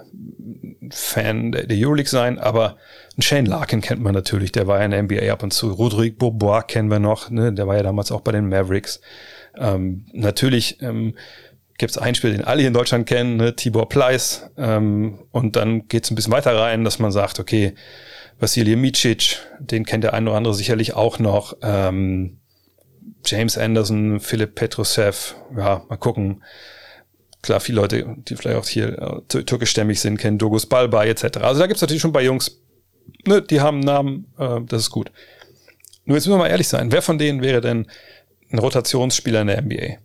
Fan 0.90 1.52
der, 1.52 1.68
der 1.68 1.78
Euroleague 1.78 2.10
sein, 2.10 2.40
aber 2.40 2.78
Shane 3.22 3.46
Larkin 3.46 3.82
kennt 3.82 4.02
man 4.02 4.14
natürlich, 4.14 4.52
der 4.52 4.68
war 4.68 4.80
ja 4.80 4.86
in 4.86 4.92
der 4.92 5.04
NBA 5.04 5.32
ab 5.32 5.44
und 5.44 5.52
zu. 5.52 5.72
Rodrigue 5.72 6.18
Bourbois 6.18 6.64
kennen 6.64 6.90
wir 6.90 7.00
noch, 7.00 7.30
ne, 7.30 7.54
der 7.54 7.68
war 7.68 7.76
ja 7.76 7.84
damals 7.84 8.12
auch 8.12 8.22
bei 8.22 8.32
den 8.32 8.50
Mavericks. 8.50 9.02
Ähm, 9.58 10.06
natürlich 10.14 10.82
ähm, 10.82 11.16
gibt 11.78 11.92
es 11.92 11.98
einen 11.98 12.16
Spieler, 12.16 12.34
den 12.34 12.46
alle 12.46 12.60
hier 12.60 12.68
in 12.68 12.74
Deutschland 12.74 13.08
kennen, 13.08 13.38
ne, 13.38 13.56
Tibor 13.56 13.90
Pleiss. 13.90 14.50
Ähm, 14.58 15.20
und 15.32 15.56
dann 15.56 15.88
geht 15.88 16.04
es 16.04 16.12
ein 16.12 16.16
bisschen 16.16 16.34
weiter 16.34 16.56
rein, 16.56 16.84
dass 16.84 17.00
man 17.00 17.12
sagt, 17.12 17.40
okay, 17.40 17.74
Vasilij 18.40 18.76
Micic, 18.76 19.38
den 19.60 19.86
kennt 19.86 20.04
der 20.04 20.14
eine 20.14 20.30
oder 20.30 20.38
andere 20.38 20.54
sicherlich 20.54 20.94
auch 20.94 21.20
noch. 21.20 21.58
Ähm, 21.62 22.38
James 23.26 23.58
Anderson, 23.58 24.20
Philipp 24.20 24.56
Petrusev, 24.56 25.36
ja, 25.56 25.84
mal 25.90 25.98
gucken. 25.98 26.44
Klar, 27.42 27.60
viele 27.60 27.82
Leute, 27.82 28.16
die 28.18 28.36
vielleicht 28.36 28.58
auch 28.58 28.68
hier 28.68 29.24
äh, 29.34 29.44
türkischstämmig 29.44 30.00
sind, 30.00 30.18
kennen 30.18 30.38
Dogus 30.38 30.66
Balba 30.66 31.06
etc. 31.06 31.38
Also 31.38 31.62
da 31.62 31.68
gibt's 31.68 31.82
natürlich 31.82 32.02
schon 32.02 32.12
bei 32.12 32.24
Jungs, 32.24 32.62
ne, 33.26 33.42
die 33.42 33.62
haben 33.62 33.78
einen 33.78 33.86
Namen, 33.86 34.34
äh, 34.38 34.62
das 34.66 34.84
ist 34.84 34.90
gut. 34.90 35.12
Nur 36.06 36.18
jetzt 36.18 36.26
müssen 36.26 36.38
wir 36.38 36.44
mal 36.44 36.50
ehrlich 36.50 36.68
sein, 36.68 36.92
wer 36.92 37.02
von 37.02 37.18
denen 37.18 37.42
wäre 37.42 37.62
denn 37.62 37.88
ein 38.52 38.60
Rotationsspieler 38.60 39.42
in 39.42 39.48
der 39.48 39.62
NBA? 39.62 39.98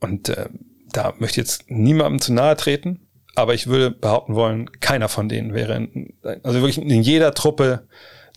Und 0.00 0.28
äh, 0.28 0.48
da 0.92 1.14
möchte 1.18 1.40
ich 1.40 1.48
jetzt 1.48 1.70
niemandem 1.70 2.20
zu 2.20 2.32
nahe 2.32 2.56
treten, 2.56 3.06
aber 3.34 3.54
ich 3.54 3.66
würde 3.66 3.90
behaupten 3.90 4.34
wollen, 4.34 4.70
keiner 4.80 5.08
von 5.08 5.28
denen 5.28 5.54
wäre, 5.54 5.76
in, 5.76 6.14
also 6.42 6.60
wirklich 6.60 6.78
in 6.78 7.02
jeder 7.02 7.34
Truppe 7.34 7.86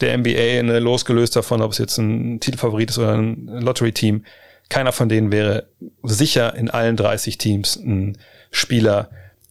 der 0.02 0.18
NBA, 0.18 0.64
ne, 0.64 0.80
losgelöst 0.80 1.36
davon, 1.36 1.62
ob 1.62 1.72
es 1.72 1.78
jetzt 1.78 1.98
ein 1.98 2.40
Titelfavorit 2.40 2.90
ist 2.90 2.98
oder 2.98 3.14
ein 3.14 3.48
Lottery-Team, 3.48 4.26
keiner 4.70 4.92
von 4.92 5.10
denen 5.10 5.32
wäre 5.32 5.70
sicher 6.04 6.56
in 6.56 6.70
allen 6.70 6.98
30 6.98 7.38
Teams 7.38 7.78
ein 7.78 8.18
Spieler, 8.52 9.10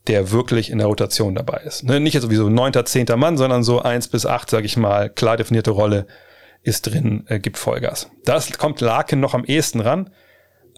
der 0.09 0.30
wirklich 0.30 0.70
in 0.70 0.78
der 0.78 0.86
Rotation 0.86 1.34
dabei 1.34 1.59
ist. 1.64 1.84
Ne, 1.84 2.00
nicht 2.00 2.14
jetzt 2.14 2.22
sowieso 2.22 2.48
neunter, 2.48 2.84
zehnter 2.84 3.16
Mann, 3.16 3.36
sondern 3.36 3.62
so 3.62 3.80
eins 3.80 4.09
bis 4.09 4.26
acht, 4.26 4.50
sag 4.50 4.64
ich 4.64 4.76
mal, 4.76 5.11
klar 5.11 5.36
definierte 5.36 5.70
Rolle 5.70 6.07
ist 6.62 6.82
drin, 6.82 7.24
äh, 7.28 7.38
gibt 7.38 7.59
Vollgas. 7.59 8.11
Das 8.24 8.50
kommt 8.59 8.80
Larkin 8.80 9.20
noch 9.20 9.34
am 9.34 9.44
ehesten 9.44 9.80
ran, 9.80 10.11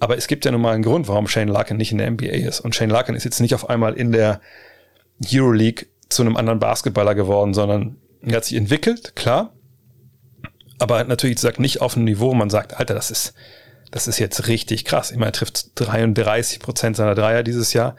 aber 0.00 0.16
es 0.16 0.26
gibt 0.26 0.44
ja 0.44 0.50
nun 0.50 0.60
mal 0.60 0.74
einen 0.74 0.82
Grund, 0.82 1.08
warum 1.08 1.28
Shane 1.28 1.48
Larkin 1.48 1.76
nicht 1.76 1.92
in 1.92 1.98
der 1.98 2.10
NBA 2.10 2.26
ist. 2.26 2.60
Und 2.60 2.74
Shane 2.74 2.90
Larkin 2.90 3.14
ist 3.14 3.24
jetzt 3.24 3.40
nicht 3.40 3.54
auf 3.54 3.68
einmal 3.68 3.94
in 3.94 4.12
der 4.12 4.40
Euroleague 5.24 5.86
zu 6.08 6.22
einem 6.22 6.36
anderen 6.36 6.58
Basketballer 6.58 7.14
geworden, 7.14 7.54
sondern 7.54 7.96
er 8.22 8.36
hat 8.36 8.44
sich 8.44 8.56
entwickelt, 8.56 9.14
klar, 9.16 9.52
aber 10.78 11.04
natürlich 11.04 11.38
sagt 11.38 11.58
nicht 11.58 11.80
auf 11.80 11.96
einem 11.96 12.04
Niveau, 12.04 12.30
wo 12.30 12.34
man 12.34 12.50
sagt, 12.50 12.78
Alter, 12.78 12.94
das 12.94 13.10
ist, 13.10 13.34
das 13.90 14.06
ist 14.06 14.18
jetzt 14.18 14.46
richtig 14.46 14.84
krass. 14.84 15.10
Ich 15.10 15.16
meine, 15.16 15.30
er 15.30 15.32
trifft 15.32 15.72
33 15.74 16.60
Prozent 16.60 16.96
seiner 16.96 17.14
Dreier 17.14 17.42
dieses 17.42 17.72
Jahr. 17.72 17.96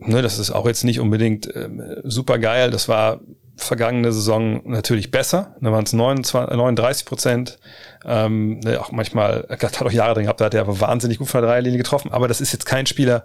Ne, 0.00 0.22
das 0.22 0.38
ist 0.38 0.50
auch 0.50 0.66
jetzt 0.66 0.84
nicht 0.84 1.00
unbedingt 1.00 1.48
ähm, 1.54 1.82
super 2.04 2.38
geil. 2.38 2.70
Das 2.70 2.88
war 2.88 3.20
vergangene 3.56 4.12
Saison 4.12 4.62
natürlich 4.64 5.10
besser. 5.10 5.56
Da 5.60 5.72
waren 5.72 5.84
es 5.84 5.92
39 5.92 7.04
Prozent. 7.04 7.58
Ähm, 8.04 8.60
ne, 8.60 8.80
auch 8.80 8.92
manchmal, 8.92 9.46
hat 9.50 9.82
auch 9.82 9.90
Jahre 9.90 10.14
drin 10.14 10.24
gehabt, 10.24 10.40
da 10.40 10.46
hat 10.46 10.54
er 10.54 10.60
aber 10.60 10.80
wahnsinnig 10.80 11.18
gut 11.18 11.28
von 11.28 11.40
der 11.42 11.50
Dreierlinie 11.50 11.78
getroffen. 11.78 12.12
Aber 12.12 12.28
das 12.28 12.40
ist 12.40 12.52
jetzt 12.52 12.66
kein 12.66 12.86
Spieler, 12.86 13.24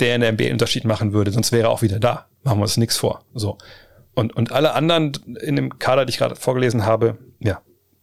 der 0.00 0.14
in 0.14 0.22
der 0.22 0.32
NBA 0.32 0.50
Unterschied 0.50 0.84
machen 0.84 1.12
würde, 1.12 1.30
sonst 1.30 1.52
wäre 1.52 1.64
er 1.64 1.70
auch 1.70 1.82
wieder 1.82 2.00
da. 2.00 2.26
Machen 2.42 2.58
wir 2.58 2.62
uns 2.62 2.78
nichts 2.78 2.96
vor. 2.96 3.24
So. 3.34 3.58
Und, 4.14 4.34
und 4.34 4.52
alle 4.52 4.72
anderen 4.72 5.12
in 5.40 5.56
dem 5.56 5.78
Kader, 5.78 6.06
die 6.06 6.10
ich 6.10 6.18
gerade 6.18 6.36
vorgelesen 6.36 6.86
habe, 6.86 7.18
ja, 7.38 7.60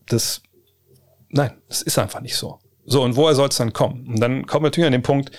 das, 0.08 0.42
nein, 1.30 1.52
das 1.68 1.82
ist 1.82 1.98
einfach 1.98 2.22
nicht 2.22 2.36
so. 2.36 2.60
So, 2.86 3.04
und 3.04 3.16
woher 3.16 3.36
soll 3.36 3.50
es 3.50 3.58
dann 3.58 3.74
kommen? 3.74 4.08
Und 4.08 4.20
dann 4.20 4.46
wir 4.48 4.60
natürlich 4.62 4.88
an 4.88 4.94
den 4.94 5.04
Punkt, 5.04 5.32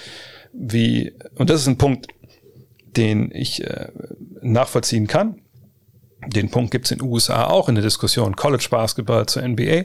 wie, 0.53 1.15
und 1.37 1.51
das 1.51 1.63
ist 1.63 1.67
ein 1.67 1.79
Punkt, 1.79 2.09
den 2.97 3.31
ich 3.33 3.65
äh, 3.65 3.89
nachvollziehen 4.43 5.07
kann. 5.07 5.41
Den 6.27 6.51
Punkt 6.51 6.71
gibt 6.71 6.87
es 6.87 6.91
in 6.91 6.99
den 6.99 7.09
USA 7.09 7.47
auch 7.47 7.69
in 7.69 7.75
der 7.75 7.85
Diskussion 7.85 8.37
College 8.37 8.67
Basketball 8.71 9.27
zur 9.27 9.47
NBA. 9.47 9.85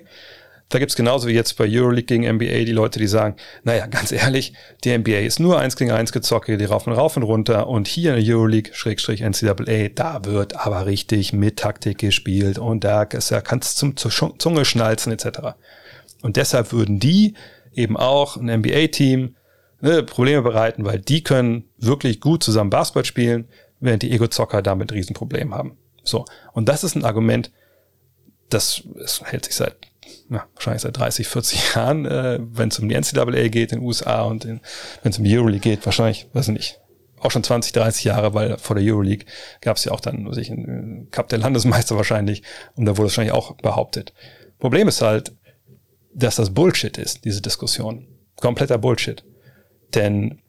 Da 0.69 0.79
gibt's 0.79 0.95
genauso 0.95 1.27
wie 1.27 1.33
jetzt 1.33 1.57
bei 1.57 1.65
Euroleague 1.69 2.07
gegen 2.07 2.27
NBA 2.27 2.65
die 2.65 2.71
Leute, 2.71 2.99
die 2.99 3.07
sagen, 3.07 3.35
naja, 3.63 3.85
ganz 3.85 4.11
ehrlich, 4.11 4.53
die 4.83 4.97
NBA 4.97 5.19
ist 5.19 5.39
nur 5.39 5.59
eins 5.59 5.75
gegen 5.75 5.91
eins 5.91 6.11
gezocke, 6.11 6.57
die 6.57 6.65
raufen 6.65 6.91
rauf 6.91 7.15
und 7.17 7.23
runter 7.23 7.67
und 7.67 7.87
hier 7.87 8.15
in 8.15 8.25
der 8.25 8.35
Euroleague, 8.35 8.73
Schrägstrich 8.73 9.21
NCAA, 9.21 9.89
da 9.93 10.25
wird 10.25 10.55
aber 10.55 10.87
richtig 10.87 11.33
mit 11.33 11.57
Taktik 11.57 11.99
gespielt 11.99 12.57
und 12.57 12.83
da, 12.83 13.05
kannst 13.05 13.81
du 13.81 13.91
zum 13.91 14.39
Zunge 14.39 14.65
schnalzen 14.65 15.13
etc. 15.13 15.55
Und 16.23 16.35
deshalb 16.35 16.71
würden 16.71 16.99
die 16.99 17.35
eben 17.73 17.95
auch 17.95 18.35
ein 18.35 18.45
NBA-Team 18.61 19.35
ne, 19.85 20.03
Probleme 20.03 20.41
bereiten, 20.41 20.83
weil 20.83 20.99
die 20.99 21.23
können 21.23 21.65
wirklich 21.77 22.19
gut 22.19 22.43
zusammen 22.43 22.69
Basketball 22.69 23.05
spielen, 23.05 23.47
während 23.79 24.03
die 24.03 24.11
Ego-Zocker 24.11 24.61
damit 24.61 24.91
ein 24.91 24.95
Riesenproblem 24.95 25.53
haben. 25.53 25.77
So. 26.03 26.25
Und 26.53 26.67
das 26.67 26.83
ist 26.83 26.95
ein 26.95 27.05
Argument, 27.05 27.51
das, 28.49 28.83
das 28.95 29.21
hält 29.23 29.45
sich 29.45 29.55
seit 29.55 29.75
ja, 30.29 30.45
wahrscheinlich 30.55 30.81
seit 30.81 30.97
30, 30.97 31.27
40 31.27 31.75
Jahren, 31.75 32.05
äh, 32.05 32.39
wenn 32.41 32.69
es 32.69 32.79
um 32.79 32.89
die 32.89 32.95
NCAA 32.95 33.47
geht 33.47 33.71
in 33.71 33.79
den 33.79 33.87
USA 33.87 34.23
und 34.23 34.45
wenn 34.45 34.59
es 35.03 35.17
um 35.17 35.23
die 35.23 35.37
Euroleague 35.37 35.61
geht, 35.61 35.85
wahrscheinlich, 35.85 36.27
weiß 36.33 36.47
ich 36.47 36.53
nicht, 36.53 36.79
auch 37.19 37.31
schon 37.31 37.43
20, 37.43 37.71
30 37.73 38.03
Jahre, 38.03 38.33
weil 38.33 38.57
vor 38.57 38.75
der 38.75 38.85
Euroleague 38.85 39.25
gab 39.61 39.77
es 39.77 39.85
ja 39.85 39.91
auch 39.91 39.99
dann, 39.99 40.27
weiß 40.27 40.37
ich, 40.37 40.51
einen 40.51 41.09
Cup 41.11 41.29
der 41.29 41.39
Landesmeister 41.39 41.95
wahrscheinlich 41.95 42.43
und 42.75 42.85
da 42.85 42.97
wurde 42.97 43.07
es 43.07 43.13
wahrscheinlich 43.13 43.33
auch 43.33 43.55
behauptet. 43.57 44.13
Problem 44.59 44.87
ist 44.87 45.01
halt, 45.01 45.33
dass 46.13 46.35
das 46.35 46.53
Bullshit 46.53 46.97
ist, 46.97 47.25
diese 47.25 47.41
Diskussion. 47.41 48.07
Kompletter 48.39 48.77
Bullshit. 48.77 49.23
Denn 49.93 50.39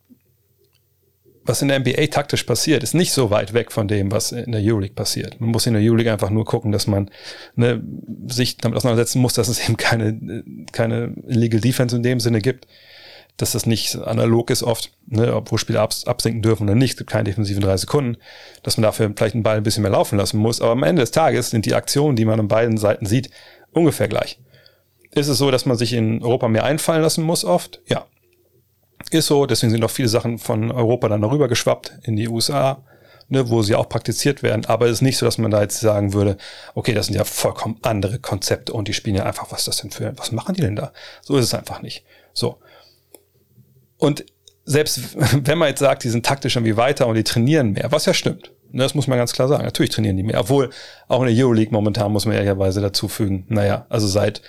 was 1.46 1.62
in 1.62 1.68
der 1.68 1.78
NBA 1.78 2.06
taktisch 2.08 2.42
passiert, 2.42 2.82
ist 2.82 2.94
nicht 2.94 3.12
so 3.12 3.30
weit 3.30 3.54
weg 3.54 3.70
von 3.70 3.88
dem, 3.88 4.10
was 4.10 4.32
in 4.32 4.52
der 4.52 4.60
Euroleague 4.60 4.94
passiert. 4.94 5.40
Man 5.40 5.50
muss 5.50 5.66
in 5.66 5.74
der 5.74 5.82
Euroleague 5.82 6.12
einfach 6.12 6.30
nur 6.30 6.44
gucken, 6.44 6.72
dass 6.72 6.86
man 6.86 7.10
ne, 7.54 7.82
sich 8.26 8.56
damit 8.56 8.76
auseinandersetzen 8.76 9.20
muss, 9.20 9.34
dass 9.34 9.48
es 9.48 9.60
eben 9.64 9.76
keine, 9.76 10.42
keine 10.72 11.14
Illegal 11.26 11.60
Defense 11.60 11.94
in 11.94 12.02
dem 12.02 12.20
Sinne 12.20 12.40
gibt, 12.40 12.66
dass 13.36 13.52
das 13.52 13.66
nicht 13.66 13.96
analog 13.96 14.50
ist 14.50 14.62
oft, 14.62 14.92
ne, 15.06 15.34
obwohl 15.34 15.58
Spieler 15.58 15.82
abs 15.82 16.06
absinken 16.06 16.42
dürfen 16.42 16.64
oder 16.64 16.74
nicht, 16.74 16.92
es 16.92 16.96
gibt 16.96 17.10
keine 17.10 17.24
defensiven 17.24 17.62
drei 17.62 17.76
Sekunden, 17.76 18.16
dass 18.62 18.76
man 18.76 18.82
dafür 18.82 19.12
vielleicht 19.14 19.34
einen 19.34 19.42
Ball 19.42 19.58
ein 19.58 19.62
bisschen 19.62 19.82
mehr 19.82 19.92
laufen 19.92 20.16
lassen 20.18 20.38
muss. 20.38 20.60
Aber 20.60 20.72
am 20.72 20.82
Ende 20.82 21.02
des 21.02 21.10
Tages 21.10 21.50
sind 21.50 21.66
die 21.66 21.74
Aktionen, 21.74 22.16
die 22.16 22.24
man 22.24 22.40
an 22.40 22.48
beiden 22.48 22.78
Seiten 22.78 23.06
sieht, 23.06 23.30
ungefähr 23.72 24.08
gleich. 24.08 24.40
Ist 25.12 25.28
es 25.28 25.38
so, 25.38 25.50
dass 25.50 25.66
man 25.66 25.76
sich 25.76 25.92
in 25.92 26.22
Europa 26.22 26.48
mehr 26.48 26.64
einfallen 26.64 27.02
lassen 27.02 27.24
muss 27.24 27.44
oft? 27.44 27.80
Ja, 27.86 28.06
ist 29.10 29.26
so, 29.26 29.46
deswegen 29.46 29.70
sind 29.70 29.84
auch 29.84 29.90
viele 29.90 30.08
Sachen 30.08 30.38
von 30.38 30.70
Europa 30.70 31.08
dann 31.08 31.22
darüber 31.22 31.48
geschwappt 31.48 31.92
in 32.02 32.16
die 32.16 32.28
USA, 32.28 32.82
ne, 33.28 33.48
wo 33.50 33.62
sie 33.62 33.74
auch 33.74 33.88
praktiziert 33.88 34.42
werden. 34.42 34.64
Aber 34.66 34.86
es 34.86 34.92
ist 34.92 35.02
nicht 35.02 35.18
so, 35.18 35.26
dass 35.26 35.38
man 35.38 35.50
da 35.50 35.62
jetzt 35.62 35.80
sagen 35.80 36.12
würde, 36.12 36.36
okay, 36.74 36.94
das 36.94 37.06
sind 37.06 37.14
ja 37.14 37.24
vollkommen 37.24 37.78
andere 37.82 38.18
Konzepte 38.18 38.72
und 38.72 38.88
die 38.88 38.94
spielen 38.94 39.16
ja 39.16 39.24
einfach, 39.24 39.50
was 39.52 39.64
das 39.64 39.78
denn 39.78 39.90
für, 39.90 40.16
was 40.16 40.32
machen 40.32 40.54
die 40.54 40.62
denn 40.62 40.76
da? 40.76 40.92
So 41.22 41.36
ist 41.36 41.44
es 41.44 41.54
einfach 41.54 41.82
nicht. 41.82 42.04
So. 42.32 42.58
Und 43.98 44.26
selbst 44.64 45.16
wenn 45.46 45.58
man 45.58 45.68
jetzt 45.68 45.80
sagt, 45.80 46.04
die 46.04 46.10
sind 46.10 46.26
taktisch 46.26 46.56
irgendwie 46.56 46.76
weiter 46.76 47.06
und 47.06 47.14
die 47.14 47.24
trainieren 47.24 47.72
mehr, 47.72 47.92
was 47.92 48.06
ja 48.06 48.14
stimmt. 48.14 48.52
Ne, 48.72 48.82
das 48.82 48.94
muss 48.94 49.06
man 49.06 49.18
ganz 49.18 49.32
klar 49.32 49.48
sagen. 49.48 49.64
Natürlich 49.64 49.92
trainieren 49.92 50.16
die 50.16 50.24
mehr. 50.24 50.40
Obwohl, 50.40 50.70
auch 51.06 51.22
in 51.22 51.34
der 51.34 51.44
Euroleague 51.44 51.72
momentan 51.72 52.12
muss 52.12 52.26
man 52.26 52.34
ehrlicherweise 52.34 52.80
dazu 52.80 53.08
fügen, 53.08 53.46
naja, 53.48 53.86
also 53.88 54.08
seit 54.08 54.42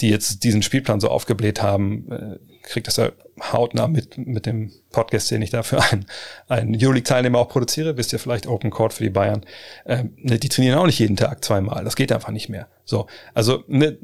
die 0.00 0.08
jetzt 0.08 0.44
diesen 0.44 0.62
Spielplan 0.62 1.00
so 1.00 1.08
aufgebläht 1.08 1.62
haben, 1.62 2.10
äh, 2.10 2.38
kriegt 2.62 2.86
das 2.86 2.96
ja 2.96 3.10
hautnah 3.40 3.88
mit, 3.88 4.18
mit 4.18 4.46
dem 4.46 4.72
Podcast, 4.90 5.30
den 5.30 5.42
ich 5.42 5.50
dafür 5.50 5.82
einen, 5.90 6.06
einen 6.48 6.76
Euroleague-Teilnehmer 6.76 7.38
auch 7.38 7.48
produziere. 7.48 7.96
Wisst 7.96 8.12
ihr 8.12 8.18
vielleicht 8.18 8.46
Open 8.46 8.70
Court 8.70 8.92
für 8.92 9.04
die 9.04 9.10
Bayern. 9.10 9.44
Ähm, 9.86 10.14
ne, 10.16 10.38
die 10.38 10.48
trainieren 10.48 10.78
auch 10.78 10.86
nicht 10.86 10.98
jeden 10.98 11.16
Tag 11.16 11.44
zweimal. 11.44 11.84
Das 11.84 11.96
geht 11.96 12.12
einfach 12.12 12.30
nicht 12.30 12.48
mehr. 12.48 12.68
So. 12.84 13.06
Also, 13.34 13.64
ne, 13.68 13.98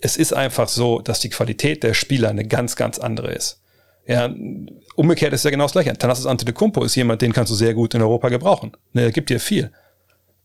es 0.00 0.16
ist 0.16 0.32
einfach 0.32 0.68
so, 0.68 1.00
dass 1.00 1.20
die 1.20 1.30
Qualität 1.30 1.82
der 1.82 1.94
Spieler 1.94 2.30
eine 2.30 2.46
ganz, 2.46 2.76
ganz 2.76 2.98
andere 2.98 3.32
ist. 3.32 3.62
Ja, 4.06 4.32
umgekehrt 4.94 5.32
ist 5.32 5.44
ja 5.44 5.50
genau 5.50 5.64
das 5.64 5.72
gleiche. 5.72 5.92
Thanasis 5.92 6.26
Antetokounmpo 6.26 6.84
ist 6.84 6.94
jemand, 6.94 7.22
den 7.22 7.32
kannst 7.32 7.50
du 7.50 7.56
sehr 7.56 7.74
gut 7.74 7.94
in 7.94 8.02
Europa 8.02 8.28
gebrauchen. 8.28 8.72
Ne, 8.92 9.02
er 9.02 9.12
gibt 9.12 9.30
dir 9.30 9.40
viel. 9.40 9.72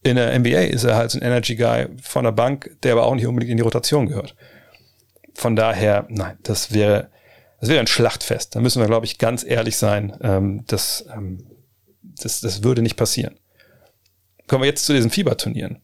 In 0.04 0.16
der 0.16 0.38
NBA 0.40 0.62
ist 0.62 0.84
er 0.84 0.96
halt 0.96 1.12
so 1.12 1.20
ein 1.20 1.24
Energy 1.24 1.56
Guy 1.56 1.88
von 2.02 2.24
der 2.24 2.32
Bank, 2.32 2.76
der 2.82 2.94
aber 2.94 3.06
auch 3.06 3.14
nicht 3.14 3.28
unbedingt 3.28 3.52
in 3.52 3.58
die 3.58 3.64
Rotation 3.64 4.08
gehört. 4.08 4.36
Von 5.36 5.56
daher, 5.56 6.08
nein, 6.10 6.38
das 6.42 6.74
wäre, 6.74 7.11
das 7.62 7.70
wäre 7.70 7.80
ein 7.80 7.88
Schlachtfest. 7.88 8.56
Da 8.56 8.60
müssen 8.60 8.82
wir, 8.82 8.88
glaube 8.88 9.06
ich, 9.06 9.20
ganz 9.20 9.44
ehrlich 9.44 9.78
sein. 9.78 10.18
Ähm, 10.22 10.64
das, 10.66 11.06
ähm, 11.16 11.46
das, 12.02 12.42
das 12.42 12.64
würde 12.64 12.82
nicht 12.82 12.98
passieren. 12.98 13.40
Kommen 14.48 14.64
wir 14.64 14.68
jetzt 14.68 14.86
zu 14.86 14.94
diesen 14.94 15.12
Fieberturnieren. 15.12 15.80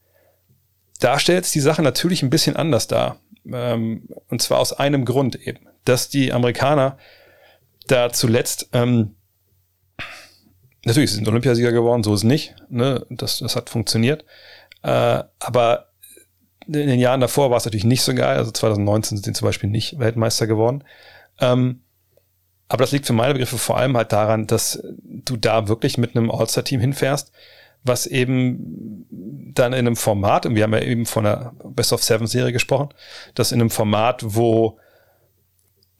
Da 0.99 1.19
stellt 1.19 1.45
es 1.45 1.51
die 1.51 1.59
Sache 1.59 1.83
natürlich 1.83 2.23
ein 2.23 2.31
bisschen 2.31 2.55
anders 2.55 2.87
dar. 2.87 3.19
Ähm, 3.45 4.09
und 4.27 4.41
zwar 4.41 4.57
aus 4.57 4.73
einem 4.73 5.05
Grund 5.05 5.35
eben, 5.35 5.67
dass 5.85 6.09
die 6.09 6.33
Amerikaner 6.33 6.97
da 7.85 8.11
zuletzt, 8.11 8.69
ähm, 8.73 9.15
natürlich 10.83 11.11
sind 11.11 11.27
Olympiasieger 11.27 11.71
geworden, 11.71 12.03
so 12.03 12.13
ist 12.13 12.21
es 12.21 12.23
nicht. 12.23 12.55
Ne? 12.69 13.05
Das, 13.11 13.37
das 13.37 13.55
hat 13.55 13.69
funktioniert. 13.69 14.25
Äh, 14.81 15.23
aber 15.39 15.91
in 16.65 16.73
den 16.73 16.99
Jahren 16.99 17.21
davor 17.21 17.51
war 17.51 17.57
es 17.57 17.65
natürlich 17.65 17.85
nicht 17.85 18.01
so 18.01 18.15
geil. 18.15 18.37
Also 18.37 18.49
2019 18.49 19.17
sind 19.17 19.25
sie 19.25 19.39
zum 19.39 19.45
Beispiel 19.45 19.69
nicht 19.69 19.99
Weltmeister 19.99 20.47
geworden. 20.47 20.83
Ähm, 21.39 21.81
aber 22.69 22.83
das 22.83 22.91
liegt 22.91 23.05
für 23.05 23.13
meine 23.13 23.33
Begriffe 23.33 23.57
vor 23.57 23.77
allem 23.77 23.95
halt 23.95 24.11
daran, 24.11 24.47
dass 24.47 24.83
du 25.03 25.37
da 25.37 25.67
wirklich 25.67 25.97
mit 25.97 26.15
einem 26.15 26.29
All-Star-Team 26.29 26.81
hinfährst, 26.81 27.31
was 27.83 28.05
eben 28.05 29.05
dann 29.53 29.73
in 29.73 29.79
einem 29.79 29.95
Format, 29.95 30.45
und 30.45 30.55
wir 30.55 30.63
haben 30.63 30.73
ja 30.73 30.81
eben 30.81 31.05
von 31.05 31.23
der 31.23 31.53
Best 31.63 31.93
of 31.93 32.03
Seven 32.03 32.27
Serie 32.27 32.51
gesprochen, 32.51 32.89
dass 33.35 33.51
in 33.51 33.61
einem 33.61 33.69
Format, 33.69 34.21
wo 34.25 34.77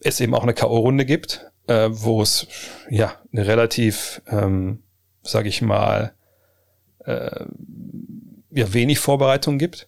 es 0.01 0.19
eben 0.19 0.35
auch 0.35 0.43
eine 0.43 0.53
K.O.-Runde 0.53 1.05
gibt, 1.05 1.49
äh, 1.67 1.89
wo 1.89 2.21
es 2.21 2.47
ja 2.89 3.13
eine 3.31 3.47
relativ, 3.47 4.21
ähm, 4.27 4.83
sage 5.23 5.49
ich 5.49 5.61
mal, 5.61 6.13
äh, 7.05 7.45
ja, 8.51 8.73
wenig 8.73 8.99
Vorbereitung 8.99 9.57
gibt, 9.57 9.87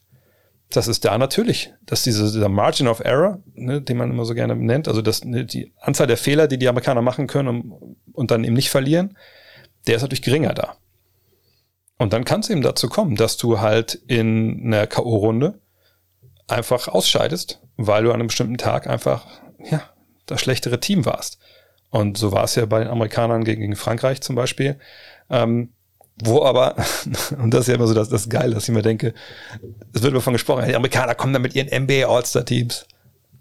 das 0.70 0.88
ist 0.88 1.04
da 1.04 1.18
natürlich, 1.18 1.74
dass 1.86 2.04
diese, 2.04 2.32
dieser 2.32 2.50
Margin 2.50 2.88
of 2.88 3.00
Error, 3.00 3.40
ne, 3.56 3.82
den 3.82 3.98
man 3.98 4.12
immer 4.12 4.26
so 4.26 4.36
gerne 4.36 4.56
nennt, 4.56 4.88
also 4.88 5.02
dass 5.02 5.24
ne, 5.26 5.46
die 5.46 5.74
Anzahl 5.80 6.08
der 6.08 6.18
Fehler, 6.18 6.48
die 6.48 6.60
die 6.60 6.68
Amerikaner 6.68 7.02
machen 7.02 7.28
können 7.28 7.48
und, 7.48 7.96
und 8.14 8.32
dann 8.32 8.44
eben 8.44 8.54
nicht 8.54 8.70
verlieren, 8.70 9.18
der 9.88 9.96
ist 9.96 10.04
natürlich 10.04 10.22
geringer 10.22 10.54
da. 10.54 10.78
Und 11.98 12.14
dann 12.14 12.24
kann 12.24 12.41
es 12.41 12.50
eben 12.50 12.62
dazu 12.62 12.88
kommen, 12.88 13.16
dass 13.16 13.38
du 13.38 13.60
halt 13.60 13.96
in 13.96 14.62
einer 14.64 14.88
K.O.-Runde 14.88 15.56
einfach 16.48 16.88
ausscheidest, 16.88 17.62
weil 17.76 18.04
du 18.04 18.10
an 18.10 18.16
einem 18.16 18.28
bestimmten 18.28 18.58
Tag 18.58 18.88
einfach, 18.88 19.26
ja, 19.70 19.82
das 20.26 20.41
schlechtere 20.41 20.80
Team 20.80 21.06
warst. 21.06 21.40
Und 21.90 22.18
so 22.18 22.32
war 22.32 22.44
es 22.44 22.56
ja 22.56 22.66
bei 22.68 22.80
den 22.80 22.88
Amerikanern 22.88 23.44
gegen, 23.44 23.62
gegen 23.62 23.76
Frankreich 23.76 24.22
zum 24.22 24.36
Beispiel. 24.36 24.80
Ähm, 25.30 25.74
wo 26.24 26.44
aber, 26.44 26.76
und 27.41 27.54
das 27.54 27.62
ist 27.62 27.68
ja 27.68 27.76
immer 27.76 27.88
so 27.88 27.94
das, 27.94 28.10
das 28.10 28.30
Geile, 28.30 28.56
dass 28.56 28.68
ich 28.68 28.74
mir 28.74 28.82
denke, 28.82 29.14
es 29.94 30.02
wird 30.02 30.16
davon 30.16 30.34
gesprochen, 30.34 30.66
die 30.68 30.76
Amerikaner 30.76 31.16
kommen 31.16 31.34
dann 31.34 31.41
mit 31.41 31.56
ihren 31.56 31.68
NBA 31.84 32.08
All-Star-Teams. 32.08 32.86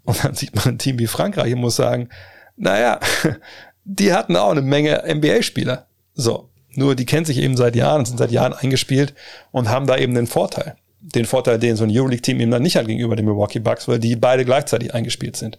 Und 0.05 0.23
dann 0.23 0.33
sieht 0.33 0.55
man 0.55 0.65
ein 0.65 0.77
Team 0.77 0.97
wie 0.97 1.07
Frankreich 1.07 1.53
und 1.53 1.59
muss 1.59 1.75
sagen, 1.75 2.09
naja, 2.55 2.99
die 3.83 4.13
hatten 4.13 4.35
auch 4.35 4.51
eine 4.51 4.61
Menge 4.61 5.03
NBA-Spieler. 5.07 5.87
So. 6.13 6.49
Nur 6.75 6.95
die 6.95 7.05
kennen 7.05 7.25
sich 7.25 7.37
eben 7.37 7.57
seit 7.57 7.75
Jahren, 7.75 8.05
sind 8.05 8.17
seit 8.17 8.31
Jahren 8.31 8.53
eingespielt 8.53 9.13
und 9.51 9.69
haben 9.69 9.87
da 9.87 9.97
eben 9.97 10.13
den 10.13 10.27
Vorteil. 10.27 10.75
Den 11.01 11.25
Vorteil, 11.25 11.57
den 11.57 11.75
so 11.75 11.83
ein 11.83 11.91
Euroleague-Team 11.91 12.39
eben 12.39 12.51
dann 12.51 12.61
nicht 12.61 12.75
hat 12.75 12.87
gegenüber 12.87 13.15
den 13.15 13.25
Milwaukee 13.25 13.59
Bucks, 13.59 13.87
weil 13.87 13.99
die 13.99 14.15
beide 14.15 14.45
gleichzeitig 14.45 14.93
eingespielt 14.93 15.35
sind. 15.35 15.57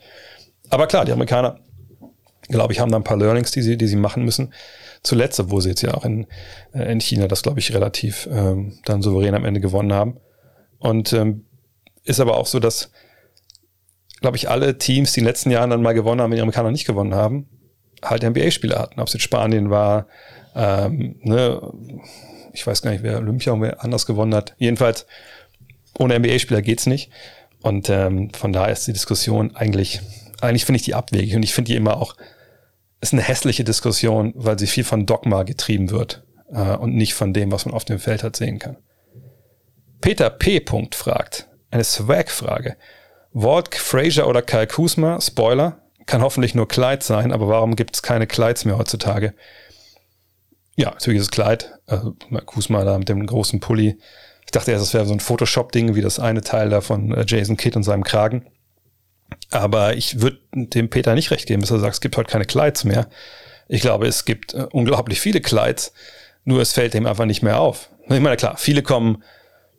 Aber 0.69 0.87
klar, 0.87 1.05
die 1.05 1.13
Amerikaner, 1.13 1.59
glaube 2.49 2.73
ich, 2.73 2.81
haben 2.81 2.93
da 2.93 2.97
ein 2.97 3.05
paar 3.05 3.17
Learnings, 3.17 3.51
die 3.51 3.63
sie, 3.63 3.77
die 3.77 3.89
sie 3.89 3.97
machen 3.97 4.25
müssen. 4.25 4.53
Zuletzt, 5.03 5.41
wo 5.51 5.61
sie 5.61 5.71
jetzt 5.71 5.83
ja 5.83 5.95
auch 5.95 6.05
in, 6.05 6.27
äh, 6.75 6.91
in 6.93 7.01
China 7.01 7.27
das, 7.27 7.43
glaube 7.43 7.59
ich, 7.59 7.73
relativ 7.75 8.29
ähm, 8.31 8.79
dann 8.85 9.03
souverän 9.03 9.35
am 9.35 9.45
Ende 9.45 9.61
gewonnen 9.61 9.93
haben. 9.93 10.19
Und 10.79 11.13
ähm, 11.13 11.47
ist 12.05 12.21
aber 12.21 12.37
auch 12.37 12.47
so, 12.47 12.61
dass, 12.61 12.91
glaube 14.21 14.37
ich, 14.37 14.49
alle 14.49 14.79
Teams, 14.79 15.13
die 15.13 15.21
in 15.21 15.25
den 15.25 15.31
letzten 15.31 15.51
Jahren 15.51 15.71
dann 15.71 15.83
mal 15.83 15.95
gewonnen 15.95 16.21
haben, 16.21 16.31
wenn 16.31 16.37
die 16.37 16.43
Amerikaner 16.43 16.71
nicht 16.71 16.87
gewonnen 16.87 17.15
haben, 17.15 17.49
halt 18.03 18.23
NBA-Spieler 18.23 18.79
hatten. 18.79 19.01
Ob 19.01 19.07
es 19.07 19.15
jetzt 19.15 19.23
Spanien 19.23 19.71
war, 19.71 20.07
ähm, 20.55 21.17
ne, 21.23 21.61
ich 22.53 22.67
weiß 22.67 22.83
gar 22.83 22.91
nicht, 22.91 23.03
wer 23.03 23.19
Olympia 23.19 23.53
und 23.53 23.63
wer 23.63 23.83
anders 23.83 24.07
gewonnen 24.07 24.35
hat. 24.35 24.55
Jedenfalls, 24.59 25.07
ohne 25.99 26.19
NBA-Spieler 26.19 26.63
geht's 26.63 26.87
nicht. 26.87 27.11
Und 27.63 27.91
ähm, 27.91 28.31
von 28.33 28.53
daher 28.53 28.73
ist 28.73 28.87
die 28.87 28.93
Diskussion 28.93 29.55
eigentlich, 29.55 30.01
eigentlich 30.41 30.65
finde 30.65 30.77
ich 30.79 30.85
die 30.85 30.95
abwegig 30.95 31.37
und 31.37 31.43
ich 31.43 31.55
finde 31.55 31.71
die 31.71 31.77
immer 31.77 31.99
auch, 31.99 32.17
ist 33.01 33.13
eine 33.13 33.23
hässliche 33.23 33.65
Diskussion, 33.65 34.33
weil 34.37 34.59
sie 34.59 34.67
viel 34.67 34.85
von 34.85 35.07
Dogma 35.07 35.43
getrieben 35.43 35.91
wird 35.91 36.25
äh, 36.53 36.77
und 36.77 36.95
nicht 36.95 37.15
von 37.15 37.33
dem, 37.33 37.51
was 37.53 37.65
man 37.65 37.75
auf 37.75 37.85
dem 37.85 37.99
Feld 37.99 38.23
hat 38.23 38.37
sehen 38.37 38.59
kann. 38.59 38.77
Peter 40.01 40.31
P. 40.31 40.65
fragt, 40.93 41.49
eine 41.71 41.85
Swag-Frage. 41.85 42.77
Walt 43.33 43.75
Fraser 43.75 44.27
oder 44.27 44.43
Kyle 44.43 44.67
Kuzma, 44.67 45.21
Spoiler, 45.21 45.83
kann 46.07 46.23
hoffentlich 46.23 46.55
nur 46.55 46.67
Kleid 46.67 47.03
sein, 47.03 47.33
aber 47.33 47.49
warum 47.49 47.77
gibt 47.77 47.95
es 47.95 48.03
keine 48.03 48.27
Kleids 48.27 48.65
mehr 48.65 48.79
heutzutage? 48.79 49.35
Ja, 50.77 50.91
natürlich 50.91 51.21
ist 51.21 51.27
es 51.27 51.31
Kleid. 51.31 51.75
Also 51.87 52.17
Kuzma 52.47 52.85
da 52.85 52.99
mit 52.99 53.09
dem 53.09 53.25
großen 53.27 53.61
Pulli. 53.61 53.99
Ich 54.45 54.51
dachte 54.51 54.73
erst, 54.73 54.83
das 54.83 54.95
wäre 54.95 55.07
so 55.07 55.13
ein 55.13 55.21
Photoshop-Ding, 55.21 55.95
wie 55.95 56.01
das 56.01 56.19
eine 56.19 56.41
Teil 56.41 56.71
da 56.71 56.81
von 56.81 57.13
äh, 57.13 57.25
Jason 57.27 57.57
Kidd 57.57 57.77
und 57.77 57.83
seinem 57.83 58.03
Kragen. 58.03 58.47
Aber 59.51 59.97
ich 59.97 60.21
würde 60.21 60.39
dem 60.53 60.91
Peter 60.91 61.15
nicht 61.15 61.31
recht 61.31 61.47
geben, 61.47 61.61
dass 61.61 61.71
er 61.71 61.81
sagt, 61.81 61.95
es 61.95 62.01
gibt 62.01 62.17
heute 62.17 62.31
keine 62.31 62.45
Kleids 62.45 62.85
mehr. 62.85 63.09
Ich 63.69 63.81
glaube, 63.81 64.07
es 64.07 64.25
gibt 64.25 64.55
äh, 64.55 64.67
unglaublich 64.71 65.21
viele 65.21 65.41
Kleids, 65.41 65.93
nur 66.45 66.61
es 66.61 66.73
fällt 66.73 66.95
dem 66.95 67.07
einfach 67.07 67.27
nicht 67.27 67.43
mehr 67.43 67.61
auf. 67.61 67.91
Ich 68.09 68.21
meine, 68.21 68.37
klar, 68.37 68.57
viele 68.57 68.83
kommen 68.83 69.23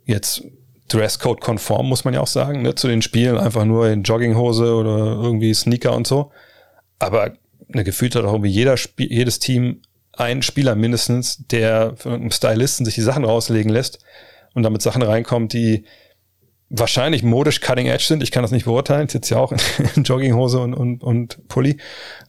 jetzt 0.06 0.43
Dresscode-konform, 0.89 1.88
muss 1.88 2.03
man 2.03 2.14
ja 2.14 2.22
auch 2.22 2.27
sagen, 2.27 2.61
ne, 2.61 2.76
zu 2.76 2.88
den 2.88 3.02
Spielen 3.02 3.38
einfach 3.38 3.65
nur 3.65 3.88
in 3.89 4.03
Jogginghose 4.03 4.76
oder 4.76 4.98
irgendwie 4.98 5.53
Sneaker 5.53 5.95
und 5.95 6.07
so. 6.07 6.31
Aber 6.99 7.34
eine 7.73 7.84
gefühlt 7.84 8.15
hat 8.15 8.26
auch 8.26 8.34
irgendwie 8.34 8.49
jeder 8.49 8.77
Spiel, 8.77 9.11
jedes 9.11 9.39
Team 9.39 9.81
einen 10.14 10.41
Spieler 10.41 10.76
mindestens, 10.76 11.45
der 11.48 11.95
von 11.95 12.14
einem 12.14 12.31
Stylisten 12.31 12.85
sich 12.85 12.95
die 12.95 13.02
Sachen 13.02 13.23
rauslegen 13.23 13.72
lässt 13.72 13.99
und 14.53 14.64
damit 14.64 14.81
Sachen 14.81 15.02
reinkommt, 15.02 15.53
die 15.53 15.85
wahrscheinlich 16.72 17.22
modisch 17.22 17.60
cutting 17.60 17.88
edge 17.88 18.06
sind. 18.07 18.23
Ich 18.23 18.31
kann 18.31 18.43
das 18.43 18.52
nicht 18.52 18.65
beurteilen. 18.65 19.06
Ich 19.06 19.11
sitze 19.11 19.35
ja 19.35 19.41
auch 19.41 19.52
in, 19.95 20.03
Jogginghose 20.03 20.60
und, 20.60 20.73
und, 20.73 21.03
und 21.03 21.48
Pulli. 21.48 21.77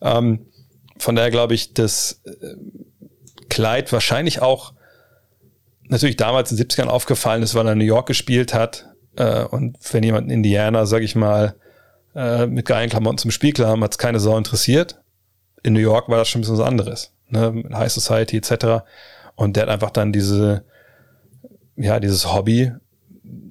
Ähm, 0.03 0.47
von 0.99 1.15
daher 1.15 1.31
glaube 1.31 1.55
ich, 1.55 1.75
das 1.75 2.21
äh, 2.25 2.57
Kleid 3.49 3.93
wahrscheinlich 3.93 4.43
auch 4.43 4.73
natürlich 5.89 6.17
damals 6.17 6.51
in 6.51 6.57
den 6.57 6.67
70ern 6.67 6.87
aufgefallen 6.87 7.43
ist, 7.43 7.55
weil 7.55 7.67
er 7.67 7.73
in 7.73 7.79
New 7.79 7.85
York 7.85 8.07
gespielt 8.07 8.53
hat. 8.53 8.89
Äh, 9.17 9.45
und 9.45 9.77
wenn 9.93 10.03
jemand 10.03 10.27
in 10.27 10.39
Indiana, 10.39 10.87
sag 10.87 11.03
ich 11.03 11.15
mal, 11.15 11.55
äh, 12.15 12.47
mit 12.47 12.67
geilen 12.67 12.91
Klamotten 12.91 13.19
zum 13.19 13.31
Spiel 13.31 13.53
kam, 13.53 13.85
hat 13.85 13.93
es 13.93 13.99
keine 13.99 14.21
Sau 14.21 14.37
interessiert. 14.37 15.01
In 15.63 15.73
New 15.75 15.81
York 15.81 16.09
war 16.09 16.19
das 16.19 16.29
schon 16.29 16.41
ein 16.41 16.43
bisschen 16.43 16.59
was 16.59 16.67
anderes. 16.67 17.13
Ne? 17.29 17.63
High 17.73 17.93
Society 17.93 18.39
etc. 18.39 18.85
Und 19.37 19.57
der 19.57 19.65
hat 19.65 19.71
einfach 19.71 19.91
dann 19.91 20.13
diese, 20.13 20.65
ja, 21.77 22.01
dieses 22.01 22.33
Hobby 22.33 22.73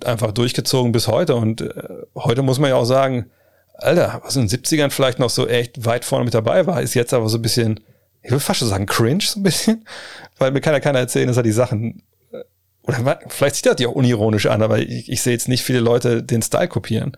einfach 0.06 0.32
durchgezogen 0.32 0.92
bis 0.92 1.08
heute. 1.08 1.36
Und 1.36 1.62
äh, 1.62 1.74
heute 2.16 2.42
muss 2.42 2.60
man 2.60 2.70
ja 2.70 2.76
auch 2.76 2.86
sagen, 2.86 3.30
Alter, 3.74 4.22
was 4.24 4.36
in 4.36 4.48
den 4.48 4.50
70ern 4.50 4.92
vielleicht 4.92 5.20
noch 5.20 5.30
so 5.30 5.48
echt 5.48 5.86
weit 5.86 6.06
vorne 6.06 6.26
mit 6.26 6.34
dabei 6.34 6.68
war, 6.68 6.82
ist 6.82 6.94
jetzt 6.94 7.14
aber 7.14 7.30
so 7.30 7.38
ein 7.38 7.42
bisschen, 7.42 7.80
ich 8.22 8.32
würde 8.32 8.40
fast 8.40 8.60
schon 8.60 8.68
sagen, 8.68 8.86
cringe 8.86 9.24
so 9.24 9.40
ein 9.40 9.44
bisschen. 9.44 9.86
Weil 10.38 10.52
mir 10.52 10.62
kann 10.62 10.74
ja 10.74 10.80
keiner 10.80 11.00
erzählen, 11.00 11.28
dass 11.28 11.38
er 11.38 11.44
die 11.44 11.52
Sachen, 11.52 12.04
äh, 12.32 12.44
oder 12.84 13.20
vielleicht 13.28 13.56
sieht 13.56 13.66
er 13.66 13.76
die 13.76 13.88
auch 13.88 13.94
unironisch 13.94 14.46
an, 14.46 14.62
aber 14.62 14.80
ich, 14.80 15.10
ich 15.10 15.22
sehe 15.22 15.34
jetzt 15.34 15.48
nicht 15.48 15.64
viele 15.64 15.80
Leute 15.80 16.24
den 16.24 16.42
Style 16.42 16.68
kopieren. 16.68 17.18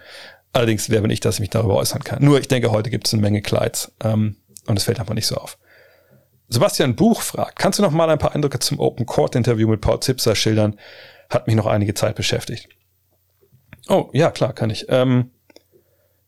Allerdings 0.53 0.89
wer 0.89 1.01
bin 1.01 1.09
ich, 1.09 1.19
dass 1.19 1.35
ich 1.35 1.41
mich 1.41 1.49
darüber 1.49 1.75
äußern 1.75 2.03
kann. 2.03 2.23
Nur 2.23 2.39
ich 2.39 2.47
denke, 2.47 2.71
heute 2.71 2.89
gibt 2.89 3.07
es 3.07 3.13
eine 3.13 3.21
Menge 3.21 3.41
Kleids 3.41 3.91
ähm, 4.03 4.35
und 4.67 4.77
es 4.77 4.83
fällt 4.83 4.99
einfach 4.99 5.15
nicht 5.15 5.27
so 5.27 5.35
auf. 5.35 5.57
Sebastian 6.49 6.95
Buch 6.95 7.21
fragt, 7.21 7.57
kannst 7.57 7.79
du 7.79 7.83
noch 7.83 7.91
mal 7.91 8.09
ein 8.09 8.19
paar 8.19 8.35
Eindrücke 8.35 8.59
zum 8.59 8.79
Open 8.79 9.07
Court 9.07 9.35
Interview 9.35 9.67
mit 9.67 9.81
Paul 9.81 9.99
Zipser 10.01 10.35
schildern? 10.35 10.77
Hat 11.33 11.47
mich 11.47 11.55
noch 11.55 11.65
einige 11.65 11.93
Zeit 11.93 12.15
beschäftigt. 12.15 12.69
Oh, 13.89 14.09
ja, 14.13 14.31
klar, 14.31 14.53
kann 14.53 14.69
ich. 14.69 14.85
Ähm, 14.89 15.31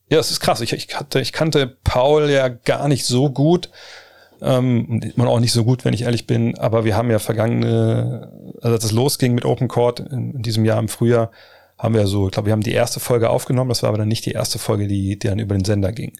ja, 0.10 0.20
es 0.20 0.32
ist 0.32 0.40
krass. 0.40 0.62
Ich, 0.62 0.74
ich, 0.74 0.98
hatte, 0.98 1.20
ich 1.20 1.32
kannte 1.32 1.78
Paul 1.84 2.30
ja 2.30 2.48
gar 2.48 2.88
nicht 2.88 3.06
so 3.06 3.30
gut. 3.30 3.70
Ähm, 4.42 5.02
man 5.16 5.28
auch 5.28 5.40
nicht 5.40 5.54
so 5.54 5.64
gut, 5.64 5.86
wenn 5.86 5.94
ich 5.94 6.04
ehrlich 6.04 6.28
bin. 6.28 6.58
Aber 6.58 6.86
wir 6.86 6.98
haben 6.98 7.12
ja 7.12 7.20
vergangene, 7.20 8.32
also 8.62 8.76
als 8.76 8.84
es 8.84 8.92
losging 8.92 9.36
mit 9.36 9.46
Open 9.46 9.68
Court 9.68 10.00
in, 10.00 10.36
in 10.36 10.42
diesem 10.42 10.66
Jahr 10.66 10.80
im 10.80 10.90
Frühjahr, 10.90 11.32
haben 11.78 11.94
wir 11.94 12.08
so, 12.08 12.28
ich 12.28 12.32
glaube, 12.32 12.48
wir 12.48 12.54
haben 12.54 12.64
die 12.64 12.74
erste 12.74 13.00
Folge 13.00 13.30
aufgenommen. 13.30 13.70
Das 13.70 13.84
war 13.84 13.90
aber 13.90 14.00
dann 14.00 14.08
nicht 14.08 14.26
die 14.26 14.32
erste 14.32 14.60
Folge, 14.60 14.88
die, 14.88 15.20
die 15.20 15.28
dann 15.28 15.40
über 15.40 15.56
den 15.56 15.66
Sender 15.66 15.92
ging. 15.92 16.14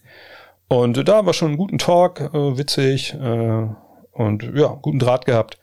Und 0.68 1.08
da 1.08 1.26
war 1.26 1.32
schon 1.32 1.52
ein 1.52 1.56
guten 1.56 1.78
Talk, 1.78 2.20
äh, 2.20 2.58
witzig 2.58 3.14
äh, 3.14 3.66
und 4.12 4.42
ja, 4.54 4.78
guten 4.80 4.98
Draht 4.98 5.26
gehabt. 5.26 5.58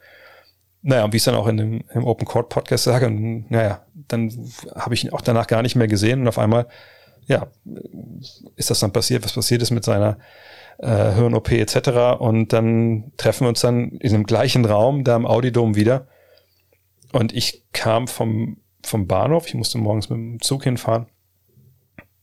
Naja, 0.83 1.05
und 1.05 1.13
wie 1.13 1.17
ich 1.17 1.21
es 1.21 1.25
dann 1.25 1.35
auch 1.35 1.47
in 1.47 1.57
dem, 1.57 1.81
im 1.93 2.03
Open 2.03 2.25
Court 2.25 2.49
Podcast 2.49 2.83
sage, 2.83 3.09
naja, 3.09 3.85
dann 4.07 4.29
habe 4.75 4.93
ich 4.93 5.05
ihn 5.05 5.13
auch 5.13 5.21
danach 5.21 5.47
gar 5.47 5.61
nicht 5.61 5.75
mehr 5.75 5.87
gesehen 5.87 6.21
und 6.21 6.27
auf 6.27 6.37
einmal 6.37 6.67
ja, 7.27 7.47
ist 8.55 8.69
das 8.69 8.79
dann 8.79 8.91
passiert, 8.91 9.23
was 9.23 9.33
passiert 9.33 9.61
ist 9.61 9.71
mit 9.71 9.85
seiner 9.85 10.17
äh, 10.79 11.13
Hirn-OP 11.13 11.51
etc. 11.51 12.19
Und 12.19 12.53
dann 12.53 13.13
treffen 13.17 13.45
wir 13.45 13.49
uns 13.49 13.61
dann 13.61 13.91
in 13.91 14.11
dem 14.11 14.25
gleichen 14.25 14.65
Raum, 14.65 15.03
da 15.03 15.15
im 15.15 15.25
Audidom 15.25 15.75
wieder. 15.75 16.07
Und 17.11 17.33
ich 17.33 17.63
kam 17.71 18.07
vom, 18.07 18.57
vom 18.83 19.07
Bahnhof, 19.07 19.47
ich 19.47 19.53
musste 19.53 19.77
morgens 19.77 20.09
mit 20.09 20.17
dem 20.17 20.41
Zug 20.41 20.63
hinfahren. 20.63 21.07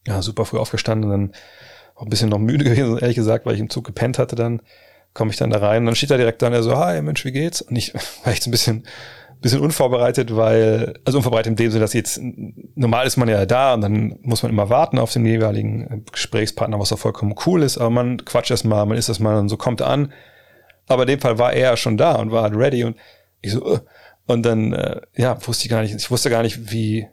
Ja, 0.06 0.22
super 0.22 0.44
früh 0.44 0.58
aufgestanden, 0.58 1.10
dann 1.10 1.32
auch 1.94 2.02
ein 2.02 2.10
bisschen 2.10 2.28
noch 2.28 2.38
müde 2.38 2.64
gewesen, 2.70 2.98
ehrlich 2.98 3.16
gesagt, 3.16 3.46
weil 3.46 3.54
ich 3.54 3.60
im 3.60 3.70
Zug 3.70 3.84
gepennt 3.84 4.18
hatte 4.18 4.36
dann 4.36 4.62
komme 5.14 5.30
ich 5.30 5.36
dann 5.36 5.50
da 5.50 5.58
rein 5.58 5.82
und 5.82 5.86
dann 5.86 5.96
steht 5.96 6.10
er 6.10 6.18
direkt 6.18 6.42
dann, 6.42 6.52
er 6.52 6.62
so, 6.62 6.76
hi 6.76 7.00
Mensch, 7.02 7.24
wie 7.24 7.32
geht's? 7.32 7.62
Und 7.62 7.76
ich 7.76 7.94
war 8.24 8.32
echt 8.32 8.46
ein 8.46 8.50
bisschen 8.52 8.84
bisschen 9.40 9.60
unvorbereitet, 9.60 10.36
weil, 10.36 10.94
also 11.04 11.18
unvorbereitet 11.18 11.50
in 11.50 11.56
dem 11.56 11.70
Sinne, 11.70 11.82
dass 11.82 11.92
jetzt, 11.92 12.20
normal 12.74 13.06
ist 13.06 13.16
man 13.16 13.28
ja 13.28 13.46
da 13.46 13.74
und 13.74 13.80
dann 13.80 14.18
muss 14.22 14.42
man 14.42 14.52
immer 14.52 14.68
warten 14.68 14.98
auf 14.98 15.12
den 15.12 15.24
jeweiligen 15.24 15.86
äh, 15.86 16.00
Gesprächspartner, 16.10 16.78
was 16.78 16.92
auch 16.92 16.98
vollkommen 16.98 17.34
cool 17.46 17.62
ist, 17.62 17.78
aber 17.78 17.90
man 17.90 18.24
quatscht 18.24 18.50
erst 18.50 18.64
mal, 18.64 18.84
man 18.84 18.98
ist 18.98 19.08
das 19.08 19.18
mal 19.18 19.36
und 19.36 19.48
so 19.48 19.56
kommt 19.56 19.82
an. 19.82 20.12
Aber 20.86 21.02
in 21.02 21.08
dem 21.08 21.20
Fall 21.20 21.38
war 21.38 21.52
er 21.52 21.76
schon 21.76 21.96
da 21.96 22.16
und 22.16 22.32
war 22.32 22.42
halt 22.42 22.56
ready 22.56 22.84
und 22.84 22.96
ich 23.40 23.52
so, 23.52 23.80
und 24.26 24.42
dann, 24.44 24.72
äh, 24.72 25.00
ja, 25.16 25.38
wusste 25.46 25.64
ich 25.64 25.70
gar 25.70 25.82
nicht, 25.82 25.94
ich 25.94 26.10
wusste 26.10 26.30
gar 26.30 26.42
nicht, 26.42 26.70
wie, 26.70 27.06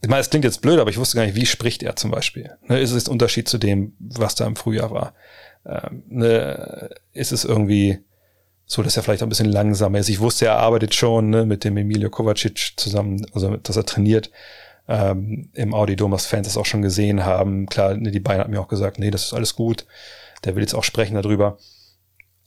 ich 0.00 0.08
meine, 0.08 0.20
es 0.20 0.30
klingt 0.30 0.44
jetzt 0.44 0.62
blöd, 0.62 0.78
aber 0.78 0.90
ich 0.90 0.98
wusste 0.98 1.16
gar 1.16 1.26
nicht, 1.26 1.36
wie 1.36 1.46
spricht 1.46 1.82
er 1.82 1.96
zum 1.96 2.10
Beispiel. 2.10 2.50
Ne, 2.68 2.80
ist 2.80 2.92
es 2.92 3.06
ein 3.06 3.12
Unterschied 3.12 3.48
zu 3.48 3.58
dem, 3.58 3.94
was 3.98 4.34
da 4.34 4.46
im 4.46 4.56
Frühjahr 4.56 4.90
war? 4.90 5.14
Ähm, 5.68 6.02
ne, 6.08 6.90
ist 7.12 7.32
es 7.32 7.44
irgendwie, 7.44 7.98
so 8.66 8.82
dass 8.82 8.96
er 8.96 9.02
vielleicht 9.02 9.22
auch 9.22 9.26
ein 9.26 9.30
bisschen 9.30 9.50
langsamer 9.50 9.98
ist. 9.98 10.08
Ich 10.08 10.20
wusste, 10.20 10.46
er 10.46 10.58
arbeitet 10.58 10.94
schon 10.94 11.30
ne, 11.30 11.44
mit 11.44 11.64
dem 11.64 11.76
Emilio 11.76 12.10
Kovacic 12.10 12.74
zusammen, 12.76 13.26
also 13.32 13.56
dass 13.56 13.76
er 13.76 13.84
trainiert 13.84 14.30
ähm, 14.88 15.50
im 15.54 15.74
Audi 15.74 15.96
Domas 15.96 16.26
Fans 16.26 16.46
das 16.46 16.56
auch 16.56 16.66
schon 16.66 16.82
gesehen 16.82 17.24
haben. 17.24 17.66
Klar, 17.66 17.96
ne, 17.96 18.10
die 18.10 18.20
Beine 18.20 18.40
hat 18.40 18.48
mir 18.48 18.60
auch 18.60 18.68
gesagt, 18.68 18.98
nee, 18.98 19.10
das 19.10 19.24
ist 19.24 19.32
alles 19.32 19.56
gut. 19.56 19.86
Der 20.44 20.54
will 20.54 20.62
jetzt 20.62 20.74
auch 20.74 20.84
sprechen 20.84 21.14
darüber. 21.14 21.58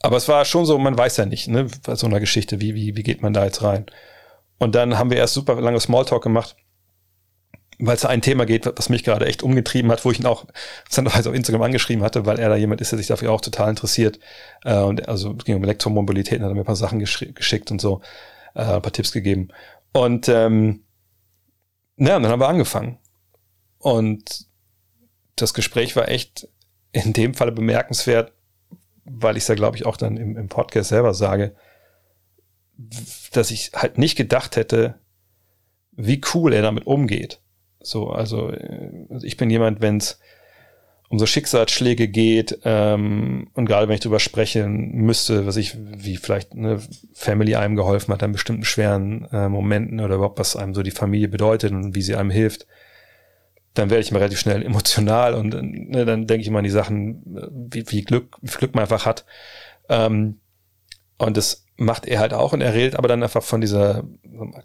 Aber 0.01 0.15
es 0.15 0.29
war 0.29 0.45
schon 0.45 0.65
so, 0.65 0.77
man 0.77 0.97
weiß 0.97 1.17
ja 1.17 1.25
nicht, 1.25 1.49
ne, 1.49 1.67
bei 1.83 1.95
so 1.95 2.07
einer 2.07 2.21
Geschichte, 2.21 2.61
wie, 2.61 2.73
wie, 2.75 2.95
wie 2.95 3.03
geht 3.03 3.21
man 3.21 3.33
da 3.33 3.43
jetzt 3.43 3.63
rein? 3.63 3.85
Und 4.59 4.75
dann 4.75 4.97
haben 4.97 5.09
wir 5.09 5.17
erst 5.17 5.33
super 5.33 5.59
lange 5.59 5.79
Smalltalk 5.79 6.23
gemacht 6.23 6.55
weil 7.79 7.95
es 7.95 8.05
ein 8.05 8.21
Thema 8.21 8.45
geht, 8.45 8.65
was 8.65 8.89
mich 8.89 9.05
gerade 9.05 9.25
echt 9.25 9.41
umgetrieben 9.41 9.89
hat, 9.89 10.03
wo 10.03 10.11
ich 10.11 10.19
ihn 10.19 10.25
auch 10.25 10.45
auf 10.45 11.25
Instagram 11.25 11.61
angeschrieben 11.61 12.03
hatte, 12.03 12.25
weil 12.25 12.37
er 12.37 12.49
da 12.49 12.57
jemand 12.57 12.81
ist, 12.81 12.91
der 12.91 12.97
sich 12.99 13.07
dafür 13.07 13.31
auch 13.31 13.41
total 13.41 13.69
interessiert. 13.69 14.19
Äh, 14.65 14.79
und 14.79 15.07
also 15.07 15.35
es 15.37 15.45
ging 15.45 15.55
um 15.55 15.63
Elektromobilität, 15.63 16.39
und 16.39 16.45
hat 16.45 16.51
er 16.51 16.55
mir 16.55 16.61
ein 16.61 16.65
paar 16.65 16.75
Sachen 16.75 16.99
geschickt 16.99 17.71
und 17.71 17.79
so, 17.79 18.01
äh, 18.53 18.63
ein 18.63 18.81
paar 18.81 18.91
Tipps 18.91 19.13
gegeben. 19.13 19.47
Und 19.93 20.27
ähm, 20.27 20.83
na, 21.95 22.19
dann 22.19 22.27
haben 22.27 22.41
wir 22.41 22.49
angefangen. 22.49 22.97
Und 23.77 24.47
das 25.37 25.53
Gespräch 25.53 25.95
war 25.95 26.09
echt 26.09 26.49
in 26.91 27.13
dem 27.13 27.33
Falle 27.33 27.53
bemerkenswert, 27.53 28.33
weil 29.05 29.37
ich 29.37 29.43
es 29.43 29.47
ja, 29.47 29.55
glaube 29.55 29.77
ich, 29.77 29.85
auch 29.85 29.95
dann 29.95 30.17
im, 30.17 30.35
im 30.35 30.49
Podcast 30.49 30.89
selber 30.89 31.13
sage, 31.13 31.55
dass 33.31 33.51
ich 33.51 33.71
halt 33.73 33.97
nicht 33.97 34.17
gedacht 34.17 34.57
hätte, 34.57 34.99
wie 35.91 36.21
cool 36.33 36.53
er 36.53 36.61
damit 36.61 36.85
umgeht. 36.85 37.41
So, 37.81 38.09
also 38.09 38.49
äh, 38.49 38.91
ich 39.23 39.37
bin 39.37 39.49
jemand, 39.49 39.81
wenn 39.81 39.97
es 39.97 40.19
um 41.09 41.17
so 41.17 41.25
Schicksalsschläge 41.25 42.07
geht 42.07 42.59
ähm, 42.63 43.49
und 43.55 43.65
gerade 43.65 43.87
wenn 43.87 43.95
ich 43.95 44.01
darüber 44.01 44.19
sprechen 44.19 44.91
müsste, 44.91 45.47
was 45.47 45.57
ich, 45.57 45.75
wie 45.79 46.17
vielleicht 46.17 46.51
eine 46.53 46.79
Family 47.13 47.55
einem 47.55 47.75
geholfen 47.75 48.13
hat 48.13 48.21
an 48.21 48.31
bestimmten 48.31 48.63
schweren 48.63 49.27
äh, 49.31 49.49
Momenten 49.49 49.99
oder 50.01 50.15
überhaupt 50.15 50.37
was 50.37 50.55
einem 50.55 50.75
so 50.75 50.83
die 50.83 50.91
Familie 50.91 51.27
bedeutet 51.27 51.71
und 51.71 51.95
wie 51.95 52.03
sie 52.03 52.15
einem 52.15 52.29
hilft, 52.29 52.67
dann 53.73 53.89
werde 53.89 54.01
ich 54.01 54.11
mal 54.11 54.19
relativ 54.19 54.39
schnell 54.39 54.63
emotional 54.63 55.33
und 55.33 55.55
ne, 55.89 56.05
dann 56.05 56.27
denke 56.27 56.41
ich 56.41 56.47
immer 56.47 56.59
an 56.59 56.63
die 56.63 56.69
Sachen, 56.69 57.23
wie, 57.51 57.85
wie 57.89 58.03
Glück, 58.03 58.37
wie 58.41 58.57
Glück 58.57 58.75
man 58.75 58.83
einfach 58.83 59.07
hat. 59.07 59.25
Ähm, 59.89 60.39
und 61.17 61.37
das 61.37 61.65
macht 61.75 62.05
er 62.05 62.19
halt 62.19 62.33
auch 62.33 62.53
und 62.53 62.61
er 62.61 62.75
redet 62.75 62.95
aber 62.95 63.07
dann 63.07 63.23
einfach 63.23 63.43
von 63.43 63.61
dieser, 63.61 64.03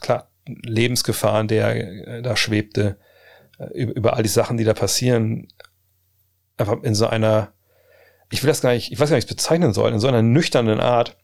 klar, 0.02 0.28
Lebensgefahren, 0.46 1.48
der 1.48 2.06
äh, 2.06 2.22
da 2.22 2.36
schwebte, 2.36 2.98
äh, 2.98 3.03
über, 3.74 3.94
über 3.94 4.16
all 4.16 4.22
die 4.22 4.28
Sachen, 4.28 4.56
die 4.56 4.64
da 4.64 4.74
passieren, 4.74 5.48
einfach 6.56 6.82
in 6.82 6.94
so 6.94 7.06
einer, 7.06 7.52
ich 8.30 8.42
will 8.42 8.48
das 8.48 8.60
gar 8.60 8.72
nicht, 8.72 8.92
ich 8.92 8.98
weiß 8.98 9.10
gar 9.10 9.16
nicht, 9.16 9.28
wie 9.28 9.32
ich 9.32 9.32
es 9.32 9.36
bezeichnen 9.36 9.72
soll, 9.72 9.92
in 9.92 10.00
so 10.00 10.08
einer 10.08 10.22
nüchternen 10.22 10.80
Art, 10.80 11.16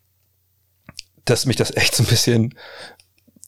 dass 1.25 1.47
mich 1.47 1.57
das 1.57 1.77
echt 1.77 1.95
so 1.95 2.03
ein 2.03 2.09
bisschen, 2.09 2.55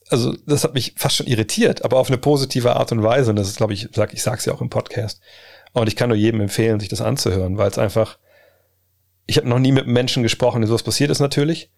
also 0.09 0.35
das 0.47 0.65
hat 0.65 0.75
mich 0.75 0.95
fast 0.97 1.17
schon 1.17 1.27
irritiert, 1.27 1.85
aber 1.85 1.99
auf 1.99 2.09
eine 2.09 2.19
positive 2.19 2.77
Art 2.77 2.93
und 2.93 3.03
Weise. 3.03 3.31
Und 3.31 3.37
das 3.37 3.49
ist, 3.49 3.57
glaube 3.57 3.73
ich, 3.73 3.89
sag, 3.93 4.13
ich 4.13 4.23
sag's 4.23 4.45
ja 4.45 4.53
auch 4.53 4.61
im 4.61 4.71
Podcast. 4.71 5.21
Und 5.73 5.89
ich 5.89 5.97
kann 5.97 6.11
nur 6.11 6.19
jedem 6.19 6.41
empfehlen, 6.41 6.81
sich 6.81 6.91
das 6.91 7.01
anzuhören, 7.01 7.57
weil 7.57 7.71
es 7.71 7.79
einfach, 7.79 8.19
ich 9.27 9.39
habe 9.39 9.49
noch 9.49 9.59
nie 9.59 9.73
mit 9.73 9.87
Menschen 9.87 10.23
gesprochen, 10.23 10.61
der 10.61 10.69
sowas 10.69 10.83
passiert 10.83 11.11
ist 11.11 11.21
natürlich. 11.21 11.71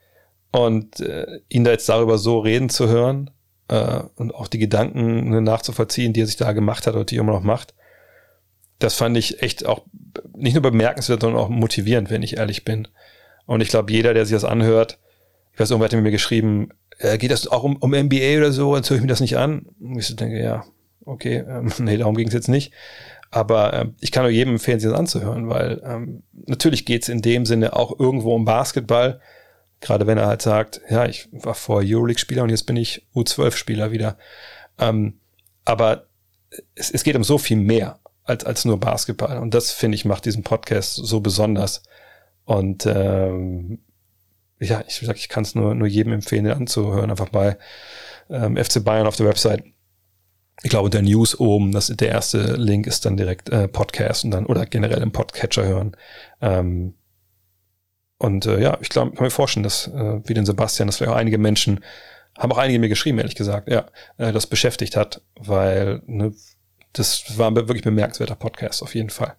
Und 0.51 1.01
äh, 1.01 1.27
ihn 1.49 1.65
da 1.65 1.71
jetzt 1.71 1.89
darüber 1.89 2.19
so 2.19 2.41
reden 2.41 2.69
zu 2.69 2.89
hören, 2.89 3.31
äh, 3.69 4.01
und 4.17 4.35
auch 4.35 4.49
die 4.49 4.59
Gedanken 4.59 5.43
nachzuvollziehen, 5.43 6.13
die 6.13 6.23
er 6.23 6.27
sich 6.27 6.37
da 6.37 6.53
gemacht 6.53 6.87
hat 6.87 6.95
oder 6.95 7.05
die 7.05 7.17
er 7.17 7.21
immer 7.21 7.33
noch 7.33 7.43
macht. 7.43 7.75
Das 8.79 8.95
fand 8.95 9.17
ich 9.17 9.43
echt 9.43 9.67
auch 9.67 9.83
nicht 10.37 10.55
nur 10.55 10.63
bemerkenswert, 10.63 11.21
sondern 11.21 11.41
auch 11.41 11.49
motivierend, 11.49 12.11
wenn 12.11 12.23
ich 12.23 12.37
ehrlich 12.37 12.65
bin. 12.65 12.89
Und 13.47 13.61
ich 13.61 13.69
glaube, 13.69 13.93
jeder, 13.93 14.15
der 14.15 14.27
sich 14.27 14.35
das 14.35 14.45
anhört, 14.45 14.99
ich 15.53 15.61
weiß, 15.61 15.71
irgendwer 15.71 15.97
hat 15.97 16.03
mir 16.03 16.11
geschrieben, 16.11 16.71
äh, 16.99 17.17
geht 17.19 17.31
das 17.31 17.47
auch 17.47 17.63
um, 17.63 17.77
um 17.77 17.91
MBA 17.91 18.39
oder 18.39 18.53
so, 18.53 18.75
dann 18.75 18.83
höre 18.85 18.97
ich 18.97 19.03
mir 19.03 19.09
das 19.09 19.21
nicht 19.21 19.37
an. 19.37 19.67
Und 19.81 19.99
ich 19.99 20.07
so 20.07 20.15
denke, 20.15 20.43
ja, 20.43 20.65
okay, 21.05 21.45
ähm, 21.49 21.73
nee, 21.79 21.97
darum 21.97 22.17
ging 22.17 22.29
es 22.29 22.35
jetzt 22.35 22.49
nicht. 22.49 22.73
Aber 23.31 23.73
äh, 23.73 23.87
ich 24.01 24.13
kann 24.13 24.25
nur 24.25 24.31
jedem 24.31 24.55
empfehlen, 24.55 24.81
sich 24.81 24.91
das 24.91 24.99
anzuhören, 24.99 25.49
weil 25.49 25.83
ähm, 25.85 26.23
natürlich 26.33 26.85
geht 26.85 27.03
es 27.03 27.09
in 27.09 27.23
dem 27.23 27.47
Sinne 27.47 27.75
auch 27.77 27.99
irgendwo 27.99 28.35
um 28.35 28.45
Basketball, 28.45 29.21
Gerade 29.85 30.07
wenn 30.07 30.17
er 30.17 30.29
halt 30.29 30.41
sagt, 30.41 30.81
ja, 30.89 31.05
ich 31.05 31.29
war 31.31 31.55
vor 31.55 31.83
Euroleague-Spieler 31.85 32.43
und 32.43 32.49
jetzt 32.49 32.65
bin 32.65 32.77
ich 32.77 33.07
U12-Spieler 33.15 33.93
wieder. 33.93 34.17
Ähm, 34.79 35.21
aber 35.67 36.07
es, 36.75 36.91
es 36.91 37.05
geht 37.05 37.17
um 37.17 37.23
so 37.23 37.37
viel 37.37 37.59
mehr 37.59 38.01
als, 38.25 38.47
als 38.47 38.65
nur 38.65 38.81
Basketball. 38.81 39.37
Und 39.37 39.53
das, 39.53 39.73
finde 39.73 39.97
ich, 39.97 40.07
macht 40.07 40.25
diesen 40.25 40.43
Podcast 40.43 40.95
so 40.95 41.21
besonders. 41.21 41.83
Und 42.47 42.87
ähm, 42.87 43.81
ja, 44.59 44.83
ich 44.89 45.01
sag, 45.01 45.17
ich 45.17 45.29
kann 45.29 45.43
es 45.43 45.55
nur, 45.55 45.75
nur 45.75 45.87
jedem 45.87 46.15
empfehlen, 46.15 46.47
anzuhören, 46.51 47.11
einfach 47.11 47.29
bei 47.29 47.59
ähm, 48.31 48.57
FC 48.57 48.83
Bayern 48.83 49.07
auf 49.07 49.17
der 49.17 49.27
Website. 49.27 49.65
Ich 50.63 50.71
glaube, 50.71 50.89
der 50.89 51.03
News 51.03 51.39
oben, 51.39 51.73
das 51.73 51.89
der 51.89 52.09
erste 52.09 52.55
Link 52.57 52.87
ist 52.87 53.05
dann 53.05 53.19
direkt 53.19 53.51
äh, 53.51 53.69
Podcast 53.69 54.25
und 54.25 54.31
dann 54.31 54.47
oder 54.47 54.65
generell 54.65 55.03
im 55.03 55.13
Podcatcher 55.13 55.67
hören. 55.67 55.95
Ähm, 56.41 56.95
und 58.19 58.47
äh, 58.47 58.61
ja, 58.61 58.79
ich 58.81 58.89
glaube, 58.89 59.13
kann 59.13 59.25
mir 59.25 59.31
vorstellen, 59.31 59.65
dass 59.65 59.89
äh, 59.89 60.21
wie 60.25 60.35
den 60.35 60.47
Sebastian, 60.47 60.87
dass 60.89 60.97
vielleicht 60.97 61.13
auch 61.13 61.19
einige 61.19 61.39
Menschen, 61.39 61.81
haben 62.39 62.53
auch 62.53 62.59
einige 62.59 62.79
mir 62.79 62.89
geschrieben, 62.89 63.19
ehrlich 63.19 63.35
gesagt, 63.35 63.69
ja, 63.69 63.87
äh, 64.19 64.33
das 64.33 64.47
beschäftigt 64.47 64.97
hat, 64.97 65.23
weil 65.37 66.03
ne, 66.07 66.33
das 66.93 67.39
war 67.39 67.51
ein 67.51 67.57
wirklich 67.57 67.83
bemerkenswerter 67.83 68.37
Podcast, 68.37 68.83
auf 68.83 68.95
jeden 68.95 69.11
Fall. 69.11 69.35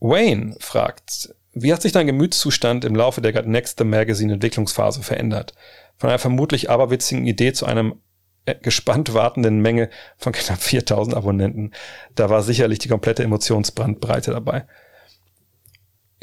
Wayne 0.00 0.56
fragt, 0.60 1.34
wie 1.52 1.72
hat 1.72 1.82
sich 1.82 1.92
dein 1.92 2.06
Gemütszustand 2.06 2.84
im 2.84 2.96
Laufe 2.96 3.20
der 3.20 3.32
God 3.32 3.46
Next 3.46 3.78
the 3.78 3.84
Magazine 3.84 4.34
Entwicklungsphase 4.34 5.02
verändert? 5.02 5.54
Von 5.96 6.10
einer 6.10 6.18
vermutlich 6.18 6.68
aberwitzigen 6.68 7.26
Idee 7.26 7.52
zu 7.52 7.66
einem 7.66 8.00
äh, 8.44 8.56
gespannt 8.56 9.14
wartenden 9.14 9.60
Menge 9.60 9.88
von 10.18 10.32
knapp 10.32 10.60
4000 10.60 11.16
Abonnenten. 11.16 11.72
Da 12.14 12.28
war 12.28 12.42
sicherlich 12.42 12.80
die 12.80 12.88
komplette 12.88 13.22
Emotionsbrandbreite 13.22 14.32
dabei. 14.32 14.66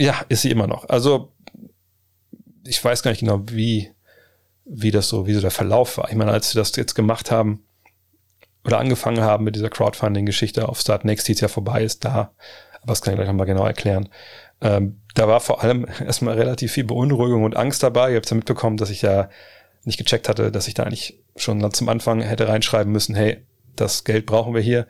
Ja, 0.02 0.26
ist 0.30 0.41
sie 0.41 0.49
immer 0.49 0.65
noch. 0.65 0.90
Also, 0.90 1.32
ich 2.65 2.84
weiß 2.84 3.03
gar 3.03 3.11
nicht 3.11 3.19
genau, 3.19 3.44
wie, 3.52 3.91
wie 4.65 4.90
das 4.90 5.07
so, 5.07 5.28
wie 5.28 5.34
so 5.34 5.41
der 5.41 5.52
Verlauf 5.52 5.99
war. 5.99 6.10
Ich 6.10 6.15
meine, 6.15 6.32
als 6.32 6.56
wir 6.56 6.60
das 6.60 6.76
jetzt 6.76 6.95
gemacht 6.95 7.30
haben 7.30 7.64
oder 8.65 8.80
angefangen 8.80 9.22
haben 9.22 9.44
mit 9.44 9.56
dieser 9.56 9.69
Crowdfunding-Geschichte 9.69 10.68
auf 10.68 10.80
Start 10.80 11.06
Next, 11.06 11.28
die 11.28 11.34
jetzt 11.34 11.41
ja 11.41 11.49
vorbei 11.49 11.84
ist, 11.84 12.03
da, 12.03 12.34
aber 12.82 12.88
das 12.88 13.03
kann 13.03 13.14
ich 13.14 13.18
gleich 13.18 13.28
nochmal 13.28 13.45
genau 13.45 13.64
erklären. 13.64 14.10
Ähm, 14.60 14.99
da 15.14 15.28
war 15.28 15.40
vor 15.40 15.61
allem 15.61 15.86
erstmal 16.03 16.34
relativ 16.34 16.72
viel 16.72 16.86
Beunruhigung 16.86 17.44
und 17.44 17.56
Angst 17.56 17.84
dabei. 17.84 18.10
Ihr 18.10 18.15
habt 18.15 18.30
ja 18.32 18.36
mitbekommen, 18.36 18.78
dass 18.78 18.90
ich 18.90 19.03
ja 19.03 19.30
nicht 19.84 19.99
gecheckt 19.99 20.28
hatte, 20.30 20.52
dass 20.52 20.68
ich 20.68 20.73
da 20.73 20.82
eigentlich 20.82 21.19
schon 21.36 21.72
zum 21.73 21.90
Anfang 21.90 22.22
hätte 22.22 22.48
reinschreiben 22.48 22.91
müssen, 22.91 23.14
hey, 23.14 23.45
das 23.76 24.03
Geld 24.03 24.26
brauchen 24.26 24.56
wir 24.56 24.61
hier, 24.61 24.88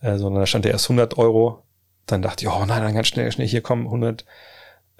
äh, 0.00 0.16
sondern 0.16 0.40
da 0.40 0.46
stand 0.46 0.64
ja 0.64 0.70
erst 0.70 0.86
100 0.86 1.18
Euro. 1.18 1.64
Dann 2.06 2.22
dachte 2.22 2.46
ich, 2.46 2.50
oh 2.50 2.64
nein, 2.64 2.82
dann 2.82 2.94
ganz 2.94 3.08
schnell, 3.08 3.30
schnell 3.30 3.46
hier 3.46 3.60
kommen 3.60 3.84
100 3.84 4.24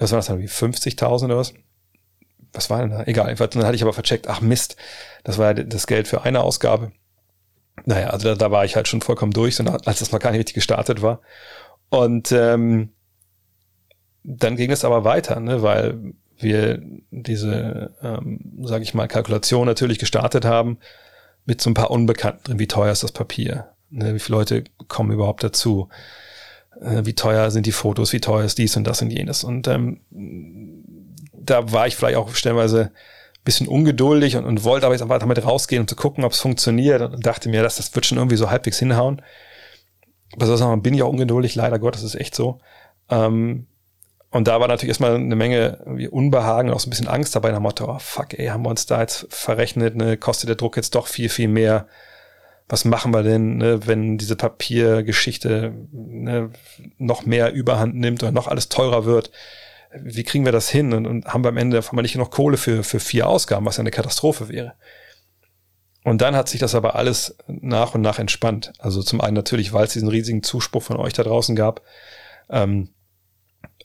was 0.05 0.12
war 0.12 0.18
das 0.18 0.26
dann, 0.26 0.40
wie 0.40 0.48
50.000 0.48 1.24
oder 1.24 1.39
was? 1.39 1.55
Was 2.52 2.70
war 2.70 2.81
denn 2.81 2.90
da? 2.90 3.02
Egal, 3.05 3.35
dann 3.35 3.64
hatte 3.64 3.74
ich 3.74 3.82
aber 3.82 3.93
vercheckt, 3.93 4.28
ach 4.28 4.40
Mist, 4.40 4.76
das 5.24 5.39
war 5.39 5.56
ja 5.56 5.64
das 5.64 5.86
Geld 5.86 6.06
für 6.06 6.22
eine 6.22 6.43
Ausgabe. 6.43 6.93
Naja, 7.85 8.09
also 8.09 8.28
da, 8.28 8.35
da 8.36 8.51
war 8.51 8.64
ich 8.64 8.76
halt 8.76 8.86
schon 8.86 9.01
vollkommen 9.01 9.32
durch, 9.32 9.59
als 9.60 9.98
das 9.98 10.12
noch 10.12 10.20
gar 10.20 10.31
nicht 10.31 10.39
richtig 10.40 10.55
gestartet 10.55 11.02
war. 11.02 11.20
Und 11.89 12.31
ähm, 12.32 12.90
dann 14.22 14.56
ging 14.56 14.70
es 14.70 14.85
aber 14.85 15.05
weiter, 15.05 15.40
ne, 15.40 15.62
weil 15.62 16.14
wir 16.39 16.81
diese, 17.10 17.94
ähm, 18.02 18.40
sage 18.62 18.85
ich 18.85 18.94
mal, 18.94 19.09
Kalkulation 19.09 19.66
natürlich 19.66 19.98
gestartet 19.98 20.44
haben 20.44 20.78
mit 21.44 21.60
so 21.60 21.70
ein 21.70 21.74
paar 21.74 21.90
Unbekannten 21.90 22.44
drin. 22.44 22.59
Wie 22.59 22.68
teuer 22.68 22.93
ist 22.93 23.02
das 23.02 23.12
Papier? 23.12 23.74
Ne, 23.90 24.14
wie 24.14 24.18
viele 24.18 24.39
Leute 24.39 24.64
kommen 24.89 25.12
überhaupt 25.12 25.43
dazu? 25.43 25.89
Äh, 26.80 27.05
wie 27.05 27.14
teuer 27.14 27.51
sind 27.51 27.66
die 27.66 27.72
Fotos, 27.72 28.12
wie 28.12 28.20
teuer 28.20 28.44
ist 28.44 28.59
dies 28.59 28.76
und 28.76 28.84
das 28.84 29.02
und 29.02 29.10
jenes. 29.10 29.44
Und 29.44 29.68
ähm, 29.68 30.01
da 31.32 31.72
war 31.72 31.86
ich 31.86 31.96
vielleicht 31.96 32.16
auch 32.16 32.34
stellenweise 32.34 32.92
bisschen 33.44 33.68
ungeduldig 33.68 34.36
und, 34.36 34.46
und 34.46 34.64
wollte 34.64 34.86
aber 34.86 34.94
jetzt 34.94 35.02
einfach 35.02 35.18
damit 35.18 35.44
rausgehen, 35.44 35.82
um 35.82 35.88
zu 35.88 35.96
gucken, 35.96 36.24
ob 36.24 36.32
es 36.32 36.40
funktioniert 36.40 37.02
und 37.02 37.24
dachte 37.26 37.48
mir, 37.48 37.62
dass 37.62 37.76
das 37.76 37.94
wird 37.94 38.06
schon 38.06 38.18
irgendwie 38.18 38.36
so 38.36 38.51
halbwegs 38.51 38.78
hinhauen. 38.78 39.20
Aber 40.32 40.46
so 40.46 40.76
bin 40.76 40.94
ich 40.94 41.02
auch 41.02 41.10
ungeduldig, 41.10 41.55
leider 41.55 41.78
Gottes 41.78 42.02
ist 42.02 42.14
echt 42.14 42.34
so. 42.34 42.59
Ähm, 43.10 43.66
und 44.30 44.48
da 44.48 44.59
war 44.59 44.66
natürlich 44.66 44.88
erstmal 44.88 45.14
eine 45.14 45.36
Menge 45.36 46.09
Unbehagen 46.10 46.68
und 46.68 46.74
auch 46.74 46.80
so 46.80 46.88
ein 46.88 46.90
bisschen 46.90 47.06
Angst 47.06 47.36
dabei 47.36 47.51
nach 47.51 47.59
dem 47.59 47.62
Motto, 47.62 47.88
oh, 47.88 47.98
fuck, 48.01 48.36
ey, 48.36 48.46
haben 48.46 48.64
wir 48.64 48.70
uns 48.70 48.86
da 48.86 49.01
jetzt 49.01 49.26
verrechnet, 49.28 49.94
ne, 49.94 50.16
kostet 50.16 50.48
der 50.48 50.56
Druck 50.56 50.76
jetzt 50.76 50.94
doch 50.96 51.06
viel, 51.06 51.28
viel 51.28 51.46
mehr. 51.46 51.86
Was 52.69 52.85
machen 52.85 53.12
wir 53.12 53.23
denn, 53.23 53.59
ne, 53.59 53.86
wenn 53.86 54.16
diese 54.16 54.36
Papiergeschichte 54.36 55.74
ne, 55.93 56.51
noch 56.99 57.27
mehr 57.27 57.53
Überhand 57.53 57.95
nimmt 57.95 58.23
oder 58.23 58.32
noch 58.32 58.49
alles 58.49 58.69
teurer 58.69 59.05
wird? 59.05 59.31
wie 60.03 60.24
kriegen 60.24 60.45
wir 60.45 60.53
das 60.53 60.69
hin? 60.69 60.93
Und, 60.93 61.07
und 61.07 61.27
haben 61.27 61.45
wir 61.45 61.49
am 61.49 61.57
Ende 61.57 61.81
wir 61.82 62.03
nicht 62.03 62.16
noch 62.16 62.31
Kohle 62.31 62.57
für, 62.57 62.82
für 62.82 63.01
vier 63.01 63.28
Ausgaben, 63.28 63.65
was 63.66 63.77
ja 63.77 63.81
eine 63.81 63.91
Katastrophe 63.91 64.49
wäre. 64.49 64.74
Und 66.03 66.20
dann 66.20 66.36
hat 66.36 66.49
sich 66.49 66.61
das 66.61 66.74
aber 66.74 66.97
alles 66.97 67.36
nach 67.47 67.95
und 67.95 68.03
nach 68.03 68.19
entspannt. 68.19 68.73
Also 68.78 69.03
zum 69.03 69.20
einen 69.20 69.35
natürlich, 69.35 69.73
weil 69.73 69.85
es 69.85 69.95
diesen 69.95 70.09
riesigen 70.09 70.43
Zuspruch 70.43 70.82
von 70.82 70.97
euch 70.97 71.15
da 71.15 71.23
draußen 71.23 71.57
gab. 71.57 71.82
Ähm, 72.51 72.91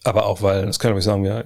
aber 0.04 0.26
auch 0.26 0.42
weil, 0.42 0.66
das 0.66 0.80
können 0.80 0.96
wir 0.96 1.02
sagen, 1.02 1.26
ja, 1.26 1.44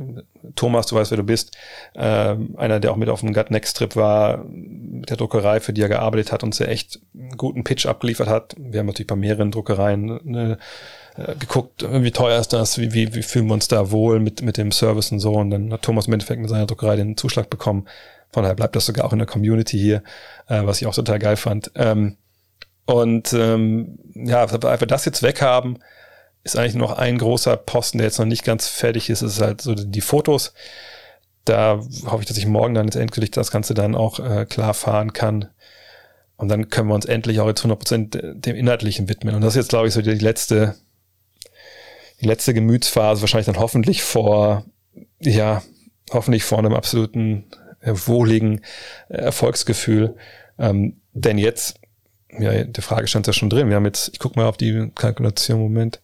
Thomas, 0.55 0.85
du 0.87 0.95
weißt, 0.95 1.11
wer 1.11 1.17
du 1.17 1.23
bist, 1.23 1.55
äh, 1.95 2.35
einer, 2.55 2.79
der 2.79 2.91
auch 2.91 2.97
mit 2.97 3.09
auf 3.09 3.21
dem 3.21 3.33
Gut 3.33 3.49
Next 3.49 3.77
Trip 3.77 3.95
war, 3.95 4.43
mit 4.45 5.09
der 5.09 5.17
Druckerei, 5.17 5.59
für 5.59 5.73
die 5.73 5.81
er 5.81 5.89
gearbeitet 5.89 6.31
hat 6.31 6.43
und 6.43 6.53
sehr 6.53 6.69
echt 6.69 6.99
einen 7.15 7.35
guten 7.37 7.63
Pitch 7.63 7.85
abgeliefert 7.85 8.27
hat. 8.27 8.55
Wir 8.57 8.79
haben 8.79 8.87
natürlich 8.87 9.07
bei 9.07 9.15
mehreren 9.15 9.51
Druckereien 9.51 10.19
eine 10.27 10.57
äh, 11.15 11.35
geguckt, 11.35 11.85
wie 11.89 12.11
teuer 12.11 12.39
ist 12.39 12.53
das, 12.53 12.77
wie, 12.77 12.93
wie, 12.93 13.15
wie 13.15 13.23
fühlen 13.23 13.47
wir 13.47 13.53
uns 13.55 13.67
da 13.67 13.91
wohl 13.91 14.19
mit, 14.19 14.41
mit 14.41 14.57
dem 14.57 14.71
Service 14.71 15.11
und 15.11 15.19
so. 15.19 15.33
Und 15.33 15.49
dann 15.49 15.73
hat 15.73 15.81
Thomas 15.81 16.07
im 16.07 16.13
Endeffekt 16.13 16.41
mit 16.41 16.49
seiner 16.49 16.67
Druckerei 16.67 16.95
den 16.95 17.17
Zuschlag 17.17 17.49
bekommen. 17.49 17.87
Von 18.31 18.43
daher 18.43 18.55
bleibt 18.55 18.75
das 18.75 18.85
sogar 18.85 19.05
auch 19.05 19.13
in 19.13 19.19
der 19.19 19.27
Community 19.27 19.77
hier, 19.77 20.03
äh, 20.47 20.65
was 20.65 20.81
ich 20.81 20.87
auch 20.87 20.95
total 20.95 21.19
geil 21.19 21.37
fand. 21.37 21.71
Ähm, 21.75 22.17
und 22.85 23.31
ähm, 23.33 23.99
ja, 24.13 24.51
wir 24.51 24.87
das 24.87 25.05
jetzt 25.05 25.23
weghaben, 25.23 25.79
ist 26.43 26.57
eigentlich 26.57 26.75
noch 26.75 26.97
ein 26.97 27.17
großer 27.17 27.55
Posten, 27.57 27.97
der 27.97 28.07
jetzt 28.07 28.19
noch 28.19 28.25
nicht 28.25 28.43
ganz 28.43 28.67
fertig 28.67 29.09
ist, 29.09 29.21
ist 29.21 29.41
halt 29.41 29.61
so 29.61 29.75
die 29.75 30.01
Fotos. 30.01 30.53
Da 31.45 31.81
hoffe 32.05 32.21
ich, 32.21 32.27
dass 32.27 32.37
ich 32.37 32.45
morgen 32.45 32.73
dann 32.73 32.85
jetzt 32.85 32.95
endgültig 32.95 33.31
das 33.31 33.51
Ganze 33.51 33.73
dann 33.73 33.95
auch 33.95 34.19
äh, 34.19 34.45
klar 34.45 34.73
fahren 34.73 35.13
kann. 35.13 35.49
Und 36.35 36.49
dann 36.49 36.69
können 36.69 36.89
wir 36.89 36.95
uns 36.95 37.05
endlich 37.05 37.39
auch 37.39 37.47
jetzt 37.47 37.63
100% 37.63 38.33
dem 38.33 38.55
Inhaltlichen 38.55 39.07
widmen. 39.07 39.35
Und 39.35 39.41
das 39.41 39.53
ist 39.53 39.63
jetzt, 39.63 39.69
glaube 39.69 39.87
ich, 39.87 39.93
so 39.93 40.01
die 40.01 40.11
letzte 40.11 40.75
die 42.23 42.27
letzte 42.27 42.53
Gemütsphase 42.53 43.21
wahrscheinlich 43.21 43.47
dann 43.47 43.59
hoffentlich 43.59 44.01
vor, 44.01 44.65
ja, 45.19 45.61
hoffentlich 46.11 46.43
vor 46.43 46.57
einem 46.57 46.73
absoluten 46.73 47.45
äh, 47.81 47.93
wohligen 47.93 48.61
äh, 49.09 49.17
Erfolgsgefühl. 49.17 50.15
Ähm, 50.57 51.01
denn 51.11 51.37
jetzt, 51.37 51.79
ja, 52.39 52.63
die 52.63 52.81
Frage 52.81 53.07
stand 53.07 53.27
ja 53.27 53.33
schon 53.33 53.49
drin. 53.49 53.67
Wir 53.67 53.75
haben 53.75 53.85
jetzt, 53.85 54.09
ich 54.13 54.19
gucke 54.19 54.39
mal 54.39 54.47
auf 54.47 54.57
die 54.57 54.89
Kalkulation, 54.95 55.59
Moment. 55.59 56.01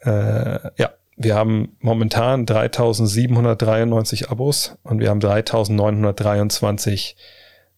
Äh, 0.00 0.70
ja, 0.76 0.90
wir 1.16 1.34
haben 1.34 1.76
momentan 1.80 2.46
3793 2.46 4.30
Abos 4.30 4.76
und 4.84 5.00
wir 5.00 5.10
haben 5.10 5.20
3923, 5.20 7.16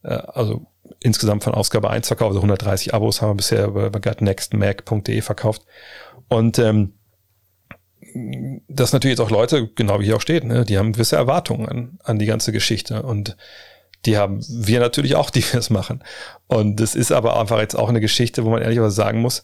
äh, 0.02 0.08
also 0.08 0.66
insgesamt 1.00 1.44
von 1.44 1.54
Ausgabe 1.54 1.88
1 1.90 2.06
verkauft, 2.06 2.30
also 2.30 2.40
130 2.40 2.92
Abos 2.92 3.22
haben 3.22 3.30
wir 3.30 3.36
bisher 3.36 3.66
über, 3.66 3.86
über 3.86 4.00
gutnextmac.de 4.00 5.22
verkauft. 5.22 5.62
Und 6.28 6.58
ähm, 6.58 6.94
dass 8.68 8.92
natürlich 8.92 9.18
jetzt 9.18 9.26
auch 9.26 9.30
Leute, 9.30 9.68
genau 9.68 10.00
wie 10.00 10.04
hier 10.04 10.16
auch 10.16 10.20
steht, 10.20 10.44
ne, 10.44 10.64
die 10.64 10.78
haben 10.78 10.92
gewisse 10.92 11.16
Erwartungen 11.16 11.68
an, 11.68 11.98
an 12.02 12.18
die 12.18 12.26
ganze 12.26 12.52
Geschichte 12.52 13.02
und 13.02 13.36
die 14.06 14.16
haben 14.16 14.40
wir 14.48 14.80
natürlich 14.80 15.14
auch, 15.16 15.30
die 15.30 15.42
wir 15.42 15.60
es 15.60 15.70
machen. 15.70 16.02
Und 16.46 16.80
das 16.80 16.94
ist 16.94 17.12
aber 17.12 17.38
einfach 17.38 17.58
jetzt 17.60 17.76
auch 17.76 17.88
eine 17.88 18.00
Geschichte, 18.00 18.44
wo 18.44 18.50
man 18.50 18.62
ehrlicherweise 18.62 18.94
sagen 18.94 19.20
muss, 19.20 19.42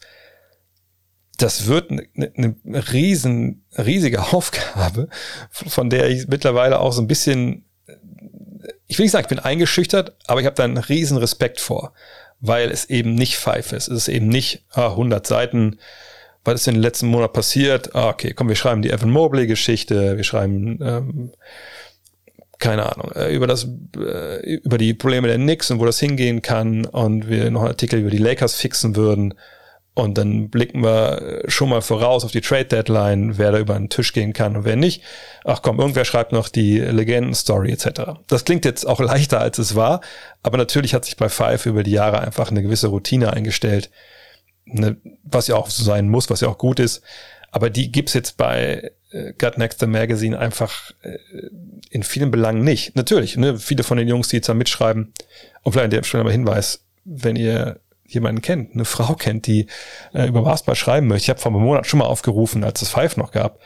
das 1.38 1.66
wird 1.66 1.90
eine, 1.90 2.06
eine 2.16 2.92
riesen, 2.92 3.64
riesige 3.76 4.20
Aufgabe, 4.32 5.08
von 5.50 5.90
der 5.90 6.08
ich 6.08 6.28
mittlerweile 6.28 6.80
auch 6.80 6.92
so 6.92 7.02
ein 7.02 7.06
bisschen, 7.06 7.64
ich 8.86 8.98
will 8.98 9.04
nicht 9.04 9.12
sagen, 9.12 9.24
ich 9.24 9.28
bin 9.28 9.38
eingeschüchtert, 9.38 10.16
aber 10.26 10.40
ich 10.40 10.46
habe 10.46 10.56
da 10.56 10.64
einen 10.64 10.78
riesen 10.78 11.18
Respekt 11.18 11.60
vor, 11.60 11.92
weil 12.40 12.70
es 12.70 12.86
eben 12.86 13.14
nicht 13.14 13.36
Pfeife 13.36 13.76
ist. 13.76 13.88
Es 13.88 14.08
ist 14.08 14.08
eben 14.08 14.28
nicht 14.28 14.64
ah, 14.70 14.90
100 14.90 15.26
Seiten, 15.26 15.78
was 16.44 16.60
ist 16.60 16.68
in 16.68 16.74
den 16.74 16.82
letzten 16.82 17.08
Monat 17.08 17.32
passiert? 17.32 17.94
Ah, 17.94 18.10
okay, 18.10 18.32
komm, 18.32 18.48
wir 18.48 18.56
schreiben 18.56 18.82
die 18.82 18.90
Evan 18.90 19.10
Mobley-Geschichte, 19.10 20.16
wir 20.16 20.24
schreiben, 20.24 20.78
ähm, 20.80 21.32
keine 22.58 22.90
Ahnung, 22.90 23.10
äh, 23.12 23.34
über 23.34 23.46
das, 23.46 23.68
äh, 23.96 24.54
über 24.56 24.78
die 24.78 24.94
Probleme 24.94 25.28
der 25.28 25.36
Knicks 25.36 25.70
und 25.70 25.80
wo 25.80 25.84
das 25.84 25.98
hingehen 25.98 26.42
kann 26.42 26.86
und 26.86 27.28
wir 27.28 27.50
noch 27.50 27.62
einen 27.62 27.70
Artikel 27.70 28.00
über 28.00 28.10
die 28.10 28.18
Lakers 28.18 28.54
fixen 28.54 28.96
würden. 28.96 29.34
Und 29.98 30.18
dann 30.18 30.50
blicken 30.50 30.82
wir 30.82 31.42
schon 31.48 31.70
mal 31.70 31.80
voraus 31.80 32.22
auf 32.26 32.30
die 32.30 32.42
Trade 32.42 32.66
Deadline, 32.66 33.38
wer 33.38 33.52
da 33.52 33.58
über 33.58 33.72
den 33.72 33.88
Tisch 33.88 34.12
gehen 34.12 34.34
kann 34.34 34.54
und 34.54 34.66
wer 34.66 34.76
nicht. 34.76 35.02
Ach 35.42 35.62
komm, 35.62 35.80
irgendwer 35.80 36.04
schreibt 36.04 36.32
noch 36.32 36.50
die 36.50 36.78
Legenden-Story 36.80 37.72
etc. 37.72 38.20
Das 38.26 38.44
klingt 38.44 38.66
jetzt 38.66 38.84
auch 38.86 39.00
leichter, 39.00 39.40
als 39.40 39.56
es 39.56 39.74
war, 39.74 40.02
aber 40.42 40.58
natürlich 40.58 40.92
hat 40.92 41.06
sich 41.06 41.16
bei 41.16 41.30
Five 41.30 41.64
über 41.64 41.82
die 41.82 41.92
Jahre 41.92 42.20
einfach 42.20 42.50
eine 42.50 42.62
gewisse 42.62 42.88
Routine 42.88 43.32
eingestellt, 43.32 43.90
ne, 44.66 44.98
was 45.22 45.46
ja 45.46 45.56
auch 45.56 45.70
so 45.70 45.82
sein 45.82 46.10
muss, 46.10 46.28
was 46.28 46.42
ja 46.42 46.48
auch 46.48 46.58
gut 46.58 46.78
ist. 46.78 47.00
Aber 47.50 47.70
die 47.70 47.90
gibt's 47.90 48.12
jetzt 48.12 48.36
bei 48.36 48.92
äh, 49.12 49.32
Gut 49.38 49.56
Next 49.56 49.80
the 49.80 49.86
Magazine 49.86 50.38
einfach 50.38 50.90
äh, 51.04 51.16
in 51.88 52.02
vielen 52.02 52.30
Belangen 52.30 52.64
nicht. 52.64 52.96
Natürlich, 52.96 53.38
ne, 53.38 53.58
viele 53.58 53.82
von 53.82 53.96
den 53.96 54.08
Jungs, 54.08 54.28
die 54.28 54.36
jetzt 54.36 54.50
da 54.50 54.52
mitschreiben, 54.52 55.14
und 55.62 55.72
vielleicht 55.72 55.84
an 55.84 55.90
der 55.90 56.02
Stelle 56.02 56.20
aber 56.20 56.32
Hinweis, 56.32 56.84
wenn 57.06 57.36
ihr 57.36 57.80
jemanden 58.08 58.42
kennt, 58.42 58.74
eine 58.74 58.84
Frau 58.84 59.14
kennt, 59.14 59.46
die 59.46 59.66
äh, 60.14 60.26
über 60.26 60.42
Basketball 60.42 60.76
schreiben 60.76 61.06
möchte. 61.06 61.24
Ich 61.24 61.30
habe 61.30 61.40
vor 61.40 61.52
einem 61.52 61.62
Monat 61.62 61.86
schon 61.86 61.98
mal 61.98 62.06
aufgerufen, 62.06 62.64
als 62.64 62.82
es 62.82 62.88
Five 62.88 63.16
noch 63.16 63.32
gab. 63.32 63.60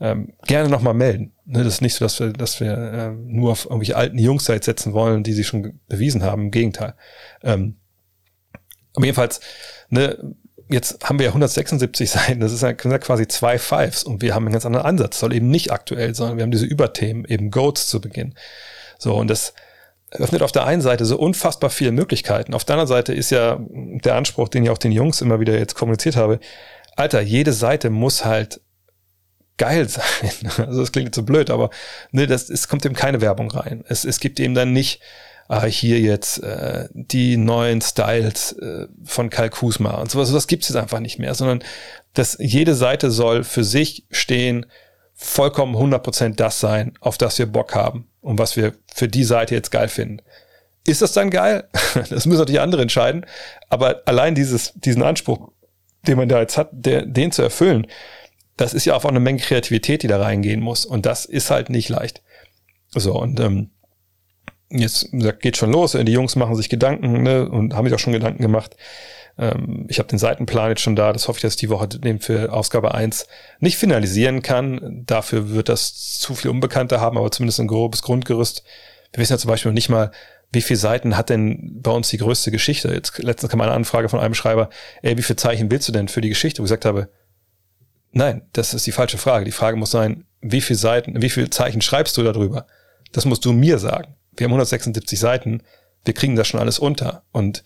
Ähm, 0.00 0.32
gerne 0.46 0.68
nochmal 0.68 0.94
melden. 0.94 1.32
Ne, 1.44 1.62
das 1.62 1.74
ist 1.74 1.80
nicht 1.80 1.94
so, 1.94 2.04
dass 2.04 2.18
wir, 2.18 2.32
dass 2.32 2.60
wir 2.60 2.72
äh, 2.72 3.10
nur 3.10 3.52
auf 3.52 3.66
irgendwelche 3.66 3.96
alten 3.96 4.18
Jungs 4.18 4.44
da 4.44 4.54
jetzt 4.54 4.64
setzen 4.64 4.92
wollen, 4.94 5.22
die 5.22 5.32
sich 5.32 5.46
schon 5.46 5.80
bewiesen 5.88 6.24
haben. 6.24 6.42
Im 6.42 6.50
Gegenteil. 6.50 6.94
Ähm, 7.42 7.76
aber 8.94 9.04
jedenfalls, 9.04 9.40
ne, 9.90 10.34
jetzt 10.68 11.04
haben 11.04 11.18
wir 11.18 11.26
ja 11.26 11.30
176 11.30 12.10
Seiten, 12.10 12.40
das 12.40 12.52
ist 12.52 12.62
ja 12.62 12.72
quasi 12.72 13.28
zwei 13.28 13.58
Fives 13.58 14.04
und 14.04 14.22
wir 14.22 14.34
haben 14.34 14.46
einen 14.46 14.52
ganz 14.52 14.66
anderen 14.66 14.86
Ansatz, 14.86 15.18
soll 15.18 15.34
eben 15.34 15.50
nicht 15.50 15.70
aktuell, 15.70 16.14
sondern 16.14 16.36
wir 16.36 16.42
haben 16.42 16.50
diese 16.50 16.66
Überthemen, 16.66 17.24
eben 17.24 17.50
Goats 17.50 17.86
zu 17.86 18.00
Beginn. 18.00 18.34
So, 18.98 19.14
und 19.14 19.28
das 19.28 19.54
öffnet 20.12 20.42
auf 20.42 20.52
der 20.52 20.66
einen 20.66 20.82
Seite 20.82 21.04
so 21.04 21.18
unfassbar 21.18 21.70
viele 21.70 21.92
Möglichkeiten. 21.92 22.54
Auf 22.54 22.64
der 22.64 22.74
anderen 22.74 22.88
Seite 22.88 23.14
ist 23.14 23.30
ja 23.30 23.58
der 23.68 24.14
Anspruch, 24.14 24.48
den 24.48 24.64
ich 24.64 24.70
auch 24.70 24.78
den 24.78 24.92
Jungs 24.92 25.20
immer 25.20 25.40
wieder 25.40 25.58
jetzt 25.58 25.74
kommuniziert 25.74 26.16
habe, 26.16 26.38
Alter, 26.96 27.20
jede 27.20 27.52
Seite 27.52 27.90
muss 27.90 28.24
halt 28.24 28.60
geil 29.56 29.88
sein. 29.88 30.32
Also 30.58 30.80
das 30.80 30.92
klingt 30.92 31.08
jetzt 31.08 31.16
so 31.16 31.22
blöd, 31.22 31.50
aber 31.50 31.70
ne, 32.10 32.26
das, 32.26 32.50
es 32.50 32.68
kommt 32.68 32.84
eben 32.84 32.94
keine 32.94 33.20
Werbung 33.20 33.50
rein. 33.50 33.84
Es, 33.88 34.04
es 34.04 34.20
gibt 34.20 34.40
eben 34.40 34.54
dann 34.54 34.72
nicht 34.72 35.00
ah, 35.48 35.64
hier 35.64 36.00
jetzt 36.00 36.42
äh, 36.42 36.88
die 36.92 37.36
neuen 37.36 37.80
Styles 37.80 38.52
äh, 38.52 38.86
von 39.04 39.30
Kyle 39.30 39.50
Kuzma 39.50 39.92
und 39.92 40.10
sowas. 40.10 40.32
Das 40.32 40.46
gibt's 40.46 40.68
jetzt 40.68 40.76
einfach 40.76 41.00
nicht 41.00 41.18
mehr, 41.18 41.34
sondern 41.34 41.62
dass 42.14 42.36
jede 42.38 42.74
Seite 42.74 43.10
soll 43.10 43.44
für 43.44 43.64
sich 43.64 44.04
stehen, 44.10 44.66
vollkommen 45.22 45.76
100% 45.76 46.34
das 46.34 46.60
sein, 46.60 46.92
auf 47.00 47.16
das 47.16 47.38
wir 47.38 47.46
Bock 47.46 47.74
haben 47.74 48.08
und 48.20 48.38
was 48.38 48.56
wir 48.56 48.74
für 48.92 49.08
die 49.08 49.24
Seite 49.24 49.54
jetzt 49.54 49.70
geil 49.70 49.88
finden. 49.88 50.20
Ist 50.86 51.02
das 51.02 51.12
dann 51.12 51.30
geil? 51.30 51.68
Das 51.94 52.26
müssen 52.26 52.40
natürlich 52.40 52.60
andere 52.60 52.82
entscheiden. 52.82 53.24
Aber 53.68 54.02
allein 54.06 54.34
dieses, 54.34 54.72
diesen 54.74 55.02
Anspruch, 55.02 55.52
den 56.06 56.16
man 56.16 56.28
da 56.28 56.40
jetzt 56.40 56.58
hat, 56.58 56.70
der, 56.72 57.06
den 57.06 57.30
zu 57.30 57.42
erfüllen, 57.42 57.86
das 58.56 58.74
ist 58.74 58.84
ja 58.84 58.94
auch 58.94 59.04
eine 59.04 59.20
Menge 59.20 59.40
Kreativität, 59.40 60.02
die 60.02 60.08
da 60.08 60.20
reingehen 60.20 60.60
muss. 60.60 60.84
Und 60.84 61.06
das 61.06 61.24
ist 61.24 61.50
halt 61.50 61.70
nicht 61.70 61.88
leicht. 61.88 62.22
So, 62.90 63.14
und 63.14 63.38
ähm, 63.40 63.70
jetzt 64.70 65.10
geht 65.40 65.56
schon 65.56 65.70
los, 65.70 65.92
die 65.92 66.12
Jungs 66.12 66.36
machen 66.36 66.56
sich 66.56 66.68
Gedanken 66.68 67.22
ne, 67.22 67.48
und 67.48 67.74
haben 67.74 67.86
sich 67.86 67.94
auch 67.94 67.98
schon 67.98 68.12
Gedanken 68.12 68.42
gemacht. 68.42 68.76
Ähm, 69.38 69.86
ich 69.88 69.98
habe 69.98 70.08
den 70.08 70.18
Seitenplan 70.18 70.70
jetzt 70.70 70.82
schon 70.82 70.96
da, 70.96 71.12
das 71.12 71.28
hoffe 71.28 71.38
ich, 71.38 71.42
dass 71.42 71.54
ich 71.54 71.60
die 71.60 71.70
Woche 71.70 71.88
für 72.20 72.52
Ausgabe 72.52 72.94
eins 72.94 73.26
nicht 73.60 73.76
finalisieren 73.76 74.42
kann. 74.42 75.02
Dafür 75.06 75.50
wird 75.50 75.68
das 75.68 76.18
zu 76.18 76.34
viel 76.34 76.50
Unbekannte 76.50 77.00
haben, 77.00 77.18
aber 77.18 77.30
zumindest 77.30 77.60
ein 77.60 77.68
grobes 77.68 78.02
Grundgerüst. 78.02 78.62
Wir 79.12 79.20
wissen 79.20 79.32
ja 79.32 79.38
zum 79.38 79.48
Beispiel 79.48 79.70
noch 79.70 79.74
nicht 79.74 79.88
mal, 79.88 80.10
wie 80.52 80.62
viele 80.62 80.78
Seiten 80.78 81.16
hat 81.16 81.30
denn 81.30 81.80
bei 81.80 81.90
uns 81.90 82.08
die 82.08 82.18
größte 82.18 82.50
Geschichte? 82.50 82.92
Jetzt 82.92 83.18
letztens 83.18 83.50
kam 83.50 83.60
eine 83.62 83.72
Anfrage 83.72 84.08
von 84.08 84.20
einem 84.20 84.34
Schreiber, 84.34 84.68
ey, 85.00 85.16
wie 85.16 85.22
viele 85.22 85.36
Zeichen 85.36 85.70
willst 85.70 85.88
du 85.88 85.92
denn 85.92 86.08
für 86.08 86.20
die 86.20 86.28
Geschichte? 86.28 86.60
Wo 86.60 86.64
ich 86.64 86.68
gesagt 86.68 86.84
habe, 86.84 87.08
nein, 88.12 88.42
das 88.52 88.74
ist 88.74 88.86
die 88.86 88.92
falsche 88.92 89.16
Frage. 89.16 89.46
Die 89.46 89.52
Frage 89.52 89.78
muss 89.78 89.90
sein, 89.90 90.24
wie 90.42 90.60
viele 90.60 90.78
Seiten, 90.78 91.22
wie 91.22 91.30
viele 91.30 91.48
Zeichen 91.48 91.80
schreibst 91.80 92.16
du 92.18 92.22
darüber? 92.22 92.66
Das 93.12 93.24
musst 93.24 93.44
du 93.44 93.52
mir 93.52 93.78
sagen 93.78 94.14
wir 94.36 94.44
haben 94.44 94.52
176 94.52 95.18
Seiten, 95.18 95.62
wir 96.04 96.14
kriegen 96.14 96.36
das 96.36 96.48
schon 96.48 96.60
alles 96.60 96.78
unter. 96.78 97.24
Und 97.32 97.62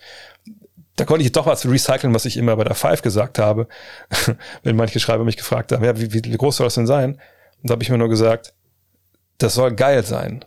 da 0.96 1.04
konnte 1.04 1.24
ich 1.24 1.32
doch 1.32 1.46
was 1.46 1.66
recyceln, 1.66 2.14
was 2.14 2.24
ich 2.24 2.36
immer 2.36 2.56
bei 2.56 2.64
der 2.64 2.74
Five 2.74 3.02
gesagt 3.02 3.38
habe, 3.38 3.68
wenn 4.62 4.76
manche 4.76 4.98
Schreiber 4.98 5.24
mich 5.24 5.36
gefragt 5.36 5.72
haben, 5.72 5.84
ja, 5.84 5.98
wie, 5.98 6.12
wie, 6.12 6.36
groß 6.36 6.56
soll 6.56 6.66
das 6.66 6.74
denn 6.74 6.86
sein? 6.86 7.20
Und 7.62 7.70
da 7.70 7.72
habe 7.72 7.82
ich 7.82 7.90
mir 7.90 7.98
nur 7.98 8.08
gesagt, 8.08 8.54
das 9.38 9.54
soll 9.54 9.74
geil 9.74 10.04
sein. 10.04 10.44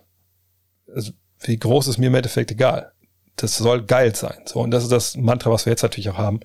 Also, 0.94 1.12
wie 1.42 1.58
groß 1.58 1.88
ist 1.88 2.00
mir 2.00 2.08
im 2.08 2.16
Endeffekt 2.16 2.52
egal. 2.52 2.92
Das 3.36 3.58
soll 3.58 3.84
geil 3.84 4.16
sein. 4.16 4.42
So, 4.46 4.60
und 4.60 4.72
das 4.72 4.84
ist 4.84 4.92
das 4.92 5.16
Mantra, 5.16 5.52
was 5.52 5.66
wir 5.66 5.72
jetzt 5.72 5.84
natürlich 5.84 6.10
auch 6.10 6.18
haben. 6.18 6.40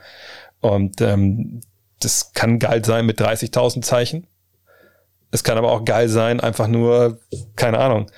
Und 0.60 1.00
ähm, 1.00 1.62
das 2.00 2.32
kann 2.32 2.58
geil 2.58 2.84
sein 2.84 3.06
mit 3.06 3.20
30.000 3.20 3.82
Zeichen. 3.82 4.26
Es 5.30 5.42
kann 5.42 5.58
aber 5.58 5.72
auch 5.72 5.84
geil 5.84 6.08
sein, 6.08 6.40
einfach 6.40 6.68
nur, 6.68 7.18
keine 7.56 7.78
Ahnung, 7.78 8.10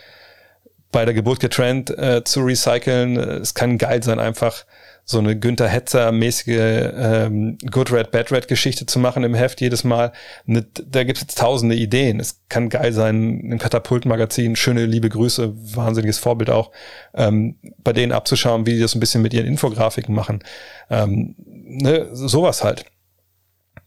bei 0.93 1.05
der 1.05 1.15
Geburt 1.15 1.41
getrennt 1.41 1.91
äh, 1.91 2.23
zu 2.25 2.41
recyceln. 2.41 3.17
Es 3.17 3.55
kann 3.55 3.79
geil 3.79 4.03
sein, 4.03 4.19
einfach 4.19 4.67
so 5.09 5.21
eine 5.21 5.39
Günther 5.39 5.69
Hetzer-mäßige 5.69 6.93
ähm, 6.97 7.59
Good 7.71 7.93
Red, 7.93 8.11
Bad 8.11 8.33
Red 8.33 8.49
Geschichte 8.49 8.87
zu 8.87 8.99
machen 8.99 9.23
im 9.23 9.35
Heft 9.35 9.61
jedes 9.61 9.85
Mal. 9.85 10.13
Ne, 10.47 10.67
da 10.85 11.05
gibt 11.05 11.19
es 11.19 11.23
jetzt 11.23 11.39
tausende 11.39 11.77
Ideen. 11.77 12.19
Es 12.19 12.41
kann 12.49 12.69
geil 12.69 12.93
sein, 12.93 13.39
im 13.39 13.59
Katapult-Magazin, 13.61 14.57
schöne 14.57 14.85
liebe 14.85 15.09
Grüße, 15.09 15.55
wahnsinniges 15.77 16.19
Vorbild 16.19 16.51
auch, 16.51 16.73
ähm, 17.15 17.55
bei 17.85 17.93
denen 17.93 18.11
abzuschauen, 18.11 18.67
wie 18.67 18.75
die 18.75 18.81
das 18.81 18.97
ein 18.97 19.01
bisschen 19.01 19.23
mit 19.23 19.33
ihren 19.33 19.47
Infografiken 19.47 20.13
machen. 20.13 20.43
Ähm, 20.91 21.37
ne, 21.37 22.09
sowas 22.13 22.65
halt. 22.65 22.85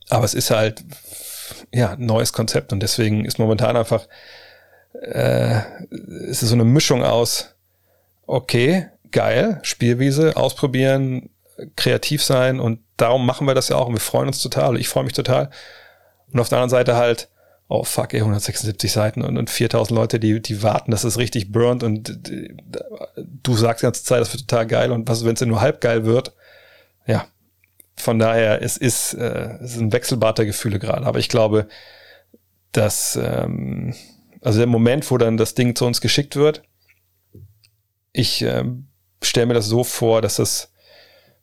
Aber 0.07 0.23
es 0.23 0.33
ist 0.33 0.51
halt, 0.51 0.85
ja, 1.73 1.97
neues 1.97 2.31
Konzept 2.31 2.71
und 2.71 2.79
deswegen 2.79 3.25
ist 3.25 3.39
momentan 3.39 3.75
einfach, 3.75 4.07
äh, 4.93 5.59
ist 6.29 6.43
es 6.43 6.49
so 6.49 6.55
eine 6.55 6.63
Mischung 6.63 7.03
aus, 7.03 7.55
okay, 8.25 8.87
geil, 9.11 9.59
Spielwiese, 9.63 10.37
ausprobieren, 10.37 11.29
kreativ 11.75 12.23
sein 12.23 12.59
und 12.59 12.79
darum 12.97 13.25
machen 13.25 13.47
wir 13.47 13.55
das 13.55 13.69
ja 13.69 13.75
auch 13.75 13.87
und 13.87 13.93
wir 13.93 13.99
freuen 13.99 14.27
uns 14.27 14.41
total. 14.41 14.77
Ich 14.77 14.87
freue 14.87 15.03
mich 15.03 15.13
total. 15.13 15.49
Und 16.31 16.39
auf 16.39 16.49
der 16.49 16.59
anderen 16.59 16.69
Seite 16.69 16.95
halt, 16.95 17.29
oh 17.67 17.83
fuck, 17.83 18.13
ey, 18.13 18.19
176 18.19 18.91
Seiten 18.91 19.21
und, 19.21 19.37
und 19.37 19.49
4000 19.49 19.95
Leute, 19.97 20.19
die, 20.19 20.41
die 20.41 20.63
warten, 20.63 20.91
dass 20.91 21.03
es 21.03 21.17
richtig 21.17 21.51
burnt 21.51 21.83
und 21.83 22.27
die, 22.27 22.55
du 23.43 23.55
sagst 23.55 23.81
die 23.81 23.85
ganze 23.85 24.03
Zeit, 24.03 24.21
das 24.21 24.33
wird 24.33 24.47
total 24.47 24.67
geil 24.67 24.91
und 24.91 25.07
was, 25.07 25.25
wenn 25.25 25.35
es 25.35 25.41
nur 25.41 25.61
halb 25.61 25.81
geil 25.81 26.05
wird? 26.05 26.33
Ja, 27.05 27.27
von 27.95 28.19
daher, 28.19 28.61
es 28.61 28.77
ist, 28.77 29.13
äh, 29.13 29.57
es 29.61 29.75
ist 29.75 29.81
ein 29.81 29.91
Wechselbad 29.91 30.37
der 30.37 30.45
Gefühle 30.45 30.79
gerade. 30.79 31.05
Aber 31.05 31.19
ich 31.19 31.29
glaube, 31.29 31.67
dass, 32.71 33.19
ähm, 33.21 33.93
also 34.41 34.59
der 34.59 34.67
Moment, 34.67 35.09
wo 35.11 35.17
dann 35.17 35.37
das 35.37 35.53
Ding 35.53 35.75
zu 35.75 35.85
uns 35.85 36.01
geschickt 36.01 36.35
wird, 36.35 36.63
ich 38.11 38.41
ähm, 38.41 38.88
stelle 39.21 39.47
mir 39.47 39.53
das 39.53 39.67
so 39.67 39.83
vor, 39.83 40.21
dass 40.21 40.37
das 40.37 40.71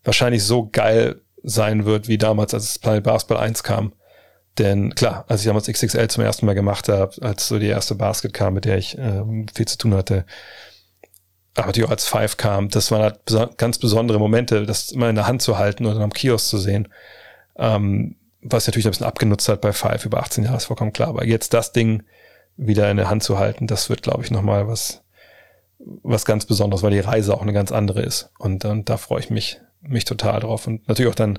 wahrscheinlich 0.04 0.44
so 0.44 0.68
geil 0.70 1.20
sein 1.42 1.84
wird, 1.84 2.08
wie 2.08 2.18
damals, 2.18 2.54
als 2.54 2.78
Planet 2.78 3.04
Basketball 3.04 3.38
1 3.38 3.62
kam. 3.62 3.92
Denn 4.58 4.94
klar, 4.94 5.24
als 5.28 5.40
ich 5.42 5.46
damals 5.46 5.66
XXL 5.66 6.08
zum 6.08 6.24
ersten 6.24 6.46
Mal 6.46 6.54
gemacht 6.54 6.88
habe, 6.88 7.14
als 7.20 7.46
so 7.48 7.58
die 7.58 7.66
erste 7.66 7.94
Basket 7.94 8.32
kam, 8.32 8.54
mit 8.54 8.64
der 8.64 8.78
ich 8.78 8.96
ähm, 8.98 9.46
viel 9.54 9.66
zu 9.66 9.76
tun 9.76 9.94
hatte, 9.94 10.24
aber 11.54 11.72
die 11.72 11.84
auch 11.84 11.90
als 11.90 12.06
Five 12.06 12.36
kam, 12.36 12.68
das 12.68 12.90
waren 12.90 13.02
halt 13.02 13.24
beso 13.24 13.48
ganz 13.56 13.78
besondere 13.78 14.18
Momente, 14.18 14.64
das 14.66 14.92
immer 14.92 15.08
in 15.08 15.14
der 15.14 15.26
Hand 15.26 15.42
zu 15.42 15.58
halten 15.58 15.86
oder 15.86 16.00
am 16.00 16.12
Kiosk 16.12 16.48
zu 16.48 16.58
sehen. 16.58 16.88
Ähm, 17.56 18.16
was 18.42 18.66
natürlich 18.66 18.86
ein 18.86 18.90
bisschen 18.90 19.06
abgenutzt 19.06 19.48
hat 19.48 19.60
bei 19.60 19.72
Five 19.72 20.04
über 20.04 20.20
18 20.20 20.44
Jahre, 20.44 20.56
ist 20.56 20.66
vollkommen 20.66 20.92
klar. 20.92 21.08
Aber 21.08 21.24
jetzt 21.24 21.52
das 21.54 21.72
Ding 21.72 22.02
wieder 22.56 22.90
in 22.90 22.96
der 22.96 23.10
Hand 23.10 23.22
zu 23.22 23.38
halten, 23.38 23.66
das 23.66 23.90
wird, 23.90 24.02
glaube 24.02 24.22
ich, 24.22 24.30
nochmal 24.30 24.68
was, 24.68 25.02
was 26.02 26.24
ganz 26.24 26.46
Besonderes, 26.46 26.82
weil 26.82 26.90
die 26.90 27.00
Reise 27.00 27.34
auch 27.34 27.42
eine 27.42 27.52
ganz 27.52 27.72
andere 27.72 28.02
ist. 28.02 28.30
Und, 28.38 28.64
und 28.64 28.88
da 28.88 28.96
freue 28.96 29.20
ich 29.20 29.30
mich, 29.30 29.60
mich 29.80 30.04
total 30.04 30.40
drauf. 30.40 30.66
Und 30.66 30.86
natürlich 30.88 31.10
auch 31.10 31.16
dann 31.16 31.38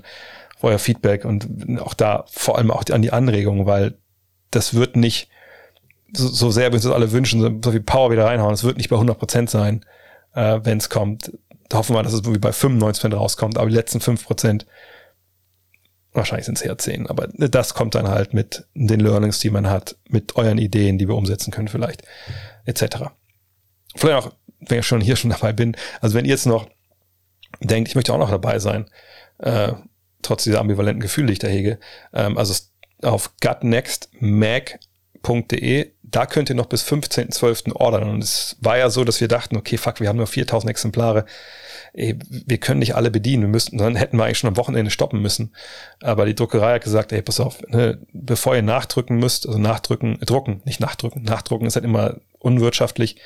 euer 0.62 0.78
Feedback 0.78 1.24
und 1.24 1.80
auch 1.80 1.94
da 1.94 2.24
vor 2.28 2.58
allem 2.58 2.70
auch 2.70 2.84
an 2.90 3.02
die 3.02 3.12
Anregungen, 3.12 3.66
weil 3.66 3.98
das 4.50 4.74
wird 4.74 4.96
nicht 4.96 5.28
so, 6.12 6.26
so 6.26 6.50
sehr, 6.50 6.72
wir 6.72 6.76
uns 6.76 6.86
alle 6.86 7.12
wünschen, 7.12 7.62
so 7.62 7.70
viel 7.70 7.82
Power 7.82 8.10
wieder 8.10 8.24
reinhauen. 8.24 8.54
Es 8.54 8.64
wird 8.64 8.78
nicht 8.78 8.88
bei 8.88 8.96
100 8.96 9.18
Prozent 9.18 9.50
sein, 9.50 9.84
äh, 10.34 10.60
wenn 10.62 10.78
es 10.78 10.88
kommt. 10.88 11.32
Da 11.68 11.78
hoffen 11.78 11.94
wir, 11.94 12.02
dass 12.02 12.14
es 12.14 12.24
wie 12.24 12.38
bei 12.38 12.52
95 12.52 13.02
Prozent 13.02 13.20
rauskommt, 13.20 13.58
aber 13.58 13.68
die 13.68 13.76
letzten 13.76 14.00
5 14.00 14.24
Prozent, 14.24 14.66
wahrscheinlich 16.12 16.46
sind 16.46 16.56
es 16.56 16.62
eher 16.62 16.78
10, 16.78 17.06
aber 17.06 17.28
das 17.28 17.74
kommt 17.74 17.94
dann 17.94 18.08
halt 18.08 18.32
mit 18.32 18.66
den 18.74 19.00
Learnings, 19.00 19.38
die 19.38 19.50
man 19.50 19.68
hat, 19.68 19.96
mit 20.08 20.36
euren 20.36 20.58
Ideen, 20.58 20.96
die 20.96 21.06
wir 21.06 21.14
umsetzen 21.14 21.52
können 21.52 21.68
vielleicht, 21.68 22.02
etc 22.64 23.10
vielleicht 23.98 24.26
auch, 24.26 24.32
wenn 24.60 24.80
ich 24.80 24.86
schon 24.86 25.00
hier 25.00 25.16
schon 25.16 25.30
dabei 25.30 25.52
bin, 25.52 25.76
also 26.00 26.14
wenn 26.14 26.24
ihr 26.24 26.30
jetzt 26.30 26.46
noch 26.46 26.68
denkt, 27.60 27.88
ich 27.88 27.94
möchte 27.94 28.12
auch 28.12 28.18
noch 28.18 28.30
dabei 28.30 28.58
sein, 28.58 28.86
äh, 29.38 29.72
trotz 30.22 30.44
dieser 30.44 30.60
ambivalenten 30.60 31.00
Gefühle, 31.00 31.28
die 31.28 31.32
ich 31.34 31.38
da 31.38 31.48
hege, 31.48 31.78
ähm, 32.12 32.38
also 32.38 32.54
auf 33.02 33.32
gutnextmag.de, 33.40 35.92
da 36.02 36.26
könnt 36.26 36.50
ihr 36.50 36.56
noch 36.56 36.66
bis 36.66 36.84
15.12. 36.84 37.74
ordern. 37.74 38.08
Und 38.08 38.24
es 38.24 38.56
war 38.60 38.78
ja 38.78 38.90
so, 38.90 39.04
dass 39.04 39.20
wir 39.20 39.28
dachten, 39.28 39.56
okay, 39.56 39.76
fuck, 39.76 40.00
wir 40.00 40.08
haben 40.08 40.16
nur 40.16 40.26
4000 40.26 40.70
Exemplare. 40.70 41.26
Ey, 41.92 42.18
wir 42.28 42.58
können 42.58 42.80
nicht 42.80 42.96
alle 42.96 43.10
bedienen. 43.10 43.44
Wir 43.44 43.48
müssten, 43.48 43.78
dann 43.78 43.94
hätten 43.94 44.16
wir 44.16 44.24
eigentlich 44.24 44.38
schon 44.38 44.48
am 44.48 44.56
Wochenende 44.56 44.90
stoppen 44.90 45.20
müssen. 45.20 45.54
Aber 46.00 46.26
die 46.26 46.34
Druckerei 46.34 46.74
hat 46.74 46.84
gesagt, 46.84 47.12
ey, 47.12 47.22
pass 47.22 47.40
auf, 47.40 47.62
ne, 47.68 47.98
bevor 48.12 48.56
ihr 48.56 48.62
nachdrücken 48.62 49.18
müsst, 49.18 49.46
also 49.46 49.58
nachdrücken, 49.58 50.18
drucken, 50.20 50.62
nicht 50.64 50.80
nachdrücken, 50.80 51.22
nachdrucken 51.22 51.66
ist 51.66 51.76
halt 51.76 51.84
immer 51.84 52.16
unwirtschaftlich 52.38 53.16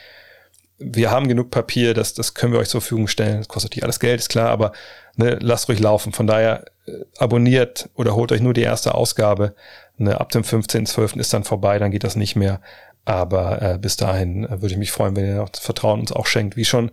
wir 0.84 1.10
haben 1.10 1.28
genug 1.28 1.50
Papier, 1.50 1.94
das, 1.94 2.14
das 2.14 2.34
können 2.34 2.52
wir 2.52 2.60
euch 2.60 2.68
zur 2.68 2.80
Verfügung 2.80 3.08
stellen. 3.08 3.38
Das 3.38 3.48
kostet 3.48 3.70
natürlich 3.70 3.84
alles 3.84 4.00
Geld, 4.00 4.20
ist 4.20 4.28
klar, 4.28 4.50
aber 4.50 4.72
ne, 5.16 5.38
lasst 5.40 5.68
ruhig 5.68 5.80
laufen. 5.80 6.12
Von 6.12 6.26
daher 6.26 6.64
äh, 6.86 6.92
abonniert 7.18 7.88
oder 7.94 8.14
holt 8.14 8.32
euch 8.32 8.40
nur 8.40 8.54
die 8.54 8.62
erste 8.62 8.94
Ausgabe. 8.94 9.54
Ne, 9.96 10.20
ab 10.20 10.30
dem 10.30 10.42
15.12. 10.42 11.18
ist 11.18 11.32
dann 11.32 11.44
vorbei, 11.44 11.78
dann 11.78 11.90
geht 11.90 12.04
das 12.04 12.16
nicht 12.16 12.36
mehr. 12.36 12.60
Aber 13.04 13.62
äh, 13.62 13.78
bis 13.78 13.96
dahin 13.96 14.44
äh, 14.44 14.62
würde 14.62 14.68
ich 14.68 14.78
mich 14.78 14.92
freuen, 14.92 15.16
wenn 15.16 15.26
ihr 15.26 15.44
das 15.50 15.60
Vertrauen 15.60 16.00
uns 16.00 16.12
auch 16.12 16.26
schenkt, 16.26 16.56
wie 16.56 16.64
schon 16.64 16.90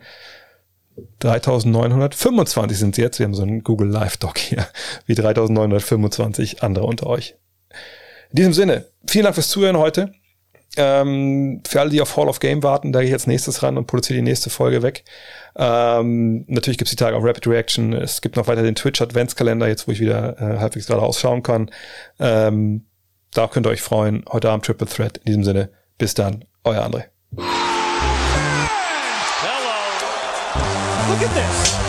3925 1.20 2.78
sind 2.78 2.91
es 2.91 2.98
jetzt. 2.98 3.20
Wir 3.20 3.26
haben 3.26 3.34
so 3.34 3.44
einen 3.44 3.64
Google 3.64 3.90
Live 3.90 4.18
Doc 4.18 4.38
hier, 4.38 4.68
wie 5.06 5.16
3925 5.16 6.64
andere 6.64 6.86
unter 6.86 7.07
euch. 7.07 7.36
In 8.32 8.36
diesem 8.36 8.53
Sinne, 8.53 8.86
vielen 9.07 9.24
Dank 9.24 9.36
fürs 9.36 9.49
Zuhören 9.49 9.78
heute. 9.78 10.11
Ähm, 10.81 11.61
für 11.68 11.81
alle, 11.81 11.89
die 11.89 11.99
auf 11.99 12.15
Hall 12.15 12.30
of 12.30 12.39
Game 12.39 12.64
warten, 12.64 12.93
da 12.93 12.99
gehe 12.99 13.07
ich 13.07 13.11
jetzt 13.11 13.27
nächstes 13.27 13.61
ran 13.64 13.77
und 13.77 13.85
produziere 13.85 14.15
die 14.15 14.23
nächste 14.23 14.49
Folge 14.49 14.81
weg. 14.81 15.03
Ähm, 15.57 16.45
natürlich 16.47 16.77
gibt 16.77 16.88
es 16.88 16.91
die 16.91 16.95
Tage 16.95 17.18
auf 17.18 17.23
Rapid 17.26 17.47
Reaction. 17.47 17.91
Es 17.91 18.22
gibt 18.22 18.38
noch 18.38 18.47
weiter 18.47 18.64
den 18.64 18.76
Twitch 18.76 19.01
Adventskalender, 19.01 19.68
jetzt 19.68 19.89
wo 19.89 19.91
ich 19.91 19.99
wieder 19.99 20.39
äh, 20.39 20.60
halbwegs 20.60 20.88
gerade 20.88 21.01
ausschauen 21.01 21.43
kann. 21.43 21.69
Ähm, 22.18 22.85
da 23.34 23.47
könnt 23.47 23.68
ihr 23.68 23.72
euch 23.72 23.81
freuen. 23.81 24.23
Heute 24.31 24.49
Abend 24.49 24.65
Triple 24.65 24.88
Threat. 24.88 25.18
In 25.18 25.26
diesem 25.26 25.43
Sinne, 25.43 25.69
bis 25.97 26.14
dann, 26.14 26.45
euer 26.64 26.85
André. 26.85 27.07
Hello. 27.35 27.49
Look 31.10 31.22
at 31.22 31.35
this. 31.35 31.89